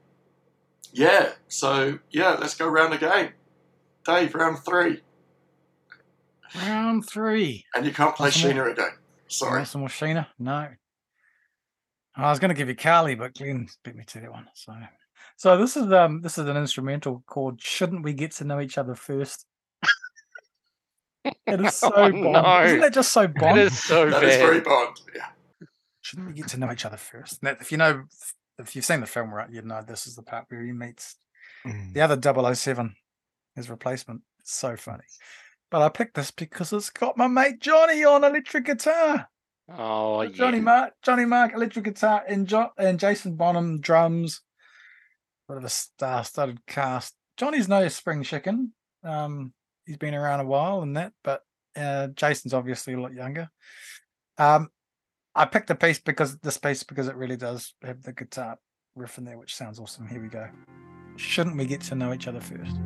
yeah, 0.93 1.33
so 1.47 1.99
yeah, 2.11 2.31
let's 2.41 2.55
go 2.57 2.67
round 2.67 2.95
again. 2.95 3.33
Dave, 4.05 4.35
round 4.35 4.59
three, 4.65 5.01
Round 6.57 7.09
three. 7.09 7.65
and 7.75 7.87
you 7.87 7.93
can't 7.93 8.17
play 8.17 8.29
Awesome. 8.29 8.51
Sheena 8.51 8.73
again. 8.73 8.91
Sorry. 9.29 9.59
Want 9.59 9.69
some 9.69 9.81
more 9.83 9.89
Sheena? 9.89 10.27
No. 10.39 10.69
I 12.17 12.29
was 12.31 12.39
going 12.41 12.49
to 12.49 12.55
give 12.55 12.69
you 12.69 12.75
Carly, 12.75 13.15
but 13.15 13.35
Glenn 13.35 13.69
beat 13.85 13.95
me 13.95 14.05
to 14.05 14.21
that 14.21 14.31
one. 14.33 14.49
So, 14.55 14.75
so 15.37 15.57
this 15.57 15.77
is 15.77 15.93
um 15.93 16.21
this 16.23 16.39
is 16.39 16.47
an 16.49 16.57
instrumental 16.57 17.23
called 17.27 17.61
"Shouldn't 17.63 18.03
We 18.03 18.13
Get 18.15 18.33
to 18.33 18.45
Know 18.45 18.61
Each 18.61 18.79
Other 18.79 18.95
First? 18.95 19.47
It 21.25 21.61
is 21.61 21.75
so 21.77 21.91
Oh, 21.95 22.11
Bond. 22.11 22.23
no. 22.33 22.62
Isn't 22.64 22.81
that 22.81 22.93
just 22.95 23.12
so 23.12 23.23
It 23.23 23.35
Bond? 23.35 23.59
is 23.61 23.79
so 23.79 24.09
That 24.11 24.23
is 24.25 24.37
bad. 24.37 24.41
very 24.41 24.61
Bond. 24.61 25.01
Yeah. 25.14 25.27
Shouldn't 26.01 26.29
we 26.29 26.35
get 26.35 26.49
to 26.49 26.59
know 26.59 26.73
each 26.73 26.85
other 26.85 26.97
first? 26.97 27.43
Now, 27.43 27.57
if 27.61 27.70
you 27.70 27.79
know, 27.79 28.05
if 28.59 28.75
you've 28.75 28.85
seen 28.85 29.01
the 29.01 29.07
film, 29.07 29.33
right, 29.33 29.51
you'd 29.51 29.64
know 29.66 29.83
this 29.87 30.07
is 30.07 30.16
the 30.16 30.23
part 30.23 30.47
where 30.49 30.62
he 30.62 30.73
meets 30.73 31.16
Mm. 31.64 31.93
the 31.95 32.01
other 32.01 32.16
007, 32.55 32.97
his 33.55 33.70
replacement. 33.70 34.23
It's 34.41 34.53
so 34.53 34.75
funny. 34.77 35.05
But 35.70 35.83
I 35.83 35.89
picked 35.91 36.14
this 36.14 36.33
because 36.33 36.73
it's 36.73 36.91
got 36.91 37.16
my 37.16 37.29
mate 37.29 37.61
Johnny 37.61 38.03
on 38.05 38.25
electric 38.25 38.64
guitar. 38.64 39.29
Oh, 39.73 40.27
Johnny 40.27 40.57
yeah. 40.59 40.64
Marr, 40.64 40.91
Johnny 41.03 41.25
Marr, 41.25 41.53
electric 41.55 41.85
guitar, 41.85 42.25
and 42.29 42.49
jo- 42.49 42.73
and 42.77 42.99
Jason 42.99 43.37
Bonham 43.37 43.81
drums. 43.81 44.41
Sort 45.47 45.59
of 45.59 45.64
a 45.64 45.68
star-studded 45.68 46.66
cast. 46.66 47.14
Johnny's 47.37 47.68
no 47.68 47.87
spring 47.89 48.25
chicken. 48.25 48.73
Um, 49.05 49.53
he's 49.87 49.97
been 49.97 50.14
around 50.14 50.41
a 50.41 50.45
while 50.47 50.83
and 50.83 50.97
that, 50.97 51.12
but 51.24 51.43
uh, 51.76 52.09
Jason's 52.09 52.55
obviously 52.55 52.95
a 52.95 53.01
lot 53.01 53.12
younger. 53.12 53.51
Um, 54.39 54.68
I 55.35 55.47
picked 55.47 55.68
the 55.68 55.74
piece 55.74 55.99
because 55.99 56.39
this 56.39 56.59
piece 56.59 56.83
because 56.83 57.09
it 57.09 57.16
really 57.16 57.37
does 57.37 57.74
have 57.83 58.03
the 58.03 58.12
guitar 58.12 58.59
riff 58.95 59.18
in 59.18 59.24
there, 59.24 59.39
which 59.39 59.55
sounds 59.55 59.78
awesome. 59.78 60.07
Here 60.07 60.20
we 60.20 60.28
go. 60.28 60.49
Shouldn't 61.16 61.57
we 61.57 61.64
get 61.64 61.80
to 61.83 61.95
know 61.95 62.12
each 62.12 62.28
other 62.28 62.41
first? 62.41 62.76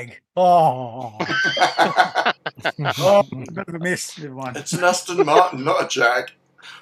That 0.00 0.06
jag. 0.06 0.20
Oh, 0.36 1.18
oh 2.98 3.22
bit 3.22 3.68
of 3.68 3.74
a 3.74 3.78
mess, 3.78 4.18
everyone. 4.18 4.56
it's 4.56 4.72
an 4.72 4.84
Aston 4.84 5.24
Martin, 5.26 5.64
not 5.64 5.84
a 5.84 5.88
Jag. 5.88 6.30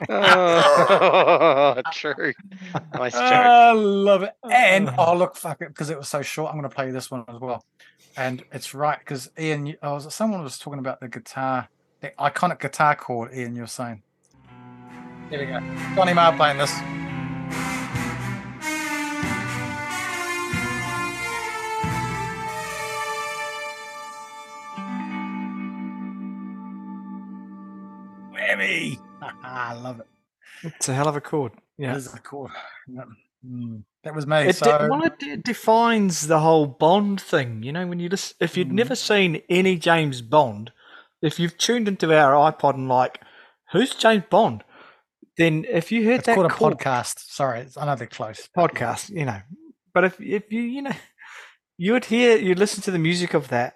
Oh, 0.08 1.80
true. 1.92 2.32
Nice 2.94 3.14
ah, 3.14 3.30
joke. 3.30 3.46
I 3.46 3.72
love 3.72 4.22
it. 4.22 4.32
And 4.50 4.90
oh 4.98 5.16
look, 5.16 5.36
fuck 5.36 5.60
it, 5.62 5.68
because 5.68 5.90
it 5.90 5.98
was 5.98 6.08
so 6.08 6.22
short. 6.22 6.50
I'm 6.50 6.58
going 6.58 6.68
to 6.68 6.74
play 6.74 6.90
this 6.90 7.10
one 7.10 7.24
as 7.28 7.40
well. 7.40 7.64
And 8.16 8.42
it's 8.52 8.74
right 8.74 8.98
because 8.98 9.30
Ian, 9.38 9.66
you- 9.66 9.76
oh, 9.82 9.90
I 9.90 9.92
was 9.94 10.14
someone 10.14 10.42
was 10.42 10.58
talking 10.58 10.78
about 10.78 11.00
the 11.00 11.08
guitar, 11.08 11.68
the 12.00 12.12
iconic 12.18 12.60
guitar 12.60 12.94
chord. 12.94 13.34
Ian, 13.34 13.56
you're 13.56 13.66
saying. 13.66 14.02
Here 15.30 15.40
we 15.40 15.46
go. 15.46 15.60
Johnny 15.94 16.14
Marr 16.14 16.34
playing 16.34 16.58
this. 16.58 16.72
Whammy! 28.58 28.98
I 29.42 29.74
love 29.74 30.00
it. 30.00 30.06
It's 30.62 30.88
a 30.88 30.94
hell 30.94 31.08
of 31.08 31.16
a 31.16 31.20
chord. 31.20 31.52
Yeah. 31.76 31.92
That 31.92 31.98
is 31.98 32.14
a 32.14 32.18
chord. 32.18 32.50
Mm. 33.46 33.82
That 34.04 34.14
was 34.14 34.26
me. 34.26 34.38
It, 34.48 34.56
so 34.56 34.78
de- 34.78 34.88
well, 34.90 35.04
it 35.04 35.18
de- 35.18 35.36
defines 35.36 36.26
the 36.26 36.40
whole 36.40 36.66
Bond 36.66 37.20
thing. 37.20 37.62
You 37.62 37.72
know, 37.72 37.86
when 37.86 38.00
you 38.00 38.08
listen, 38.08 38.36
if 38.40 38.56
you'd 38.56 38.68
Mm. 38.70 38.72
never 38.72 38.94
seen 38.96 39.42
any 39.48 39.76
James 39.76 40.22
Bond, 40.22 40.72
if 41.22 41.38
you've 41.38 41.56
tuned 41.58 41.86
into 41.88 42.12
our 42.16 42.50
iPod 42.52 42.74
and 42.74 42.88
like 42.88 43.20
who's 43.72 43.94
James 43.94 44.24
Bond? 44.28 44.64
Then 45.36 45.64
if 45.68 45.92
you 45.92 46.04
heard 46.04 46.16
It's 46.18 46.26
that 46.26 46.34
called 46.34 46.46
a 46.50 46.54
chord- 46.54 46.78
podcast. 46.78 47.20
Sorry, 47.30 47.60
it's, 47.60 47.76
I 47.76 47.86
know 47.86 47.94
they're 47.94 48.08
close. 48.08 48.48
podcast, 48.56 49.10
you 49.10 49.24
know. 49.24 49.40
But 49.94 50.04
if 50.04 50.20
if 50.20 50.50
you 50.52 50.62
you 50.62 50.82
know 50.82 50.92
you 51.76 51.92
would 51.92 52.06
hear 52.06 52.36
you 52.36 52.48
would 52.50 52.58
listen 52.58 52.82
to 52.82 52.90
the 52.90 52.98
music 52.98 53.34
of 53.34 53.48
that 53.48 53.74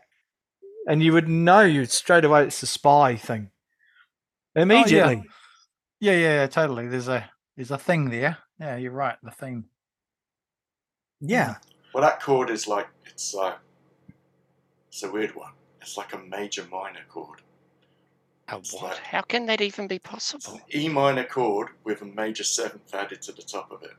and 0.88 1.02
you 1.04 1.12
would 1.12 1.28
know 1.28 1.60
you'd 1.60 1.90
straight 1.92 2.24
away 2.24 2.42
it's 2.44 2.60
the 2.60 2.66
spy 2.66 3.14
thing. 3.14 3.50
Oh, 4.56 4.62
Immediately. 4.62 5.22
Yeah, 6.00 6.12
yeah, 6.12 6.34
yeah, 6.40 6.46
totally. 6.46 6.88
There's 6.88 7.08
a 7.08 7.28
there's 7.56 7.70
a 7.70 7.78
thing 7.78 8.10
there. 8.10 8.38
Yeah, 8.60 8.76
you're 8.76 8.92
right. 8.92 9.16
The 9.22 9.30
thing. 9.30 9.64
yeah. 11.20 11.56
Well, 11.94 12.02
that 12.02 12.20
chord 12.22 12.48
is 12.50 12.66
like 12.66 12.88
it's 13.06 13.34
like 13.34 13.56
it's 14.88 15.02
a 15.02 15.10
weird 15.10 15.34
one. 15.34 15.52
It's 15.80 15.96
like 15.96 16.12
a 16.14 16.18
major 16.18 16.64
minor 16.70 17.00
chord. 17.08 17.42
A 18.48 18.56
what? 18.56 18.82
like- 18.82 18.98
How 18.98 19.22
can 19.22 19.46
that 19.46 19.60
even 19.60 19.86
be 19.88 19.96
It's 19.96 20.08
possible? 20.08 20.54
an 20.54 20.62
E 20.74 20.88
minor 20.88 21.24
chord 21.24 21.68
with 21.84 22.02
a 22.02 22.06
major 22.06 22.44
seventh 22.44 22.94
added 22.94 23.20
to 23.22 23.32
the 23.32 23.42
top 23.42 23.70
of 23.70 23.82
it. 23.82 23.90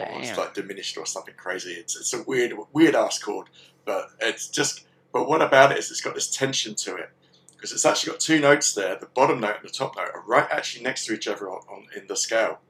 Or 0.00 0.20
it's 0.20 0.36
like 0.36 0.52
diminished 0.52 0.98
or 0.98 1.06
something 1.06 1.34
crazy. 1.38 1.72
It's 1.72 1.96
it's 1.96 2.12
a 2.12 2.22
weird 2.24 2.52
weird 2.72 2.94
ass 2.94 3.18
chord, 3.18 3.48
but 3.84 4.08
it's 4.20 4.48
just. 4.48 4.84
But 5.12 5.26
what 5.28 5.40
about 5.40 5.72
it 5.72 5.78
is 5.78 5.90
it's 5.90 6.02
got 6.02 6.14
this 6.14 6.28
tension 6.28 6.74
to 6.74 6.96
it 6.96 7.08
because 7.56 7.72
it's 7.72 7.84
actually 7.84 8.12
got 8.12 8.20
two 8.20 8.40
notes 8.40 8.74
there. 8.74 8.96
The 8.96 9.06
bottom 9.06 9.40
note 9.40 9.56
and 9.60 9.64
the 9.68 9.72
top 9.72 9.96
note 9.96 10.10
are 10.14 10.22
right 10.26 10.46
actually 10.50 10.84
next 10.84 11.06
to 11.06 11.14
each 11.14 11.26
other 11.26 11.48
on, 11.50 11.60
on 11.68 11.86
in 11.96 12.06
the 12.06 12.16
scale. 12.16 12.60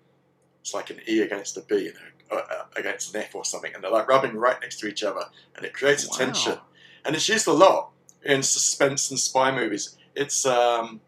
It's 0.60 0.74
like 0.74 0.90
an 0.90 1.00
E 1.08 1.20
against 1.20 1.56
a 1.56 1.60
B, 1.60 1.76
you 1.76 1.92
know, 1.92 2.36
uh, 2.38 2.42
uh, 2.50 2.64
against 2.76 3.14
an 3.14 3.22
F 3.22 3.34
or 3.34 3.44
something, 3.44 3.72
and 3.74 3.82
they're 3.84 3.90
like 3.90 4.08
rubbing 4.08 4.34
right 4.36 4.56
next 4.60 4.80
to 4.80 4.88
each 4.88 5.02
other, 5.04 5.22
and 5.56 5.64
it 5.64 5.72
creates 5.74 6.04
a 6.04 6.08
Wow. 6.08 6.16
tension. 6.16 6.58
And 7.04 7.14
it's 7.14 7.28
used 7.28 7.46
a 7.46 7.52
lot 7.52 7.90
in 8.24 8.42
suspense 8.42 9.10
and 9.10 9.18
spy 9.18 9.52
movies. 9.54 9.96
It's 10.16 10.44
um, 10.46 11.00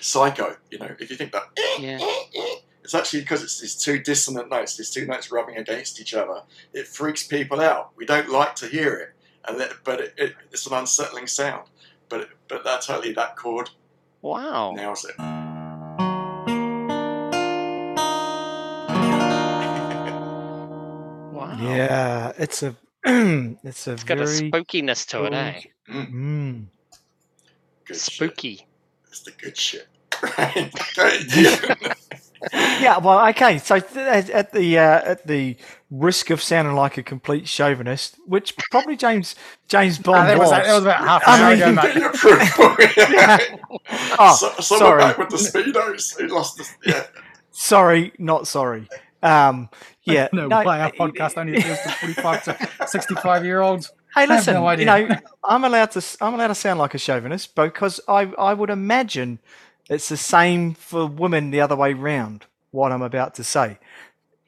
Psycho, 0.00 0.56
you 0.70 0.78
know. 0.78 0.94
If 0.98 1.10
you 1.10 1.16
think 1.16 1.32
that, 1.32 1.44
Yeah. 1.78 1.98
it's 2.84 2.94
actually 2.94 3.20
because 3.20 3.42
it's 3.42 3.60
these 3.60 3.74
two 3.74 3.98
dissonant 3.98 4.50
notes, 4.50 4.76
these 4.76 4.90
two 4.90 5.06
notes 5.06 5.32
rubbing 5.32 5.56
against 5.56 6.00
each 6.00 6.14
other. 6.14 6.42
It 6.72 6.86
freaks 6.86 7.26
people 7.26 7.60
out. 7.60 7.92
We 7.96 8.04
don't 8.06 8.28
like 8.28 8.54
to 8.56 8.66
hear 8.68 8.94
it, 8.94 9.10
and 9.46 9.58
that, 9.60 9.72
but 9.82 10.00
it, 10.00 10.14
it, 10.16 10.34
it's 10.52 10.66
an 10.66 10.74
unsettling 10.74 11.26
sound. 11.26 11.68
But 12.14 12.20
it, 12.20 12.28
but 12.46 12.64
I 12.64 12.78
tell 12.78 13.04
you, 13.04 13.12
that 13.14 13.34
chord 13.36 13.70
Wow. 14.22 14.72
nails 14.76 15.04
it. 15.04 15.16
Wow. 21.32 21.56
Yeah. 21.60 22.32
It's 22.38 22.62
a 22.62 22.76
it's 23.04 23.86
a 23.88 23.92
It's 23.92 24.04
got 24.04 24.18
a 24.18 24.24
spookiness 24.24 25.06
to 25.08 25.24
it, 25.24 25.30
cool- 25.30 25.34
eh? 25.34 25.60
mm, 26.06 26.64
Good 27.86 27.96
shit. 27.96 28.00
Spooky. 28.00 28.66
It's 29.08 29.20
the 29.22 29.32
good 29.32 29.56
shit. 29.56 29.88
Right? 30.38 30.70
Okay. 32.46 32.82
Yeah, 32.82 32.98
well, 32.98 33.26
okay. 33.30 33.58
So 33.58 33.78
th- 33.80 33.96
at, 33.96 34.30
at 34.30 34.52
the 34.52 34.78
uh, 34.78 35.00
at 35.04 35.26
the 35.26 35.56
risk 35.90 36.30
of 36.30 36.42
sounding 36.42 36.74
like 36.74 36.98
a 36.98 37.02
complete 37.02 37.46
chauvinist, 37.48 38.16
which 38.26 38.56
probably 38.70 38.96
James 38.96 39.34
James 39.68 39.98
Bond 39.98 40.28
that, 40.28 40.38
was, 40.38 40.50
was, 40.50 40.50
that 40.50 40.74
was 40.74 40.82
about 40.82 41.00
half 41.00 41.22
an 41.26 41.40
hour 41.40 41.52
ago, 41.52 41.66
mean- 41.66 41.74
mate. 41.76 41.82
Get 41.82 41.96
your 41.96 42.12
proof. 42.12 42.56
Oh, 44.18 44.36
so, 44.38 44.52
someone 44.60 44.86
sorry. 44.86 45.00
back 45.02 45.18
with 45.18 45.28
the 45.30 45.36
speedos. 45.36 46.20
He 46.20 46.26
lost 46.26 46.56
the 46.58 46.68
yeah. 46.90 47.06
Sorry, 47.50 48.12
not 48.18 48.46
sorry. 48.46 48.88
Um, 49.22 49.68
yeah, 50.04 50.28
no, 50.32 50.48
way. 50.48 50.64
Our 50.80 50.92
podcast 50.92 51.38
only 51.38 51.56
appeals 51.56 51.78
to 51.82 51.88
45 51.90 52.44
to 52.44 52.86
65 52.88 53.44
year 53.44 53.60
olds. 53.60 53.92
Hey, 54.14 54.20
have 54.28 54.30
listen, 54.30 54.54
no 54.54 54.70
you 54.70 54.84
know, 54.84 55.08
I'm 55.44 55.64
allowed 55.64 55.90
to 55.90 55.96
s- 55.96 56.16
I'm 56.20 56.34
allowed 56.34 56.46
to 56.46 56.54
sound 56.54 56.78
like 56.78 56.94
a 56.94 56.98
chauvinist 56.98 57.56
because 57.56 57.98
I 58.06 58.32
I 58.38 58.54
would 58.54 58.70
imagine 58.70 59.40
it's 59.88 60.08
the 60.08 60.16
same 60.16 60.74
for 60.74 61.06
women 61.06 61.50
the 61.50 61.60
other 61.60 61.76
way 61.76 61.92
round. 61.94 62.46
What 62.70 62.92
I'm 62.92 63.02
about 63.02 63.34
to 63.36 63.44
say, 63.44 63.78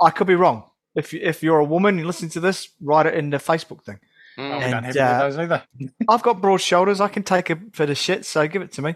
I 0.01 0.11
could 0.11 0.27
be 0.27 0.35
wrong. 0.35 0.65
If 0.95 1.13
you- 1.13 1.21
if 1.23 1.43
you're 1.43 1.59
a 1.59 1.65
woman, 1.65 1.99
you 1.99 2.05
listen 2.07 2.29
to 2.31 2.41
this, 2.41 2.71
write 2.81 3.07
it 3.07 3.15
in 3.15 3.31
the 3.31 3.37
Facebook 3.39 3.83
thing. 3.85 4.01
We 4.37 4.43
Mm. 4.45 4.63
And, 4.63 4.71
don't 4.73 4.85
have 4.85 4.97
uh, 4.97 5.19
those 5.21 5.39
either. 5.39 5.63
I've 6.09 6.23
got 6.23 6.41
broad 6.43 6.61
shoulders. 6.61 7.01
I 7.01 7.09
can 7.09 7.23
take 7.23 7.49
a 7.51 7.57
bit 7.57 7.89
of 7.91 7.97
shit, 7.97 8.25
so 8.27 8.47
give 8.49 8.61
it 8.63 8.73
to 8.73 8.83
me. 8.83 8.95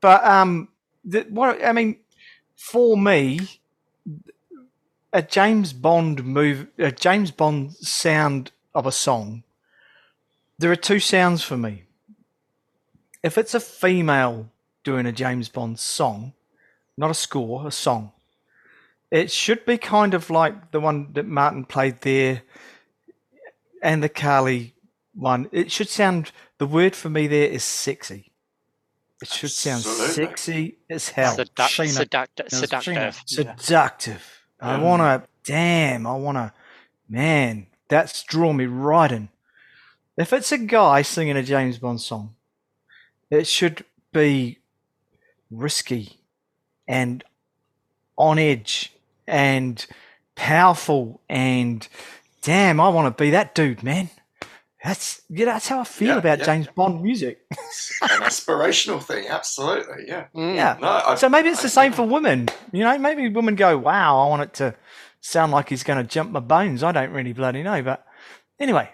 But 0.00 0.24
um, 0.24 0.68
the, 1.04 1.22
what 1.30 1.64
I 1.64 1.72
mean, 1.72 1.96
for 2.56 2.96
me, 2.96 3.40
a 5.12 5.22
James 5.22 5.72
Bond 5.72 6.24
move, 6.24 6.68
a 6.78 6.92
James 6.92 7.30
Bond 7.32 7.72
sound 7.74 8.52
of 8.74 8.86
a 8.86 8.92
song. 8.92 9.42
There 10.58 10.70
are 10.70 10.76
two 10.76 11.00
sounds 11.00 11.42
for 11.42 11.56
me. 11.56 11.84
If 13.22 13.36
it's 13.38 13.54
a 13.54 13.60
female 13.60 14.48
doing 14.88 15.04
a 15.04 15.12
James 15.12 15.50
Bond 15.50 15.78
song, 15.78 16.32
not 16.96 17.10
a 17.10 17.14
score, 17.14 17.66
a 17.66 17.70
song, 17.70 18.10
it 19.10 19.30
should 19.30 19.66
be 19.66 19.76
kind 19.76 20.14
of 20.14 20.30
like 20.30 20.70
the 20.70 20.80
one 20.80 21.12
that 21.12 21.26
Martin 21.26 21.66
played 21.66 22.00
there 22.00 22.40
and 23.82 24.02
the 24.02 24.08
Carly 24.08 24.74
one. 25.14 25.46
It 25.52 25.70
should 25.70 25.90
sound. 25.90 26.32
The 26.56 26.66
word 26.66 26.96
for 26.96 27.10
me 27.10 27.26
there 27.26 27.48
is 27.50 27.64
sexy. 27.64 28.32
It 29.20 29.28
should 29.28 29.50
sound 29.50 29.84
Absolutely. 29.84 30.14
sexy 30.14 30.78
as 30.88 31.10
hell, 31.10 31.36
Seduc- 31.36 31.68
Sheena. 31.68 32.06
seduct- 32.06 32.40
It 32.40 32.50
seductive. 32.50 32.94
Sheena. 32.94 33.44
Yeah. 33.44 33.54
seductive. 33.56 34.42
I 34.60 34.78
want 34.80 35.02
to. 35.02 35.28
Damn, 35.44 36.06
I 36.06 36.14
want 36.14 36.36
to. 36.38 36.52
Man, 37.10 37.66
that's 37.88 38.22
drawn 38.22 38.56
me 38.56 38.64
right 38.66 39.12
in. 39.12 39.28
If 40.16 40.32
it's 40.32 40.50
a 40.50 40.58
guy 40.58 41.02
singing 41.02 41.36
a 41.36 41.42
James 41.42 41.78
Bond 41.78 42.00
song, 42.00 42.34
it 43.30 43.46
should 43.46 43.84
be 44.12 44.57
risky 45.50 46.18
and 46.86 47.24
on 48.16 48.38
edge 48.38 48.92
and 49.26 49.86
powerful 50.36 51.20
and 51.28 51.88
damn, 52.42 52.80
I 52.80 52.88
want 52.88 53.16
to 53.16 53.22
be 53.22 53.30
that 53.30 53.54
dude, 53.54 53.82
man. 53.82 54.10
That's 54.84 55.22
yeah, 55.28 55.46
that's 55.46 55.68
how 55.68 55.80
I 55.80 55.84
feel 55.84 56.16
Yeah, 56.16 56.16
about 56.18 56.38
yeah, 56.40 56.44
James 56.46 56.66
yeah. 56.66 56.72
Bond 56.76 57.02
music. 57.02 57.40
An 58.02 58.20
aspirational 58.22 59.02
thing, 59.02 59.26
absolutely, 59.28 60.04
yeah. 60.06 60.26
Mm. 60.34 60.54
Yeah. 60.54 60.78
No, 60.80 60.88
I, 60.88 61.14
So 61.16 61.28
maybe 61.28 61.48
it's 61.48 61.60
I 61.60 61.64
the 61.64 61.68
same 61.68 61.92
agree. 61.92 61.96
for 61.96 62.08
women. 62.08 62.48
You 62.72 62.84
know, 62.84 62.96
maybe 62.98 63.28
women 63.28 63.56
go, 63.56 63.76
"Wow, 63.78 64.18
I 64.20 64.28
want 64.28 64.42
it 64.42 64.54
to 64.54 64.74
sound 65.20 65.52
like 65.52 65.68
he's 65.68 65.82
going 65.82 65.98
to 65.98 66.08
jump 66.08 66.30
my 66.30 66.40
bones." 66.40 66.82
I 66.84 66.92
don't 66.92 67.10
really 67.10 67.32
bloody 67.32 67.62
know, 67.64 67.82
but 67.82 68.06
anyway, 68.60 68.90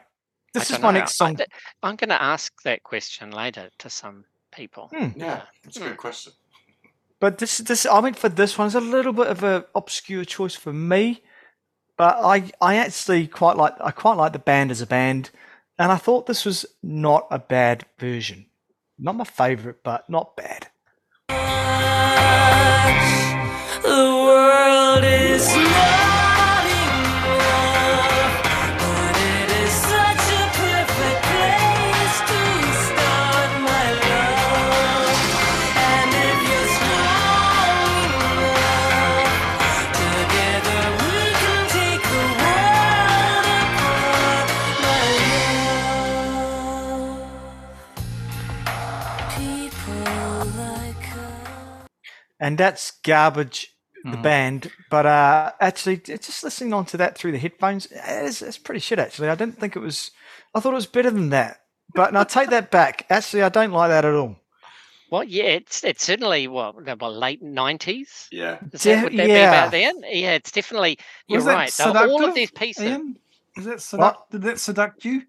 this 0.55 0.71
is 0.71 0.81
my 0.81 0.91
know. 0.91 1.01
next 1.01 1.17
song. 1.17 1.39
I'm 1.83 1.97
going 1.97 2.09
to 2.11 2.23
ask 2.23 2.53
that 2.65 2.83
question 2.83 3.31
later 3.31 3.69
to 3.79 3.91
some 3.91 4.25
people. 4.53 4.89
Hmm. 4.95 5.09
Yeah, 5.17 5.43
it's 5.65 5.77
a 5.77 5.81
good 5.81 5.99
question. 5.99 6.33
But 7.21 7.39
this, 7.39 7.59
this, 7.59 7.87
I 7.87 8.01
went 8.01 8.19
for 8.19 8.29
this 8.29 8.59
one. 8.59 8.67
It's 8.67 8.75
a 8.75 8.81
little 8.81 9.13
bit 9.13 9.29
of 9.29 9.43
an 9.43 9.65
obscure 9.75 10.25
choice 10.25 10.55
for 10.55 10.73
me, 10.73 11.23
but 11.97 12.17
I, 12.23 12.51
I 12.61 12.77
actually 12.77 13.27
quite 13.27 13.57
like, 13.57 13.75
I 13.81 13.91
quite 13.93 14.17
like 14.17 14.33
the 14.33 14.39
band 14.39 14.71
as 14.71 14.81
a 14.81 14.87
band, 14.87 15.31
and 15.79 15.91
I 15.91 15.97
thought 15.97 16.27
this 16.27 16.45
was 16.45 16.67
not 16.83 17.27
a 17.31 17.39
bad 17.39 17.87
version. 17.99 18.47
Not 18.99 19.17
my 19.17 19.25
favorite, 19.25 19.83
but 19.83 20.09
not 20.09 20.37
bad. 20.37 20.69
The 23.83 24.05
world 24.27 25.05
is 25.05 25.49
and 52.45 52.59
that's 52.59 52.91
garbage 53.03 53.59
the 54.05 54.19
Mhm. 54.19 54.23
band 54.23 54.73
but 54.91 55.07
uh 55.07 55.53
actually 55.61 55.97
just 55.97 56.45
listening 56.45 56.75
on 56.75 56.85
to 56.85 56.97
that 56.99 57.17
through 57.17 57.33
the 57.33 57.39
headphones 57.39 57.89
it's, 57.91 58.43
it's 58.43 58.59
pretty 58.59 58.81
shit 58.81 58.99
actually 58.99 59.29
i 59.31 59.35
didn't 59.35 59.59
think 59.59 59.75
it 59.77 59.81
was 59.81 60.11
i 60.55 60.61
thought 60.61 60.73
it 60.73 60.83
was 60.83 60.87
better 60.99 61.11
than 61.11 61.31
that 61.31 61.61
but 61.95 62.09
and 62.09 62.19
i 62.19 62.25
take 62.25 62.51
that 62.51 62.71
back 62.71 63.07
actually 63.09 63.43
i 63.43 63.49
don't 63.49 63.73
like 63.73 63.89
that 63.89 64.05
at 64.05 64.15
all 64.15 64.37
Well, 65.11 65.25
yeah, 65.25 65.57
it's 65.61 65.85
it's 65.85 66.05
certainly 66.05 66.49
what, 66.49 66.75
what 67.01 67.13
late 67.25 67.41
nineties. 67.43 68.27
Yeah. 68.33 68.59
Is 68.73 68.83
De- 68.83 68.95
that, 68.95 69.05
would 69.05 69.13
that 69.19 69.27
be 69.27 69.33
yeah. 69.33 69.51
about 69.53 69.71
then? 69.71 69.95
Yeah, 70.23 70.35
it's 70.41 70.51
definitely. 70.51 70.99
You're 71.29 71.39
Was 71.39 71.47
right. 71.47 71.73
though, 71.79 72.11
All 72.11 72.25
of 72.25 72.35
these 72.35 72.51
pieces. 72.51 72.85
Ian? 72.85 73.17
Is 73.57 73.65
that 73.67 73.79
seduct, 73.79 73.99
What? 73.99 74.31
did 74.33 74.43
that 74.43 74.57
seduct 74.57 75.05
you? 75.05 75.23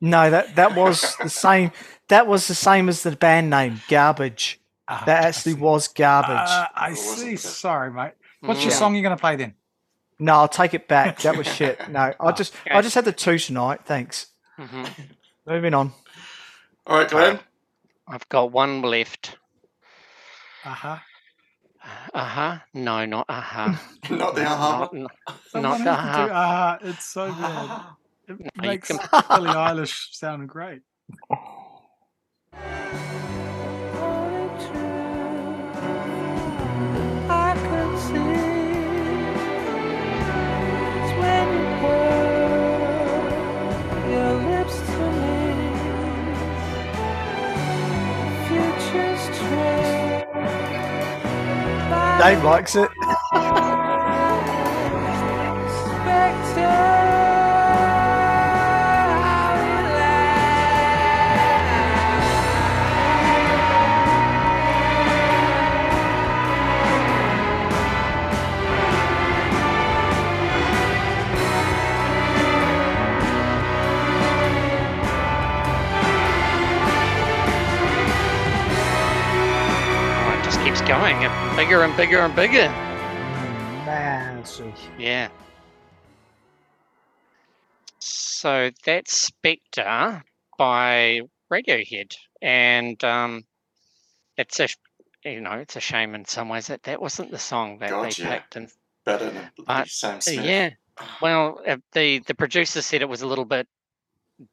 no 0.00 0.28
that 0.30 0.54
that 0.56 0.74
was 0.76 1.16
the 1.22 1.30
same 1.30 1.70
that 2.08 2.26
was 2.26 2.46
the 2.48 2.54
same 2.68 2.88
as 2.92 3.02
the 3.02 3.16
band 3.16 3.48
name 3.48 3.80
garbage 3.88 4.60
Ah, 4.86 5.02
that 5.06 5.24
actually 5.24 5.54
was 5.54 5.88
garbage 5.88 6.30
Uh, 6.30 6.66
I 6.74 6.88
It 6.88 6.90
wasn't 6.90 7.18
see. 7.18 7.30
good. 7.30 7.38
Sorry, 7.40 7.90
mate. 7.90 8.12
What's 8.40 8.62
your 8.62 8.72
Mm. 8.72 8.78
song 8.78 8.94
you're 8.94 9.02
going 9.02 9.16
to 9.16 9.20
play 9.20 9.36
then? 9.36 9.54
no 10.20 10.34
i'll 10.34 10.48
take 10.48 10.74
it 10.74 10.86
back 10.86 11.18
that 11.22 11.36
was 11.36 11.44
shit 11.56 11.88
no 11.88 12.12
i 12.20 12.30
just 12.30 12.54
i 12.70 12.80
just 12.80 12.94
had 12.94 13.04
the 13.04 13.10
two 13.12 13.36
tonight 13.36 13.80
thanks 13.84 14.26
Mhm. 14.58 14.88
moving 15.44 15.74
on 15.74 15.92
All 16.86 16.98
right, 16.98 17.08
Glenn. 17.10 17.40
I've 18.06 18.28
got 18.28 18.52
one 18.52 18.80
left. 18.82 19.36
Uh 20.64 20.68
huh. 20.70 20.98
Uh 22.14 22.24
huh. 22.24 22.58
No, 22.74 23.04
not 23.06 23.26
uh 23.28 23.40
huh. 23.40 23.74
Not 24.10 24.34
the 24.36 24.44
aha. 24.46 24.88
Not, 24.92 24.94
not, 24.94 25.12
not 25.54 25.78
the 25.78 25.92
has 25.94 26.16
to 26.16 26.22
do 26.26 26.32
Uh-huh. 26.32 26.78
it's 26.82 27.04
so 27.06 27.32
bad. 27.42 27.70
It 28.28 28.38
you 28.38 28.62
makes 28.62 28.88
can- 28.88 29.00
Billie 29.30 29.50
Eilish 29.50 30.14
sound 30.14 30.48
great. 30.48 30.82
Dave 52.24 52.42
likes 52.42 52.74
it. 52.74 52.88
Going. 80.86 81.43
And 81.54 81.68
Bigger 81.68 81.82
and 81.82 81.96
bigger 81.96 82.18
and 82.18 82.34
bigger. 82.34 82.68
Massive. 83.86 84.74
Yeah. 84.98 85.28
So 88.00 88.70
that's 88.84 89.20
Spectre 89.20 90.24
by 90.58 91.20
Radiohead, 91.52 92.14
and 92.42 93.02
um, 93.04 93.44
it's 94.36 94.58
a 94.58 94.68
you 95.24 95.40
know 95.40 95.52
it's 95.52 95.76
a 95.76 95.80
shame 95.80 96.14
in 96.16 96.24
some 96.24 96.48
ways 96.48 96.66
that 96.66 96.82
that 96.82 97.00
wasn't 97.00 97.30
the 97.30 97.38
song 97.38 97.78
that 97.78 97.90
Gotcha. 97.90 98.22
they 98.22 98.28
picked. 98.30 98.56
And 98.56 98.68
Better 99.04 99.30
than 99.30 99.50
But, 99.66 99.88
Sam 99.88 100.20
Smith. 100.20 100.44
yeah, 100.44 100.70
well, 101.22 101.60
uh, 101.66 101.76
the 101.92 102.18
the 102.26 102.34
producer 102.34 102.82
said 102.82 103.00
it 103.00 103.08
was 103.08 103.22
a 103.22 103.26
little 103.28 103.44
bit 103.44 103.68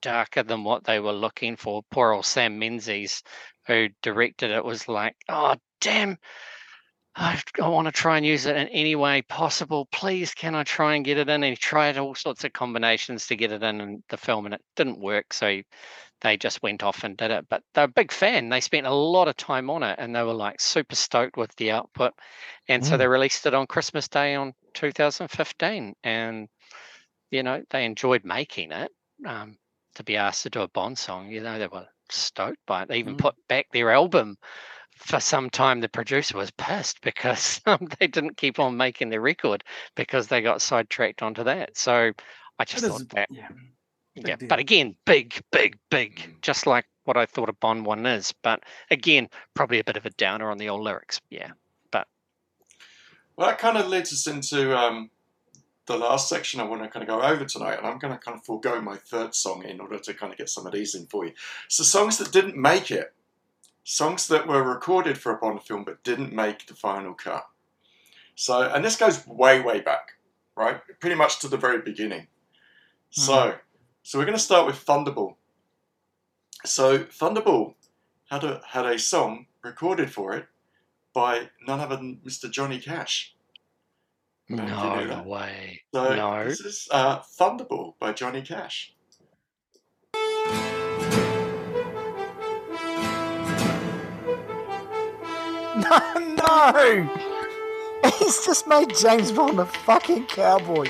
darker 0.04 0.44
than 0.44 0.64
what 0.64 0.84
they 0.84 1.00
were 1.00 1.14
looking 1.14 1.56
for. 1.58 1.82
Poor 1.90 2.12
old 2.12 2.26
Sam 2.26 2.60
Mendes, 2.60 3.24
who 3.66 3.88
directed 4.04 4.52
it, 4.52 4.64
was 4.64 4.88
like, 4.88 5.16
"Oh 5.28 5.56
damn." 5.80 6.18
I, 7.16 7.42
I 7.62 7.68
want 7.68 7.88
to 7.88 7.92
try 7.92 8.18
and 8.18 8.26
use 8.26 8.46
it 8.46 8.56
in 8.56 8.70
any 8.70 8.96
way 8.96 9.22
possible. 9.22 9.86
Please, 9.92 10.34
can 10.34 10.56
I 10.56 10.64
try 10.64 10.96
and 10.96 11.04
get 11.04 11.18
it 11.18 11.28
in? 11.28 11.44
And 11.44 11.46
he 11.46 11.56
tried 11.56 11.98
all 11.98 12.16
sorts 12.16 12.44
of 12.46 12.54
combinations 12.54 13.28
to 13.28 13.36
get 13.36 13.52
it 13.52 13.62
in, 13.64 13.82
in 13.82 14.04
the 14.10 14.18
film, 14.18 14.46
and 14.46 14.56
it 14.56 14.62
didn't 14.78 15.00
work. 15.00 15.34
So 15.34 15.50
he, 15.50 15.66
they 16.22 16.38
just 16.38 16.64
went 16.64 16.84
off 16.84 17.04
and 17.04 17.18
did 17.18 17.32
it. 17.32 17.48
But 17.50 17.64
they're 17.74 17.86
a 17.86 17.90
big 17.90 18.12
fan. 18.14 18.50
They 18.50 18.62
spent 18.62 18.88
a 18.88 18.94
lot 18.94 19.28
of 19.28 19.36
time 19.36 19.70
on 19.70 19.84
it, 19.84 19.98
and 20.00 20.16
they 20.16 20.24
were 20.24 20.34
like 20.34 20.62
super 20.62 20.96
stoked 20.96 21.36
with 21.38 21.54
the 21.58 21.72
output. 21.72 22.14
And 22.70 22.86
so 22.86 22.96
Mm. 22.96 23.00
they 23.00 23.08
released 23.08 23.46
it 23.46 23.54
on 23.54 23.68
Christmas 23.68 24.08
Day 24.08 24.36
on 24.36 24.54
2015, 24.74 25.96
and 26.04 26.48
you 27.30 27.44
know 27.44 27.62
they 27.72 27.86
enjoyed 27.86 28.24
making 28.24 28.72
it. 28.72 28.92
Um, 29.26 29.58
to 29.96 30.04
be 30.04 30.16
asked 30.16 30.44
to 30.44 30.50
do 30.50 30.62
a 30.62 30.68
Bond 30.70 30.98
song, 30.98 31.30
you 31.30 31.42
know 31.42 31.60
they 31.60 31.68
were 31.68 31.88
stoked 32.10 32.66
by 32.66 32.84
it. 32.84 32.88
They 32.88 33.00
even 33.00 33.16
Mm. 33.16 33.18
put 33.18 33.36
back 33.50 33.68
their 33.74 33.92
album 33.92 34.38
for 35.02 35.20
some 35.20 35.50
time. 35.50 35.82
The 35.82 35.90
producer 35.90 36.38
was 36.38 36.52
pissed 36.52 37.02
because 37.02 37.60
um, 37.66 37.88
they 38.00 38.08
didn't 38.08 38.38
keep 38.38 38.60
on 38.60 38.78
making 38.78 39.10
the 39.10 39.20
record 39.20 39.64
because 39.96 40.28
they 40.28 40.42
got 40.42 40.62
sidetracked 40.62 41.22
onto 41.22 41.44
that. 41.44 41.78
So 41.78 42.12
I 42.60 42.66
just 42.66 42.84
It 42.84 42.88
thought 42.90 43.02
is- 43.02 43.08
that, 43.08 43.28
yeah. 43.32 43.48
yeah. 44.16 44.36
But 44.48 44.60
again, 44.60 44.96
big, 45.06 45.42
big, 45.52 45.78
big, 45.90 46.38
just 46.42 46.68
like 46.68 46.86
what 47.06 47.18
I 47.18 47.26
thought 47.26 47.50
a 47.50 47.54
Bond 47.54 47.86
one 47.86 48.06
is. 48.06 48.34
But 48.44 48.64
again, 48.92 49.28
probably 49.56 49.80
a 49.80 49.84
bit 49.84 49.98
of 49.98 50.06
a 50.06 50.12
downer 50.12 50.52
on 50.52 50.58
the 50.58 50.70
old 50.70 50.82
lyrics. 50.82 51.20
Yeah. 51.30 51.52
But. 51.92 52.08
Well, 53.36 53.48
that 53.48 53.58
kind 53.60 53.78
of 53.78 53.88
leads 53.88 54.14
us 54.14 54.28
into 54.28 54.78
um, 54.78 55.10
the 55.88 55.98
last 55.98 56.30
section 56.30 56.60
I 56.60 56.64
want 56.64 56.84
to 56.84 56.90
kind 56.90 57.02
of 57.04 57.10
go 57.10 57.22
over 57.26 57.44
tonight, 57.46 57.78
and 57.80 57.88
I'm 57.88 57.98
going 57.98 58.14
to 58.14 58.20
kind 58.20 58.38
of 58.38 58.46
forego 58.46 58.80
my 58.82 58.98
third 58.98 59.34
song 59.34 59.64
in 59.64 59.80
order 59.80 59.98
to 59.98 60.14
kind 60.14 60.32
of 60.32 60.38
get 60.38 60.50
some 60.50 60.68
of 60.68 60.74
these 60.74 60.94
in 60.94 61.08
for 61.08 61.26
you. 61.26 61.34
So, 61.68 61.84
songs 61.84 62.18
that 62.20 62.32
didn't 62.32 62.56
make 62.56 62.92
it, 62.92 63.14
songs 63.84 64.28
that 64.28 64.48
were 64.48 64.64
recorded 64.64 65.18
for 65.18 65.32
a 65.32 65.38
Bond 65.38 65.64
film 65.64 65.84
but 65.84 66.04
didn't 66.04 66.34
make 66.34 66.68
the 66.68 66.74
final 66.76 67.14
cut. 67.14 67.46
So, 68.36 68.62
and 68.62 68.84
this 68.84 68.96
goes 68.96 69.26
way, 69.28 69.60
way 69.62 69.82
back, 69.82 70.14
right? 70.56 70.82
Pretty 71.00 71.16
much 71.16 71.40
to 71.40 71.48
the 71.48 71.58
very 71.58 71.82
beginning. 71.82 72.28
So, 73.10 73.56
so 74.04 74.18
we're 74.18 74.26
going 74.26 74.38
to 74.38 74.44
start 74.44 74.66
with 74.66 74.84
Thunderball. 74.86 75.36
So, 76.66 77.00
Thunderball 77.00 77.76
had 78.30 78.44
a 78.44 78.62
had 78.66 78.86
a 78.86 78.98
song 78.98 79.48
recorded 79.64 80.12
for 80.12 80.34
it 80.34 80.46
by 81.14 81.50
none 81.68 81.80
other 81.82 81.98
than 81.98 82.22
Mr. 82.26 82.50
Johnny 82.50 82.80
Cash. 82.80 83.36
No, 84.48 84.64
you 85.02 85.08
that. 85.08 85.26
way. 85.26 85.82
So 85.94 86.16
No. 86.16 86.46
this 86.46 86.60
is 86.62 86.88
uh, 86.92 87.20
Thunderball 87.20 87.94
by 88.00 88.14
Johnny 88.14 88.42
Cash. 88.42 88.94
No, 96.52 96.72
no! 96.74 98.12
He's 98.20 98.46
just 98.46 98.68
made 98.68 98.94
James 98.98 99.32
Bond 99.32 99.58
a 99.58 99.66
fucking 99.66 100.26
cowboy. 100.26 100.90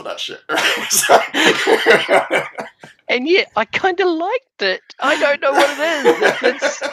That 0.06 0.20
shit. 0.20 0.40
And 3.08 3.28
yet 3.28 3.52
I 3.54 3.64
kind 3.64 4.00
of 4.00 4.08
liked 4.08 4.62
it. 4.62 4.80
I 4.98 5.16
don't 5.20 5.40
know 5.40 5.52
what 5.52 5.70
it 5.70 5.78
is. 6.56 6.82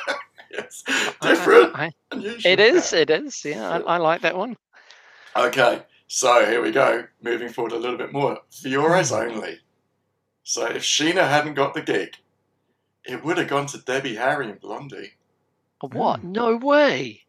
It's, 0.52 0.52
yes, 0.52 0.84
different. 1.20 1.76
I, 1.76 1.90
It 2.12 2.60
is. 2.60 2.94
It 2.94 3.10
is. 3.10 3.44
Yeah, 3.44 3.68
I, 3.68 3.80
I 3.80 3.98
like 3.98 4.22
that 4.22 4.38
one. 4.38 4.56
Okay, 5.36 5.82
so 6.08 6.46
here 6.46 6.62
we 6.62 6.70
go. 6.70 7.06
Moving 7.24 7.50
forward 7.50 7.72
a 7.72 7.78
little 7.78 7.98
bit 7.98 8.14
more. 8.14 8.38
For 8.62 8.68
your 8.68 8.96
eyes 8.96 9.10
Hmm. 9.10 9.16
only. 9.16 9.58
So 10.44 10.68
if 10.68 10.84
Sheena 10.84 11.28
hadn't 11.28 11.56
got 11.56 11.74
the 11.74 11.82
gig, 11.82 12.16
it 13.06 13.24
would 13.24 13.40
have 13.40 13.48
gone 13.48 13.66
to 13.68 13.80
Debbie 13.80 14.16
Harry 14.16 14.52
and 14.52 14.60
Blondie. 14.62 15.14
What? 15.82 16.24
No 16.24 16.56
way. 16.58 17.23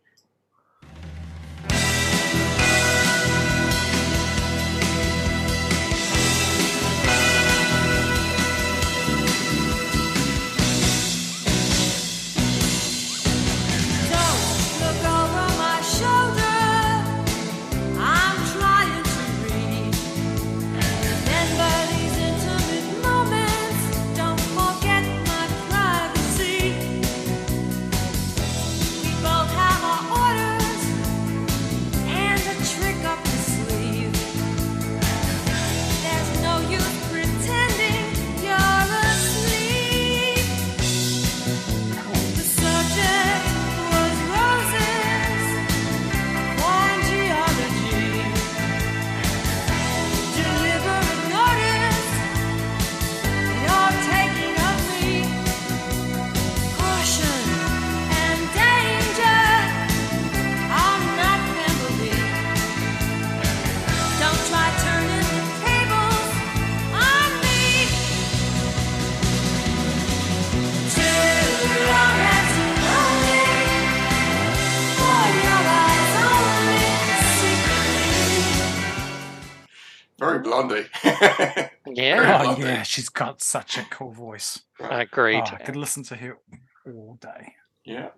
Very 80.24 80.38
Blondie. 80.40 80.86
Yeah. 81.86 82.38
Oh 82.40 82.44
Blondie. 82.44 82.62
yeah, 82.62 82.82
she's 82.82 83.10
got 83.10 83.42
such 83.42 83.76
a 83.76 83.82
cool 83.90 84.10
voice. 84.10 84.62
Agreed. 84.80 85.44
Oh, 85.46 85.55
I 85.55 85.56
could 85.62 85.76
listen 85.76 86.02
to 86.05 86.16
her 86.16 86.38
all 86.86 87.18
day. 87.20 87.55
Yeah. 87.84 88.09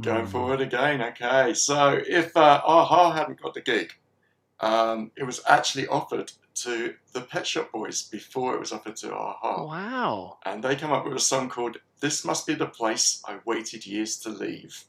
Going 0.00 0.26
forward 0.26 0.60
again. 0.60 1.02
Okay, 1.02 1.54
so 1.54 2.00
if 2.06 2.36
uh, 2.36 2.60
Aha 2.64 3.12
hadn't 3.12 3.42
got 3.42 3.54
the 3.54 3.60
gig, 3.60 3.92
um, 4.60 5.10
it 5.16 5.24
was 5.24 5.40
actually 5.48 5.88
offered 5.88 6.30
to 6.54 6.94
the 7.12 7.20
Pet 7.20 7.46
Shop 7.46 7.72
Boys 7.72 8.02
before 8.02 8.54
it 8.54 8.60
was 8.60 8.72
offered 8.72 8.96
to 8.96 9.12
Aha. 9.12 9.64
Wow. 9.64 10.38
And 10.46 10.62
they 10.62 10.76
come 10.76 10.92
up 10.92 11.04
with 11.04 11.14
a 11.14 11.20
song 11.20 11.48
called 11.48 11.78
This 12.00 12.24
Must 12.24 12.46
Be 12.46 12.54
the 12.54 12.66
Place 12.66 13.22
I 13.26 13.38
Waited 13.44 13.86
Years 13.86 14.18
to 14.18 14.28
Leave. 14.28 14.84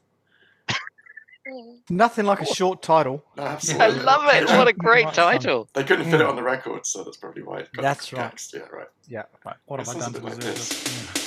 Nothing 1.90 2.26
like 2.26 2.40
a 2.40 2.46
short 2.46 2.82
title. 2.82 3.22
No, 3.36 3.42
I 3.44 3.88
love 3.88 4.24
it. 4.34 4.48
What 4.48 4.66
a 4.68 4.72
great 4.72 5.12
title. 5.12 5.68
They 5.74 5.84
couldn't 5.84 6.06
fit 6.10 6.20
it 6.20 6.24
Mm. 6.24 6.30
on 6.30 6.36
the 6.36 6.42
record, 6.42 6.86
so 6.86 7.02
that's 7.04 7.16
probably 7.16 7.42
why 7.42 7.58
it 7.60 7.68
got 7.72 7.82
That's 7.82 8.12
right. 8.12 8.22
axed. 8.24 8.52
Yeah, 8.54 8.60
right. 8.72 8.88
Yeah. 9.08 9.22
Right, 9.44 9.56
what 9.66 9.80
have 9.80 9.88
I 9.88 9.94
done 9.98 10.12
to 10.14 10.20
like 10.20 10.34
deserve 10.36 10.54
this. 10.54 10.68
this? 10.68 10.92
Yeah. 10.92 11.22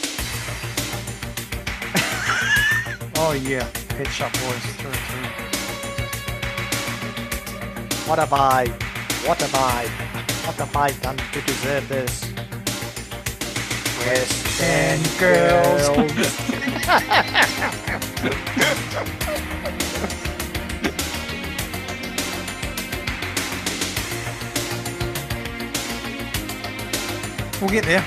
Oh 3.21 3.33
yeah, 3.33 3.67
Pet 3.89 4.07
Shop 4.07 4.31
Boys 4.31 4.65
through 4.77 4.91
and 4.91 4.99
through. 5.09 5.29
What 8.09 8.17
have 8.19 8.31
I? 8.33 8.65
What 9.27 9.41
have 9.41 9.55
I? 9.55 9.87
What 10.47 10.55
have 10.55 10.75
I 10.75 10.91
done 11.01 11.17
to 11.17 11.41
deserve 11.41 11.87
this? 11.89 12.23
West 14.05 14.61
End 14.63 15.05
girls. 15.19 15.89
We'll 27.61 27.69
get 27.69 27.83
there. 27.85 28.03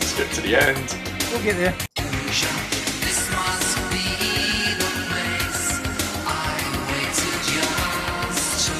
Skip 0.00 0.30
to 0.34 0.40
the 0.42 0.54
end. 0.56 0.96
We'll 1.32 1.42
get 1.42 1.56
there. 1.56 1.74
This 1.96 3.30
must 3.32 3.76
be 3.90 4.06
the 4.78 4.90
place 5.10 5.80
I 6.24 6.28
waited 6.86 7.42
years 7.52 8.66
to 8.66 8.74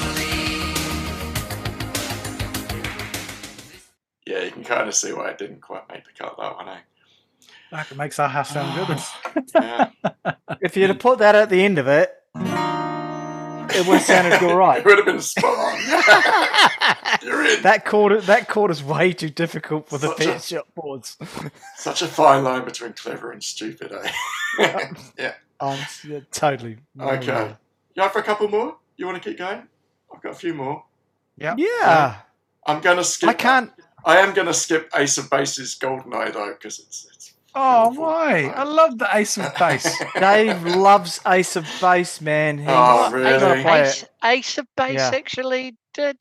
leave. 3.75 3.91
Yeah, 4.27 4.43
you 4.45 4.51
can 4.53 4.63
kind 4.65 4.89
of 4.89 4.95
see 4.95 5.13
why 5.13 5.31
I 5.31 5.33
didn't 5.33 5.61
quite 5.61 5.89
make 5.89 6.05
the 6.05 6.13
cut 6.17 6.37
that 6.39 6.55
one, 6.55 6.69
eh? 6.69 6.79
Fuck, 7.71 7.91
it 7.91 7.97
makes 7.97 8.19
our 8.21 8.29
house 8.29 8.51
sound 8.51 8.87
good. 8.87 8.99
Yeah. 9.55 9.91
If 10.61 10.77
you'd 10.77 10.91
have 10.91 10.99
put 11.01 11.19
that 11.19 11.35
at 11.35 11.51
the 11.51 11.65
end 11.65 11.79
of 11.79 11.89
it, 11.89 12.13
it 13.75 13.87
would 13.87 13.99
have 13.99 14.03
sounded 14.03 14.43
all 14.51 14.57
right. 14.57 14.79
It 14.79 14.85
would 14.85 14.97
have 14.99 15.07
been 15.07 15.21
spot 15.21 15.45
on. 15.59 15.79
You're 17.23 17.45
in. 17.47 17.63
That 17.63 17.85
chord, 17.85 18.23
that 18.23 18.49
chord 18.49 18.71
is 18.71 18.83
way 18.83 19.13
too 19.13 19.31
difficult 19.31 19.89
for 19.89 19.99
the 19.99 20.09
Such 20.09 20.21
a- 20.21 20.25
pet 20.33 20.43
shop 20.43 20.69
boards. 20.75 21.17
Such 21.77 22.03
a 22.03 22.07
fine 22.07 22.45
line 22.45 22.65
between 22.65 22.93
clever 22.95 23.31
and 23.33 23.43
stupid, 23.43 23.93
eh? 23.93 24.13
yeah. 25.19 25.35
Um, 25.61 25.79
yeah, 26.07 26.21
totally. 26.31 26.79
Okay. 26.99 27.55
You 27.95 28.03
up 28.03 28.13
for 28.13 28.19
a 28.21 28.23
couple 28.23 28.49
more? 28.49 28.77
You 28.97 29.07
want 29.07 29.23
to 29.23 29.29
keep 29.29 29.39
going? 29.39 29.63
I've 30.15 30.23
got 30.23 30.33
a 30.33 30.37
few 30.37 30.55
more. 30.55 30.85
Yeah. 31.37 31.55
Yeah. 31.57 32.17
I'm 32.67 32.81
going 32.81 32.97
to 32.97 33.05
skip. 33.05 33.29
I 33.29 33.35
can't. 33.35 33.71
I 34.05 34.19
am 34.19 34.33
going 34.33 34.47
to 34.47 34.55
skip 34.55 34.91
Ace 34.95 35.19
of 35.19 35.29
Base's 35.29 35.75
Golden 35.75 36.15
Eye 36.15 36.31
though, 36.31 36.53
because 36.53 36.79
it's. 36.79 37.07
It's 37.53 37.57
Oh, 37.57 37.89
beautiful. 37.91 38.05
why? 38.05 38.53
I 38.57 38.63
love 38.65 38.99
the 38.99 39.09
Ace 39.13 39.37
of 39.39 39.55
Base. 39.57 39.99
Dave 40.21 40.63
loves 40.65 41.21
Ace 41.27 41.57
of 41.57 41.67
Base, 41.81 42.21
man. 42.21 42.59
He's 42.59 42.67
Oh, 42.69 43.11
really? 43.13 43.65
Ace, 43.65 44.05
Ace, 44.25 44.59
of 44.59 44.67
Base 44.77 44.95
Yeah. 44.99 45.11
actually 45.15 45.77
did 45.95 46.17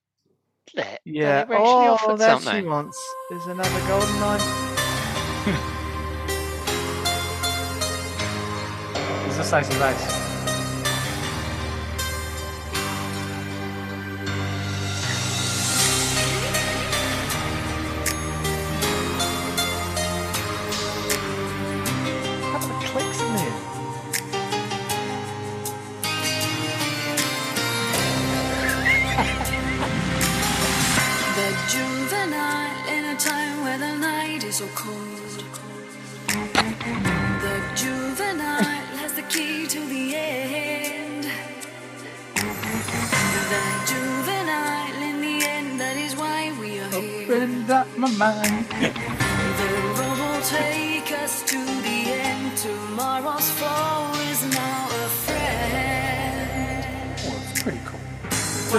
that. 0.75 1.01
They 1.05 1.11
Yeah. 1.11 1.45
were 1.45 1.55
actually 1.55 1.87
Oh, 1.87 1.93
offered 1.93 2.17
that 2.19 2.39
she 2.39 2.43
something. 2.45 2.69
wants 2.69 2.97
is 3.31 3.45
another 3.45 3.79
golden 3.87 4.23
eye. 4.23 4.39
Is 9.29 9.37
this 9.37 9.53
Ace 9.53 9.69
of 9.69 9.79
Base? 9.79 10.28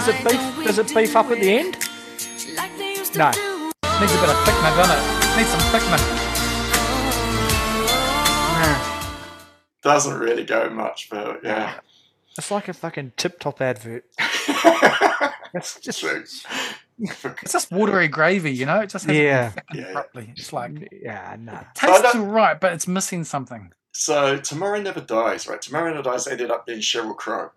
Does 0.03 0.15
it 0.15 0.23
beef? 0.27 0.65
Does 0.65 0.79
it 0.79 0.95
beef 0.95 1.15
up 1.15 1.27
at 1.27 1.39
the 1.39 1.51
end? 1.59 1.77
Like 2.57 2.75
they 2.75 2.95
used 2.95 3.13
to 3.13 3.19
No. 3.19 3.27
Needs 3.29 4.13
a 4.13 4.19
bit 4.19 4.29
of 4.29 4.35
thickener, 4.47 4.75
doesn't 4.75 4.97
it? 4.97 5.37
Needs 5.37 5.49
some 5.49 5.59
thickener. 5.69 6.31
Doesn't 9.83 10.17
really 10.17 10.43
go 10.43 10.71
much, 10.71 11.07
but 11.11 11.43
yeah. 11.43 11.75
It's 12.35 12.49
like 12.49 12.67
a 12.67 12.73
fucking 12.73 13.13
tip 13.15 13.39
top 13.39 13.61
advert. 13.61 14.05
It's 15.53 15.79
just 15.79 16.03
It's 16.03 17.51
just 17.51 17.71
watery 17.71 18.07
gravy, 18.07 18.51
you 18.51 18.65
know? 18.65 18.79
It 18.79 18.89
just 18.89 19.07
Yeah. 19.07 19.51
Yeah. 19.71 19.91
properly. 19.91 20.33
It's 20.35 20.51
like, 20.51 20.89
yeah, 20.91 21.35
no. 21.37 21.59
tastes 21.75 22.15
all 22.15 22.21
right, 22.25 22.59
but 22.59 22.73
it's 22.73 22.87
missing 22.87 23.23
something. 23.23 23.71
so 23.91 24.37
Tomorrow 24.37 24.81
Never 24.81 25.01
Dies, 25.01 25.47
right? 25.47 25.61
Tomorrow 25.61 25.91
Never 25.91 26.01
Dies 26.01 26.25
ended 26.25 26.49
up 26.49 26.65
being 26.65 26.79
Sheryl 26.79 27.15
Crow 27.15 27.51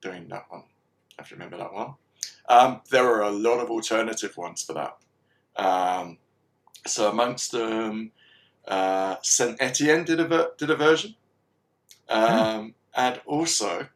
doing 0.00 0.26
that 0.30 0.46
one. 0.48 0.64
If 1.18 1.30
you 1.30 1.36
remember 1.36 1.58
that 1.58 1.72
one. 1.72 1.94
Um, 2.48 2.80
there 2.90 3.06
are 3.06 3.22
a 3.22 3.30
lot 3.30 3.60
of 3.60 3.70
alternative 3.70 4.36
ones 4.36 4.62
for 4.62 4.74
that. 4.74 4.96
Um, 5.56 6.18
so 6.86 7.10
amongst 7.10 7.52
them, 7.52 8.12
uh, 8.66 9.16
Saint 9.22 9.56
Etienne 9.60 10.04
did 10.04 10.20
a 10.20 10.26
ver- 10.26 10.52
did 10.58 10.70
a 10.70 10.76
version, 10.76 11.14
um, 12.08 12.74
and 12.94 13.20
also 13.26 13.88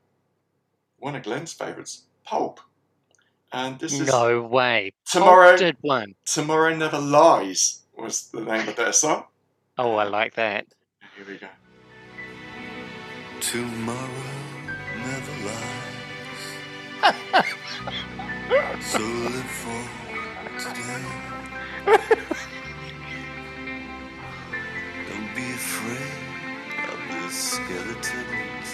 one 0.98 1.14
of 1.16 1.22
Glenn's 1.24 1.52
favorites, 1.52 2.04
Pulp. 2.24 2.60
And 3.52 3.78
this 3.78 3.98
is 3.98 4.08
No 4.08 4.42
way. 4.42 4.92
Tomorrow- 5.06 5.48
Pulp 5.50 5.58
did 5.58 5.76
one. 5.80 6.14
Tomorrow 6.24 6.74
Never 6.76 6.98
Lies 6.98 7.82
was 7.96 8.28
the 8.30 8.40
name 8.40 8.68
of 8.68 8.76
their 8.76 8.92
song. 8.92 9.24
Oh, 9.78 9.96
I 9.96 10.04
like 10.04 10.34
that. 10.34 10.66
Here 11.16 11.24
we 11.26 11.38
go. 11.38 11.48
Tomorrow 13.40 14.08
never 14.96 15.46
lies. 15.46 15.77
So 18.80 18.98
live 18.98 19.50
for 19.62 19.82
today. 20.58 21.04
Don't 25.08 25.30
be 25.34 25.46
afraid 25.52 26.22
of 26.88 26.98
the 27.10 27.24
skeletons 27.30 28.68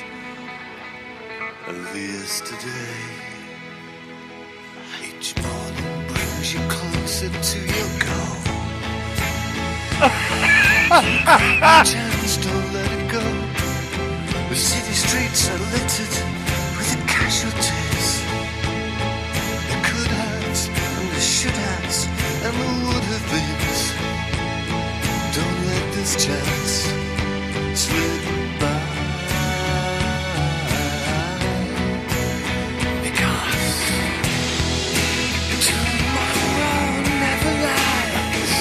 of 1.67 1.97
yesterday. 1.97 3.01
Each 5.03 5.29
morning 5.43 6.07
brings 6.09 6.55
you 6.55 6.61
closer 6.69 7.31
to 7.31 7.59
your 7.59 7.91
goal. 8.01 8.41
Chance, 11.85 12.37
don't 12.39 12.73
let 12.73 12.91
it 12.93 13.05
go. 13.11 13.25
The 14.49 14.57
city 14.57 14.95
streets 14.95 15.49
are 15.51 15.59
littered 15.73 16.15
with 16.77 16.89
the 16.93 16.99
casualties. 17.07 17.84
And 22.47 22.55
the 22.55 22.67
would 22.87 23.05
have 23.05 23.27
beens. 23.31 23.81
Don't 25.35 25.61
let 25.67 25.85
this 25.95 26.13
chance 26.23 26.73
slip 27.79 28.23
by. 28.61 28.81
Because 33.03 33.79
tomorrow 35.67 36.85
never 37.25 37.53
lies. 37.65 38.55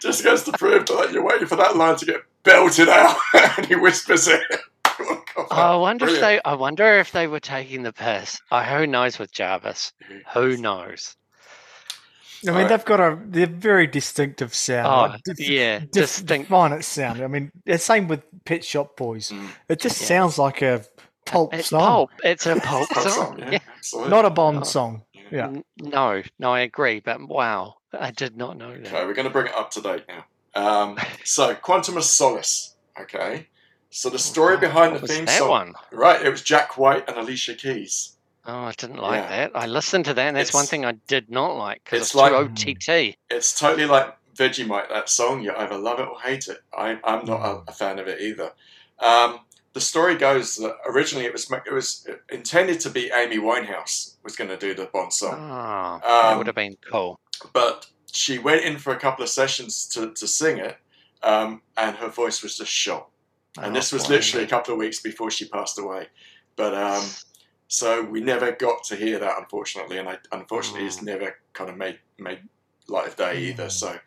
Just 0.00 0.22
goes 0.22 0.42
to 0.44 0.52
prove 0.52 0.84
that 0.86 1.12
you're 1.12 1.24
waiting 1.24 1.48
for 1.48 1.56
that 1.56 1.76
line 1.76 1.96
to 1.96 2.04
get 2.04 2.22
belted 2.42 2.88
out, 2.90 3.16
and 3.56 3.66
he 3.66 3.74
whispers 3.74 4.28
it. 4.28 4.42
I 5.50 5.76
wonder 5.76 6.06
if 6.06 6.20
they. 6.20 6.40
I 6.44 6.54
wonder 6.54 6.98
if 6.98 7.12
they 7.12 7.26
were 7.26 7.40
taking 7.40 7.82
the 7.82 7.92
piss. 7.92 8.40
Oh, 8.50 8.60
who 8.60 8.86
knows 8.86 9.18
with 9.18 9.32
Jarvis? 9.32 9.92
Who 10.34 10.56
knows? 10.56 11.14
I 12.44 12.46
mean, 12.50 12.54
Alright. 12.54 12.68
they've 12.68 12.84
got 12.84 13.00
a 13.00 13.18
they're 13.26 13.46
very 13.48 13.86
distinctive 13.88 14.54
sound. 14.54 14.86
Oh, 14.86 15.12
like, 15.12 15.22
dif- 15.24 15.40
yeah, 15.48 15.80
dif- 15.80 15.90
distinct. 15.90 16.48
Define 16.48 16.72
its 16.72 16.86
sound. 16.86 17.20
I 17.20 17.26
mean, 17.26 17.50
the 17.66 17.78
same 17.78 18.06
with 18.06 18.22
Pet 18.44 18.64
Shop 18.64 18.96
Boys. 18.96 19.30
Mm. 19.30 19.48
It 19.68 19.80
just 19.80 20.00
Yeah. 20.02 20.06
sounds 20.06 20.38
like 20.38 20.62
a 20.62 20.84
pulp 21.24 21.52
It's 21.52 21.68
song, 21.70 21.80
pulp. 21.80 22.10
It's 22.22 22.46
a 22.46 22.54
pulp 22.60 22.88
Pulp 22.90 23.08
song. 23.08 23.38
song, 23.38 23.52
yeah, 23.52 23.58
Yeah. 23.92 24.08
not 24.08 24.24
a 24.24 24.30
Bond 24.30 24.58
Oh. 24.60 24.62
song. 24.64 25.02
Yeah. 25.32 25.52
No, 25.80 26.22
no, 26.38 26.52
I 26.54 26.60
agree. 26.60 27.00
But 27.00 27.20
wow, 27.26 27.74
I 27.92 28.12
did 28.12 28.36
not 28.36 28.56
know 28.56 28.70
that. 28.70 28.86
Okay, 28.86 29.04
we're 29.04 29.14
going 29.14 29.26
to 29.26 29.32
bring 29.32 29.46
it 29.48 29.54
up 29.54 29.70
to 29.72 29.80
date 29.82 30.04
now. 30.08 30.24
Um, 30.54 30.98
so, 31.24 31.54
Quantum 31.56 31.96
of 31.96 32.04
Solace. 32.04 32.76
Okay. 33.00 33.48
So, 33.90 34.10
the 34.10 34.18
story 34.18 34.56
behind 34.58 34.92
What 34.92 34.98
the 34.98 35.02
was 35.02 35.10
theme 35.16 35.24
that 35.24 35.38
song. 35.38 35.48
one? 35.48 35.74
Right, 35.92 36.24
it 36.24 36.30
was 36.30 36.42
Jack 36.42 36.76
White 36.76 37.08
and 37.08 37.16
Alicia 37.16 37.54
Keys. 37.54 38.12
Oh, 38.46 38.64
I 38.64 38.72
didn't 38.72 38.96
like 38.98 39.22
Yeah. 39.22 39.28
that. 39.48 39.52
I 39.54 39.66
listened 39.66 40.04
to 40.06 40.14
that, 40.14 40.28
and 40.28 40.36
that's 40.36 40.52
one 40.54 40.66
thing 40.66 40.84
I 40.84 40.92
did 41.06 41.30
not 41.30 41.56
like 41.56 41.84
because 41.84 42.00
it's 42.00 42.10
it's, 42.10 42.14
like- 42.14 42.32
too 42.54 42.70
OTT. 42.72 43.16
It's 43.30 43.58
totally 43.58 43.86
like 43.86 44.14
Vegemite, 44.34 44.88
that 44.90 45.08
song. 45.08 45.42
You 45.42 45.54
either 45.56 45.76
love 45.76 46.00
it 46.00 46.08
or 46.08 46.20
hate 46.20 46.48
it. 46.48 46.58
I, 46.76 46.98
I'm 47.04 47.24
not 47.24 47.40
a, 47.44 47.62
a 47.70 47.72
fan 47.72 47.98
of 47.98 48.06
it 48.08 48.20
either. 48.20 48.52
Um, 49.00 49.40
the 49.72 49.80
story 49.80 50.16
goes 50.16 50.56
that 50.56 50.76
originally 50.86 51.26
it 51.26 51.32
was 51.32 51.50
it 51.66 51.72
was 51.72 52.06
intended 52.30 52.80
to 52.80 52.90
be 52.90 53.10
Amy 53.14 53.38
Winehouse 53.38 54.14
was 54.24 54.34
going 54.36 54.50
to 54.50 54.56
do 54.56 54.74
the 54.74 54.86
Bond 54.86 55.06
Oh, 55.08 55.10
song, 55.10 56.00
that 56.02 56.24
Um, 56.32 56.38
would 56.38 56.46
have 56.46 56.56
been 56.56 56.76
cool. 56.90 57.20
but 57.52 57.86
she 58.10 58.38
went 58.38 58.62
in 58.64 58.78
for 58.78 58.92
a 58.92 58.98
couple 58.98 59.22
of 59.22 59.28
sessions 59.30 59.86
to, 59.88 60.12
to 60.14 60.26
sing 60.26 60.58
it, 60.58 60.78
um, 61.22 61.62
and 61.76 61.96
her 61.96 62.08
voice 62.08 62.42
was 62.42 62.56
just 62.56 62.70
shot. 62.72 63.08
And 63.64 63.72
Oh, 63.72 63.78
this 63.78 63.92
was 63.92 64.08
literally 64.08 64.44
a 64.44 64.48
couple 64.48 64.72
of 64.74 64.78
weeks 64.78 65.00
before 65.00 65.30
she 65.30 65.48
passed 65.48 65.78
away. 65.78 66.08
But 66.56 66.74
um, 66.74 67.04
so 67.68 68.02
we 68.04 68.20
never 68.20 68.52
got 68.52 68.84
to 68.84 68.96
hear 68.96 69.18
that, 69.18 69.38
unfortunately, 69.38 69.98
and 69.98 70.08
I, 70.08 70.18
unfortunately, 70.32 70.86
it's 70.86 70.98
Mm. 70.98 71.04
never 71.04 71.38
kind 71.52 71.70
of 71.70 71.76
made 71.76 71.98
made 72.18 72.40
light 72.88 73.06
of 73.08 73.16
day 73.16 73.38
either. 73.48 73.68
So 73.70 73.98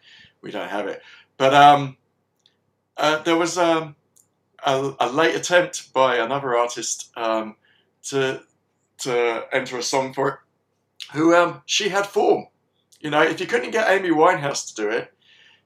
we 0.41 0.52
don't 0.52 0.69
have 0.69 0.88
it. 0.88 1.02
But 1.38 1.53
um, 1.53 1.98
uh, 2.98 3.22
there 3.23 3.38
was 3.38 3.57
um, 3.57 3.95
a, 4.65 4.94
a 4.99 5.10
late 5.10 5.36
attempt 5.36 5.94
by 5.94 6.18
another 6.18 6.56
artist 6.57 7.11
um, 7.15 7.56
to 8.03 8.41
to 8.99 9.45
enter 9.52 9.78
a 9.78 9.84
song 9.84 10.14
for 10.14 10.28
it. 10.30 10.36
Who 11.14 11.36
um, 11.36 11.61
she 11.65 11.90
had 11.90 12.06
form. 12.06 12.48
You 12.99 13.10
know, 13.10 13.22
if 13.23 13.40
you 13.40 13.48
couldn't 13.48 13.72
get 13.72 13.90
Amy 13.90 14.10
Winehouse 14.10 14.68
to 14.68 14.76
do 14.76 14.90
it, 14.90 15.11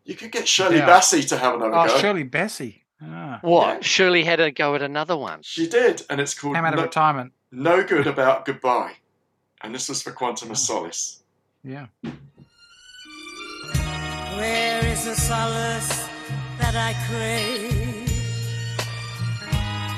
you 0.06 0.16
could 0.16 0.32
get 0.32 0.48
Shirley 0.48 0.78
Yeah. 0.78 0.88
Bassey 0.88 1.28
to 1.28 1.38
have 1.38 1.56
another 1.56 1.76
Oh, 1.76 1.88
go. 1.88 1.98
Shirley 1.99 2.24
Bassey. 2.24 2.82
Ah, 3.02 3.40
What? 3.42 3.68
yeah. 3.76 3.80
Surely 3.82 4.24
had 4.24 4.38
to 4.38 4.52
go 4.52 4.76
at 4.76 4.82
another 4.82 5.18
one. 5.18 5.42
She 5.44 5.68
did, 5.68 6.04
and 6.10 6.20
it's 6.22 6.34
called 6.34 6.56
came 6.56 6.66
out 6.66 6.74
of 6.74 6.78
no, 6.80 6.84
retirement. 6.86 7.34
no 7.52 7.84
Good 7.84 8.08
About 8.08 8.46
Goodbye. 8.46 8.94
And 9.62 9.74
this 9.74 9.90
was 9.90 10.02
for 10.02 10.12
Quantum 10.12 10.52
of 10.52 10.58
Solace. 10.58 11.24
Yeah. 11.64 11.88
Where 14.38 14.86
is 14.86 15.06
the 15.06 15.16
solace 15.16 16.08
that 16.60 16.76
I 16.76 16.94
crave? 17.08 18.04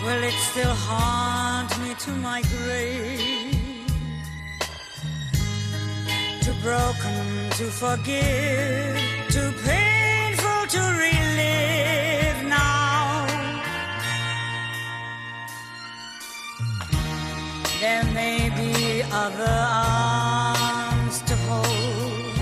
Will 0.06 0.24
it 0.24 0.34
still 0.34 0.74
haunt 0.74 1.78
me 1.82 1.94
to 1.95 2.11
my 2.11 2.41
grave? 2.44 3.56
Too 6.41 6.53
broken 6.61 7.49
to 7.60 7.65
forgive, 7.65 8.98
too 9.30 9.52
painful 9.65 10.68
to 10.69 10.80
relive 10.80 11.16
There 17.88 18.03
may 18.14 18.49
be 18.49 19.01
other 19.14 19.47
arms 19.47 21.22
to 21.22 21.35
hold. 21.47 22.35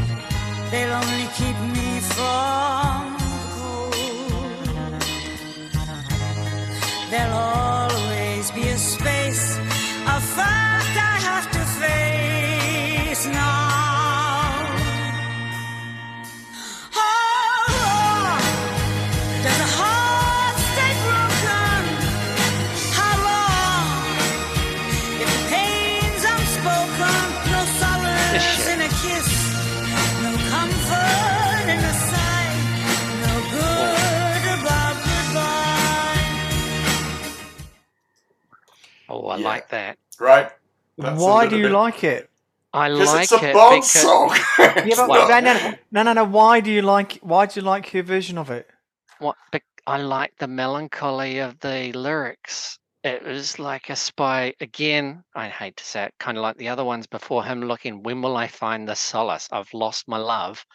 They'll 0.71 0.95
only 1.01 1.27
keep 1.39 1.57
me 1.75 1.99
from 2.15 3.13
the 3.21 3.41
cold. 3.53 5.03
There'll 7.11 7.64
I 39.35 39.39
Yeah. 39.39 39.47
like 39.47 39.69
that. 39.69 39.97
Right? 40.19 40.49
That's 40.97 41.21
Why 41.21 41.47
do 41.47 41.57
you 41.57 41.63
bit- 41.63 41.71
like 41.73 42.03
it? 42.03 42.29
I 42.73 42.89
Because 42.89 43.13
like 43.13 43.23
it's 43.23 43.31
a 43.31 43.49
it 43.49 43.53
Bond 43.53 43.75
because 43.83 43.91
song. 43.91 44.29
Yeah, 44.59 44.83
It's 44.85 44.97
but 44.97 45.07
not- 45.07 45.29
no, 45.29 45.53
no, 45.53 45.53
no, 45.53 45.73
no, 45.91 46.03
no, 46.03 46.13
no. 46.13 46.23
Why 46.25 46.59
do 46.59 46.71
you 46.71 46.81
like? 46.81 47.19
Why 47.21 47.45
do 47.45 47.59
you 47.59 47.65
like 47.65 47.89
her 47.91 48.01
version 48.03 48.37
of 48.37 48.49
it? 48.51 48.69
what 49.19 49.35
I 49.87 49.97
like 50.01 50.33
the 50.39 50.47
melancholy 50.47 51.39
of 51.39 51.57
the 51.59 51.93
lyrics. 51.93 52.79
It 53.03 53.23
was 53.23 53.59
like 53.59 53.89
a 53.89 53.95
spy 53.95 54.53
again. 54.59 55.23
I 55.35 55.47
hate 55.47 55.77
to 55.77 55.85
say 55.85 56.03
it, 56.05 56.13
kind 56.19 56.37
of 56.37 56.41
like 56.41 56.57
the 56.57 56.67
other 56.69 56.83
ones 56.83 57.05
before 57.07 57.45
him. 57.45 57.61
Looking, 57.61 58.01
when 58.03 58.21
will 58.21 58.35
I 58.35 58.47
find 58.47 58.87
the 58.87 58.95
solace? 58.95 59.47
I've 59.51 59.73
lost 59.73 60.07
my 60.07 60.17
love, 60.17 60.65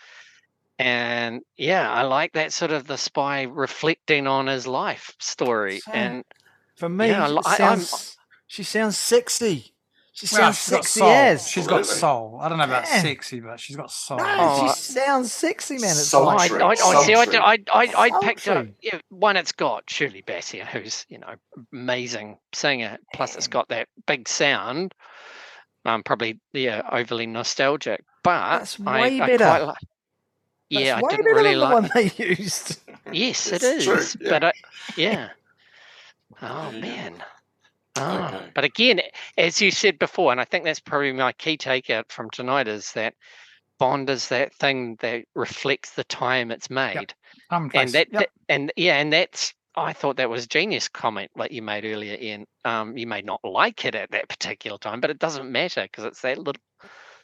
and 0.78 1.43
yeah, 1.57 1.91
I 1.93 2.03
like 2.03 2.32
that 2.32 2.53
sort 2.53 2.70
of 2.70 2.87
the 2.87 2.97
spy 2.97 3.43
reflecting 3.43 4.27
on 4.27 4.47
his 4.47 4.66
life 4.66 5.12
story. 5.19 5.81
Same. 5.81 5.95
And 5.95 6.24
For 6.77 6.89
me, 6.89 7.09
Yeah, 7.09 7.24
I 7.24 7.28
li- 7.28 7.39
it 7.39 7.47
I- 7.47 7.51
I'm- 7.51 7.81
sounds, 7.81 8.16
she 8.51 8.64
sounds 8.64 8.98
sexy. 8.98 9.72
She 10.12 10.27
sounds 10.27 10.59
she's 10.59 10.70
got 10.72 10.85
sexy 10.85 11.01
soul. 11.01 11.09
as. 11.09 11.48
She's 11.48 11.66
got 11.68 11.86
soul. 11.86 12.39
I 12.43 12.48
don't 12.48 12.59
know 12.59 12.64
about 12.64 12.85
Yeah. 12.89 13.01
sexy, 13.01 13.39
but 13.39 13.60
she's 13.60 13.77
got 13.77 13.93
soul. 13.93 14.18
No, 14.18 14.24
Oh, 14.27 14.60
she 14.64 14.68
I- 14.68 14.74
sounds 14.74 15.32
sexy, 15.32 15.74
man. 15.78 15.90
It's 15.90 16.09
Soul 16.09 16.24
like, 16.27 16.40
I, 16.40 16.47
Sultry, 16.48 16.62
I, 16.64 16.68
I 16.70 16.74
see. 16.74 17.14
I, 17.14 17.24
sultry. 17.24 17.39
I, 17.39 17.59
I, 17.72 17.94
I 17.97 18.20
picked 18.27 18.48
up 18.48 18.56
Sultry. 18.56 18.74
yeah, 18.82 18.98
one. 19.10 19.36
It's 19.36 19.52
got 19.52 19.89
Shirley 19.89 20.22
Bassey, 20.22 20.66
who's 20.66 21.06
you 21.09 21.18
know 21.18 21.35
amazing 21.72 22.39
singer. 22.52 22.98
Plus, 23.14 23.36
it's 23.36 23.47
got 23.47 23.68
that 23.68 23.86
big 24.06 24.28
sound. 24.28 24.94
Um, 25.85 26.02
probably 26.02 26.40
yeah, 26.52 26.82
overly 26.90 27.27
nostalgic. 27.27 28.05
But 28.24 28.59
That's 28.59 28.81
I, 28.85 29.01
way 29.02 29.20
I 29.20 29.27
better. 29.27 29.44
quite 29.44 29.62
like. 29.62 29.77
That's 30.72 30.85
Yeah, 30.85 30.97
I 30.98 31.02
way 31.02 31.10
didn't 31.10 31.24
better 31.24 31.36
really 31.36 31.51
than 31.51 31.60
like. 31.60 31.70
the 31.70 31.74
one 31.74 31.90
they 32.18 32.24
used. 32.35 32.81
Yes, 33.12 33.52
it 33.52 33.62
It's 33.62 33.85
true, 33.85 33.94
is. 33.94 34.16
yeah. 34.20 34.28
But 34.28 34.44
I, 34.44 34.52
yeah. 34.97 35.28
Oh 36.43 36.70
There 36.72 36.81
man. 36.81 37.14
Ah, 37.96 38.28
Okay. 38.28 38.50
But 38.54 38.64
again, 38.64 39.00
as 39.36 39.60
you 39.60 39.70
said 39.70 39.98
before, 39.98 40.32
and 40.32 40.40
I 40.40 40.44
think 40.44 40.64
that's 40.64 40.80
probably 40.80 41.12
my 41.12 41.32
key 41.32 41.56
takeout 41.56 42.10
from 42.10 42.30
tonight 42.30 42.68
is 42.68 42.92
that 42.92 43.14
Bond 43.78 44.10
is 44.10 44.28
that 44.28 44.54
thing 44.54 44.96
that 45.00 45.24
reflects 45.34 45.92
the 45.92 46.04
time 46.04 46.50
it's 46.50 46.68
made, 46.70 47.14
Time 47.50 47.70
and 47.74 47.74
and 47.74 47.88
that, 47.94 48.08
Yep. 48.12 48.20
that- 48.20 48.30
and 48.48 48.72
yeah, 48.76 48.98
and 48.98 49.12
that's 49.12 49.54
I 49.76 49.92
thought 49.92 50.16
that 50.16 50.28
was 50.28 50.44
a 50.44 50.48
genius 50.48 50.88
comment 50.88 51.30
like 51.36 51.52
you 51.52 51.62
made 51.62 51.84
earlier, 51.84 52.16
Ian. 52.20 52.46
Um, 52.64 52.96
you 52.96 53.06
may 53.06 53.22
not 53.22 53.40
like 53.44 53.84
it 53.84 53.94
at 53.94 54.10
that 54.10 54.28
particular 54.28 54.76
time, 54.78 55.00
but 55.00 55.10
it 55.10 55.18
doesn't 55.18 55.50
matter 55.50 55.82
because 55.82 56.04
it's 56.04 56.20
that 56.22 56.38
little 56.38 56.60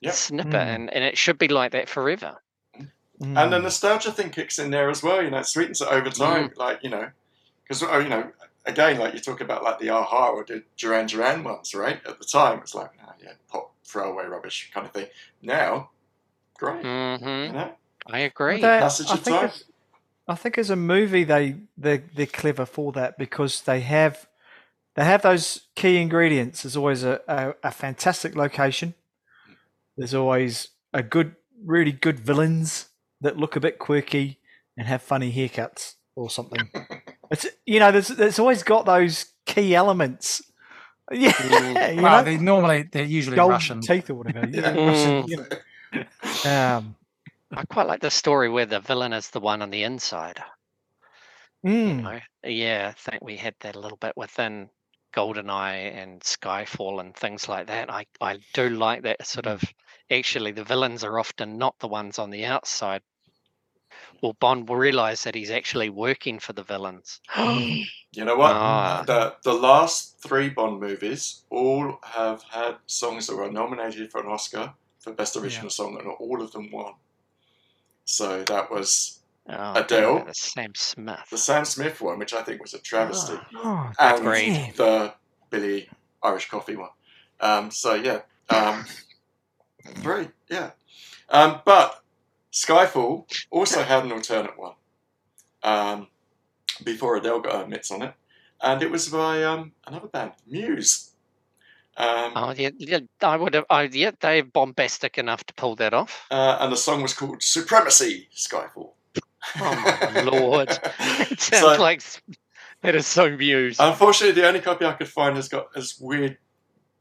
Yep. 0.01 0.15
snippet, 0.15 0.53
Mm. 0.53 0.75
and, 0.75 0.91
and 0.95 1.05
it 1.05 1.19
should 1.19 1.39
be 1.39 1.49
like 1.49 1.73
that 1.73 1.89
forever. 1.89 2.41
And 3.21 3.37
Mm. 3.37 3.51
the 3.51 3.59
nostalgia 3.59 4.13
thing 4.13 4.31
kicks 4.31 4.59
in 4.59 4.71
there 4.71 4.89
as 4.91 5.03
well. 5.03 5.23
You 5.23 5.31
know, 5.31 5.39
it 5.39 5.47
sweetens 5.47 5.81
it 5.81 5.89
over 5.89 6.11
time. 6.11 6.53
Like 6.57 6.83
you 6.83 6.91
know, 6.91 7.11
because 7.65 7.83
you 7.83 8.09
know, 8.09 8.31
again, 8.67 8.99
like 8.99 9.15
you 9.15 9.21
talk 9.21 9.41
about 9.41 9.63
like 9.63 9.79
the 9.79 9.89
Aha 9.91 10.29
or 10.31 10.45
the 10.45 10.63
Duran 10.77 11.07
Duran 11.07 11.45
ones, 11.45 11.75
right? 11.75 12.01
At 12.07 12.19
the 12.19 12.25
time, 12.25 12.59
it's 12.61 12.75
like, 12.75 12.91
oh, 13.07 13.13
yeah, 13.23 13.33
pop 13.49 13.73
throwaway 13.85 14.27
rubbish 14.27 14.71
kind 14.75 14.87
of 14.87 14.93
thing. 14.93 15.07
Now, 15.43 15.91
great. 16.59 16.83
hmm 16.83 17.25
You 17.25 17.53
know, 17.53 17.73
I 18.07 18.19
agree. 18.21 18.57
They- 18.61 18.79
Passage 18.79 19.09
I 19.11 19.15
of 19.15 19.21
think 19.23 19.37
time. 19.37 19.49
as- 19.51 19.65
I 20.29 20.35
think 20.35 20.59
as 20.59 20.71
a 20.71 20.77
movie 20.77 21.23
they 21.23 21.55
they 21.79 21.99
they're 21.99 22.27
clever 22.27 22.67
for 22.67 22.91
that 22.93 23.17
because 23.17 23.63
they 23.63 23.79
have 23.81 24.27
they 24.97 25.05
have 25.05 25.23
those 25.23 25.69
key 25.77 25.99
ingredients. 25.99 26.63
There's 26.63 26.77
always 26.77 27.05
a, 27.05 27.21
a, 27.29 27.55
a 27.63 27.71
fantastic 27.71 28.35
location. 28.35 28.95
There's 29.97 30.15
always 30.15 30.71
a 30.93 31.03
good, 31.05 31.37
really 31.65 31.93
good 31.93 32.19
villains 32.19 32.87
that 33.21 33.37
look 33.37 33.55
a 33.55 33.61
bit 33.61 33.79
quirky 33.79 34.41
and 34.77 34.89
have 34.89 35.01
funny 35.01 35.33
haircuts 35.33 35.95
or 36.17 36.29
something. 36.29 36.71
it's 37.31 37.47
you 37.67 37.81
know 37.81 37.91
there's 37.93 38.09
there's 38.09 38.39
always 38.39 38.63
got 38.63 38.87
those 38.87 39.27
key 39.47 39.75
elements. 39.75 40.43
Yeah, 41.13 41.91
you 41.91 42.01
Well, 42.01 42.11
know, 42.11 42.25
they 42.25 42.37
normally 42.39 42.83
they're 42.83 43.05
usually 43.05 43.37
gold 43.37 43.49
Russian. 43.51 43.81
teeth 43.81 44.11
or 44.11 44.15
whatever. 44.15 44.45
Yeah, 44.47 44.75
Yeah. 44.75 44.81
Russian, 44.83 45.25
you 45.27 45.37
know. 45.37 45.47
Um, 46.45 46.97
I 47.57 47.65
quite 47.65 47.89
like 47.89 48.01
the 48.03 48.11
story 48.11 48.49
where 48.49 48.67
the 48.67 48.79
villain 48.79 49.13
is 49.13 49.31
the 49.31 49.41
one 49.41 49.61
on 49.61 49.71
the 49.71 49.83
inside. 49.83 50.45
you 51.87 51.95
mm, 51.95 52.03
know? 52.03 52.21
Yeah, 52.45 52.93
I 52.95 52.99
think 53.11 53.23
we 53.23 53.37
had 53.37 53.55
that 53.61 53.77
a 53.77 53.81
little 53.81 53.99
bit 53.99 54.17
within 54.17 54.71
GoldenEye 55.15 55.95
and 55.97 56.21
Skyfall 56.23 57.01
and 57.01 57.17
things 57.17 57.49
like 57.49 57.67
that. 57.69 57.91
I, 57.91 58.07
I 58.21 58.39
do 58.55 58.69
like 58.71 59.03
that 59.03 59.27
sort 59.27 59.47
of 59.47 59.63
actually 60.11 60.53
the 60.53 60.65
villains 60.65 61.05
are 61.05 61.19
often 61.19 61.59
not 61.59 61.79
the 61.79 61.89
ones 61.89 62.19
on 62.19 62.31
the 62.31 62.45
outside. 62.47 63.03
Well, 64.23 64.35
Bond 64.41 64.69
will 64.69 64.77
realize 64.77 65.23
that 65.25 65.35
he's 65.35 65.51
actually 65.51 65.91
working 65.91 66.39
for 66.39 66.53
the 66.53 66.63
villains. 66.63 67.21
you 67.37 68.25
know 68.25 68.37
what? 68.37 68.53
Ah. 68.53 69.05
The 69.07 69.37
the 69.43 69.53
last 69.53 70.19
three 70.21 70.49
Bond 70.49 70.81
movies 70.81 71.43
all 71.51 71.99
have 72.03 72.43
had 72.45 72.77
songs 72.87 73.27
that 73.27 73.37
were 73.37 73.51
nominated 73.51 74.11
for 74.11 74.23
an 74.23 74.29
Oscar 74.29 74.73
for 75.01 75.13
best 75.13 75.37
original 75.37 75.71
song, 75.71 75.99
and 75.99 76.09
all 76.09 76.43
of 76.43 76.53
them 76.53 76.71
won. 76.71 76.95
So 78.05 78.43
that 78.45 78.71
was 78.71 79.21
Oh, 79.49 79.75
Adele. 79.77 80.25
yeah, 80.27 80.33
Sam 80.33 80.75
Smith. 80.75 81.21
the 81.31 81.39
Sam 81.39 81.65
Smith 81.65 82.01
one, 82.01 82.19
which 82.19 82.35
I 82.35 82.43
think 82.43 82.61
was 82.61 82.75
a 82.75 82.81
travesty. 82.81 83.39
oh, 83.55 83.93
and 83.99 84.23
Great. 84.23 84.75
the 84.77 85.15
Billy 85.51 85.89
Irish 86.23 86.49
Coffee 86.49 86.77
one. 86.77 86.91
Um, 87.41 87.71
so 87.71 87.95
yeah, 87.95 88.23
um, 88.51 88.85
great, 90.03 90.31
yeah. 90.49 90.71
Um, 91.29 91.61
but 91.65 92.03
Skyfall 92.61 93.27
also 93.51 93.83
had 93.83 94.05
an 94.05 94.13
alternate 94.13 94.59
one 94.59 94.73
um, 95.63 96.09
before 96.83 97.17
Adele 97.17 97.41
got 97.41 97.55
her 97.63 97.67
mitts 97.69 97.91
on 97.91 98.01
it, 98.01 98.15
and 98.63 98.83
it 98.83 98.91
was 98.91 99.09
by 99.11 99.45
um, 99.45 99.73
another 99.87 100.09
band, 100.09 100.33
Muse. 100.47 101.11
Um, 101.99 102.33
Oh 102.35 102.55
yeah, 102.57 102.71
yeah. 102.79 103.01
I 103.23 103.37
would 103.37 103.53
have. 103.53 103.67
I 103.69 103.83
yeah, 103.93 104.13
they're 104.21 104.43
bombastic 104.43 105.19
enough 105.19 105.45
to 105.45 105.55
pull 105.55 105.77
that 105.77 105.93
off. 105.93 106.27
uh, 106.31 106.57
and 106.61 106.73
the 106.73 106.77
song 106.79 107.03
was 107.03 107.13
called 107.13 107.43
Supremacy 107.43 108.29
Skyfall. 108.35 108.93
Oh 109.61 110.11
my 110.15 110.21
lord! 110.23 110.71
It 111.31 111.41
sounds 111.41 111.61
So- 111.77 111.81
like 111.83 112.03
that 112.81 112.95
is 112.95 113.07
so 113.07 113.29
muse. 113.37 113.77
Unfortunately, 113.79 114.41
the 114.41 114.49
only 114.49 114.61
copy 114.61 114.87
I 114.87 114.95
could 114.95 115.09
find 115.09 115.37
has 115.37 115.49
got 115.49 115.75
this 115.75 115.99
weird 116.01 116.39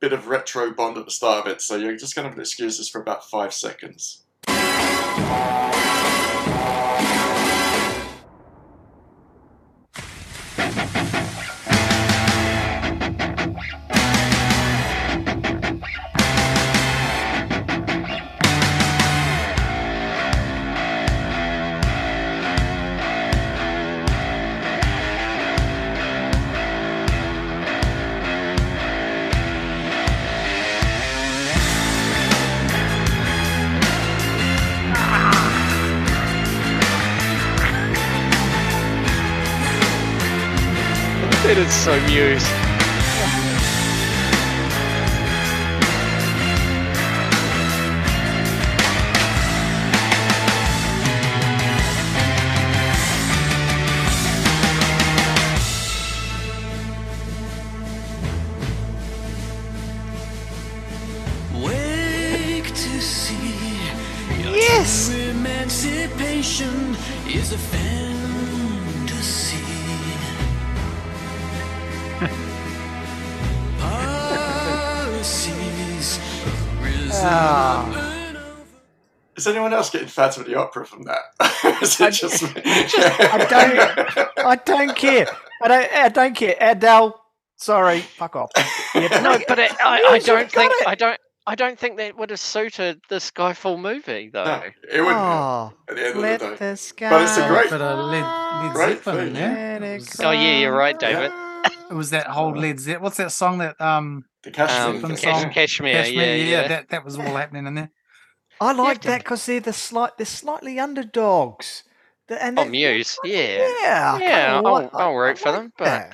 bit 0.02 0.11
of 0.11 0.27
retro 0.27 0.72
Bond 0.73 0.98
at 0.98 1.06
the 1.06 1.11
start 1.11 1.45
of 1.45 1.52
it, 1.53 1.61
so 1.61 1.77
you're 1.77 1.95
just 1.95 2.14
going 2.14 2.30
to 2.34 2.40
excuse 2.41 2.77
this 2.77 2.90
for 2.90 2.99
about 2.99 3.30
five 3.30 3.53
seconds. 3.53 4.24
It 5.17 5.64
so 41.86 41.99
muse. 42.07 42.64
Is 79.94 79.95
anyone 79.95 80.07
else 80.07 80.07
getting 80.07 80.07
Phantom 80.07 80.41
of 80.41 80.48
the 80.48 80.56
Opera 80.56 80.86
from 80.86 81.03
that? 81.03 81.80
Is 81.82 81.99
it 82.02 82.12
just 82.12 82.44
me? 82.44 82.62
I 82.66 83.45
don't. 83.49 84.45
I 84.45 84.56
don't 84.56 84.95
care. 84.95 85.28
I 85.62 85.68
don't. 85.68 85.91
I 85.94 86.10
don't 86.10 86.36
care. 86.36 86.56
Adele, 86.60 87.20
sorry, 87.57 87.99
fuck 88.02 88.36
off. 88.36 88.52
Yeah, 88.94 89.07
No, 89.22 89.40
but 89.48 89.60
it, 89.60 89.72
I, 89.84 90.02
I 90.03 90.20
don't 90.20 90.52
think 90.52 90.72
it. 90.82 90.88
I 90.88 90.95
don't 90.95 91.20
I 91.48 91.53
don't 91.56 91.78
think 91.78 91.98
that 91.98 92.18
would 92.18 92.32
have 92.32 92.40
suited 92.40 92.99
the 93.10 93.18
Skyfall 93.18 93.80
movie 93.80 94.30
though. 94.34 94.45
No, 94.45 94.62
it 94.91 94.99
wouldn't 95.02 95.16
Oh, 95.18 95.74
at 95.90 95.95
the 95.95 96.07
end 96.07 96.20
let 96.20 96.41
of 96.41 96.49
the 96.52 96.56
day. 96.56 96.72
the 96.72 96.78
sky. 96.78 97.10
But 97.10 97.22
it's 97.22 97.38
a 97.38 97.48
great- 97.48 97.70
Bit 97.70 97.82
of 97.82 98.06
Led, 98.10 98.24
Led 98.24 98.74
Great 98.74 98.98
Zeppelin, 99.03 99.26
thing, 99.28 99.36
yeah. 99.36 99.78
Let 99.80 99.84
It 99.84 99.91
it 99.91 99.99
was, 99.99 100.20
Oh, 100.22 100.32
yeah, 100.32 100.57
you're 100.57 100.76
right, 100.76 100.98
cry. 100.98 101.12
David. 101.14 101.32
it 101.91 101.94
was 101.94 102.10
that 102.10 102.26
whole 102.28 102.57
Led 102.57 102.80
Zeppelin. 102.80 103.03
What's 103.03 103.18
that 103.18 103.32
song 103.32 103.60
that 103.60 103.80
um 103.80 104.24
The 104.44 104.49
Cashmere 104.52 104.86
Um, 104.88 104.94
Zeppelin 104.95 105.16
thing. 105.18 105.24
Cash, 105.34 105.41
song? 105.44 105.52
Cashmere, 105.52 106.03
Kashmir, 106.03 106.36
yeah, 106.36 106.36
yeah. 106.62 106.68
that 106.68 106.90
that 106.90 107.06
was 107.06 107.16
all 107.18 107.26
happening 107.36 107.68
in 107.68 107.76
there. 107.76 107.91
I 108.61 108.72
like 108.73 109.02
that 109.02 109.19
because 109.19 109.45
they're 109.45 109.60
the 109.60 109.73
slight. 109.73 110.18
They're 110.18 110.26
slightly 110.26 110.80
underdogs. 110.80 111.84
The- 112.27 112.41
And 112.44 112.57
Oh, 112.57 112.64
they- 112.64 112.69
Muse, 112.69 113.18
yeah, 113.23 113.68
Yeah, 113.82 114.18
yeah. 114.19 114.56
I'll, 114.64 114.64
like- 114.73 114.90
I'll 114.94 115.11
I- 115.11 115.14
root 115.14 115.32
I 115.32 115.34
for 115.36 115.52
like 115.52 115.60
them, 115.61 115.73
but- 115.77 116.10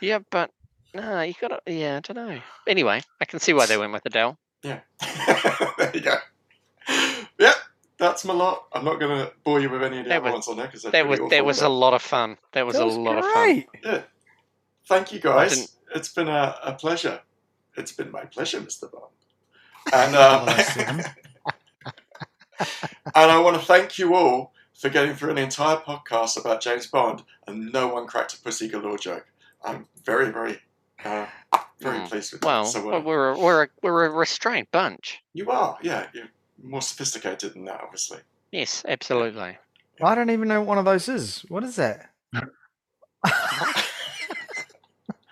yeah. 0.00 0.18
But 0.30 0.50
no, 0.94 1.20
you 1.22 1.34
got 1.40 1.48
to. 1.48 1.60
Yeah, 1.72 1.98
I 1.98 2.00
don't 2.00 2.16
know. 2.28 2.40
Anyway, 2.66 3.02
I 3.20 3.24
can 3.26 3.38
see 3.40 3.52
why 3.52 3.66
they 3.66 3.76
went 3.76 3.92
with 3.92 4.02
Adele. 4.06 4.36
Yeah. 4.62 4.80
there 5.78 5.92
you 5.94 6.00
go. 6.00 6.16
Yeah, 7.38 7.52
that's 7.98 8.24
my 8.24 8.34
lot. 8.34 8.66
I'm 8.72 8.84
not 8.84 8.98
going 8.98 9.18
to 9.26 9.32
bore 9.44 9.60
you 9.60 9.68
with 9.70 9.82
any 9.82 9.98
of 9.98 10.04
the 10.04 10.08
That 10.08 10.16
other 10.22 10.24
was- 10.24 10.32
ones 10.32 10.48
on 10.48 10.56
there 10.56 10.66
because 10.66 10.82
That 10.82 11.06
was 11.06 11.20
that 11.30 11.44
was 11.44 11.62
a 11.62 11.68
lot 11.68 11.94
of 11.94 12.02
fun. 12.02 12.38
That 12.52 12.66
was 12.66 12.76
That 12.76 12.82
a 12.82 12.86
was 12.86 12.96
lot 12.96 13.18
of 13.18 13.24
fun. 13.24 13.64
Yeah. 13.84 14.02
Thank 14.88 15.12
you, 15.12 15.20
guys. 15.20 15.76
It's 15.94 16.08
been 16.08 16.28
a, 16.28 16.56
a 16.62 16.72
pleasure. 16.72 17.20
It's 17.76 17.92
been 17.92 18.10
my 18.10 18.24
pleasure, 18.24 18.60
Mr. 18.60 18.90
Bond. 18.90 19.12
And, 19.92 20.16
um, 20.16 20.48
007. 20.48 21.04
And 22.58 23.30
I 23.30 23.38
want 23.38 23.58
to 23.60 23.66
thank 23.66 23.98
you 23.98 24.14
all 24.14 24.52
for 24.74 24.88
getting 24.88 25.14
through 25.14 25.30
an 25.30 25.38
entire 25.38 25.76
podcast 25.76 26.38
about 26.38 26.60
James 26.60 26.86
Bond 26.86 27.22
and 27.46 27.72
no 27.72 27.88
one 27.88 28.06
cracked 28.06 28.34
a 28.34 28.38
pussy 28.40 28.68
galore 28.68 28.98
joke. 28.98 29.26
I'm 29.64 29.86
very, 30.04 30.30
very, 30.30 30.60
uh, 31.04 31.26
very 31.80 31.98
Mm. 31.98 32.08
pleased 32.08 32.32
with 32.32 32.44
Well, 32.44 32.64
that. 32.64 32.70
So, 32.70 32.84
well, 32.86 33.02
we're 33.02 33.30
a, 33.30 33.38
we're 33.38 33.62
a, 33.64 33.68
we're 33.82 34.04
a 34.06 34.10
restrained 34.10 34.68
bunch. 34.70 35.22
you 35.32 35.50
are, 35.50 35.78
yeah, 35.82 36.06
you're 36.12 36.28
more 36.62 36.82
sophisticated 36.82 37.54
than 37.54 37.64
that, 37.66 37.80
obviously. 37.82 38.18
Yes, 38.52 38.84
absolutely. 38.86 39.58
I 40.02 40.14
don't 40.14 40.30
even 40.30 40.48
know 40.48 40.60
what 40.60 40.68
one 40.68 40.78
of 40.78 40.84
those 40.84 41.08
is. 41.08 41.44
What 41.48 41.64
is 41.64 41.76
that? 41.76 42.10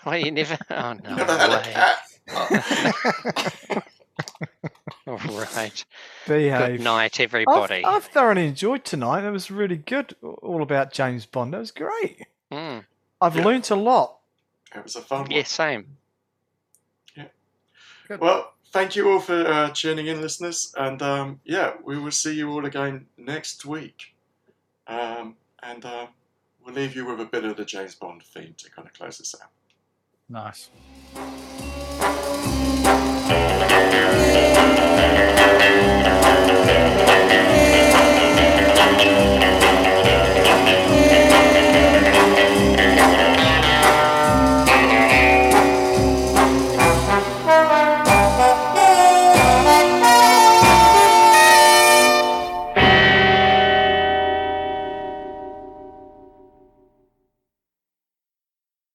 Well, 0.06 0.18
you 0.18 0.30
never. 0.32 0.58
Oh 0.70 0.92
no. 0.92 1.00
Never 1.16 1.38
had 1.38 1.48
a 1.48 1.52
way. 1.56 1.72
cat. 1.72 1.98
All 5.06 5.16
right. 5.16 5.84
Behave. 6.26 6.78
Good 6.78 6.80
night, 6.84 7.18
I've, 7.18 7.24
everybody. 7.24 7.84
I've 7.84 8.04
thoroughly 8.04 8.46
enjoyed 8.46 8.84
tonight. 8.84 9.24
It 9.24 9.30
was 9.30 9.50
really 9.50 9.76
good. 9.78 10.14
All 10.22 10.62
about 10.62 10.92
James 10.92 11.24
Bond. 11.26 11.54
That 11.54 11.60
was 11.60 11.70
great. 11.70 12.26
Mm. 12.52 12.84
I've 13.20 13.36
Yeah. 13.36 13.44
learnt 13.44 13.70
a 13.70 13.76
lot. 13.76 14.18
It 14.74 14.82
was 14.82 14.96
a 14.96 15.00
fun 15.02 15.22
one. 15.22 15.30
Yeah, 15.30 15.44
same. 15.44 15.96
Well, 18.20 18.52
thank 18.70 18.96
you 18.96 19.10
all 19.10 19.20
for 19.20 19.46
uh, 19.46 19.70
tuning 19.70 20.08
in, 20.08 20.20
listeners. 20.20 20.74
And 20.76 21.00
um, 21.00 21.40
yeah, 21.44 21.72
we 21.82 21.98
will 21.98 22.10
see 22.10 22.34
you 22.34 22.50
all 22.50 22.66
again 22.66 23.06
next 23.16 23.64
week. 23.64 24.14
Um, 24.86 25.36
and 25.62 25.82
um, 25.86 26.08
we'll 26.62 26.74
leave 26.74 26.94
you 26.94 27.06
with 27.06 27.18
a 27.20 27.24
bit 27.24 27.44
of 27.44 27.56
the 27.56 27.64
James 27.64 27.94
Bond 27.94 28.22
theme 28.22 28.54
to 28.58 28.70
kind 28.70 28.86
of 28.86 28.92
close 28.92 29.16
this 29.16 29.34
out. 29.40 29.48
Nice. 30.28 30.68
Thank 33.26 34.23